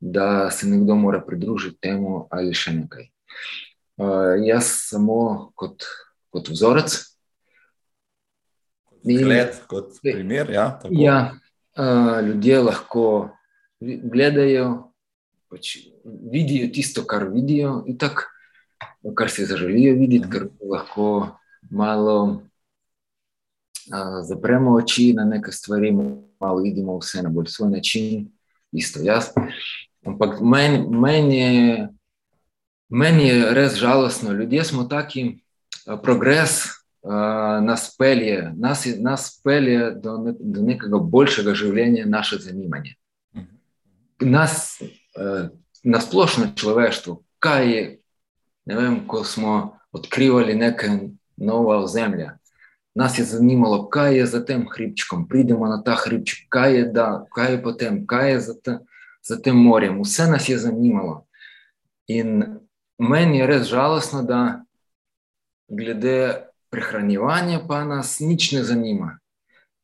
da 0.01 0.51
se 0.51 0.66
nekdo 0.66 0.94
mora 0.94 1.20
pridružiti 1.20 1.78
temu 1.81 2.27
ali 2.31 2.55
še 2.55 2.72
nekaj. 2.72 3.09
Uh, 4.01 4.40
jaz 4.47 4.72
samo 4.89 5.51
kot, 5.55 5.85
kot 6.32 6.48
vzorec. 6.48 6.97
Gled, 9.05 9.56
kot 9.68 9.97
primer, 10.05 10.51
ja, 10.52 10.66
ja, 10.93 11.18
uh, 11.77 12.20
ljudje 12.24 12.59
lahko 12.60 13.05
gledajo, 13.81 14.93
pač 15.48 15.77
vidijo 16.05 16.68
tisto, 16.72 17.05
kar 17.09 17.24
vidijo, 17.32 17.81
in 17.89 17.97
tako 17.98 18.28
kar 19.14 19.31
si 19.31 19.47
zaželijo 19.47 19.94
videti, 19.97 20.28
ker 20.31 20.48
lahko 20.60 21.36
malo 21.70 22.43
a, 23.93 24.22
zapremo 24.22 24.74
oči 24.77 25.12
na 25.16 25.24
neke 25.24 25.52
stvari, 25.52 25.93
malo 26.40 26.60
vidimo 26.62 26.98
vse 26.98 27.22
na 27.22 27.28
bolj 27.28 27.48
svoj 27.48 27.70
način, 27.70 28.28
isto 28.72 29.01
jaz. 29.02 29.32
Ampak 30.06 30.40
meni 30.40 30.85
men 30.89 31.31
je, 31.32 31.89
men 32.89 33.20
je 33.20 33.55
res 33.55 33.77
žalostno, 33.77 34.32
ljudje 34.32 34.64
smo 34.64 34.85
taki, 34.85 35.43
progres 36.02 36.64
a, 37.02 37.60
nas 37.64 37.97
pelje, 37.98 38.52
nas, 38.56 38.86
nas 38.98 39.40
pelje 39.44 39.90
do, 39.90 40.18
ne, 40.18 40.35
do 40.40 40.62
nekega 40.62 40.98
boljšega 40.98 41.55
življenja, 41.55 42.06
naše 42.06 42.39
zanimanje. 42.44 42.97
Nas, 44.20 44.82
a, 45.16 45.48
na 45.85 46.01
splošno 46.01 46.52
človeštvo, 46.56 47.20
kaj 47.40 47.72
je 47.72 47.85
ne 48.70 48.77
vem, 48.77 49.06
ko 49.06 49.24
smo 49.24 49.78
odkrivali 49.93 50.55
nekaj 50.55 50.90
nova 51.36 51.78
ozemlja. 51.78 52.36
Nas 52.94 53.18
je 53.18 53.24
zanimalo, 53.24 53.89
kaj 53.89 54.16
je 54.16 54.27
za 54.27 54.44
tem 54.44 54.66
hribčkom, 54.70 55.28
pridemo 55.28 55.66
na 55.66 55.82
ta 55.82 55.97
hribček, 56.05 56.47
kaj 56.48 56.77
je, 56.77 56.85
da, 56.85 57.24
kaj 57.35 57.52
je 57.52 57.62
potem, 57.62 58.06
kaj 58.06 58.31
je 58.31 58.40
za, 58.40 58.55
te, 58.64 58.78
tem 59.42 59.56
morjem. 59.56 60.01
Vse 60.02 60.26
nas 60.26 60.48
je 60.48 60.59
zanimalo. 60.59 61.26
In 62.06 62.44
meni 62.98 63.38
je 63.38 63.47
res 63.47 63.66
žalostno, 63.68 64.22
da 64.22 64.62
glede 65.68 66.47
prehranjevanja 66.70 67.64
pa 67.68 67.84
nas 67.84 68.18
nič 68.20 68.52
ne 68.52 68.62
zanima. 68.64 69.18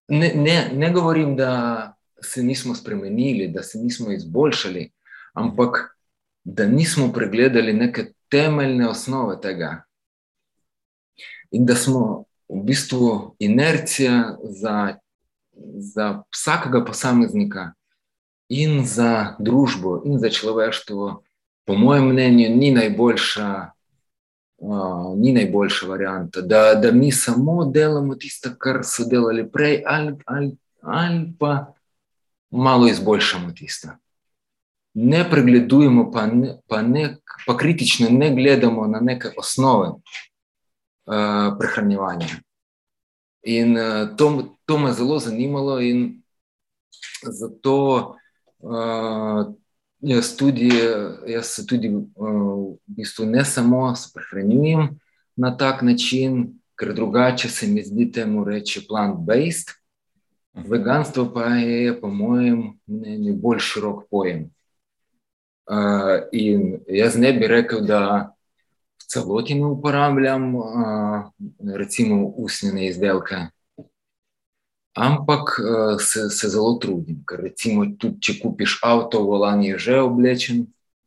Ne, 0.08 0.32
ne, 0.34 0.70
ne 0.74 0.90
govorim, 0.92 1.36
da 1.36 1.92
se 2.22 2.42
nismo 2.42 2.74
spremenili, 2.74 3.48
da 3.48 3.62
se 3.62 3.78
nismo 3.78 4.12
izboljšali, 4.12 4.90
ampak 5.34 5.96
da 6.44 6.66
nismo 6.66 7.12
pregledali 7.12 7.72
neke 7.72 8.12
temeljne 8.28 8.88
osnove 8.88 9.40
tega. 9.40 9.82
In 11.50 11.66
da 11.66 11.74
smo 11.74 12.24
v 12.48 12.62
bistvu 12.64 13.36
inercija 13.38 14.36
za, 14.42 14.96
za 15.78 16.22
vsakega 16.34 16.84
posameznika 16.84 17.72
in 18.48 18.84
za 18.86 19.36
družbo 19.38 20.02
in 20.04 20.18
za 20.18 20.30
človeštvo, 20.30 21.22
po 21.66 21.74
mojem 21.74 22.08
mnenju, 22.08 22.50
ni 22.56 22.70
najboljša. 22.70 23.70
Uh, 24.56 25.12
ni 25.20 25.34
najboljša 25.36 25.86
varianta, 25.86 26.40
da, 26.40 26.74
da 26.74 26.92
mi 26.92 27.10
samo 27.12 27.64
delamo 27.64 28.14
tisto, 28.14 28.54
kar 28.58 28.78
so 28.88 29.04
delali 29.04 29.44
prej, 29.52 29.82
ali, 29.86 30.14
ali, 30.24 30.56
ali 30.80 31.32
pa 31.38 31.74
malo 32.50 32.88
izboljšamo 32.88 33.52
tisto 33.52 33.88
ne 34.98 35.30
pregledujemo, 35.30 36.10
pa, 36.10 36.26
ne, 36.26 36.58
pa, 36.66 36.82
ne, 36.82 37.16
pa 37.46 37.56
kritično 37.56 38.08
ne 38.10 38.34
gledamo 38.34 38.86
na 38.86 39.00
neke 39.00 39.28
osnove 39.38 39.88
uh, 39.88 41.56
prehranjevanja. 41.58 42.28
In 43.42 43.76
uh, 43.76 44.16
to, 44.16 44.56
to 44.64 44.78
me 44.78 44.92
zelo 44.92 45.18
zanimalo, 45.18 45.80
in 45.80 46.22
zato 47.22 48.16
jaz, 50.00 50.36
tudi, 50.36 50.70
jaz 51.26 51.46
se 51.46 51.66
tudi 51.66 51.88
uh, 51.88 52.04
v 52.16 52.78
bistvu 52.86 53.26
ne 53.26 53.44
samo 53.44 53.94
prehranjujem 54.14 54.98
na 55.36 55.56
tak 55.56 55.82
način, 55.82 56.60
ker 56.78 56.94
drugače 56.94 57.48
se 57.48 57.66
mi 57.66 57.84
zdi 57.84 58.12
temu 58.12 58.44
reči 58.44 58.86
plant-based. 58.88 59.72
Veganstvo 60.54 61.32
pa 61.34 61.44
je, 61.44 62.00
po 62.00 62.08
mojem 62.08 62.78
mnenju, 62.86 63.34
bolj 63.36 63.58
širok 63.58 64.06
pojem. 64.10 64.48
Uh, 65.66 66.24
in 66.32 66.78
jaz 66.88 67.16
ne 67.16 67.32
bi 67.32 67.48
rekel, 67.48 67.82
da 67.84 68.32
v 68.96 69.08
celoti 69.12 69.54
ne 69.54 69.66
uporabljam, 69.66 70.54
uh, 70.54 70.64
recimo, 71.74 72.26
usnjene 72.36 72.86
izdelke, 72.86 73.48
ampak 74.96 75.60
uh, 75.60 76.00
se, 76.00 76.30
se 76.30 76.48
zelo 76.48 76.74
trudim. 76.80 77.20
Ker, 77.28 77.44
recimo, 77.44 77.84
tudi 78.00 78.20
če 78.24 78.38
kupiš 78.40 78.80
avto, 78.82 79.20
volan 79.28 79.60
je 79.62 79.76
že 79.78 80.00
oblečen 80.00 80.66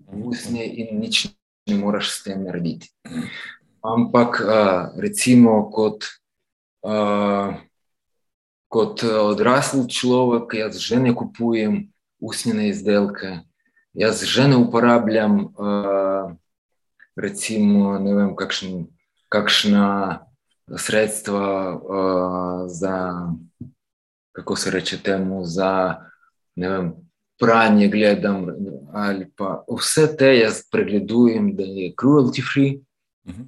usnje 0.09 0.65
in 0.65 1.01
nič 1.01 1.27
ne 1.69 1.77
moreš 1.77 2.13
s 2.13 2.23
tem 2.25 2.45
narediti. 2.45 2.93
Ampak, 3.81 4.41
uh, 4.45 4.93
recimo, 5.01 5.65
kot, 5.73 6.05
uh, 6.85 7.57
kot 8.69 9.03
odrasel 9.03 9.89
človek, 9.89 10.53
jaz 10.61 10.77
že 10.77 11.01
ne 11.01 11.13
kupujem 11.17 11.89
usnjene 12.21 12.69
izdelke. 12.69 13.41
Jaz 13.97 14.21
že 14.21 14.45
ne 14.45 14.57
uporabljam, 14.61 15.49
uh, 15.57 16.37
recimo, 17.17 17.97
ne 17.97 18.13
vem, 18.13 18.31
kakšen, 18.37 18.85
kakšna 19.33 20.21
sredstva 20.77 21.45
uh, 21.73 22.69
za, 22.69 23.33
kako 24.31 24.55
se 24.55 24.71
reče 24.71 24.97
temu, 25.03 25.45
za 25.45 25.95
vem, 26.55 26.93
pranje, 27.39 27.87
gledam. 27.87 28.45
Pa, 29.35 29.63
vse 29.77 30.07
te 30.17 30.33
jaz 30.37 30.61
pregledujem, 30.71 31.55
da 31.55 31.63
je 31.63 31.93
cruelty 32.01 32.43
free, 32.53 32.79
uh 33.25 33.33
-huh. 33.33 33.45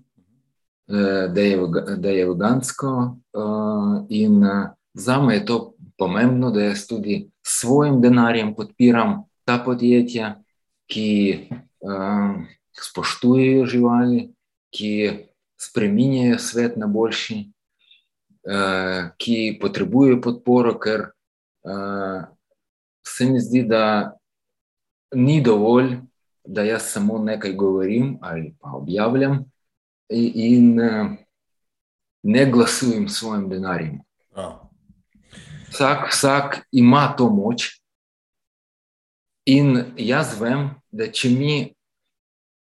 uh, 0.88 1.34
da, 1.34 1.42
je, 1.42 1.58
da 1.98 2.10
je 2.10 2.28
vegansko. 2.30 3.18
Uh, 3.34 4.06
in 4.10 4.44
uh, 4.44 4.70
za 4.94 5.22
me 5.22 5.34
je 5.34 5.46
to 5.46 5.74
pomembno, 5.98 6.52
da 6.52 6.62
jaz 6.62 6.88
tudi 6.88 7.30
s 7.44 7.60
svojim 7.60 8.02
denarjem 8.02 8.56
podpiram 8.56 9.24
ta 9.46 9.58
podjetja, 9.66 10.42
ki 10.88 11.40
um, 11.80 12.48
spoštujejo 12.82 13.66
živali, 13.66 14.34
ki 14.70 15.12
spremenjajo 15.62 16.38
svet 16.40 16.78
na 16.78 16.88
boljši, 16.88 17.36
uh, 17.36 17.61
ki 19.18 19.58
potrebujejo 19.62 20.22
podporo, 20.22 20.74
ker 20.82 21.04
uh, 21.68 22.24
se 23.06 23.26
mi 23.30 23.40
zdi, 23.40 23.64
da 23.70 24.14
ni 25.16 25.42
dovolj, 25.46 26.00
da 26.44 26.64
jaz 26.66 26.88
samo 26.90 27.20
nekaj 27.22 27.54
govorim 27.54 28.16
ali 28.22 28.56
pa 28.60 28.72
objavljam 28.74 29.44
in, 30.10 30.80
uh, 30.80 31.12
ne 32.24 32.46
glasujem 32.52 33.08
s 33.10 33.20
svojim 33.20 33.50
denarjem. 33.50 34.00
Vsak, 35.70 36.10
vsak 36.10 36.60
ima 36.72 37.14
to 37.18 37.30
moč, 37.30 37.82
In 39.46 39.94
jaz 39.98 40.36
vem, 40.40 40.70
da 40.94 41.08
če 41.10 41.30
mi 41.34 41.56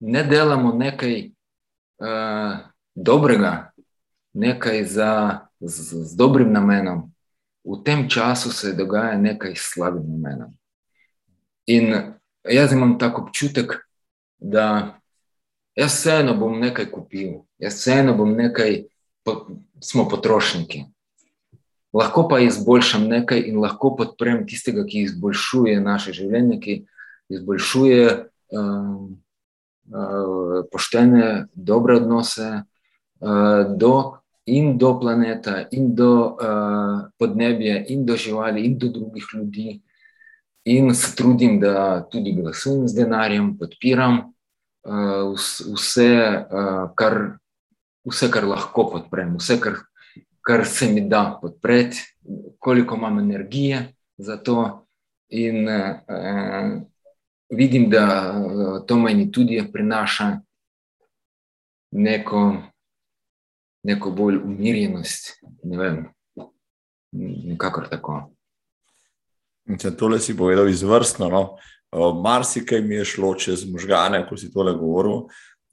ne 0.05 0.23
delamo 0.28 0.74
nekaj 0.77 1.15
uh, 2.05 2.59
dobrega, 2.93 3.53
nekaj 4.36 4.82
za, 4.85 5.12
z, 5.61 6.05
z 6.05 6.16
dobrim 6.16 6.53
namenom, 6.53 7.11
v 7.65 7.83
tem 7.85 8.09
času 8.09 8.53
se 8.53 8.73
dogaja 8.73 9.19
nekaj 9.19 9.55
slabim 9.57 10.07
namenom. 10.07 10.55
In 11.66 12.15
jaz 12.47 12.73
imam 12.73 12.99
tako 12.99 13.23
občutek, 13.23 13.74
da 14.39 14.99
jaz 15.74 15.95
vseeno 15.95 16.37
bom 16.39 16.61
nekaj 16.61 16.91
kupil, 16.91 17.43
jaz 17.59 17.74
vseeno 17.81 18.15
bom 18.15 18.37
nekaj 18.37 18.85
po, 19.24 19.47
smo 19.83 20.09
potrošniki. 20.09 20.85
Lahko 21.97 22.28
pa 22.28 22.39
izboljšam 22.45 23.09
nekaj 23.09 23.41
in 23.49 23.59
lahko 23.59 23.95
podprem 23.97 24.45
tistega, 24.47 24.85
ki 24.85 25.07
izboljšuje 25.09 25.81
naše 25.81 26.12
življenje, 26.12 26.61
ki 26.61 26.74
izboljšuje 27.33 28.03
uh, 28.12 29.07
uh, 29.91 30.59
poštene, 30.73 31.47
dobre 31.55 31.97
odnose 31.97 32.51
uh, 32.61 33.77
do, 33.77 34.20
in 34.47 34.77
do 34.78 34.93
planeta, 35.01 35.66
in 35.73 35.94
do 35.94 36.36
uh, 36.39 37.09
podnebja, 37.18 37.85
in 37.89 38.05
do 38.06 38.16
živali, 38.16 38.64
in 38.64 38.78
do 38.78 38.89
drugih 38.89 39.24
ljudi. 39.35 39.81
In 40.64 40.94
se 40.94 41.16
trudim, 41.16 41.60
da 41.60 42.02
tudi 42.10 42.32
glasujem 42.32 42.89
z 42.89 42.94
denarjem, 42.94 43.56
podpiram 43.59 44.18
uh, 44.86 45.35
vse, 45.74 46.10
uh, 46.51 46.86
kar, 46.94 47.39
vse, 48.06 48.31
kar 48.31 48.47
lahko 48.47 48.89
podprem, 48.90 49.36
vse, 49.39 49.60
kar 49.60 49.82
kar 50.47 50.66
se 50.66 50.93
mi 50.93 51.01
da 51.01 51.39
podpreti, 51.43 51.98
koliko 52.59 52.94
imam 52.94 53.18
energije 53.18 53.93
za 54.18 54.36
to. 54.36 54.86
In 55.28 55.68
eh, 55.68 56.81
vidim, 57.51 57.90
da 57.90 58.35
eh, 58.35 58.86
to 58.86 58.98
meni 58.98 59.32
tudi 59.32 59.64
prinaša 59.73 60.40
neko, 61.90 62.56
neko 63.87 64.11
bolj 64.11 64.37
umirjenost. 64.45 65.33
Ne 65.63 65.79
vem, 65.79 66.05
nekako 67.47 67.81
tako. 67.91 68.21
Tole 69.99 70.19
si 70.19 70.37
povedal 70.37 70.69
izvrstno. 70.69 71.29
No? 71.29 71.57
Marsikaj 72.23 72.81
mi 72.81 72.95
je 72.95 73.05
šlo 73.05 73.35
čez 73.35 73.65
možgane, 73.71 74.27
ko 74.29 74.37
si 74.37 74.53
tole 74.53 74.75
govoril. 74.75 75.27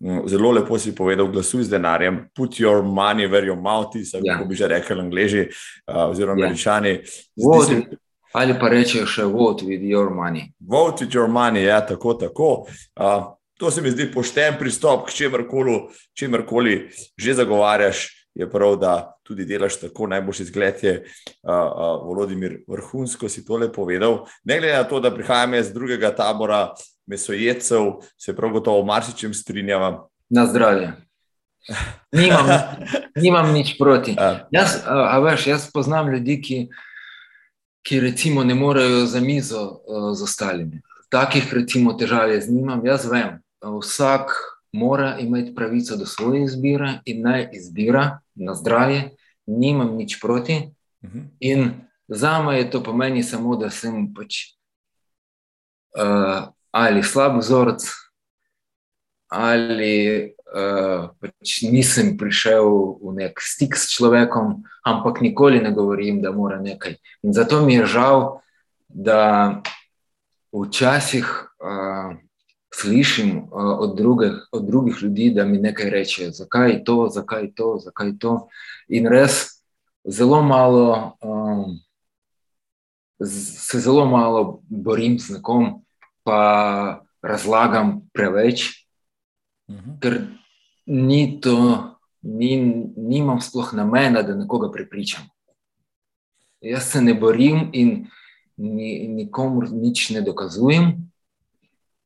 Mm, 0.04 0.28
zelo 0.28 0.52
lepo 0.52 0.78
si 0.80 0.96
povedal, 0.96 1.30
glasuj 1.32 1.64
z 1.64 1.70
denarjem, 1.70 2.26
put 2.36 2.60
your 2.60 2.84
money 2.84 3.28
where 3.28 3.46
your 3.48 3.62
mouth 3.62 3.96
is, 3.96 4.14
ja. 4.14 4.34
kako 4.34 4.50
bi 4.50 4.56
že 4.56 4.68
rekli 4.68 5.00
angliži 5.00 5.48
oziroma 5.88 6.42
ja. 6.42 6.46
američani. 6.46 7.00
Se... 7.06 7.82
Ali 8.34 8.56
pa 8.60 8.70
rečejo 8.70 9.06
še 9.06 9.24
vote 9.24 9.66
with 9.66 9.86
your 9.86 10.10
money. 10.10 10.52
Vote 10.60 11.06
with 11.06 11.16
your 11.16 11.30
money, 11.30 11.64
ja, 11.64 11.86
tako, 11.86 12.14
tako. 12.14 12.66
Uh, 13.00 13.32
to 13.58 13.72
se 13.72 13.82
mi 13.82 13.92
zdi 13.92 14.12
pošten 14.12 14.56
pristop 14.60 15.08
k 15.08 15.14
čemkoli 16.14 16.90
že 17.18 17.34
zagovarjaš. 17.34 18.20
Je 18.34 18.50
prav, 18.50 18.76
da 18.82 19.14
tudi 19.24 19.46
delaš 19.46 19.76
tako, 19.80 20.08
najboljši 20.08 20.46
zgled 20.46 20.80
je, 20.82 20.94
uh, 21.44 21.54
uh, 21.54 22.02
Volodimir, 22.02 22.64
vrhunsko 22.68 23.30
si 23.30 23.46
tole 23.46 23.68
povedal. 23.74 24.26
Ne 24.44 24.58
glede 24.58 24.74
na 24.74 24.84
to, 24.84 25.00
da 25.00 25.14
prihajam 25.14 25.54
iz 25.54 25.70
drugega 25.74 26.10
tabora, 26.16 26.74
mesojedcev, 27.06 27.92
se 28.18 28.36
prav 28.36 28.52
gotovo 28.52 28.86
marsičem 28.86 29.34
strinjava. 29.34 30.08
Na 30.30 30.48
zdravje. 30.50 30.96
Nimam, 32.12 32.50
nimam 33.16 33.54
nič 33.54 33.76
proti. 33.78 34.16
Jaz, 34.52 34.82
a, 34.86 35.14
a 35.14 35.20
veš, 35.20 35.48
jaz 35.48 35.70
poznam 35.72 36.10
ljudi, 36.10 36.40
ki, 36.42 36.58
ki 37.86 38.00
recimo 38.00 38.44
ne 38.44 38.56
morejo 38.56 39.06
za 39.06 39.22
mizo 39.22 39.62
uh, 39.62 40.10
z 40.18 40.24
ostalimi. 40.24 40.82
Takih 41.14 41.54
recimo 41.54 41.94
težav 41.94 42.32
jaz 42.34 42.48
nimam. 42.50 42.82
Jaz 42.86 43.06
vem, 43.06 43.38
vsak 43.62 44.32
mora 44.74 45.18
imeti 45.22 45.54
pravico 45.56 45.94
do 45.96 46.06
svoje 46.10 46.44
izbire 46.44 47.04
in 47.06 47.22
naj 47.22 47.50
izbira 47.54 48.20
na 48.36 48.56
zdravje. 48.58 49.12
Nimam 49.46 49.94
nič 49.94 50.18
proti. 50.22 50.74
Uh 51.02 51.10
mhm. 51.10 51.20
-huh. 51.20 51.26
In 51.40 51.72
za 52.08 52.42
me 52.42 52.58
je 52.58 52.70
to 52.72 52.84
pomeni 52.84 53.24
samo, 53.24 53.56
da 53.56 53.70
sem 53.70 54.14
pač. 54.14 54.58
Uh, 55.94 56.50
ali 56.72 57.04
slab 57.04 57.38
vzorec, 57.38 57.86
ali 59.28 60.34
uh, 60.50 61.10
pač 61.22 61.62
nisem 61.62 62.18
prišel 62.18 62.66
v 63.02 63.14
nek 63.14 63.38
stik 63.42 63.78
s 63.78 63.94
človekom, 63.94 64.64
ampak 64.86 65.22
nikoli 65.22 65.62
ne 65.62 65.72
govorim, 65.72 66.22
da 66.22 66.32
mora 66.32 66.58
nekaj. 66.62 66.96
In 67.22 67.34
zato 67.34 67.62
mi 67.62 67.74
je 67.74 67.86
žal, 67.86 68.42
da 68.90 69.62
včasih 70.54 71.26
uh, 71.26 72.16
slišim 72.74 73.38
uh, 73.38 73.50
od, 73.80 73.98
druge, 73.98 74.30
od 74.52 74.66
drugih 74.66 74.96
ljudi, 75.02 75.32
da 75.36 75.46
mi 75.46 75.58
nekaj 75.58 75.90
rečejo, 75.90 76.32
zakaj 76.32 76.72
je 76.72 76.84
to, 76.84 77.08
zakaj 77.10 77.44
je 77.44 77.54
to, 77.56 77.78
zakaj 77.78 78.08
je 78.08 78.18
to. 78.20 78.48
In 78.88 79.08
res 79.08 79.64
zelo 80.06 80.42
malo. 80.42 81.18
Um, 81.22 81.80
Se 83.24 83.80
zelo 83.80 84.04
malo 84.06 84.60
borim 84.68 85.16
z 85.20 85.38
nekom, 85.38 85.86
pa 86.28 87.04
razlagam 87.22 88.02
preveč, 88.14 88.86
uh 89.68 89.76
mhm. 89.76 89.92
-huh. 89.92 90.00
ker 90.02 90.28
ni 90.86 91.40
to, 91.42 91.96
ni, 92.22 92.58
nimam 92.98 93.42
sploh 93.42 93.74
namena, 93.74 94.22
da 94.22 94.36
nekoga 94.36 94.72
prepričam. 94.72 95.24
Jaz 96.62 96.92
se 96.92 97.02
ne 97.02 97.14
borim 97.14 97.70
in 97.74 98.08
ni, 98.58 99.08
nikomu 99.08 99.62
nič 99.72 100.10
ne 100.10 100.22
dokazujem, 100.22 100.92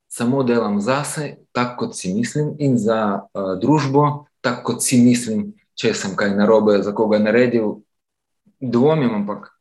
samo 0.08 0.44
delam 0.44 0.82
zase, 0.82 1.36
tako 1.52 1.86
kot 1.86 1.96
si 1.96 2.14
mislim, 2.14 2.56
in 2.60 2.78
za 2.78 3.22
uh, 3.34 3.60
družbo, 3.62 4.26
tako 4.42 4.64
kot 4.64 4.84
si 4.84 5.02
mislim, 5.02 5.54
če 5.76 5.94
sem 5.94 6.16
kaj 6.16 6.36
narobe, 6.36 6.80
za 6.84 6.94
koga 6.96 7.20
naredil. 7.20 7.82
Dvomim, 8.60 9.14
ampak 9.14 9.52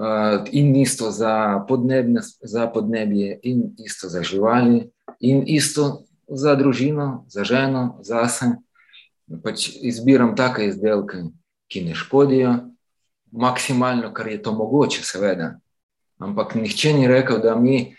uh, 0.00 0.46
in 0.52 0.76
isto 0.76 1.10
za, 1.10 1.64
podnebne, 1.68 2.22
za 2.40 2.66
podnebje, 2.66 3.40
in 3.42 3.74
isto 3.78 4.08
za 4.08 4.22
živali, 4.22 4.86
in 5.20 5.42
isto 5.46 6.06
za 6.28 6.54
družino, 6.54 7.26
za 7.28 7.44
ženo, 7.44 7.98
za 8.02 8.28
sebe. 8.28 8.62
Pač 9.42 9.72
izbiram 9.82 10.36
take 10.38 10.68
izdelke, 10.70 11.24
ki 11.66 11.82
ne 11.82 11.94
škodijo, 11.98 12.54
maksimalno, 13.32 14.12
kar 14.14 14.28
je 14.28 14.42
to 14.42 14.52
mogoče, 14.52 15.02
seveda. 15.04 15.54
Ampak 16.18 16.54
nihče 16.54 16.92
ni 16.92 17.08
rekel, 17.08 17.40
da 17.42 17.54
mi. 17.56 17.96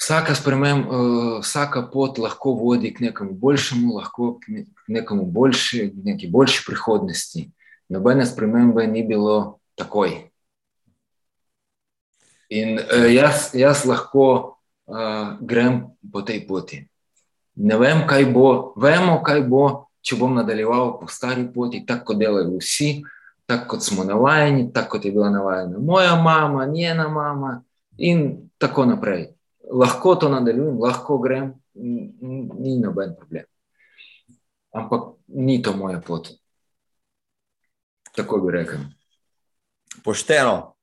Vsaka, 0.00 0.34
spremem, 0.34 0.84
uh, 0.88 1.40
vsaka 1.40 1.84
pot 1.92 2.18
lahko 2.18 2.52
vodi 2.58 2.92
k 2.94 3.00
nekemu 3.00 3.34
boljšemu, 3.38 3.94
lahko 3.94 4.38
k 4.38 4.64
nekemu 4.88 5.24
boljši, 5.26 5.92
neki 6.04 6.28
boljši 6.30 6.64
prihodnosti. 6.66 7.50
Nobene 7.88 8.26
spremembe 8.26 8.86
ni 8.86 9.04
bilo 9.06 9.58
takoj. 9.74 10.16
In 12.50 12.78
uh, 12.78 13.06
jaz, 13.14 13.54
jaz 13.54 13.84
lahko 13.86 14.58
uh, 14.86 15.38
grem 15.40 15.86
po 16.12 16.22
tej 16.22 16.46
poti. 16.46 16.84
Ne 17.54 17.78
vem, 17.78 18.02
kaj 18.06 18.26
bo, 18.34 18.74
vemo, 18.76 19.20
kaj 19.22 19.44
bo, 19.46 19.64
če 20.02 20.18
bom 20.18 20.34
nadaljeval 20.34 20.98
po 21.00 21.06
stari 21.08 21.46
poti, 21.54 21.84
tako 21.86 22.12
kot 22.12 22.18
delajo 22.20 22.58
vsi, 22.58 23.04
tako 23.46 23.68
kot 23.68 23.82
smo 23.82 24.04
navajeni, 24.04 24.72
tako 24.72 24.90
kot 24.90 25.04
je 25.04 25.12
bila 25.12 25.30
navajena 25.30 25.78
moja 25.78 26.16
mama, 26.16 26.66
njena 26.66 27.08
mama 27.08 27.62
in 27.96 28.50
tako 28.58 28.86
naprej. 28.86 29.28
Lahko 29.72 30.14
to 30.14 30.28
nadaljujem, 30.28 30.78
lahko 30.80 31.18
grem, 31.18 31.54
ni 32.58 32.78
noben 32.78 33.14
problem. 33.18 33.44
Ampak 34.72 35.02
ni 35.26 35.62
to 35.62 35.76
moja 35.76 36.00
pot. 36.00 36.28
Tako 38.14 38.38
bi 38.38 38.52
rekel 38.52 38.78
pošteno, 40.04 40.74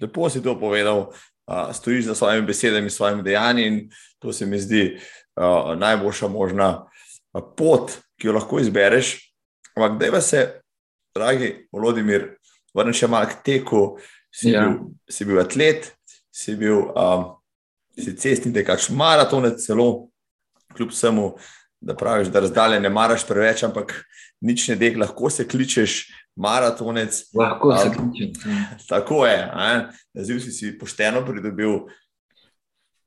lepo 0.00 0.30
si 0.30 0.42
to 0.42 0.58
povedal, 0.60 0.98
uh, 0.98 1.72
stojiš 1.72 2.04
za 2.04 2.14
svojimi 2.14 2.46
besedami, 2.46 2.90
svojimi 2.90 3.22
dejanji 3.22 3.66
in 3.66 3.90
to 4.18 4.32
se 4.32 4.46
mi 4.46 4.58
zdi 4.58 4.98
uh, 5.36 5.78
najboljša 5.78 6.28
možna 6.28 6.86
pot, 7.56 7.92
ki 8.20 8.26
jo 8.26 8.32
lahko 8.32 8.60
izbereš. 8.60 9.32
Ampak, 9.76 10.12
da 10.12 10.20
se, 10.20 10.60
dragi 11.16 11.50
Volodimir, 11.72 12.34
vrneš 12.76 13.04
še 13.04 13.10
malo 13.10 13.30
k 13.32 13.40
teku, 13.44 13.82
si, 14.30 14.52
ja. 14.52 14.66
bil, 14.66 14.92
si 15.10 15.26
bil 15.28 15.40
atlet, 15.42 15.90
si 16.32 16.56
bil 16.60 16.90
um, 16.92 17.30
si 17.96 18.12
cestni 18.20 18.52
tekač, 18.52 18.90
maratonec 18.92 19.62
celo, 19.64 20.08
kljub 20.76 20.92
vsemu. 20.92 21.30
Da 21.86 21.92
praviš, 21.94 22.30
da 22.32 22.40
razdalje 22.40 22.78
ne 22.80 22.88
maraš 22.90 23.26
preveč, 23.28 23.60
ampak 23.66 23.92
nič 24.40 24.64
ne 24.72 24.78
dek, 24.80 24.96
lahko 24.96 25.28
se 25.30 25.44
kličeš 25.46 25.96
maratonec. 26.40 27.18
Lahko 27.36 27.74
se 27.76 27.90
kličem. 27.92 28.32
Tako 28.88 29.26
je, 29.28 29.36
zdaj 30.16 30.40
si, 30.40 30.54
si 30.56 30.72
pošteno 30.78 31.20
pridobil. 31.26 31.84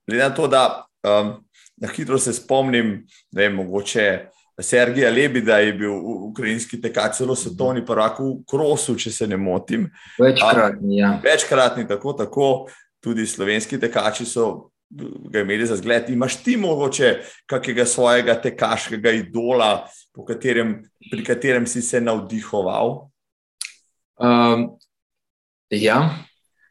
Glede 0.07 0.21
na 0.21 0.29
to, 0.37 0.47
da 0.47 0.85
um, 1.03 1.33
na 1.81 1.89
hitro 1.95 2.19
se 2.21 2.33
spomnim, 2.33 3.07
da 3.33 3.43
je 3.43 3.49
mogoče 3.57 4.05
Sergej 4.61 5.09
Lebi, 5.11 5.41
da 5.41 5.57
je 5.63 5.73
bil 5.73 5.93
ukrajinski 6.29 6.81
tekač, 6.81 7.17
celo 7.17 7.35
svetovni 7.35 7.85
prvak 7.85 8.19
v 8.19 8.31
Krosu, 8.49 8.95
če 8.99 9.11
se 9.11 9.27
ne 9.27 9.37
motim. 9.37 9.87
Večkratni, 10.19 10.97
ja. 10.99 11.13
Večkratni, 11.23 11.87
tako, 11.87 12.13
tako. 12.13 12.49
Tudi 12.99 13.23
slovenski 13.25 13.79
tekači 13.79 14.25
so 14.27 14.71
ga 15.29 15.39
imeli 15.39 15.65
za 15.65 15.75
zgled. 15.75 16.09
Imaš 16.09 16.43
ti 16.43 16.57
mogoče 16.57 17.19
kakega 17.45 17.85
svojega 17.85 18.35
tekaškega 18.41 19.11
idola, 19.11 19.87
katerem, 20.27 20.83
pri 21.11 21.23
katerem 21.23 21.67
si 21.67 21.81
se 21.81 22.01
navdihoval? 22.01 23.09
Um, 24.19 24.65
ja, 25.69 25.99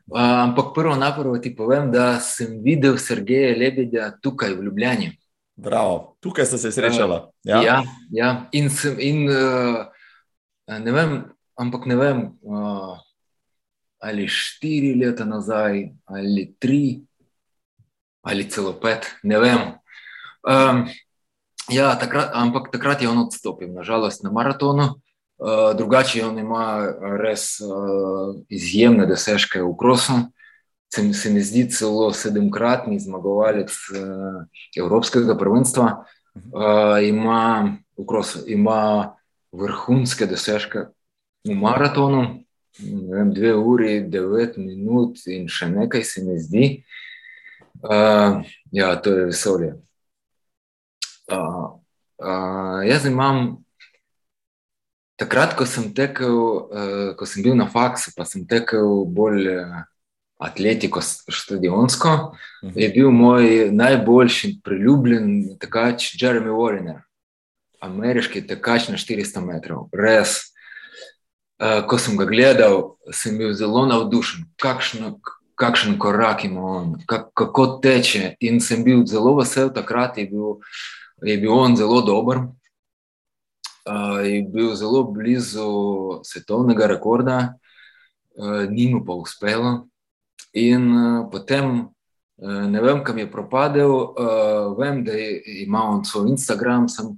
uh, 0.06 0.20
ampak 0.20 0.74
prvo 0.74 0.96
napravo 0.96 1.38
ti 1.38 1.54
povem, 1.56 1.92
da 1.92 2.18
sem 2.20 2.58
videl 2.64 2.98
Sergeja 2.98 3.56
Lebedja 3.56 4.10
tukaj 4.22 4.52
v 4.54 4.66
Ljubljani. 4.68 5.12
Bravo, 5.58 6.16
tukaj 6.20 6.46
ste 6.46 6.58
se 6.58 6.70
srečali. 6.72 7.18
Ja, 7.42 7.62
ja, 7.62 7.82
ja. 8.10 8.28
In, 8.52 8.70
in 8.98 9.26
uh, 9.26 9.90
ne 10.70 10.92
vem, 10.92 11.24
ampak 11.58 11.86
ne 11.90 11.96
vem, 11.98 12.20
uh, 12.46 12.94
ali 13.98 14.28
štiri 14.30 14.94
leta 14.94 15.26
nazaj, 15.26 15.82
ali 16.06 16.54
tri, 16.62 17.00
ali 18.22 18.46
celo 18.46 18.76
pet, 18.78 19.10
ne 19.26 19.40
vem. 19.42 19.58
Um, 20.46 20.86
ja, 21.74 21.90
takrat, 21.98 22.30
ampak 22.38 22.70
takrat 22.70 23.02
je 23.02 23.10
on 23.10 23.18
odstopil, 23.26 23.74
nažalost, 23.74 24.22
na 24.22 24.30
maratonu. 24.30 25.02
Uh, 25.38 25.74
drugače, 25.74 26.22
on 26.26 26.38
ima 26.38 26.86
res 27.18 27.58
uh, 27.66 28.38
izjemne 28.46 29.10
dosežke 29.10 29.58
v 29.62 29.74
krosu. 29.74 30.22
Se, 30.88 31.02
se 31.12 31.30
mi 31.30 31.42
zdi 31.44 31.66
celo 31.70 32.12
sedemkratni 32.16 32.96
zmagovalec 33.00 33.74
uh, 33.92 34.44
Evropskega 34.76 35.36
prvenstva. 35.38 36.04
Uh, 36.34 36.96
ima, 37.04 37.76
krosu, 38.08 38.44
ima 38.46 39.14
vrhunske 39.52 40.26
dosežke 40.26 40.86
v 41.44 41.56
maratonu, 41.56 42.44
vem, 43.10 43.32
dve 43.34 43.54
uri, 43.56 44.00
devet 44.08 44.56
minut 44.60 45.20
in 45.26 45.48
še 45.50 45.70
nekaj 45.72 46.04
se 46.04 46.24
mi 46.24 46.38
zdi. 46.40 46.66
Uh, 47.82 48.42
ja, 48.74 48.94
to 49.02 49.14
je 49.14 49.28
vesolje. 49.30 49.74
Uh, 51.28 51.78
uh, 52.18 52.80
jaz 52.88 53.06
imam, 53.06 53.58
takrat, 55.20 55.54
ko 55.58 55.66
sem 55.66 55.92
tekel, 55.94 56.34
uh, 56.34 57.12
ko 57.18 57.28
sem 57.28 57.44
bil 57.46 57.58
na 57.58 57.68
faksu, 57.70 58.14
pa 58.16 58.26
sem 58.26 58.46
tekel 58.48 59.04
bolj 59.14 59.46
uh, 59.52 59.78
atletiko, 60.38 61.00
stadionsko, 61.02 62.08
uh 62.08 62.68
mhm. 62.68 62.74
-huh. 62.74 62.80
je 62.80 62.88
bil 62.88 63.10
moj 63.10 63.70
najboljši, 63.72 64.60
priljubljen 64.64 65.58
tekač 65.58 66.14
Jeremy 66.22 66.50
Warner, 66.50 67.00
ameriški 67.80 68.46
tekač 68.46 68.88
na 68.88 68.96
400 68.96 69.44
metrov. 69.46 69.88
Res. 69.92 70.54
Uh, 71.58 71.86
ko 71.86 71.98
sem 71.98 72.16
ga 72.16 72.24
gledal, 72.24 72.96
sem 73.10 73.38
bil 73.38 73.52
zelo 73.52 73.86
navdušen, 73.86 74.44
kakšno, 74.62 75.18
kakšen 75.54 75.98
korak 75.98 76.44
ima 76.44 76.60
on, 76.60 77.02
kak, 77.06 77.34
kako 77.34 77.66
teče. 77.82 78.36
In 78.40 78.60
sem 78.60 78.84
bil 78.84 79.06
zelo 79.06 79.34
vesel, 79.36 79.72
takrat 79.74 80.18
je 80.18 80.26
bil 80.26 80.62
je 81.22 81.38
bil 81.38 81.52
on 81.52 81.76
zelo 81.76 82.00
dober, 82.02 82.36
uh, 82.38 84.26
je 84.26 84.42
bil 84.42 84.74
zelo 84.74 85.04
blizu 85.04 86.20
svetovnega 86.24 86.86
rekorda, 86.86 87.54
uh, 88.36 88.70
ni 88.70 88.94
mu 88.94 89.04
pa 89.04 89.12
uspelo. 89.12 89.88
In 90.52 90.90
uh, 90.92 91.28
potem, 91.30 91.88
uh, 92.36 92.66
ne 92.70 92.80
vem, 92.82 93.04
kam 93.04 93.18
je 93.18 93.30
propadel, 93.30 93.92
uh, 93.92 94.78
vem, 94.78 95.04
da 95.04 95.12
je, 95.12 95.42
ima 95.62 95.82
on 95.82 96.04
svoj 96.04 96.30
Instagram. 96.30 96.88
Sem, 96.88 97.16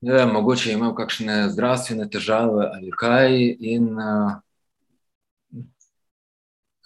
ne 0.00 0.12
vem, 0.12 0.32
mogoče 0.32 0.70
je 0.70 0.76
imel 0.76 0.94
kakšne 0.94 1.48
zdravstvene 1.50 2.08
težave 2.10 2.68
ali 2.68 2.90
kaj. 2.98 3.38
In, 3.60 3.92
uh, 3.98 4.32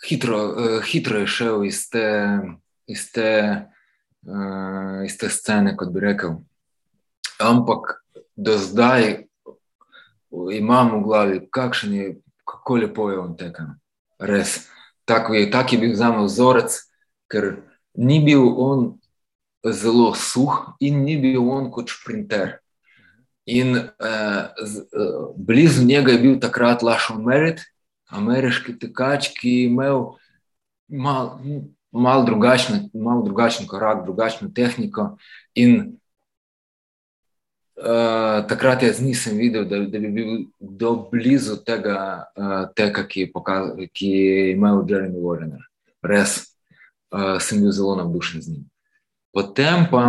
Hitro, 0.07 0.39
uh, 0.39 0.83
hitro 0.85 1.19
je 1.19 1.27
šel 1.27 1.65
iz 1.65 1.89
te, 1.91 2.07
iz 2.87 3.09
te 3.13 3.31
uh, 4.27 5.05
iz 5.05 5.19
te 5.19 5.29
scene, 5.29 5.77
kot 5.77 5.93
bi 5.93 6.01
rekel. 6.01 6.39
Ampak 7.41 8.01
do 8.37 8.57
zdaj 8.59 9.27
imam 10.53 10.97
v 10.99 11.03
glavi, 11.05 11.41
kakšen 11.51 11.95
je, 11.95 12.09
kako 12.45 12.77
lepo 12.83 13.11
je 13.11 13.19
on 13.19 13.37
tekel. 13.37 13.75
Res. 14.19 14.59
Tako 15.07 15.35
je, 15.39 15.51
tak 15.51 15.73
je 15.73 15.79
bil 15.79 15.95
za 15.95 16.11
me 16.11 16.27
vzorec, 16.27 16.75
ker 17.31 17.63
ni 17.95 18.19
bil 18.25 18.43
on 18.43 18.99
zelo 19.63 20.13
suh 20.15 20.77
in 20.83 21.03
ni 21.07 21.17
bil 21.23 21.47
on 21.47 21.71
kot 21.71 21.91
sprinter. 21.91 22.59
In 23.47 23.79
eh, 23.79 24.43
z, 24.59 24.83
eh, 24.91 25.15
blizu 25.39 25.87
njega 25.87 26.13
je 26.13 26.19
bil 26.19 26.37
takrat 26.43 26.83
Lašon 26.83 27.23
Merit, 27.23 27.63
ameriški 28.11 28.75
tekač, 28.79 29.31
ki 29.39 29.51
je 29.51 29.71
imel 29.71 30.19
malo 30.91 31.39
malo 31.97 32.25
drugačen, 32.25 32.91
malo 32.95 33.23
drugačen 33.23 33.67
korak, 33.67 34.05
drugačno 34.05 34.49
tehniko. 34.55 35.17
In 35.55 35.97
uh, 37.77 38.47
takrat 38.49 38.83
jaz 38.83 39.01
nisem 39.01 39.37
videl, 39.39 39.65
da, 39.69 39.81
da 39.85 39.99
bi 39.99 40.11
bil 40.13 40.31
do 40.61 40.95
blizu 41.13 41.59
tega, 41.65 42.27
uh, 42.37 42.63
tega 42.77 43.05
ki, 43.09 43.29
pokazal, 43.33 43.77
ki 43.93 44.11
je 44.11 44.53
imel 44.53 44.85
Jeremy 44.89 45.21
Warner. 45.21 45.67
Res 46.05 46.39
uh, 47.13 47.37
sem 47.43 47.61
bil 47.61 47.73
zelo 47.73 47.97
navdušen 48.01 48.43
z 48.43 48.55
njim. 48.55 48.65
Potem 49.35 49.87
pa, 49.91 50.05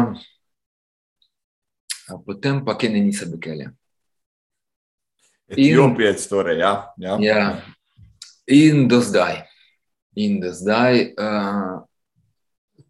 uh, 2.11 2.21
potem 2.25 2.63
pa 2.65 2.77
kaj 2.77 2.93
ne 2.95 3.03
nisem 3.03 3.31
bekelja. 3.35 3.71
Etiopijec, 5.47 6.23
torej, 6.27 6.59
ja. 6.59 6.91
ja. 6.99 7.17
ja. 7.23 7.61
In 8.47 8.87
do 8.87 8.99
zdaj. 8.99 9.45
In 10.17 10.39
da 10.41 10.51
zdaj, 10.51 11.13
uh, 11.13 11.83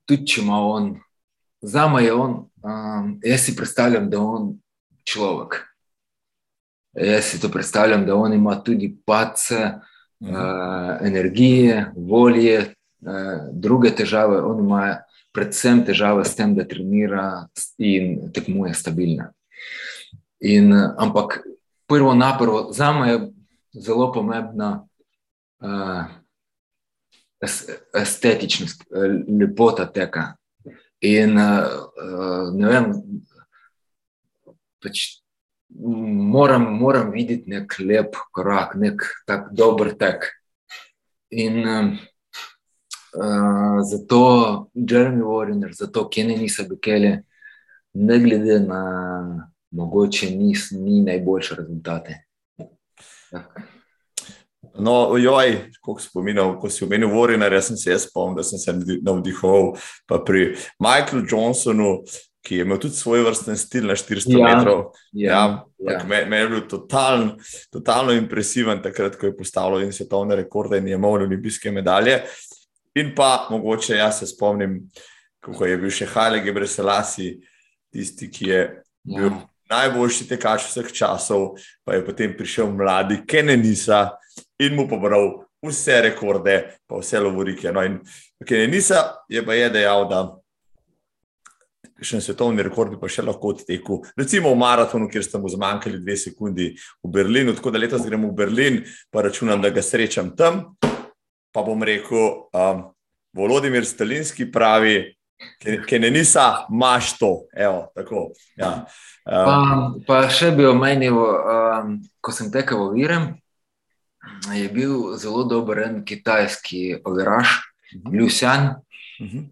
tudi 0.08 0.26
če 0.32 0.42
ima 0.42 0.62
on, 0.64 0.96
za 1.62 1.88
me 1.92 2.04
je 2.06 2.14
on, 2.14 2.38
um, 2.64 3.10
jaz 3.26 3.44
si 3.44 3.56
predstavljam, 3.56 4.10
da 4.10 4.22
on 4.22 4.56
človek. 5.08 5.64
Jaz 6.98 7.32
si 7.32 7.40
to 7.42 7.50
predstavljam, 7.50 8.06
da 8.06 8.16
on 8.16 8.34
ima 8.34 8.56
tudi 8.64 8.90
pace, 9.06 9.72
uh, 10.20 10.98
energije, 11.02 11.92
volje, 11.96 12.60
uh, 12.60 13.48
druge 13.52 13.94
težave. 13.96 14.42
On 14.42 14.60
ima 14.60 14.98
predvsem 15.34 15.86
težave 15.86 16.26
s 16.26 16.36
tem, 16.36 16.56
da 16.56 16.66
trenira 16.68 17.48
in 17.78 18.32
tekmuje 18.34 18.74
stabilno. 18.74 19.32
In, 20.40 20.74
ampak 20.74 21.42
prvo 21.88 22.14
naprvo, 22.16 22.68
za 22.74 22.92
me 22.94 23.10
je 23.10 23.20
zelo 23.74 24.12
pomembna. 24.14 24.88
Uh, 25.62 26.06
estetičnost, 27.94 28.84
lepota 29.40 29.86
teka. 29.86 30.34
In 31.02 31.38
ne 32.54 32.70
vem, 32.70 32.94
pač 34.84 35.24
moram, 36.34 36.78
moram 36.80 37.12
videti 37.12 37.50
nek 37.50 37.80
lep 37.80 38.16
korak, 38.32 38.76
nek 38.76 39.02
tak 39.28 39.52
dober 39.52 39.98
tek. 39.98 40.24
In 41.32 41.68
uh, 41.68 41.98
zato 43.84 44.70
Jeremy 44.74 45.24
Warner, 45.24 45.76
zato 45.76 46.10
Kenny 46.10 46.38
Nisa 46.38 46.64
Bekele, 46.64 47.24
ne 47.94 48.20
glede 48.20 48.60
na 48.60 48.82
mogoče 49.72 50.36
nis, 50.36 50.72
ni 50.72 51.02
najboljše 51.02 51.56
rezultate. 51.56 52.24
Tak. 53.32 53.62
No, 54.80 55.18
joj, 55.18 55.72
koliko 55.82 56.02
spominov, 56.02 56.60
ko 56.62 56.70
si 56.70 56.84
omenil 56.86 57.10
Warner, 57.10 57.54
jaz 57.54 57.72
sem 57.72 57.78
se 57.78 57.92
jaz 57.92 58.06
spomnil, 58.06 58.38
da 58.38 58.44
sem 58.46 58.60
se 58.60 58.74
navdihoval 59.02 59.74
pri 60.26 60.54
Michaelu 60.80 61.26
Johnsonu, 61.30 62.04
ki 62.48 62.56
je 62.56 62.64
imel 62.64 62.80
tudi 62.80 62.96
svoj 62.96 63.26
vrsten 63.26 63.58
stil 63.60 63.90
na 63.90 63.96
400 64.00 64.32
ja, 64.32 64.44
metrov. 64.48 64.84
Ja, 65.12 65.32
ja, 65.32 65.92
ja. 65.92 66.04
Meni 66.08 66.30
me 66.30 66.38
je 66.40 66.48
bil 66.54 66.62
totalen, 66.70 67.34
totalno 67.72 68.16
impresiven 68.16 68.80
takrat, 68.84 69.18
ko 69.20 69.28
je 69.28 69.36
postavil 69.36 69.84
in 69.84 69.92
svetovne 69.94 70.36
rekorde 70.40 70.80
in 70.80 70.88
je 70.88 70.96
imel 70.96 71.18
olimpijske 71.20 71.72
medalje. 71.72 72.22
In 72.96 73.12
pa 73.16 73.48
mogoče 73.52 74.00
jaz 74.00 74.20
se 74.20 74.30
spomnim, 74.32 74.80
kako 75.44 75.66
je 75.66 75.78
bil 75.78 75.92
še 75.92 76.08
Hale 76.14 76.40
Gebreselasi, 76.46 77.34
tisti, 77.94 78.32
ki 78.32 78.50
je 78.50 78.64
bil 79.04 79.28
ja. 79.28 79.44
najboljši 79.76 80.30
tekač 80.32 80.70
vseh 80.72 80.88
časov, 80.96 81.60
pa 81.84 82.00
je 82.00 82.06
potem 82.08 82.32
prišel 82.38 82.72
mladi 82.72 83.22
Kenenisa 83.28 84.08
in 84.64 84.80
mu 84.80 84.88
pobral 84.88 85.34
vse 85.68 86.00
rekorde, 86.08 86.62
pa 86.88 87.04
vse 87.04 87.20
lovorike. 87.20 87.76
No, 87.76 87.84
in 87.84 88.00
okay, 88.40 88.70
Nisa 88.72 89.20
je 89.30 89.44
pa 89.46 89.54
je 89.54 89.70
dejal, 89.76 90.08
da 90.08 90.26
še 92.02 92.18
en 92.18 92.22
svetovni 92.22 92.64
rekord 92.66 92.94
bi 92.94 93.00
pa 93.02 93.10
še 93.12 93.26
lahko 93.26 93.54
odtekel. 93.56 94.04
Recimo 94.18 94.52
v 94.54 94.60
maratonu, 94.62 95.10
kjer 95.10 95.26
ste 95.26 95.42
mu 95.42 95.50
zmanjkali 95.50 96.02
dve 96.02 96.18
sekundi 96.18 96.70
v 97.04 97.12
Berlinu, 97.12 97.56
tako 97.58 97.74
da 97.74 97.82
letos 97.82 98.06
gremo 98.06 98.32
v 98.32 98.38
Berlin, 98.38 98.82
pa 99.12 99.26
računam, 99.26 99.62
da 99.62 99.74
ga 99.74 99.82
srečam 99.82 100.36
tam. 100.38 100.78
Pa 101.54 101.64
bom 101.66 101.82
rekel, 101.84 102.50
um, 102.54 102.90
Volodimir 103.38 103.86
Stalinski 103.86 104.52
pravi, 104.52 105.18
Ker 105.62 106.02
ne 106.02 106.10
nisa, 106.10 106.66
imaš 106.70 107.12
to. 107.20 107.46
Evo, 107.54 107.92
tako, 107.96 108.32
ja. 108.58 108.72
um, 109.22 109.44
pa, 109.46 109.58
pa 110.08 110.22
še 110.34 110.50
bi 110.58 110.66
omenil, 110.66 111.18
um, 111.18 111.92
ko 112.26 112.34
sem 112.34 112.50
tekel 112.54 112.88
v 112.88 112.96
Virem, 112.96 113.28
je 114.50 114.66
bil 114.74 115.14
zelo 115.22 115.46
dober 115.46 115.84
en 115.86 116.02
kitajski 116.06 117.04
oviraš, 117.06 117.60
Ljubljana, 118.12 118.82
uh 119.22 119.28
-huh. 119.28 119.46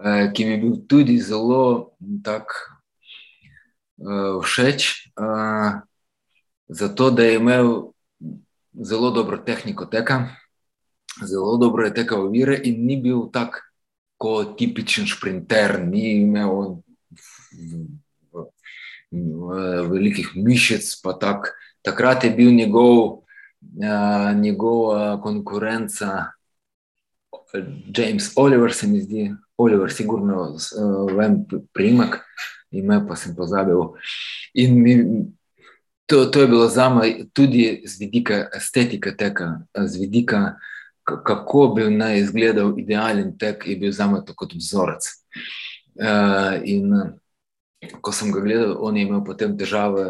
Uh, 0.00 0.32
ki 0.32 0.44
mi 0.44 0.50
je 0.50 0.58
bil 0.58 0.74
tudi 0.88 1.20
zelo 1.20 1.92
tak, 2.24 2.52
uh, 4.00 4.40
všeč, 4.40 5.12
uh, 5.20 5.84
zato 6.68 7.10
da 7.10 7.22
je 7.24 7.36
imel 7.36 7.92
zelo 8.72 9.10
dobro 9.10 9.36
tehniko 9.36 9.84
teka, 9.84 10.36
zelo 11.22 11.56
dobro 11.56 11.84
je 11.84 11.94
tekel 11.94 12.26
ovire 12.26 12.60
in 12.64 12.86
ni 12.86 12.96
bil 12.96 13.28
tak 13.32 13.60
kot 14.20 14.58
tipičen 14.58 15.08
sprinter, 15.08 15.80
ni 15.84 16.20
imel 16.20 16.82
velikih 19.90 20.36
mišic. 20.36 20.84
Tak, 21.20 21.56
takrat 21.82 22.24
je 22.24 22.30
bil 22.30 22.52
njegov, 22.54 23.24
njegov 24.36 24.92
konkurenca, 25.22 26.36
James 27.96 28.32
Oliver, 28.36 28.72
se 28.72 28.86
mi 28.86 29.00
zdi, 29.00 29.30
Oliver, 29.60 29.92
sigurno 29.92 30.54
vem, 31.16 31.42
primek, 31.76 32.18
ime 32.72 33.00
pa 33.06 33.16
sem 33.16 33.34
pozabil. 33.36 33.92
In 34.54 34.80
mi, 34.80 34.94
to, 36.08 36.24
to 36.32 36.42
je 36.44 36.48
bilo 36.48 36.68
za 36.68 36.88
me 36.88 37.28
tudi 37.36 37.82
z 37.84 38.00
vidika 38.00 38.46
estetike 38.56 39.12
teka, 39.16 39.60
z 39.74 40.00
vidika 40.00 40.54
kako 41.04 41.72
bi 41.76 41.90
naj 41.90 42.18
izgledal 42.18 42.78
idealen 42.78 43.38
tek, 43.38 43.66
je 43.66 43.76
bil 43.76 43.92
za 43.92 44.06
me 44.06 44.24
to 44.26 44.34
kot 44.34 44.54
vzorec. 44.54 45.06
Uh, 46.00 46.60
in 46.64 46.92
ko 48.00 48.12
sem 48.12 48.32
ga 48.32 48.40
gledal, 48.40 48.76
on 48.80 48.96
je 48.96 49.04
imel 49.06 49.24
potem 49.24 49.56
težave, 49.58 50.06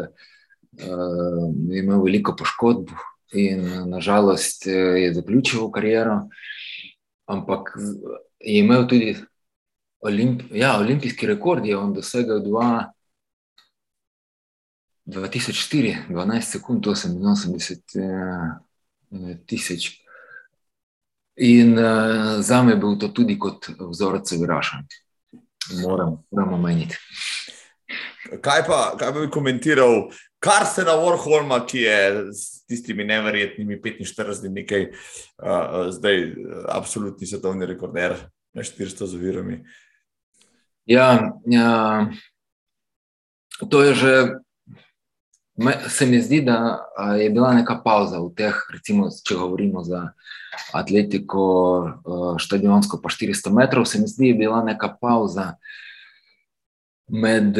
uh, 0.81 1.47
imel 1.71 2.03
veliko 2.03 2.35
poškodb 2.37 2.91
in 3.33 3.63
nažalost 3.89 4.67
je 4.67 5.13
zaključil 5.13 5.69
kariero, 5.71 6.27
ampak 7.25 7.73
je 8.39 8.59
imel 8.59 8.87
tudi 8.87 9.15
olimp, 10.01 10.41
ja, 10.51 10.77
olimpijski 10.79 11.27
rekord, 11.27 11.65
je 11.65 11.77
on 11.77 11.93
dosegel 11.93 12.41
2004, 15.05 15.95
12 16.09 16.41
sekund, 16.41 16.85
88 16.85 17.81
eh, 18.01 19.37
tisoč 19.45 20.01
In 21.35 21.77
uh, 21.77 22.41
za 22.41 22.63
me 22.63 22.71
je 22.71 22.75
bil 22.75 22.97
to 22.99 23.07
tudi 23.07 23.39
kot 23.39 23.69
vzorec 23.79 24.29
Severaša. 24.29 24.77
Moram, 25.81 26.17
moramo 26.31 26.57
meniti. 26.57 26.97
Kaj 28.41 28.61
pa, 28.67 28.79
kaj 28.99 29.11
bi 29.15 29.29
komentiral, 29.31 30.11
kar 30.39 30.65
se 30.67 30.83
na 30.83 30.93
Warholma, 30.99 31.63
ki 31.67 31.85
je 31.85 31.97
s 32.35 32.65
tistimi 32.69 33.03
neverjetnimi 33.07 33.79
45 33.81 34.43
dni, 34.43 34.53
nekaj, 34.61 34.85
uh, 34.91 35.87
zdaj 35.95 36.27
absolutni 36.69 37.27
svetovni 37.27 37.65
rekorder 37.65 38.17
na 38.53 38.61
400 38.61 39.07
z 39.07 39.15
ovirami? 39.15 39.63
Ja, 40.85 41.37
ja, 41.45 42.07
to 43.69 43.83
je 43.83 43.93
že 43.93 44.13
Se 45.87 46.05
mi 46.05 46.21
zdi, 46.21 46.41
da 46.41 46.87
je 47.19 47.29
bila 47.29 47.53
neka 47.53 47.81
pauza 47.83 48.19
v 48.19 48.31
teh, 48.33 48.55
recimo, 48.73 49.09
če 49.11 49.35
govorimo 49.35 49.83
za 49.83 50.13
atletiko, 50.73 51.43
stadionsko, 52.39 52.97
pa 53.03 53.11
400 53.11 53.53
metrov, 53.53 53.85
se 53.85 53.99
mi 54.01 54.07
zdi, 54.07 54.23
da 54.23 54.31
je 54.31 54.39
bila 54.39 54.63
neka 54.65 54.89
pauza 55.01 55.55
med, 57.11 57.59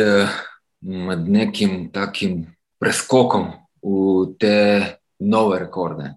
med 0.82 1.30
nekim 1.30 1.92
takim 1.94 2.48
preskokom 2.82 3.52
v 3.84 4.32
te 4.40 4.58
nove 5.20 5.60
rekorde. 5.60 6.16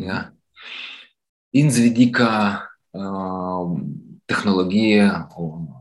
Ja. 0.00 0.32
In 1.52 1.70
z 1.70 1.84
vidika 1.84 2.30
uh, 2.96 3.76
tehnologije, 4.26 5.06
uh, 5.36 5.79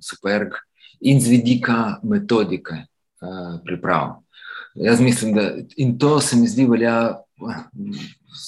superg, 0.00 0.54
in 1.00 1.20
z 1.20 1.28
vidika 1.28 2.00
metodike 2.02 2.74
uh, 2.74 3.60
priprav. 3.64 4.22
Jaz 4.74 5.00
mislim, 5.00 5.34
da 5.34 5.52
in 5.76 5.98
to 5.98 6.20
se 6.20 6.36
mi 6.36 6.48
zdi 6.48 6.66
velja 6.66 7.18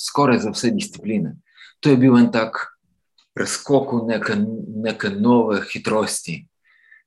skoraj 0.08 0.38
za 0.38 0.50
vse 0.50 0.70
discipline. 0.70 1.36
To 1.80 1.90
je 1.90 1.96
bil 1.96 2.18
en 2.18 2.30
tak 2.32 2.56
preskok 3.34 3.92
v 3.92 4.06
neke, 4.06 4.36
neke 4.84 5.10
nove 5.10 5.62
hitrosti. 5.72 6.46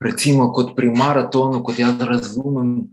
Recimo, 0.04 0.52
kot 0.52 0.76
pri 0.76 0.90
maratonu, 0.92 1.64
kot 1.64 1.80
jaz 1.80 2.02
razumem, 2.02 2.92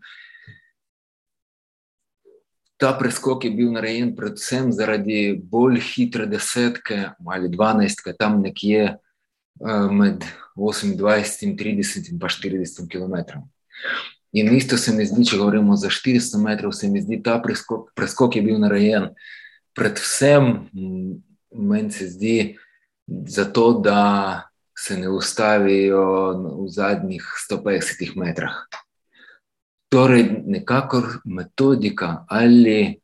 ta 2.78 2.92
preskok 2.98 3.44
je 3.44 3.50
bil 3.50 3.72
narejen 3.72 4.14
predvsem 4.16 4.70
zaradi 4.72 5.40
bolj 5.42 5.80
hitre 5.80 6.26
desetke 6.26 7.10
ali 7.26 7.48
dvanajstke, 7.48 8.14
tam 8.18 8.40
nekje 8.44 8.84
uh, 8.84 9.09
med 9.90 10.24
28, 10.56 11.56
30 11.56 12.12
in 12.12 12.18
pa 12.18 12.28
40 12.28 12.88
km. 12.88 13.40
In 14.32 14.54
isto 14.54 14.76
se 14.78 14.92
mi 14.94 15.04
zdi, 15.06 15.24
če 15.26 15.38
govorimo 15.40 15.76
za 15.76 15.90
400 15.90 16.38
metrov, 16.42 16.72
se 16.72 16.88
mi 16.88 17.02
zdi 17.02 17.18
ta 17.22 17.40
preskok, 17.42 17.90
preskok 17.98 18.36
je 18.36 18.42
bil 18.46 18.60
narejen 18.62 19.10
predvsem, 19.74 20.68
meni 21.50 21.90
se 21.90 22.08
zdi, 22.08 22.56
zato, 23.06 23.72
da 23.84 24.42
se 24.76 24.96
ne 24.96 25.08
ustavijo 25.08 26.04
v 26.64 26.68
zadnjih 26.68 27.24
150 27.50 28.16
metrah. 28.16 28.54
Torej, 29.88 30.42
nekako 30.46 31.02
metodika 31.24 32.24
ali 32.28 33.00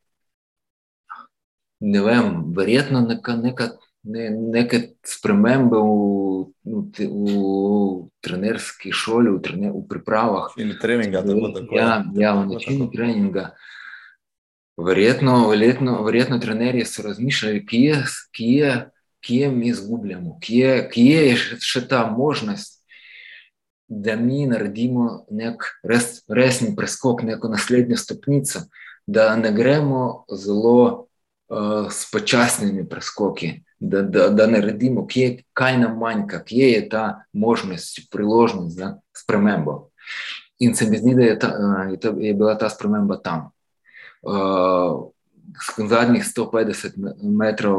ne 1.81 2.03
vem, 2.03 2.55
verjetno 2.57 3.01
neka, 3.01 3.37
neka 3.37 3.69
ne, 4.07 4.31
neke 4.31 4.81
spremembe 5.07 5.77
v, 5.77 5.95
v, 6.65 6.83
v 6.97 7.33
trenerski 8.23 8.93
šoli, 8.95 9.31
v, 9.35 9.41
trener, 9.43 9.73
v 9.75 9.83
pripravah. 9.91 10.55
In 10.63 10.77
treninga, 10.81 11.23
da 11.27 11.35
bo 11.35 11.51
tako. 11.55 11.75
Ja, 11.75 12.05
ja 12.15 12.35
v 12.39 12.47
načinu 12.55 12.89
treninga. 12.93 13.51
Verjetno, 14.77 15.49
verjetno, 15.49 16.03
verjetno 16.05 16.39
trenerji 16.39 16.85
so 16.85 17.03
razmišljali, 17.07 17.65
kje, 17.67 18.03
kje, 18.37 18.73
kje 19.25 19.51
mi 19.51 19.71
izgubljamo, 19.73 20.39
kje, 20.41 20.89
kje 20.93 21.21
je 21.31 21.37
še 21.65 21.87
ta 21.89 22.05
možnost, 22.13 22.77
da 23.89 24.17
mi 24.19 24.45
naredimo 24.51 25.25
nek 25.31 25.63
res, 25.87 26.21
resni 26.29 26.75
preskok, 26.77 27.23
neko 27.23 27.49
naslednjo 27.49 27.97
stopnico, 27.97 28.67
da 29.07 29.31
ne 29.39 29.53
gremo 29.55 30.27
zelo 30.35 31.07
uh, 31.49 31.87
s 31.89 32.11
počasnimi 32.11 32.85
preskoki, 32.91 33.63
spremembo. 39.17 39.91
In 40.59 40.75
se 40.75 40.89
mi 40.91 40.99
zdi, 40.99 41.15
da 41.15 41.23
je, 41.23 41.39
ta, 41.39 41.49
je, 41.91 42.01
ta, 42.01 42.15
je 42.19 42.35
bila 42.35 42.57
ta 42.59 42.71
sprememba 42.73 43.19
tam. 43.21 43.51
Uh, 44.23 45.11
zadnjih 45.89 46.25
150 46.25 46.97
metrov, 47.23 47.77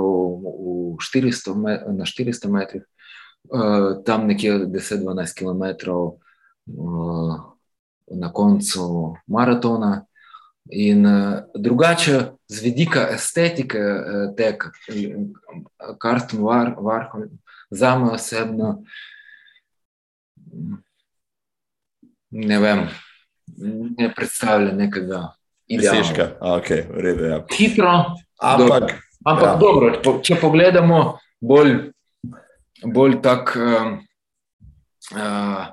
400 1.01 1.55
met, 1.57 1.81
na 1.87 2.05
400 2.05 2.51
metrih, 2.51 2.83
uh, 3.49 4.03
tam 4.05 4.27
nekje 4.27 4.67
10-12 4.69 5.33
km 5.39 5.91
uh, 6.65 7.35
na 8.11 8.31
koncu 8.33 9.15
maratona. 9.27 10.05
In 10.69 11.05
uh, 11.05 11.39
drugače, 11.55 12.21
z 12.47 12.63
vidika 12.63 13.07
estetike, 13.11 13.79
uh, 13.79 14.35
te 14.35 14.57
kartone 15.99 16.43
var, 16.43 16.75
varho, 16.79 17.19
za 17.69 17.99
me 17.99 18.11
osebno, 18.11 18.83
ne 22.29 22.59
vem, 22.59 22.87
ne 23.97 24.13
predstavlja 24.15 24.73
nekega 24.73 25.21
idealnega. 25.67 26.37
Okay, 26.41 26.83
ja. 27.29 27.45
Hitro, 27.57 27.93
ampak, 28.41 28.69
dobro. 28.69 28.95
ampak 29.25 29.47
ja. 29.47 29.55
dobro, 29.55 30.19
če 30.23 30.35
pogledamo 30.41 31.17
bolj, 31.39 31.77
bolj 32.83 33.21
tako 33.21 33.59
uh, 33.59 33.87
uh, 35.15 35.63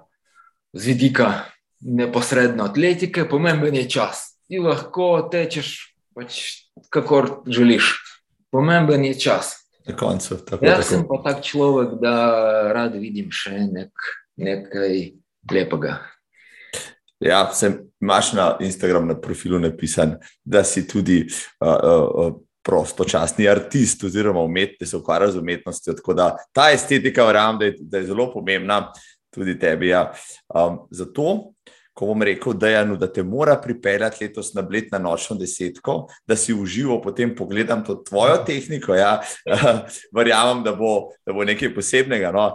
z 0.73 0.87
vidika 0.87 1.33
neposredno 1.81 2.65
atletike, 2.65 3.27
pomemben 3.29 3.75
je 3.75 3.89
čas 3.91 4.34
ti 4.49 4.61
lahko 4.63 5.29
tečeš, 5.33 5.97
pač, 6.15 6.41
kako 6.93 7.45
želiš. 7.47 7.95
Pomemben 8.51 9.05
je 9.05 9.19
čas. 9.19 9.57
Na 9.87 9.97
koncu. 9.97 10.37
Tako, 10.47 10.65
Jaz 10.65 10.77
tako. 10.77 10.89
sem 10.89 11.05
pa 11.09 11.21
tak 11.25 11.45
človek, 11.45 11.97
da 12.01 12.15
rad 12.73 12.95
vidim 12.97 13.33
še 13.35 13.67
nek, 13.69 13.91
nekaj 14.41 15.01
lepega. 15.53 15.99
Ja, 17.25 17.47
sem, 17.57 17.79
imaš 18.03 18.33
na 18.37 18.47
Instagramu 18.61 19.07
na 19.07 19.17
profilu 19.21 19.59
napisan, 19.61 20.17
da 20.45 20.65
si 20.65 20.87
tudi 20.89 21.23
uh, 21.25 21.69
uh, 21.69 22.33
prostočasni 22.65 23.49
artist, 23.49 24.05
oziroma 24.05 24.41
umetnik, 24.41 24.89
se 24.89 24.97
ukvarja 24.97 25.31
z 25.33 25.43
umetnostjo. 25.43 25.95
Tako 26.01 26.15
da 26.15 26.31
ta 26.53 26.71
estetika, 26.73 27.27
verjamem, 27.27 27.61
da, 27.61 27.73
da 27.81 27.99
je 27.99 28.09
zelo 28.13 28.31
pomembna 28.33 28.93
tudi 29.35 29.59
tebi. 29.59 29.89
Ja. 29.93 30.13
Um, 30.49 30.85
zato 30.91 31.54
ko 31.95 32.07
bom 32.11 32.23
rekel, 32.27 32.57
no, 32.89 32.97
da 32.99 33.07
te 33.13 33.23
mora 33.23 33.55
pripeljati 33.63 34.25
letos 34.25 34.53
na 34.55 34.63
bled 34.63 34.91
na 34.93 34.99
nočno 34.99 35.37
desetko, 35.39 36.09
da 36.27 36.37
si 36.37 36.55
uživo 36.55 37.01
potem 37.03 37.35
pogledam 37.37 37.85
to 37.85 37.95
tvojo 37.95 38.43
tehniko. 38.47 38.95
Ja, 38.95 39.21
verjamem, 40.17 40.65
da 40.65 40.75
bo, 40.75 41.11
da 41.27 41.33
bo 41.33 41.45
nekaj 41.45 41.75
posebnega. 41.75 42.33
No. 42.35 42.49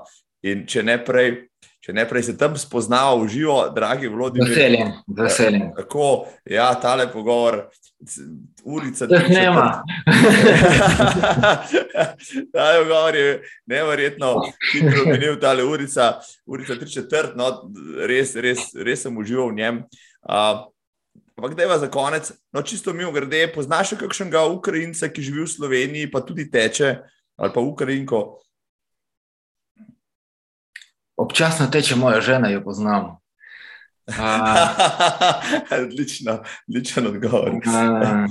In 0.43 0.65
če 0.67 0.83
ne 0.83 0.97
prej, 1.03 1.48
če 1.89 1.95
ne 1.97 2.03
prej 2.05 2.27
se 2.27 2.33
tam 2.37 2.53
spoznal, 2.57 3.17
uživo, 3.23 3.55
dragi 3.73 4.09
Vladimir. 4.13 4.51
Veseljem, 4.51 4.91
veseljem. 5.17 5.69
Kako, 5.73 6.27
ja, 6.45 6.67
tale 6.77 7.07
pogovor, 7.09 7.63
ulica. 8.61 9.07
To 9.09 9.17
je 9.17 9.29
nema. 9.29 9.81
tale 12.53 12.83
pogovor 12.83 13.17
je 13.17 13.31
neverjetno, 13.65 14.35
hitro 14.69 15.07
menil 15.09 15.39
tale 15.41 15.65
ulica, 15.65 16.19
ulica 16.45 16.77
tri 16.77 16.93
četrt, 16.93 17.33
no, 17.39 17.55
res, 18.05 18.35
res, 18.37 18.69
res 18.77 19.07
sem 19.07 19.17
užival 19.17 19.49
v 19.49 19.63
njem. 19.63 19.81
Uh, 20.21 20.67
Ampak, 21.39 21.53
da 21.55 21.63
je 21.63 21.77
za 21.79 21.87
konec, 21.87 22.33
no, 22.51 22.61
čisto 22.67 22.91
mi 22.93 23.05
ogrede, 23.07 23.45
poznaš 23.53 23.93
še 23.93 23.97
kakšnega 24.01 24.41
Ukrajinca, 24.51 25.07
ki 25.07 25.23
živi 25.23 25.45
v 25.45 25.47
Sloveniji, 25.47 26.09
pa 26.11 26.19
tudi 26.19 26.49
teče, 26.51 26.89
ali 27.39 27.53
pa 27.55 27.63
Ukrajinko, 27.63 28.19
Občasno 31.19 31.67
teče 31.67 31.95
moja 31.99 32.21
žena, 32.21 32.49
jo 32.49 32.63
poznam. 32.63 33.17
Odlično, 35.83 36.43
odličen 36.69 37.07
odgovor. 37.07 37.51
A, 37.67 38.27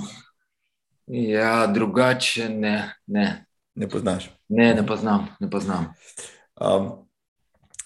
ja, 1.07 1.67
drugače 1.67 2.49
ne, 2.49 2.95
ne. 3.07 3.45
Ne 3.75 3.89
poznaš. 3.89 4.31
Ne, 4.49 4.75
ne 4.75 4.87
poznam. 4.87 5.29
Ne 5.41 5.51
poznam. 5.51 5.95
Um, 6.61 6.89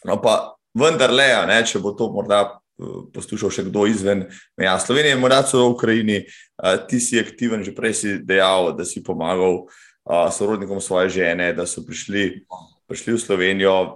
no, 0.04 0.20
pa 0.22 0.54
vendarle, 0.78 1.26
ne, 1.46 1.58
če 1.66 1.82
bo 1.82 1.92
to 1.98 2.08
morda 2.14 2.44
uh, 2.46 3.02
poslušal 3.12 3.52
še 3.52 3.66
kdo 3.68 3.84
izven 3.90 4.28
meja 4.56 4.78
Slovenije, 4.80 5.18
morda 5.20 5.42
celo 5.44 5.66
v 5.66 5.74
Ukrajini, 5.74 6.20
uh, 6.22 6.78
ti 6.88 7.02
si 7.02 7.20
aktiven, 7.20 7.66
že 7.66 7.74
prej 7.74 7.98
si 7.98 8.14
dejal, 8.22 8.70
da 8.78 8.86
si 8.88 9.02
pomagal 9.04 9.64
uh, 9.66 10.30
sorodnikom 10.32 10.80
svoje 10.80 11.10
žene, 11.18 11.50
da 11.52 11.66
so 11.68 11.84
prišli 11.84 12.46
prišli 12.92 13.16
v 13.16 13.20
Slovenijo, 13.24 13.72
uh, 13.72 13.94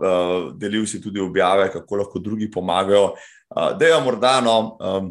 delil 0.56 0.89
si 0.89 1.02
tudi 1.05 1.20
objave, 1.20 1.68
kako 1.73 2.01
lahko 2.01 2.18
drugi 2.18 2.48
pomagajo. 2.51 3.12
Uh, 3.12 3.77
da 3.77 3.86
je 3.86 4.01
morda, 4.01 4.40
no, 4.40 4.77
um, 4.81 5.10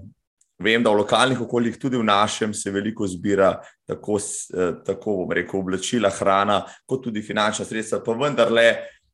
vem, 0.57 0.82
da 0.84 0.90
v 0.90 1.03
lokalnih 1.03 1.41
okoljih, 1.45 1.78
tudi 1.78 2.02
v 2.02 2.07
našem, 2.07 2.53
se 2.53 2.74
veliko 2.74 3.06
zbira, 3.07 3.60
tako, 3.86 4.18
uh, 4.18 4.82
tako 4.86 5.22
bom 5.22 5.38
rekel, 5.38 5.62
oblačila, 5.62 6.10
hrana, 6.10 6.64
kot 6.90 7.06
tudi 7.06 7.22
finančna 7.22 7.66
sredstva. 7.66 8.02
Pa 8.02 8.18
vendarle, 8.18 8.66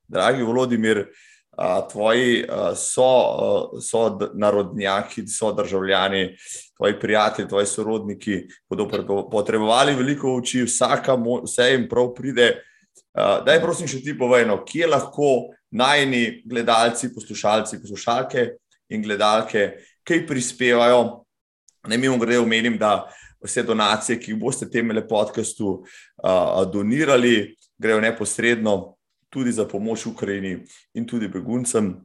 dragi 0.08 0.48
Volodimir, 0.48 1.04
uh, 1.04 1.84
tvoji 1.92 2.42
uh, 2.48 2.72
so, 2.80 3.12
uh, 3.12 3.84
so 3.84 4.08
narodnjaki, 4.34 5.28
so 5.28 5.52
državljani. 5.52 6.30
Tvoji 6.80 7.00
prijatelji, 7.00 7.50
tvoji 7.50 7.68
sorodniki 7.68 8.42
bodo 8.70 8.88
potrebovali 9.32 10.00
veliko 10.00 10.40
oči, 10.40 10.64
vsaka, 10.64 11.20
vse 11.44 11.74
jim 11.76 11.90
prav 11.92 12.14
pride, 12.16 12.54
uh, 13.18 13.40
daj, 13.46 13.62
prosim, 13.64 13.90
še 13.90 14.02
ti 14.04 14.16
povejno, 14.18 14.62
kje 14.68 14.90
lahko 14.90 15.32
najni 15.72 16.42
gledalci, 16.46 17.14
poslušalci, 17.16 17.82
poslušalke 17.82 18.48
in 18.92 19.04
gledalke, 19.04 19.72
kaj 20.04 20.26
prispevajo. 20.28 21.26
Ne 21.90 21.98
mi 21.98 22.12
grede 22.20 22.40
omenim, 22.40 22.78
da 22.78 23.10
vse 23.42 23.64
donacije, 23.64 24.20
ki 24.22 24.38
boste 24.38 24.70
temele 24.70 25.02
podkastu 25.08 25.82
uh, 25.82 26.62
donirali, 26.72 27.56
grejo 27.82 28.02
neposredno 28.02 28.96
tudi 29.30 29.52
za 29.52 29.66
pomoč 29.66 30.06
Ukrajini 30.06 30.60
in 30.94 31.08
tudi 31.08 31.28
beguncem. 31.28 31.96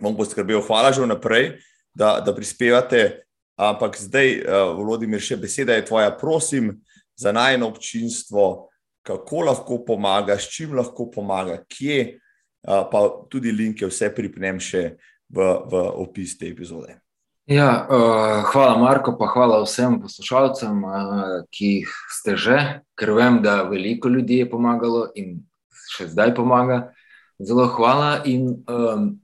Bom 0.00 0.16
poskrbel, 0.16 0.60
hvala 0.66 0.92
že 0.92 1.04
vnaprej, 1.04 1.54
da, 1.94 2.20
da 2.20 2.34
prispevate. 2.34 3.22
Ampak 3.56 3.96
zdaj, 3.96 4.42
uh, 4.42 4.74
Volodimir, 4.76 5.22
še 5.22 5.38
beseda 5.40 5.76
je 5.76 5.86
tvoja, 5.86 6.10
prosim, 6.18 6.74
za 7.16 7.32
najno 7.32 7.70
občinstvo 7.72 8.68
kako 9.06 9.46
lahko 9.46 9.80
pomaga, 9.86 10.34
s 10.38 10.50
čim 10.50 10.74
lahko 10.74 11.06
pomaga, 11.14 11.60
kje, 11.70 12.18
pa 12.66 13.02
tudi 13.30 13.52
linke, 13.54 13.86
vse 13.86 14.10
pripnem 14.14 14.58
še 14.58 14.96
v, 15.30 15.42
v 15.70 15.82
opis 16.02 16.34
te 16.38 16.48
epizode. 16.50 16.98
Ja, 17.46 17.86
uh, 17.86 18.42
hvala, 18.50 18.74
Marko, 18.78 19.12
pa 19.14 19.28
hvala 19.30 19.60
vsem 19.62 20.00
poslušalcem, 20.02 20.82
uh, 20.82 21.44
ki 21.54 21.86
ste 22.10 22.34
že, 22.34 22.58
ker 22.98 23.12
vem, 23.14 23.38
da 23.38 23.62
veliko 23.62 24.10
ljudi 24.10 24.40
je 24.40 24.48
pomagalo 24.50 25.04
in 25.14 25.46
še 25.94 26.08
zdaj 26.10 26.34
pomaga. 26.34 26.90
Zelo 27.38 27.68
hvala 27.70 28.24
in 28.26 28.50
um, 28.66 29.20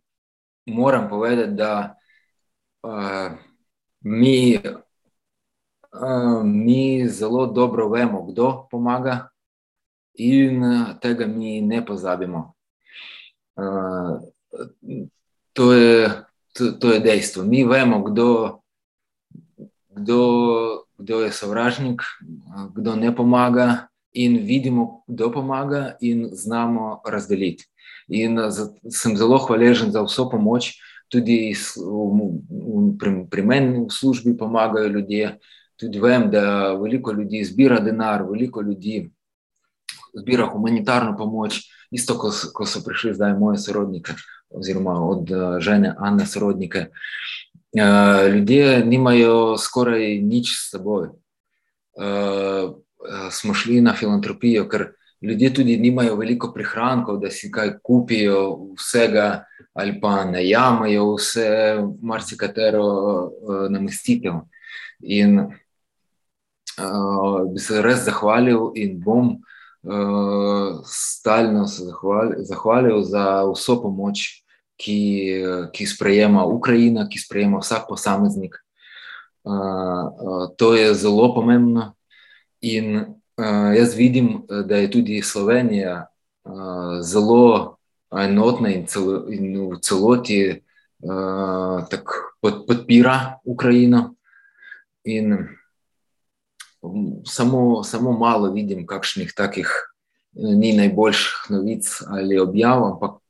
moram 0.71 1.09
povedati, 1.11 1.57
da 1.59 1.99
uh, 2.87 3.35
mi, 4.07 4.55
uh, 4.55 6.47
mi 6.47 7.09
zelo 7.11 7.49
dobro 7.51 7.89
vemo, 7.91 8.23
kdo 8.31 8.69
pomaga 8.71 9.32
in 10.15 10.65
eh, 10.65 10.95
tega 11.01 11.27
mi 11.27 11.61
ne 11.61 11.85
pozabimo. 11.85 12.55
Uh, 13.57 14.21
to, 15.53 15.73
je, 15.73 16.11
to, 16.53 16.73
to 16.73 16.93
je 16.93 17.01
dejstvo. 17.01 17.45
Mi 17.45 17.65
vemo, 17.65 18.03
kdo, 18.03 18.59
kdo, 19.89 20.21
kdo 20.99 21.21
je 21.21 21.33
sovražnik, 21.33 22.03
kdo 22.75 22.97
ne 22.97 23.17
pomaga, 23.17 23.89
in 24.13 24.37
vidimo, 24.45 25.05
kdo 25.07 25.33
pomaga, 25.33 25.97
in 26.01 26.29
znamo 26.33 27.01
razdeliti. 27.09 27.65
In 28.09 28.39
sem 28.91 29.17
zelo 29.17 29.39
hvaležen 29.39 29.93
za 29.93 30.03
vso 30.03 30.29
pomoč, 30.31 30.75
tudi 31.09 31.55
pri, 32.99 33.11
pri 33.31 33.43
meni 33.43 33.85
v 33.87 33.91
službi 33.93 34.37
pomagajo 34.37 34.89
ljudje. 34.89 35.39
Tudi 35.77 36.01
vem, 36.01 36.31
da 36.31 36.73
veliko 36.73 37.13
ljudi 37.13 37.45
zbira 37.45 37.81
denar, 37.81 38.23
veliko 38.23 38.61
ljudi 38.63 39.11
zbira 40.13 40.47
humanitarno 40.47 41.17
pomoč, 41.17 41.61
isto 41.91 42.19
kot 42.19 42.35
ko 42.55 42.67
so 42.67 42.81
prišli 42.85 43.15
zdaj 43.15 43.35
moje 43.39 43.59
sorodnike, 43.59 44.13
oziroma 44.51 44.95
od 45.05 45.31
uh, 45.31 45.59
žene 45.61 45.95
Anne 45.99 46.27
sorodnike. 46.27 46.87
Uh, 47.73 48.35
ljudje 48.35 48.85
nimajo 48.85 49.59
skoraj 49.59 50.19
nič 50.23 50.53
s 50.57 50.71
seboj. 50.71 51.09
Uh, 51.97 52.75
smo 53.31 53.55
šli 53.55 53.81
na 53.81 53.95
filantropijo, 53.97 54.69
ker 54.69 54.93
ljudje 55.23 55.55
tudi 55.55 55.77
nimajo 55.77 56.17
veliko 56.17 56.53
prihrankov, 56.55 57.19
da 57.21 57.31
si 57.31 57.51
kaj 57.51 57.79
kupijo, 57.83 58.69
vsega, 58.79 59.45
ali 59.73 60.01
pa 60.01 60.25
najamajo 60.25 61.15
vse, 61.17 61.49
marsikatero 62.03 62.85
namestitev. 63.71 64.33
In 65.03 65.39
uh, 65.41 65.49
bi 67.53 67.61
se 67.61 67.83
res 67.83 68.05
zahvalil 68.05 68.71
in 68.77 69.01
bom 69.01 69.29
uh, 69.31 69.52
stalno 70.87 71.67
se 71.67 71.85
zahvalil, 71.85 72.45
zahvalil 72.45 73.03
za 73.03 73.43
vso 73.51 73.81
pomoč, 73.83 74.43
ki, 74.77 74.99
ki 75.73 75.87
sprejema 75.87 76.45
Ukrajina, 76.47 77.09
ki 77.09 77.19
sprejema 77.19 77.59
vsak 77.63 77.87
posameznik. 77.89 78.57
Uh, 79.43 79.53
uh, 79.53 80.47
to 80.57 80.75
je 80.75 80.95
zelo 80.95 81.35
pomembno. 81.35 81.95
In 82.63 83.19
jaz 83.77 83.95
vidim, 83.95 84.43
da 84.47 84.77
je 84.77 84.91
tudi 84.91 85.23
Slovenija 85.23 86.07
zelo 87.03 87.77
enotna 88.13 88.71
in, 88.71 88.87
celo, 88.87 89.25
in 89.31 89.57
v 89.71 89.81
celoti 89.83 90.63
uh, 91.03 91.83
pod, 92.41 92.67
podpira 92.67 93.39
Ukrajino. 93.45 94.15
In 95.05 95.49
samo, 97.27 97.83
samo 97.85 98.13
malo 98.13 98.51
vidim, 98.53 98.87
kakšnih 98.87 99.33
takih 99.37 99.71
ni 100.33 100.73
najboljših 100.77 101.51
novic 101.51 102.03
ali 102.09 102.39
objav, 102.41 102.85
ampak 102.85 103.21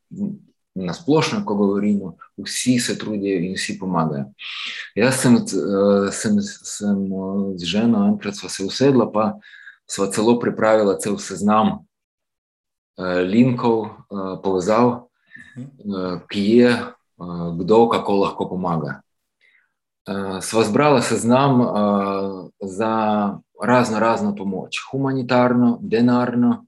na 0.75 0.95
splošno, 0.95 1.43
ko 1.45 1.55
govorimo, 1.55 2.15
vsi 2.37 2.79
se 2.81 2.99
trudijo 2.99 3.41
in 3.45 3.55
vsi 3.55 3.77
pomagajo. 3.79 4.31
Jaz 4.97 5.21
sem, 5.21 5.37
sem, 6.13 6.39
sem 6.43 7.03
z 7.61 7.69
ženo 7.69 8.07
enkrat 8.09 8.39
sva 8.39 8.49
se 8.49 8.65
usedla, 8.65 9.11
pa 9.13 9.35
sva 9.91 10.09
celo 10.09 10.39
pripravila 10.41 10.97
cel 10.97 11.19
seznam 11.21 11.83
linkov, 13.29 13.91
povezav, 14.45 15.11
ki 16.33 16.45
je, 16.57 16.73
kdo 17.61 17.89
kako 17.93 18.17
lahko 18.25 18.49
pomaga. 18.49 19.02
Sva 20.41 20.65
zbrala 20.65 21.03
seznam 21.03 21.61
za 22.61 22.95
razno 23.63 23.99
razno 23.99 24.35
pomoč, 24.37 24.77
humanitarno, 24.91 25.79
denarno 25.83 26.67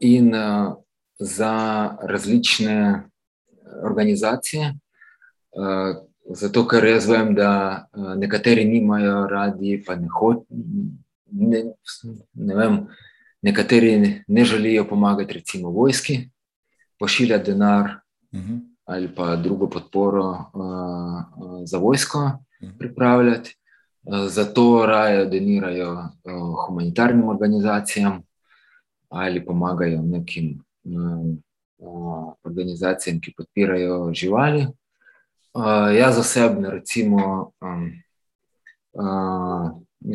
in 0.00 0.32
za 1.18 1.54
različne 2.02 3.02
organizacije. 3.84 4.74
Zato, 6.34 6.66
ker 6.68 6.84
jaz 6.84 7.06
vem, 7.08 7.34
da 7.34 7.86
nekateri 8.16 8.64
nimajo 8.64 9.26
radi, 9.26 9.82
pa 9.86 9.94
ne 9.96 10.08
hočejo, 10.18 10.46
ne, 11.32 11.62
ne 12.34 12.54
vem, 12.54 12.80
nekateri 13.42 14.22
ne 14.26 14.44
želijo 14.44 14.84
pomagati, 14.88 15.34
recimo, 15.34 15.70
vojski, 15.70 16.30
pošiljati 16.98 17.50
denar. 17.50 17.90
Uh. 18.32 18.40
-huh 18.40 18.69
ali 18.90 19.14
pa 19.14 19.36
drugo 19.36 19.68
podporo 19.70 20.28
uh, 20.30 21.62
za 21.64 21.78
vojsko 21.78 22.30
mhm. 22.62 22.78
pripravljati. 22.78 23.56
Uh, 24.02 24.26
zato 24.28 24.86
raje 24.86 25.26
donirajo 25.26 26.08
humanitarnim 26.66 27.28
organizacijam 27.28 28.22
ali 29.08 29.44
pomagajo 29.44 30.02
nekim 30.02 30.62
organizacijam, 32.44 33.20
ki 33.20 33.34
podpirajo 33.36 34.10
živali. 34.14 34.66
Jaz 35.98 36.18
osebno, 36.18 36.70
recimo, 36.70 37.50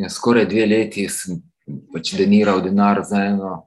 skoraj 0.08 0.46
dve 0.46 0.66
leti 0.66 1.08
sem 1.08 1.42
pač 1.92 2.14
deniral 2.16 2.62
denar 2.62 3.02
za 3.04 3.24
eno 3.24 3.66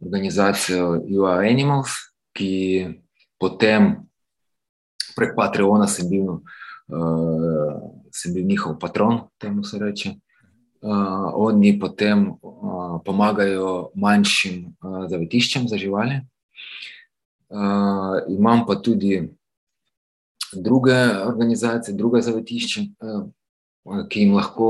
organizacijo 0.00 1.02
UA 1.18 1.38
Animals, 1.38 1.94
ki 2.36 2.88
potem 3.38 3.94
prek 5.16 5.34
Patreona 5.36 5.88
sem 5.88 6.08
bil, 6.10 6.38
sem 8.12 8.34
bil 8.34 8.44
njihov 8.46 8.76
patron, 8.78 9.22
temu 9.40 9.64
se 9.64 9.80
reče. 9.80 10.14
Uh, 10.86 11.32
oni 11.34 11.78
potem 11.80 12.28
uh, 12.28 13.00
pomagajo 13.04 13.90
manjšim 13.96 14.76
uh, 14.84 15.06
zavetiščem 15.08 15.64
za 15.66 15.78
živali. 15.80 16.20
Uh, 17.48 18.20
imam 18.28 18.66
pa 18.68 18.76
tudi 18.76 19.24
druge 20.52 20.98
organizacije, 21.26 21.96
druge 21.96 22.20
zavetišče, 22.22 22.84
uh, 23.00 24.04
ki, 24.12 24.28
lahko, 24.36 24.68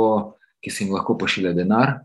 ki 0.62 0.70
se 0.70 0.85
jim 0.85 0.94
lahko 0.94 1.18
pošilja 1.18 1.52
denar. 1.59 1.98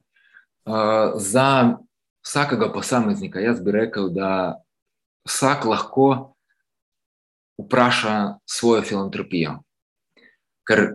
Uh, 0.66 1.16
za 1.16 1.78
vsakega 2.26 2.72
posameznika 2.74 3.40
jaz 3.40 3.62
bi 3.64 3.72
rekel, 3.72 4.10
da 4.10 4.58
vsak 5.30 5.70
lahko 5.70 6.34
vpraša 7.64 8.18
svojo 8.46 8.82
filantropijo. 8.82 9.60
Ker 10.68 10.90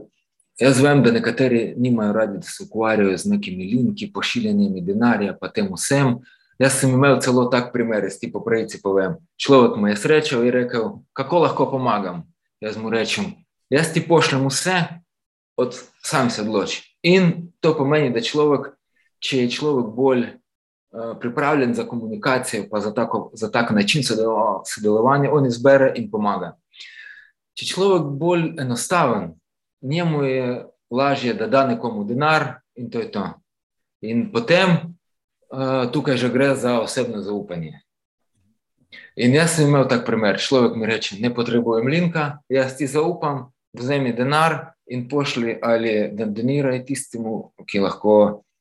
Jaz 0.57 0.81
vem, 0.81 1.03
da 1.03 1.11
nekateri 1.13 1.75
nimajo 1.77 2.13
radi, 2.13 2.39
da 2.39 2.43
se 2.43 2.65
ukvarjajo 2.65 3.17
z 3.17 3.29
nekimi 3.29 3.65
linki, 3.65 4.13
pošiljanjem 4.13 4.85
denarja, 4.85 5.37
pa 5.41 5.51
tem 5.53 5.69
vsem. 5.73 6.15
Jaz 6.59 6.79
sem 6.81 6.91
imel 6.91 7.19
celo 7.21 7.45
tak 7.53 7.73
primer, 7.73 8.01
res 8.01 8.17
ti 8.19 8.31
po 8.33 8.41
pravici 8.45 8.81
povem. 8.83 9.19
Človek 9.37 9.77
me 9.77 9.91
je 9.91 9.99
srečal 10.01 10.47
in 10.47 10.55
rekel, 10.57 10.89
kako 11.13 11.43
lahko 11.45 11.67
pomagam. 11.71 12.23
Jaz 12.61 12.79
mu 12.81 12.89
rečem, 12.91 13.35
jaz 13.69 13.93
ti 13.93 14.01
pošljem 14.01 14.47
vse, 14.49 14.79
od 15.61 15.77
sam 16.03 16.31
se 16.31 16.41
odloči. 16.43 16.81
In 17.03 17.53
to 17.61 17.75
pomeni, 17.77 18.09
da 18.15 18.25
človek, 18.25 18.73
če 19.21 19.45
je 19.45 19.53
človek 19.53 19.93
bolj 19.93 20.25
pripravljen 21.21 21.75
za 21.75 21.85
komunikacijo, 21.85 22.65
pa 22.71 22.81
za, 22.81 22.95
tako, 22.95 23.31
za 23.35 23.51
tak 23.51 23.71
način 23.71 24.03
sodelovanja, 24.67 25.33
on 25.33 25.47
izbere 25.47 25.93
in 25.97 26.11
pomaga. 26.11 26.57
Če 27.57 27.67
človek 27.67 28.13
bolj 28.21 28.53
enostaven, 28.61 29.31
njemu 29.81 30.23
je 30.25 30.67
lažje, 30.91 31.35
da 31.35 31.47
da 31.47 31.67
nekomu 31.67 32.05
denar, 32.05 32.61
in 32.77 32.91
to 32.91 33.01
je 33.01 33.11
to. 33.13 33.25
In 34.01 34.31
potem 34.33 34.71
uh, 34.71 35.91
tukaj 35.93 36.17
že 36.17 36.29
gre 36.29 36.55
za 36.55 36.81
osebno 36.81 37.23
zaupanje. 37.23 37.81
In 39.17 39.35
jaz 39.35 39.57
sem 39.57 39.69
imel 39.69 39.89
tak 39.89 40.05
primer. 40.07 40.39
Človek 40.41 40.77
mi 40.77 40.87
reče: 40.87 41.17
Ne 41.21 41.35
potrebujem 41.35 41.89
linka, 41.89 42.39
jaz 42.49 42.77
ti 42.77 42.87
zaupam, 42.87 43.51
vzemi 43.73 44.13
denar 44.13 44.77
in 44.87 45.09
pošli 45.09 45.59
ali 45.63 46.11
da 46.13 46.25
doniraj 46.25 46.85
tistemu, 46.85 47.53
ki, 47.67 47.81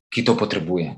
ki 0.10 0.26
to 0.26 0.38
potrebuje. 0.38 0.96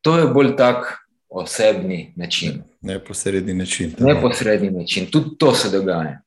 To 0.00 0.18
je 0.18 0.26
bolj 0.26 0.56
tak 0.56 1.08
osebni 1.28 2.12
način. 2.16 2.62
Neposredni 2.80 3.54
način. 3.54 3.94
Neposredni 3.98 4.70
način. 4.70 5.06
Tudi 5.10 5.38
to 5.38 5.54
se 5.54 5.70
dogaja. 5.70 6.20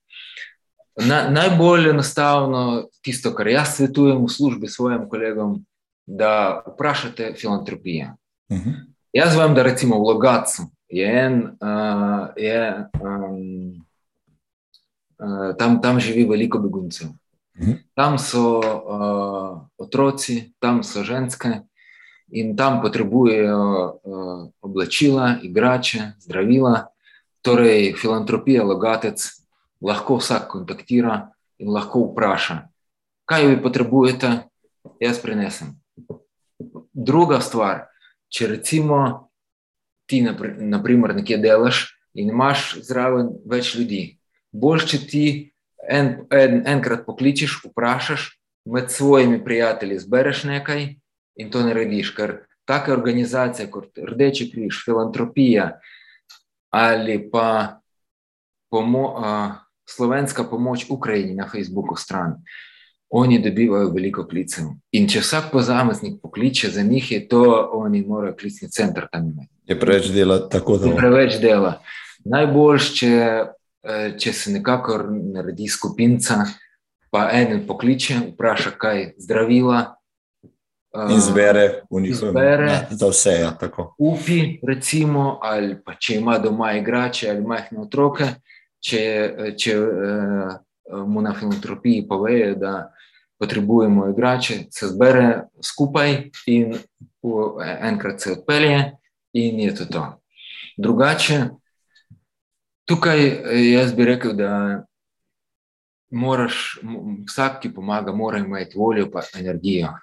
Na, 0.95 1.30
najbolj 1.30 1.89
enostavno 1.89 2.89
tisto, 3.02 3.35
kar 3.35 3.48
jaz 3.48 3.76
svetujem 3.76 4.26
v 4.26 4.30
službi 4.30 4.68
svojim 4.68 5.10
kolegom, 5.10 5.65
da 6.06 6.64
vprašate 6.73 7.34
filantropijo. 7.38 8.07
Uh 8.49 8.57
mhm. 8.57 8.69
-huh. 8.69 8.76
Jaz 9.14 9.35
vem, 9.35 9.56
da 9.56 9.64
recimo 9.64 9.99
v 9.99 10.02
Logacu 10.02 10.64
je 10.88 11.19
en, 11.26 11.43
uh, 11.43 12.27
je, 12.35 12.85
um, 13.02 13.85
uh, 15.19 15.57
tam, 15.57 15.81
tam 15.81 15.99
živi 15.99 16.26
veliko 16.26 16.60
beguncev. 16.60 17.07
Uh 17.07 17.14
mhm. 17.61 17.72
-huh. 17.72 17.77
Tam 17.93 18.18
so 18.18 18.60
uh, 18.60 19.61
otroci, 19.77 20.53
tam 20.60 20.84
so 20.84 21.03
ženske 21.03 21.49
in 22.31 22.55
tam 22.55 22.81
potrebujejo 22.81 23.59
uh, 23.59 24.49
oblačila, 24.61 25.35
igrače, 25.43 26.11
zdravila. 26.19 26.87
Torej, 27.41 27.93
filantropija, 27.97 28.63
logatec 28.63 29.23
lahko 29.81 30.19
vsak 30.21 30.47
kontaktira 30.51 31.31
in 31.59 31.69
lahko 31.73 32.05
vpraša, 32.11 32.67
kaj 33.25 33.47
vi 33.47 33.57
potrebujete, 33.61 34.29
jaz 35.01 35.19
prenesem. 35.21 35.73
Druga 36.93 37.41
stvar, 37.41 37.87
če 38.29 38.47
recimo 38.47 39.29
ti, 40.05 40.21
naprimer, 40.21 41.15
nekje 41.17 41.39
delaš 41.41 41.87
in 42.13 42.29
imaš 42.29 42.75
zraven 42.85 43.31
več 43.49 43.73
ljudi, 43.75 44.03
bolj 44.51 44.85
če 44.93 45.01
ti 45.07 45.25
en, 45.89 46.27
en, 46.29 46.61
enkrat 46.67 47.05
pokličeš, 47.07 47.61
vprašaš, 47.65 48.29
med 48.65 48.91
svojimi 48.93 49.39
prijatelji 49.43 49.99
zbereš 49.99 50.43
nekaj 50.45 50.83
in 51.35 51.51
to 51.51 51.63
narediš, 51.63 52.13
ker 52.15 52.37
take 52.67 52.91
organizacije 52.93 53.69
kot 53.71 53.97
Rdeči 53.97 54.51
križ, 54.51 54.83
filantropija 54.85 55.71
ali 56.71 57.29
pa 57.31 57.81
pomo, 58.71 59.03
uh, 59.11 59.51
slovenska 59.95 60.43
pomoč 60.43 60.85
Ukrajini 60.89 61.35
na 61.35 61.49
Facebooku 61.51 61.95
stran. 61.95 62.35
Oni 63.09 63.41
dobivajo 63.43 63.89
veliko 63.91 64.23
klicev. 64.27 64.69
In 64.91 65.07
če 65.11 65.19
vsak 65.19 65.49
posameznik 65.51 66.21
pokliče 66.21 66.69
za 66.71 66.83
njih, 66.83 67.11
je 67.11 67.27
to, 67.27 67.69
oni 67.73 68.05
morajo 68.07 68.37
klicni 68.39 68.69
center 68.71 69.07
tam 69.11 69.25
imeti. 69.33 69.51
Je 69.67 69.79
preveč 69.79 70.07
dela, 70.15 70.39
tako 70.49 70.77
da. 70.77 70.87
Je 70.87 70.95
preveč 70.95 71.35
dela. 71.41 71.81
Najboljš, 72.25 72.91
če, 72.99 73.11
eh, 73.83 74.13
če 74.17 74.33
se 74.33 74.51
nekako 74.51 75.01
naredi 75.33 75.67
skupinca, 75.67 76.45
pa 77.11 77.27
en 77.35 77.65
pokliče, 77.67 78.21
vpraša, 78.31 78.71
kaj 78.79 79.11
zdravila. 79.19 79.95
In 80.91 81.22
zbere 81.23 81.84
v 81.89 82.01
njihovem 82.01 82.34
mnenju. 82.35 82.80
Za 82.89 83.07
vse 83.07 83.30
je 83.30 83.41
ja, 83.41 83.51
tako. 83.51 83.93
Upi, 83.97 84.59
recimo, 84.68 85.39
ali 85.41 85.77
pa 85.85 85.95
če 85.95 86.18
ima 86.19 86.38
doma 86.38 86.73
igrače 86.73 87.30
ali 87.30 87.45
majhne 87.47 87.80
otroke 87.80 88.27
če, 88.81 89.03
če 89.57 89.77
uh, 89.77 90.57
mu 91.07 91.22
na 91.23 91.34
filantropiji 91.38 92.07
povejo, 92.09 92.55
da 92.59 92.73
potrebujemo 93.41 94.09
igrače, 94.11 94.65
se 94.73 94.91
zbere 94.91 95.47
skupaj 95.65 96.13
in 96.51 96.76
uh, 96.76 97.61
enkrat 97.80 98.22
se 98.22 98.35
odpelje, 98.38 98.91
in 99.38 99.59
je 99.63 99.76
to 99.76 99.88
to. 99.93 100.05
Drugače, 100.81 101.41
tukaj 102.89 103.22
jaz 103.72 103.93
bi 103.95 104.05
rekel, 104.09 104.35
da 104.38 104.51
moraš, 106.11 106.81
vsak, 107.30 107.61
ki 107.61 107.72
pomaga, 107.73 108.11
mora 108.11 108.41
imeti 108.41 108.77
voljo 108.77 109.07
in 109.07 109.45
energijo 109.45 109.93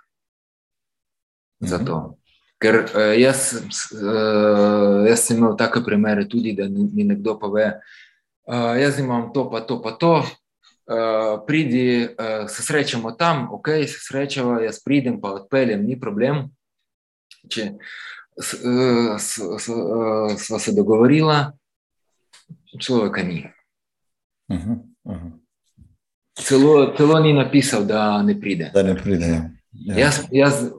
za 1.60 1.78
to. 1.78 2.18
Ker 2.58 2.82
uh, 2.82 3.14
jaz, 3.20 3.54
uh, 3.94 5.06
jaz 5.06 5.26
sem 5.26 5.38
imel 5.38 5.56
take 5.56 5.82
primere 5.86 6.26
tudi, 6.28 6.56
da 6.58 6.66
mi 6.68 7.04
nekdo 7.04 7.38
pove, 7.38 7.70
uh, 8.50 8.74
jaz 8.80 8.98
imam 8.98 9.30
to, 9.34 9.46
pa 9.50 9.60
to, 9.60 9.82
pa 9.82 9.94
to. 9.94 10.14
Uh, 10.88 11.44
pridi, 11.46 12.08
uh, 12.08 12.48
se 12.48 12.62
srečamo 12.62 13.12
tam, 13.12 13.48
ok, 13.52 13.68
se 13.84 13.98
srečamo, 14.08 14.60
jaz 14.60 14.80
pridem, 14.84 15.20
pa 15.20 15.34
odpeljem, 15.36 15.84
ni 15.84 16.00
problem. 16.00 16.46
Če 17.48 17.74
smo 20.38 20.58
se 20.58 20.72
dogovorili, 20.72 21.34
človeka 22.80 23.22
ni. 23.22 23.50
Uh 24.48 24.56
-huh, 24.56 24.78
uh 25.04 25.16
-huh. 25.16 25.30
Celo, 26.38 26.94
celo 26.96 27.20
ni 27.20 27.32
napisal, 27.32 27.84
da 27.84 28.22
ne 28.22 28.40
pride. 28.40 28.70
Da 28.74 28.82
ne 28.82 28.94
pride 28.94 29.26
ja. 29.26 29.50
Ja. 29.72 29.98
Jaz, 29.98 30.20
jaz, 30.30 30.70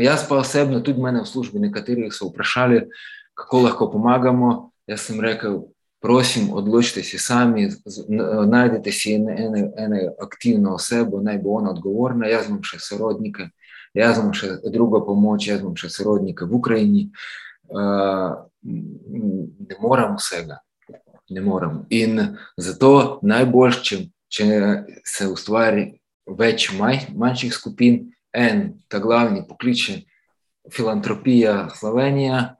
jaz 0.00 0.28
pa 0.28 0.36
osebno, 0.36 0.80
tudi 0.80 1.02
mene 1.02 1.22
v 1.22 1.26
službi, 1.26 1.58
nekateri 1.58 2.10
so 2.10 2.28
vprašali, 2.28 2.82
kako 3.34 3.60
lahko 3.66 3.90
pomagamo. 3.90 4.70
Jaz 4.88 5.00
sem 5.08 5.20
rekel, 5.20 5.60
prosim, 6.00 6.52
odločite 6.52 7.02
se 7.02 7.18
sami, 7.18 7.68
najdete 8.46 8.92
si 8.92 9.14
eno 9.14 9.98
aktivno 10.22 10.74
osebo, 10.74 11.20
naj 11.20 11.38
bo 11.38 11.58
ona 11.58 11.70
odgovorna. 11.70 12.26
Jaz 12.26 12.48
imam 12.48 12.62
še 12.62 12.78
sorodnike, 12.80 13.50
jaz 13.94 14.18
imam 14.18 14.32
še 14.32 14.54
drugo 14.72 15.02
pomoč, 15.06 15.48
jaz 15.50 15.60
imam 15.60 15.76
še 15.76 15.90
sorodnike 15.92 16.46
v 16.46 16.56
Ukrajini. 16.60 17.04
Ne 18.62 19.80
moram 19.80 20.16
vsega, 20.16 20.60
ne 21.30 21.40
moram. 21.44 21.82
In 21.90 22.36
zato 22.56 23.18
najbolj, 23.22 23.82
če, 23.84 23.98
če 24.32 24.46
se 25.04 25.28
ustvari 25.28 25.90
več 26.28 26.70
manj, 26.76 27.10
manjših 27.16 27.54
skupin, 27.54 28.06
en, 28.32 28.82
ta 28.88 28.98
glavni 28.98 29.44
pokliče, 29.48 30.00
filantropija 30.74 31.68
Slovenija 31.74 32.54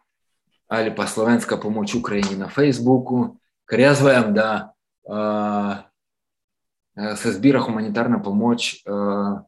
ali 0.69 0.95
pa 0.95 1.07
slovenska 1.07 1.57
pomoč 1.57 1.95
Ukrajini 1.95 2.37
na 2.37 2.49
Facebooku, 2.49 3.37
ker 3.71 3.81
jaz 3.81 4.03
vem, 4.05 4.35
da 4.35 4.75
uh, 5.09 5.77
se 7.17 7.33
zbira 7.33 7.61
humanitarna 7.61 8.23
pomoč, 8.23 8.75
uh, 8.85 9.41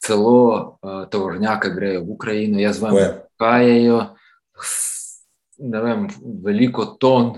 celo 0.00 0.78
uh, 0.82 1.04
tovornjake 1.10 1.70
grejo 1.70 2.04
v 2.04 2.10
Ukrajino, 2.16 2.58
jaz 2.58 2.80
vem, 2.82 2.96
kaj 3.36 3.68
je, 3.68 4.00
ne 5.58 5.82
vem, 5.84 6.08
veliko 6.44 6.86
ton 6.86 7.34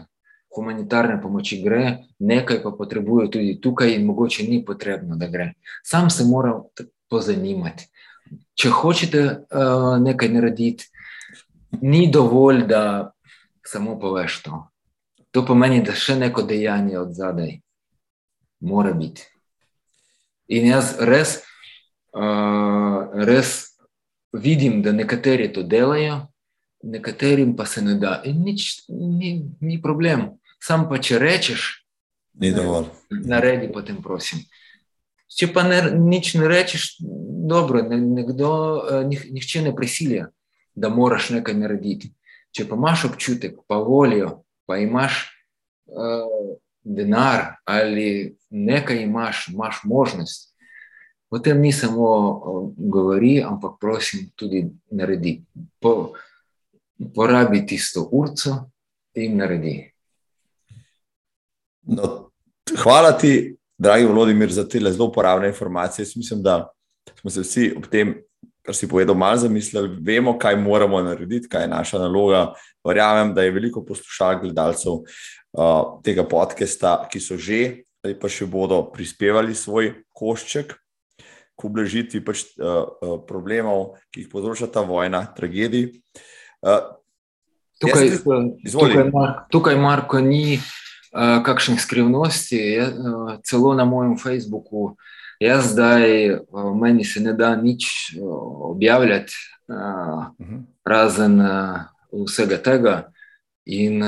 humanitarne 0.55 1.19
pomoči 1.23 1.59
gre, 1.65 2.07
nekaj 2.19 2.63
pa 2.63 2.71
potrebuje 2.71 3.31
tudi 3.31 3.59
tukaj, 3.61 3.91
in 3.91 4.07
mogoče 4.07 4.47
ni 4.47 4.63
potrebno, 4.65 5.17
da 5.19 5.27
gre. 5.27 5.53
Sam 5.83 6.11
se 6.11 6.25
mora 6.25 6.55
pozanimati. 7.15 7.87
Če 8.59 8.71
hočete 8.75 9.23
uh, 9.25 9.95
nekaj 10.03 10.31
narediti, 10.35 10.89
ni 11.83 12.07
dovolj, 12.11 12.65
da 12.71 12.83
samo 13.67 13.99
poveš 14.01 14.43
to. 14.47 14.63
To 15.35 15.43
pomeni, 15.47 15.83
da 15.83 15.95
še 15.99 16.17
neko 16.19 16.45
dejanje 16.47 16.99
od 16.99 17.15
zadaj 17.15 17.59
mora 18.65 18.93
biti. 18.95 19.27
In 20.55 20.69
jaz 20.69 20.95
res, 21.01 21.39
uh, 22.15 23.11
res 23.27 23.55
vidim, 24.35 24.81
da 24.83 24.93
nekateri 24.93 25.51
to 25.53 25.63
delajo, 25.63 26.25
nekaterim 26.85 27.55
pa 27.57 27.67
se 27.67 27.83
ne 27.83 27.97
da. 28.01 28.21
In 28.25 28.43
nič 28.45 28.85
ni, 28.89 29.37
ni 29.61 29.81
problem. 29.83 30.35
Sam 30.63 30.89
pa 30.89 31.01
če 31.03 31.19
rečeš, 31.21 31.69
ni 32.41 32.51
dovolj. 32.55 32.89
Naredi 33.11 33.71
potem, 33.73 34.03
prosim. 34.03 34.43
Če 35.35 35.49
pa 35.55 35.65
ne, 35.67 35.81
nič 35.99 36.35
ne 36.39 36.49
rečeš, 36.49 36.97
dobro, 37.49 37.83
ne, 37.83 37.99
nekdo, 37.99 38.51
nih, 39.09 39.27
nihče 39.35 39.65
ne 39.67 39.75
prisilja, 39.77 40.29
da 40.75 40.91
moraš 40.91 41.33
nekaj 41.35 41.57
narediti. 41.59 42.13
Če 42.55 42.69
pa 42.71 42.79
imaš 42.79 43.09
občutek, 43.11 43.57
pa 43.67 43.81
voljo, 43.83 44.45
pa 44.67 44.79
imaš 44.79 45.25
uh, 45.91 46.55
denar 46.85 47.57
ali 47.65 48.37
nekaj 48.51 49.03
imaš, 49.03 49.49
imaš 49.51 49.81
možnost, 49.85 50.53
potem 51.31 51.59
ni 51.61 51.73
samo 51.73 52.07
uh, 52.07 52.61
govori, 52.77 53.41
ampak 53.43 53.81
prosim, 53.81 54.29
tudi 54.39 54.69
naredi. 54.91 55.41
Po, 55.83 56.13
porabi 57.15 57.65
tisto 57.67 58.07
urco 58.13 58.71
in 59.19 59.37
naredi. 59.43 59.75
No, 61.91 62.31
hvala 62.83 63.13
ti, 63.19 63.57
dragi 63.79 64.07
Vladimir, 64.07 64.53
za 64.53 64.69
te 64.69 64.81
zelo 64.81 65.09
uporabne 65.09 65.49
informacije. 65.49 66.05
Jaz 66.05 66.17
mislim, 66.17 66.43
da 66.43 66.71
smo 67.21 67.31
se 67.31 67.41
vsi 67.41 67.73
ob 67.77 67.87
tem, 67.91 68.15
kar 68.63 68.75
si 68.75 68.89
povedal, 68.89 69.15
malo 69.15 69.37
zamislili, 69.37 69.99
vemo, 70.01 70.39
kaj 70.39 70.57
moramo 70.57 71.03
narediti, 71.03 71.49
kaj 71.49 71.63
je 71.63 71.69
naša 71.69 71.99
naloga. 71.99 72.53
Verjamem, 72.85 73.35
da 73.35 73.43
je 73.43 73.51
veliko 73.51 73.85
poslušalcev, 73.85 74.43
gledalcev 74.43 74.93
uh, 74.93 76.01
tega 76.05 76.25
podcasta, 76.25 77.05
ki 77.11 77.21
so 77.21 77.37
že 77.37 77.85
ali 78.05 78.19
pa 78.21 78.29
še 78.29 78.45
bodo 78.45 78.83
prispevali 78.93 79.55
svoj 79.57 79.95
košček 80.13 80.75
k 81.57 81.65
ublažitvi 81.65 82.21
pač, 82.21 82.43
uh, 82.61 82.85
uh, 83.01 83.15
problemov, 83.25 83.95
ki 84.13 84.25
jih 84.25 84.29
povzroča 84.29 84.69
ta 84.69 84.83
vojna, 84.85 85.23
tragedij. 85.33 86.03
Uh, 86.61 86.93
tukaj, 87.81 88.13
tukaj, 88.21 89.09
tukaj, 89.49 89.79
Marko, 89.81 90.21
ni 90.21 90.59
uh, 90.59 90.84
kakšnih 91.15 91.81
skrivnosti. 91.81 92.57
Je, 92.57 92.87
celo 93.47 93.75
na 93.75 93.85
mojem 93.85 94.19
Facebooku, 94.19 94.97
jaz 95.41 95.73
zdaj, 95.73 96.39
meni 96.81 97.05
se 97.05 97.21
ne 97.21 97.33
da 97.33 97.55
nič 97.57 97.87
objavljati, 98.75 99.33
razen 100.85 101.41
vsega 102.13 102.59
tega. 102.59 102.97
In 103.65 104.03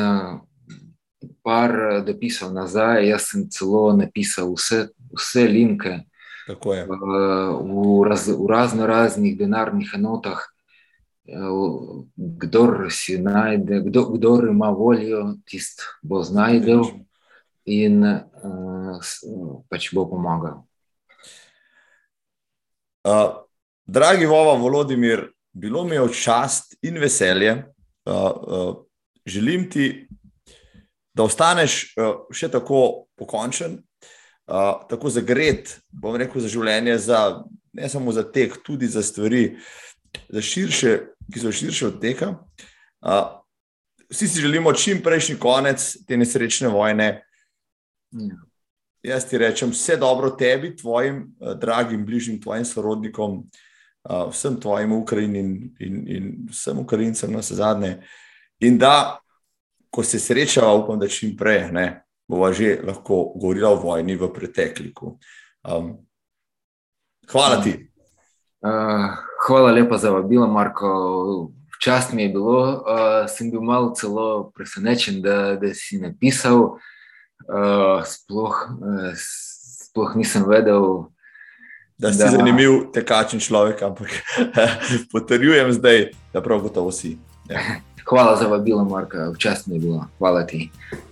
par 1.43 1.73
dopisov 2.05 2.53
nazaj, 2.53 3.07
jaz 3.09 3.31
sem 3.31 3.47
celo 3.51 3.93
napisal 3.97 4.53
vse, 4.53 4.89
vse 5.15 5.47
linke 5.49 6.01
v, 6.47 6.87
v, 6.87 8.05
raz, 8.07 8.29
v 8.29 8.47
razno 8.47 8.87
raznih 8.87 9.39
denarnih 9.39 9.95
enotah. 9.95 10.47
Kdor 12.17 12.87
si 12.91 13.19
najde, 13.19 13.81
kdo, 13.89 14.05
kdor 14.15 14.49
ima 14.51 14.71
voljo, 14.71 15.35
tist 15.47 15.83
bo 16.03 16.23
znajdel 16.23 16.85
in 17.67 18.05
uh, 18.07 19.01
pač 19.69 19.91
bo 19.95 20.07
pomagal. 20.11 20.63
Uh, 23.07 23.43
dragi 23.87 24.27
Vova, 24.27 24.55
Volodimir, 24.59 25.29
bilo 25.51 25.85
mi 25.85 25.99
je 25.99 26.07
v 26.07 26.15
čast 26.15 26.79
in 26.83 26.99
veselje. 27.03 27.65
Uh, 28.07 28.15
uh, 28.15 28.75
želim 29.27 29.71
ti 29.71 30.07
da 31.17 31.25
ostaneš 31.25 31.97
uh, 31.97 32.27
še 32.35 32.51
tako 32.53 33.09
pokončen, 33.17 33.79
uh, 33.81 34.85
tako 34.91 35.13
zagret, 35.13 35.79
bom 35.89 36.17
rekel, 36.21 36.43
za 36.45 36.51
življenje, 36.53 36.99
za, 37.09 37.21
ne 37.77 37.89
samo 37.89 38.13
za 38.13 38.27
tek, 38.33 38.59
tudi 38.67 38.89
za 38.93 39.03
stvari, 39.05 39.57
za 40.29 40.43
širše, 40.45 40.93
ki 41.33 41.41
so 41.41 41.53
širše 41.53 41.87
od 41.87 42.01
tega. 42.01 42.33
Uh, 43.01 43.41
vsi 44.11 44.29
si 44.29 44.41
želimo 44.41 44.73
čim 44.73 45.03
prejšnji 45.03 45.39
konec 45.39 45.97
te 46.07 46.17
nesrečne 46.17 46.69
vojne. 46.69 47.27
Ja. 48.11 48.37
Jaz 49.03 49.29
ti 49.31 49.39
rečem, 49.39 49.71
vse 49.71 49.97
dobro 49.97 50.31
tebi, 50.31 50.77
tvojim 50.77 51.37
uh, 51.41 51.55
dragim, 51.59 52.07
bližnjim, 52.07 52.41
tvojim 52.43 52.65
sorodnikom, 52.65 53.45
uh, 54.09 54.31
vsem 54.31 54.61
tvojim 54.61 54.93
Ukrajinim 54.93 55.47
in, 55.47 55.77
in, 55.81 56.09
in 56.09 56.33
vsem 56.51 56.79
Ukrajincem 56.79 57.33
na 57.33 57.39
vse 57.39 57.55
zadnje. 57.55 58.01
In 58.61 58.79
da 58.79 59.19
ko 59.91 60.03
se 60.03 60.19
srečava, 60.19 60.75
upam, 60.75 60.99
da 60.99 61.09
čim 61.09 61.37
prej, 61.37 61.71
ne, 61.73 62.05
bova 62.29 62.53
že 62.53 62.81
lahko 62.85 63.33
govorila 63.37 63.71
o 63.71 63.81
vojni 63.81 64.17
v 64.17 64.29
pretekliku. 64.33 65.19
Um, 65.65 65.97
hvala 67.31 67.63
ti. 67.65 67.79
Uh, 68.67 69.15
hvala 69.47 69.71
lepa 69.71 69.99
za 69.99 70.11
vabilo, 70.11 70.47
Marko. 70.47 71.51
Včasih 71.77 72.15
mi 72.15 72.23
je 72.23 72.29
bilo, 72.29 72.83
uh, 72.83 73.29
sem 73.29 73.51
bil 73.51 73.61
malo 73.61 73.93
celo 73.95 74.51
presenečen, 74.55 75.23
da, 75.23 75.57
da 75.57 75.75
si 75.75 75.99
napisal. 75.99 76.79
Uh, 77.47 78.03
sploh, 78.05 78.57
uh, 78.83 79.13
sploh 79.87 80.17
nisem 80.17 80.49
vedel. 80.49 81.05
Da 81.99 82.13
si 82.13 82.19
da... 82.19 82.31
zanimiv, 82.33 82.91
tekačen 82.93 83.41
človek, 83.41 83.83
ampak 83.83 84.11
potrjujem 85.13 85.73
zdaj, 85.73 86.11
da 86.33 86.43
prav 86.43 86.61
gotovo 86.61 86.91
si. 86.93 87.19
Ja. 87.49 87.61
Hvala 88.09 88.37
za 88.37 88.47
vabilo, 88.47 88.85
Marka, 88.85 89.31
včasih 89.35 89.75
je 89.75 89.79
bilo. 89.79 90.05
Hvala 90.19 90.47
ti. 90.47 90.71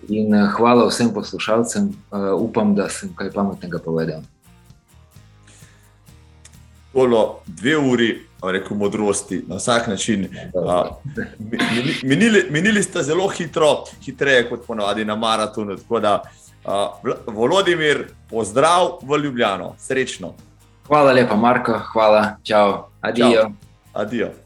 In 0.09 0.35
hvala 0.56 0.86
vsem 0.89 1.10
poslušalcem, 1.14 1.90
uh, 2.10 2.35
upam, 2.39 2.74
da 2.74 2.89
sem 2.89 3.14
kaj 3.14 3.31
pametnega 3.35 3.78
povedal. 3.78 4.22
Polo 6.95 7.41
dve 7.47 7.77
uri, 7.77 8.27
reko 8.43 8.75
modrosti, 8.75 9.43
na 9.49 9.57
vsak 9.57 9.87
način. 9.87 10.29
Uh, 10.53 10.87
minili, 12.03 12.47
minili 12.51 12.83
ste 12.83 13.03
zelo 13.03 13.29
hitro, 13.29 13.85
hitreje 14.05 14.49
kot 14.49 14.66
ponovadi 14.66 15.05
na 15.05 15.16
maratonu. 15.16 15.77
Tako 15.77 16.01
da, 16.01 16.23
uh, 16.65 17.11
Volodimir, 17.27 18.07
pozdrav 18.31 18.99
v 19.03 19.19
Ljubljano, 19.25 19.75
srečno. 19.79 20.35
Hvala 20.87 21.12
lepa, 21.12 21.37
Marko, 21.37 21.81
hvala, 21.93 22.37
čau, 22.43 22.87
adijo. 23.01 23.51
Adijo. 23.93 24.44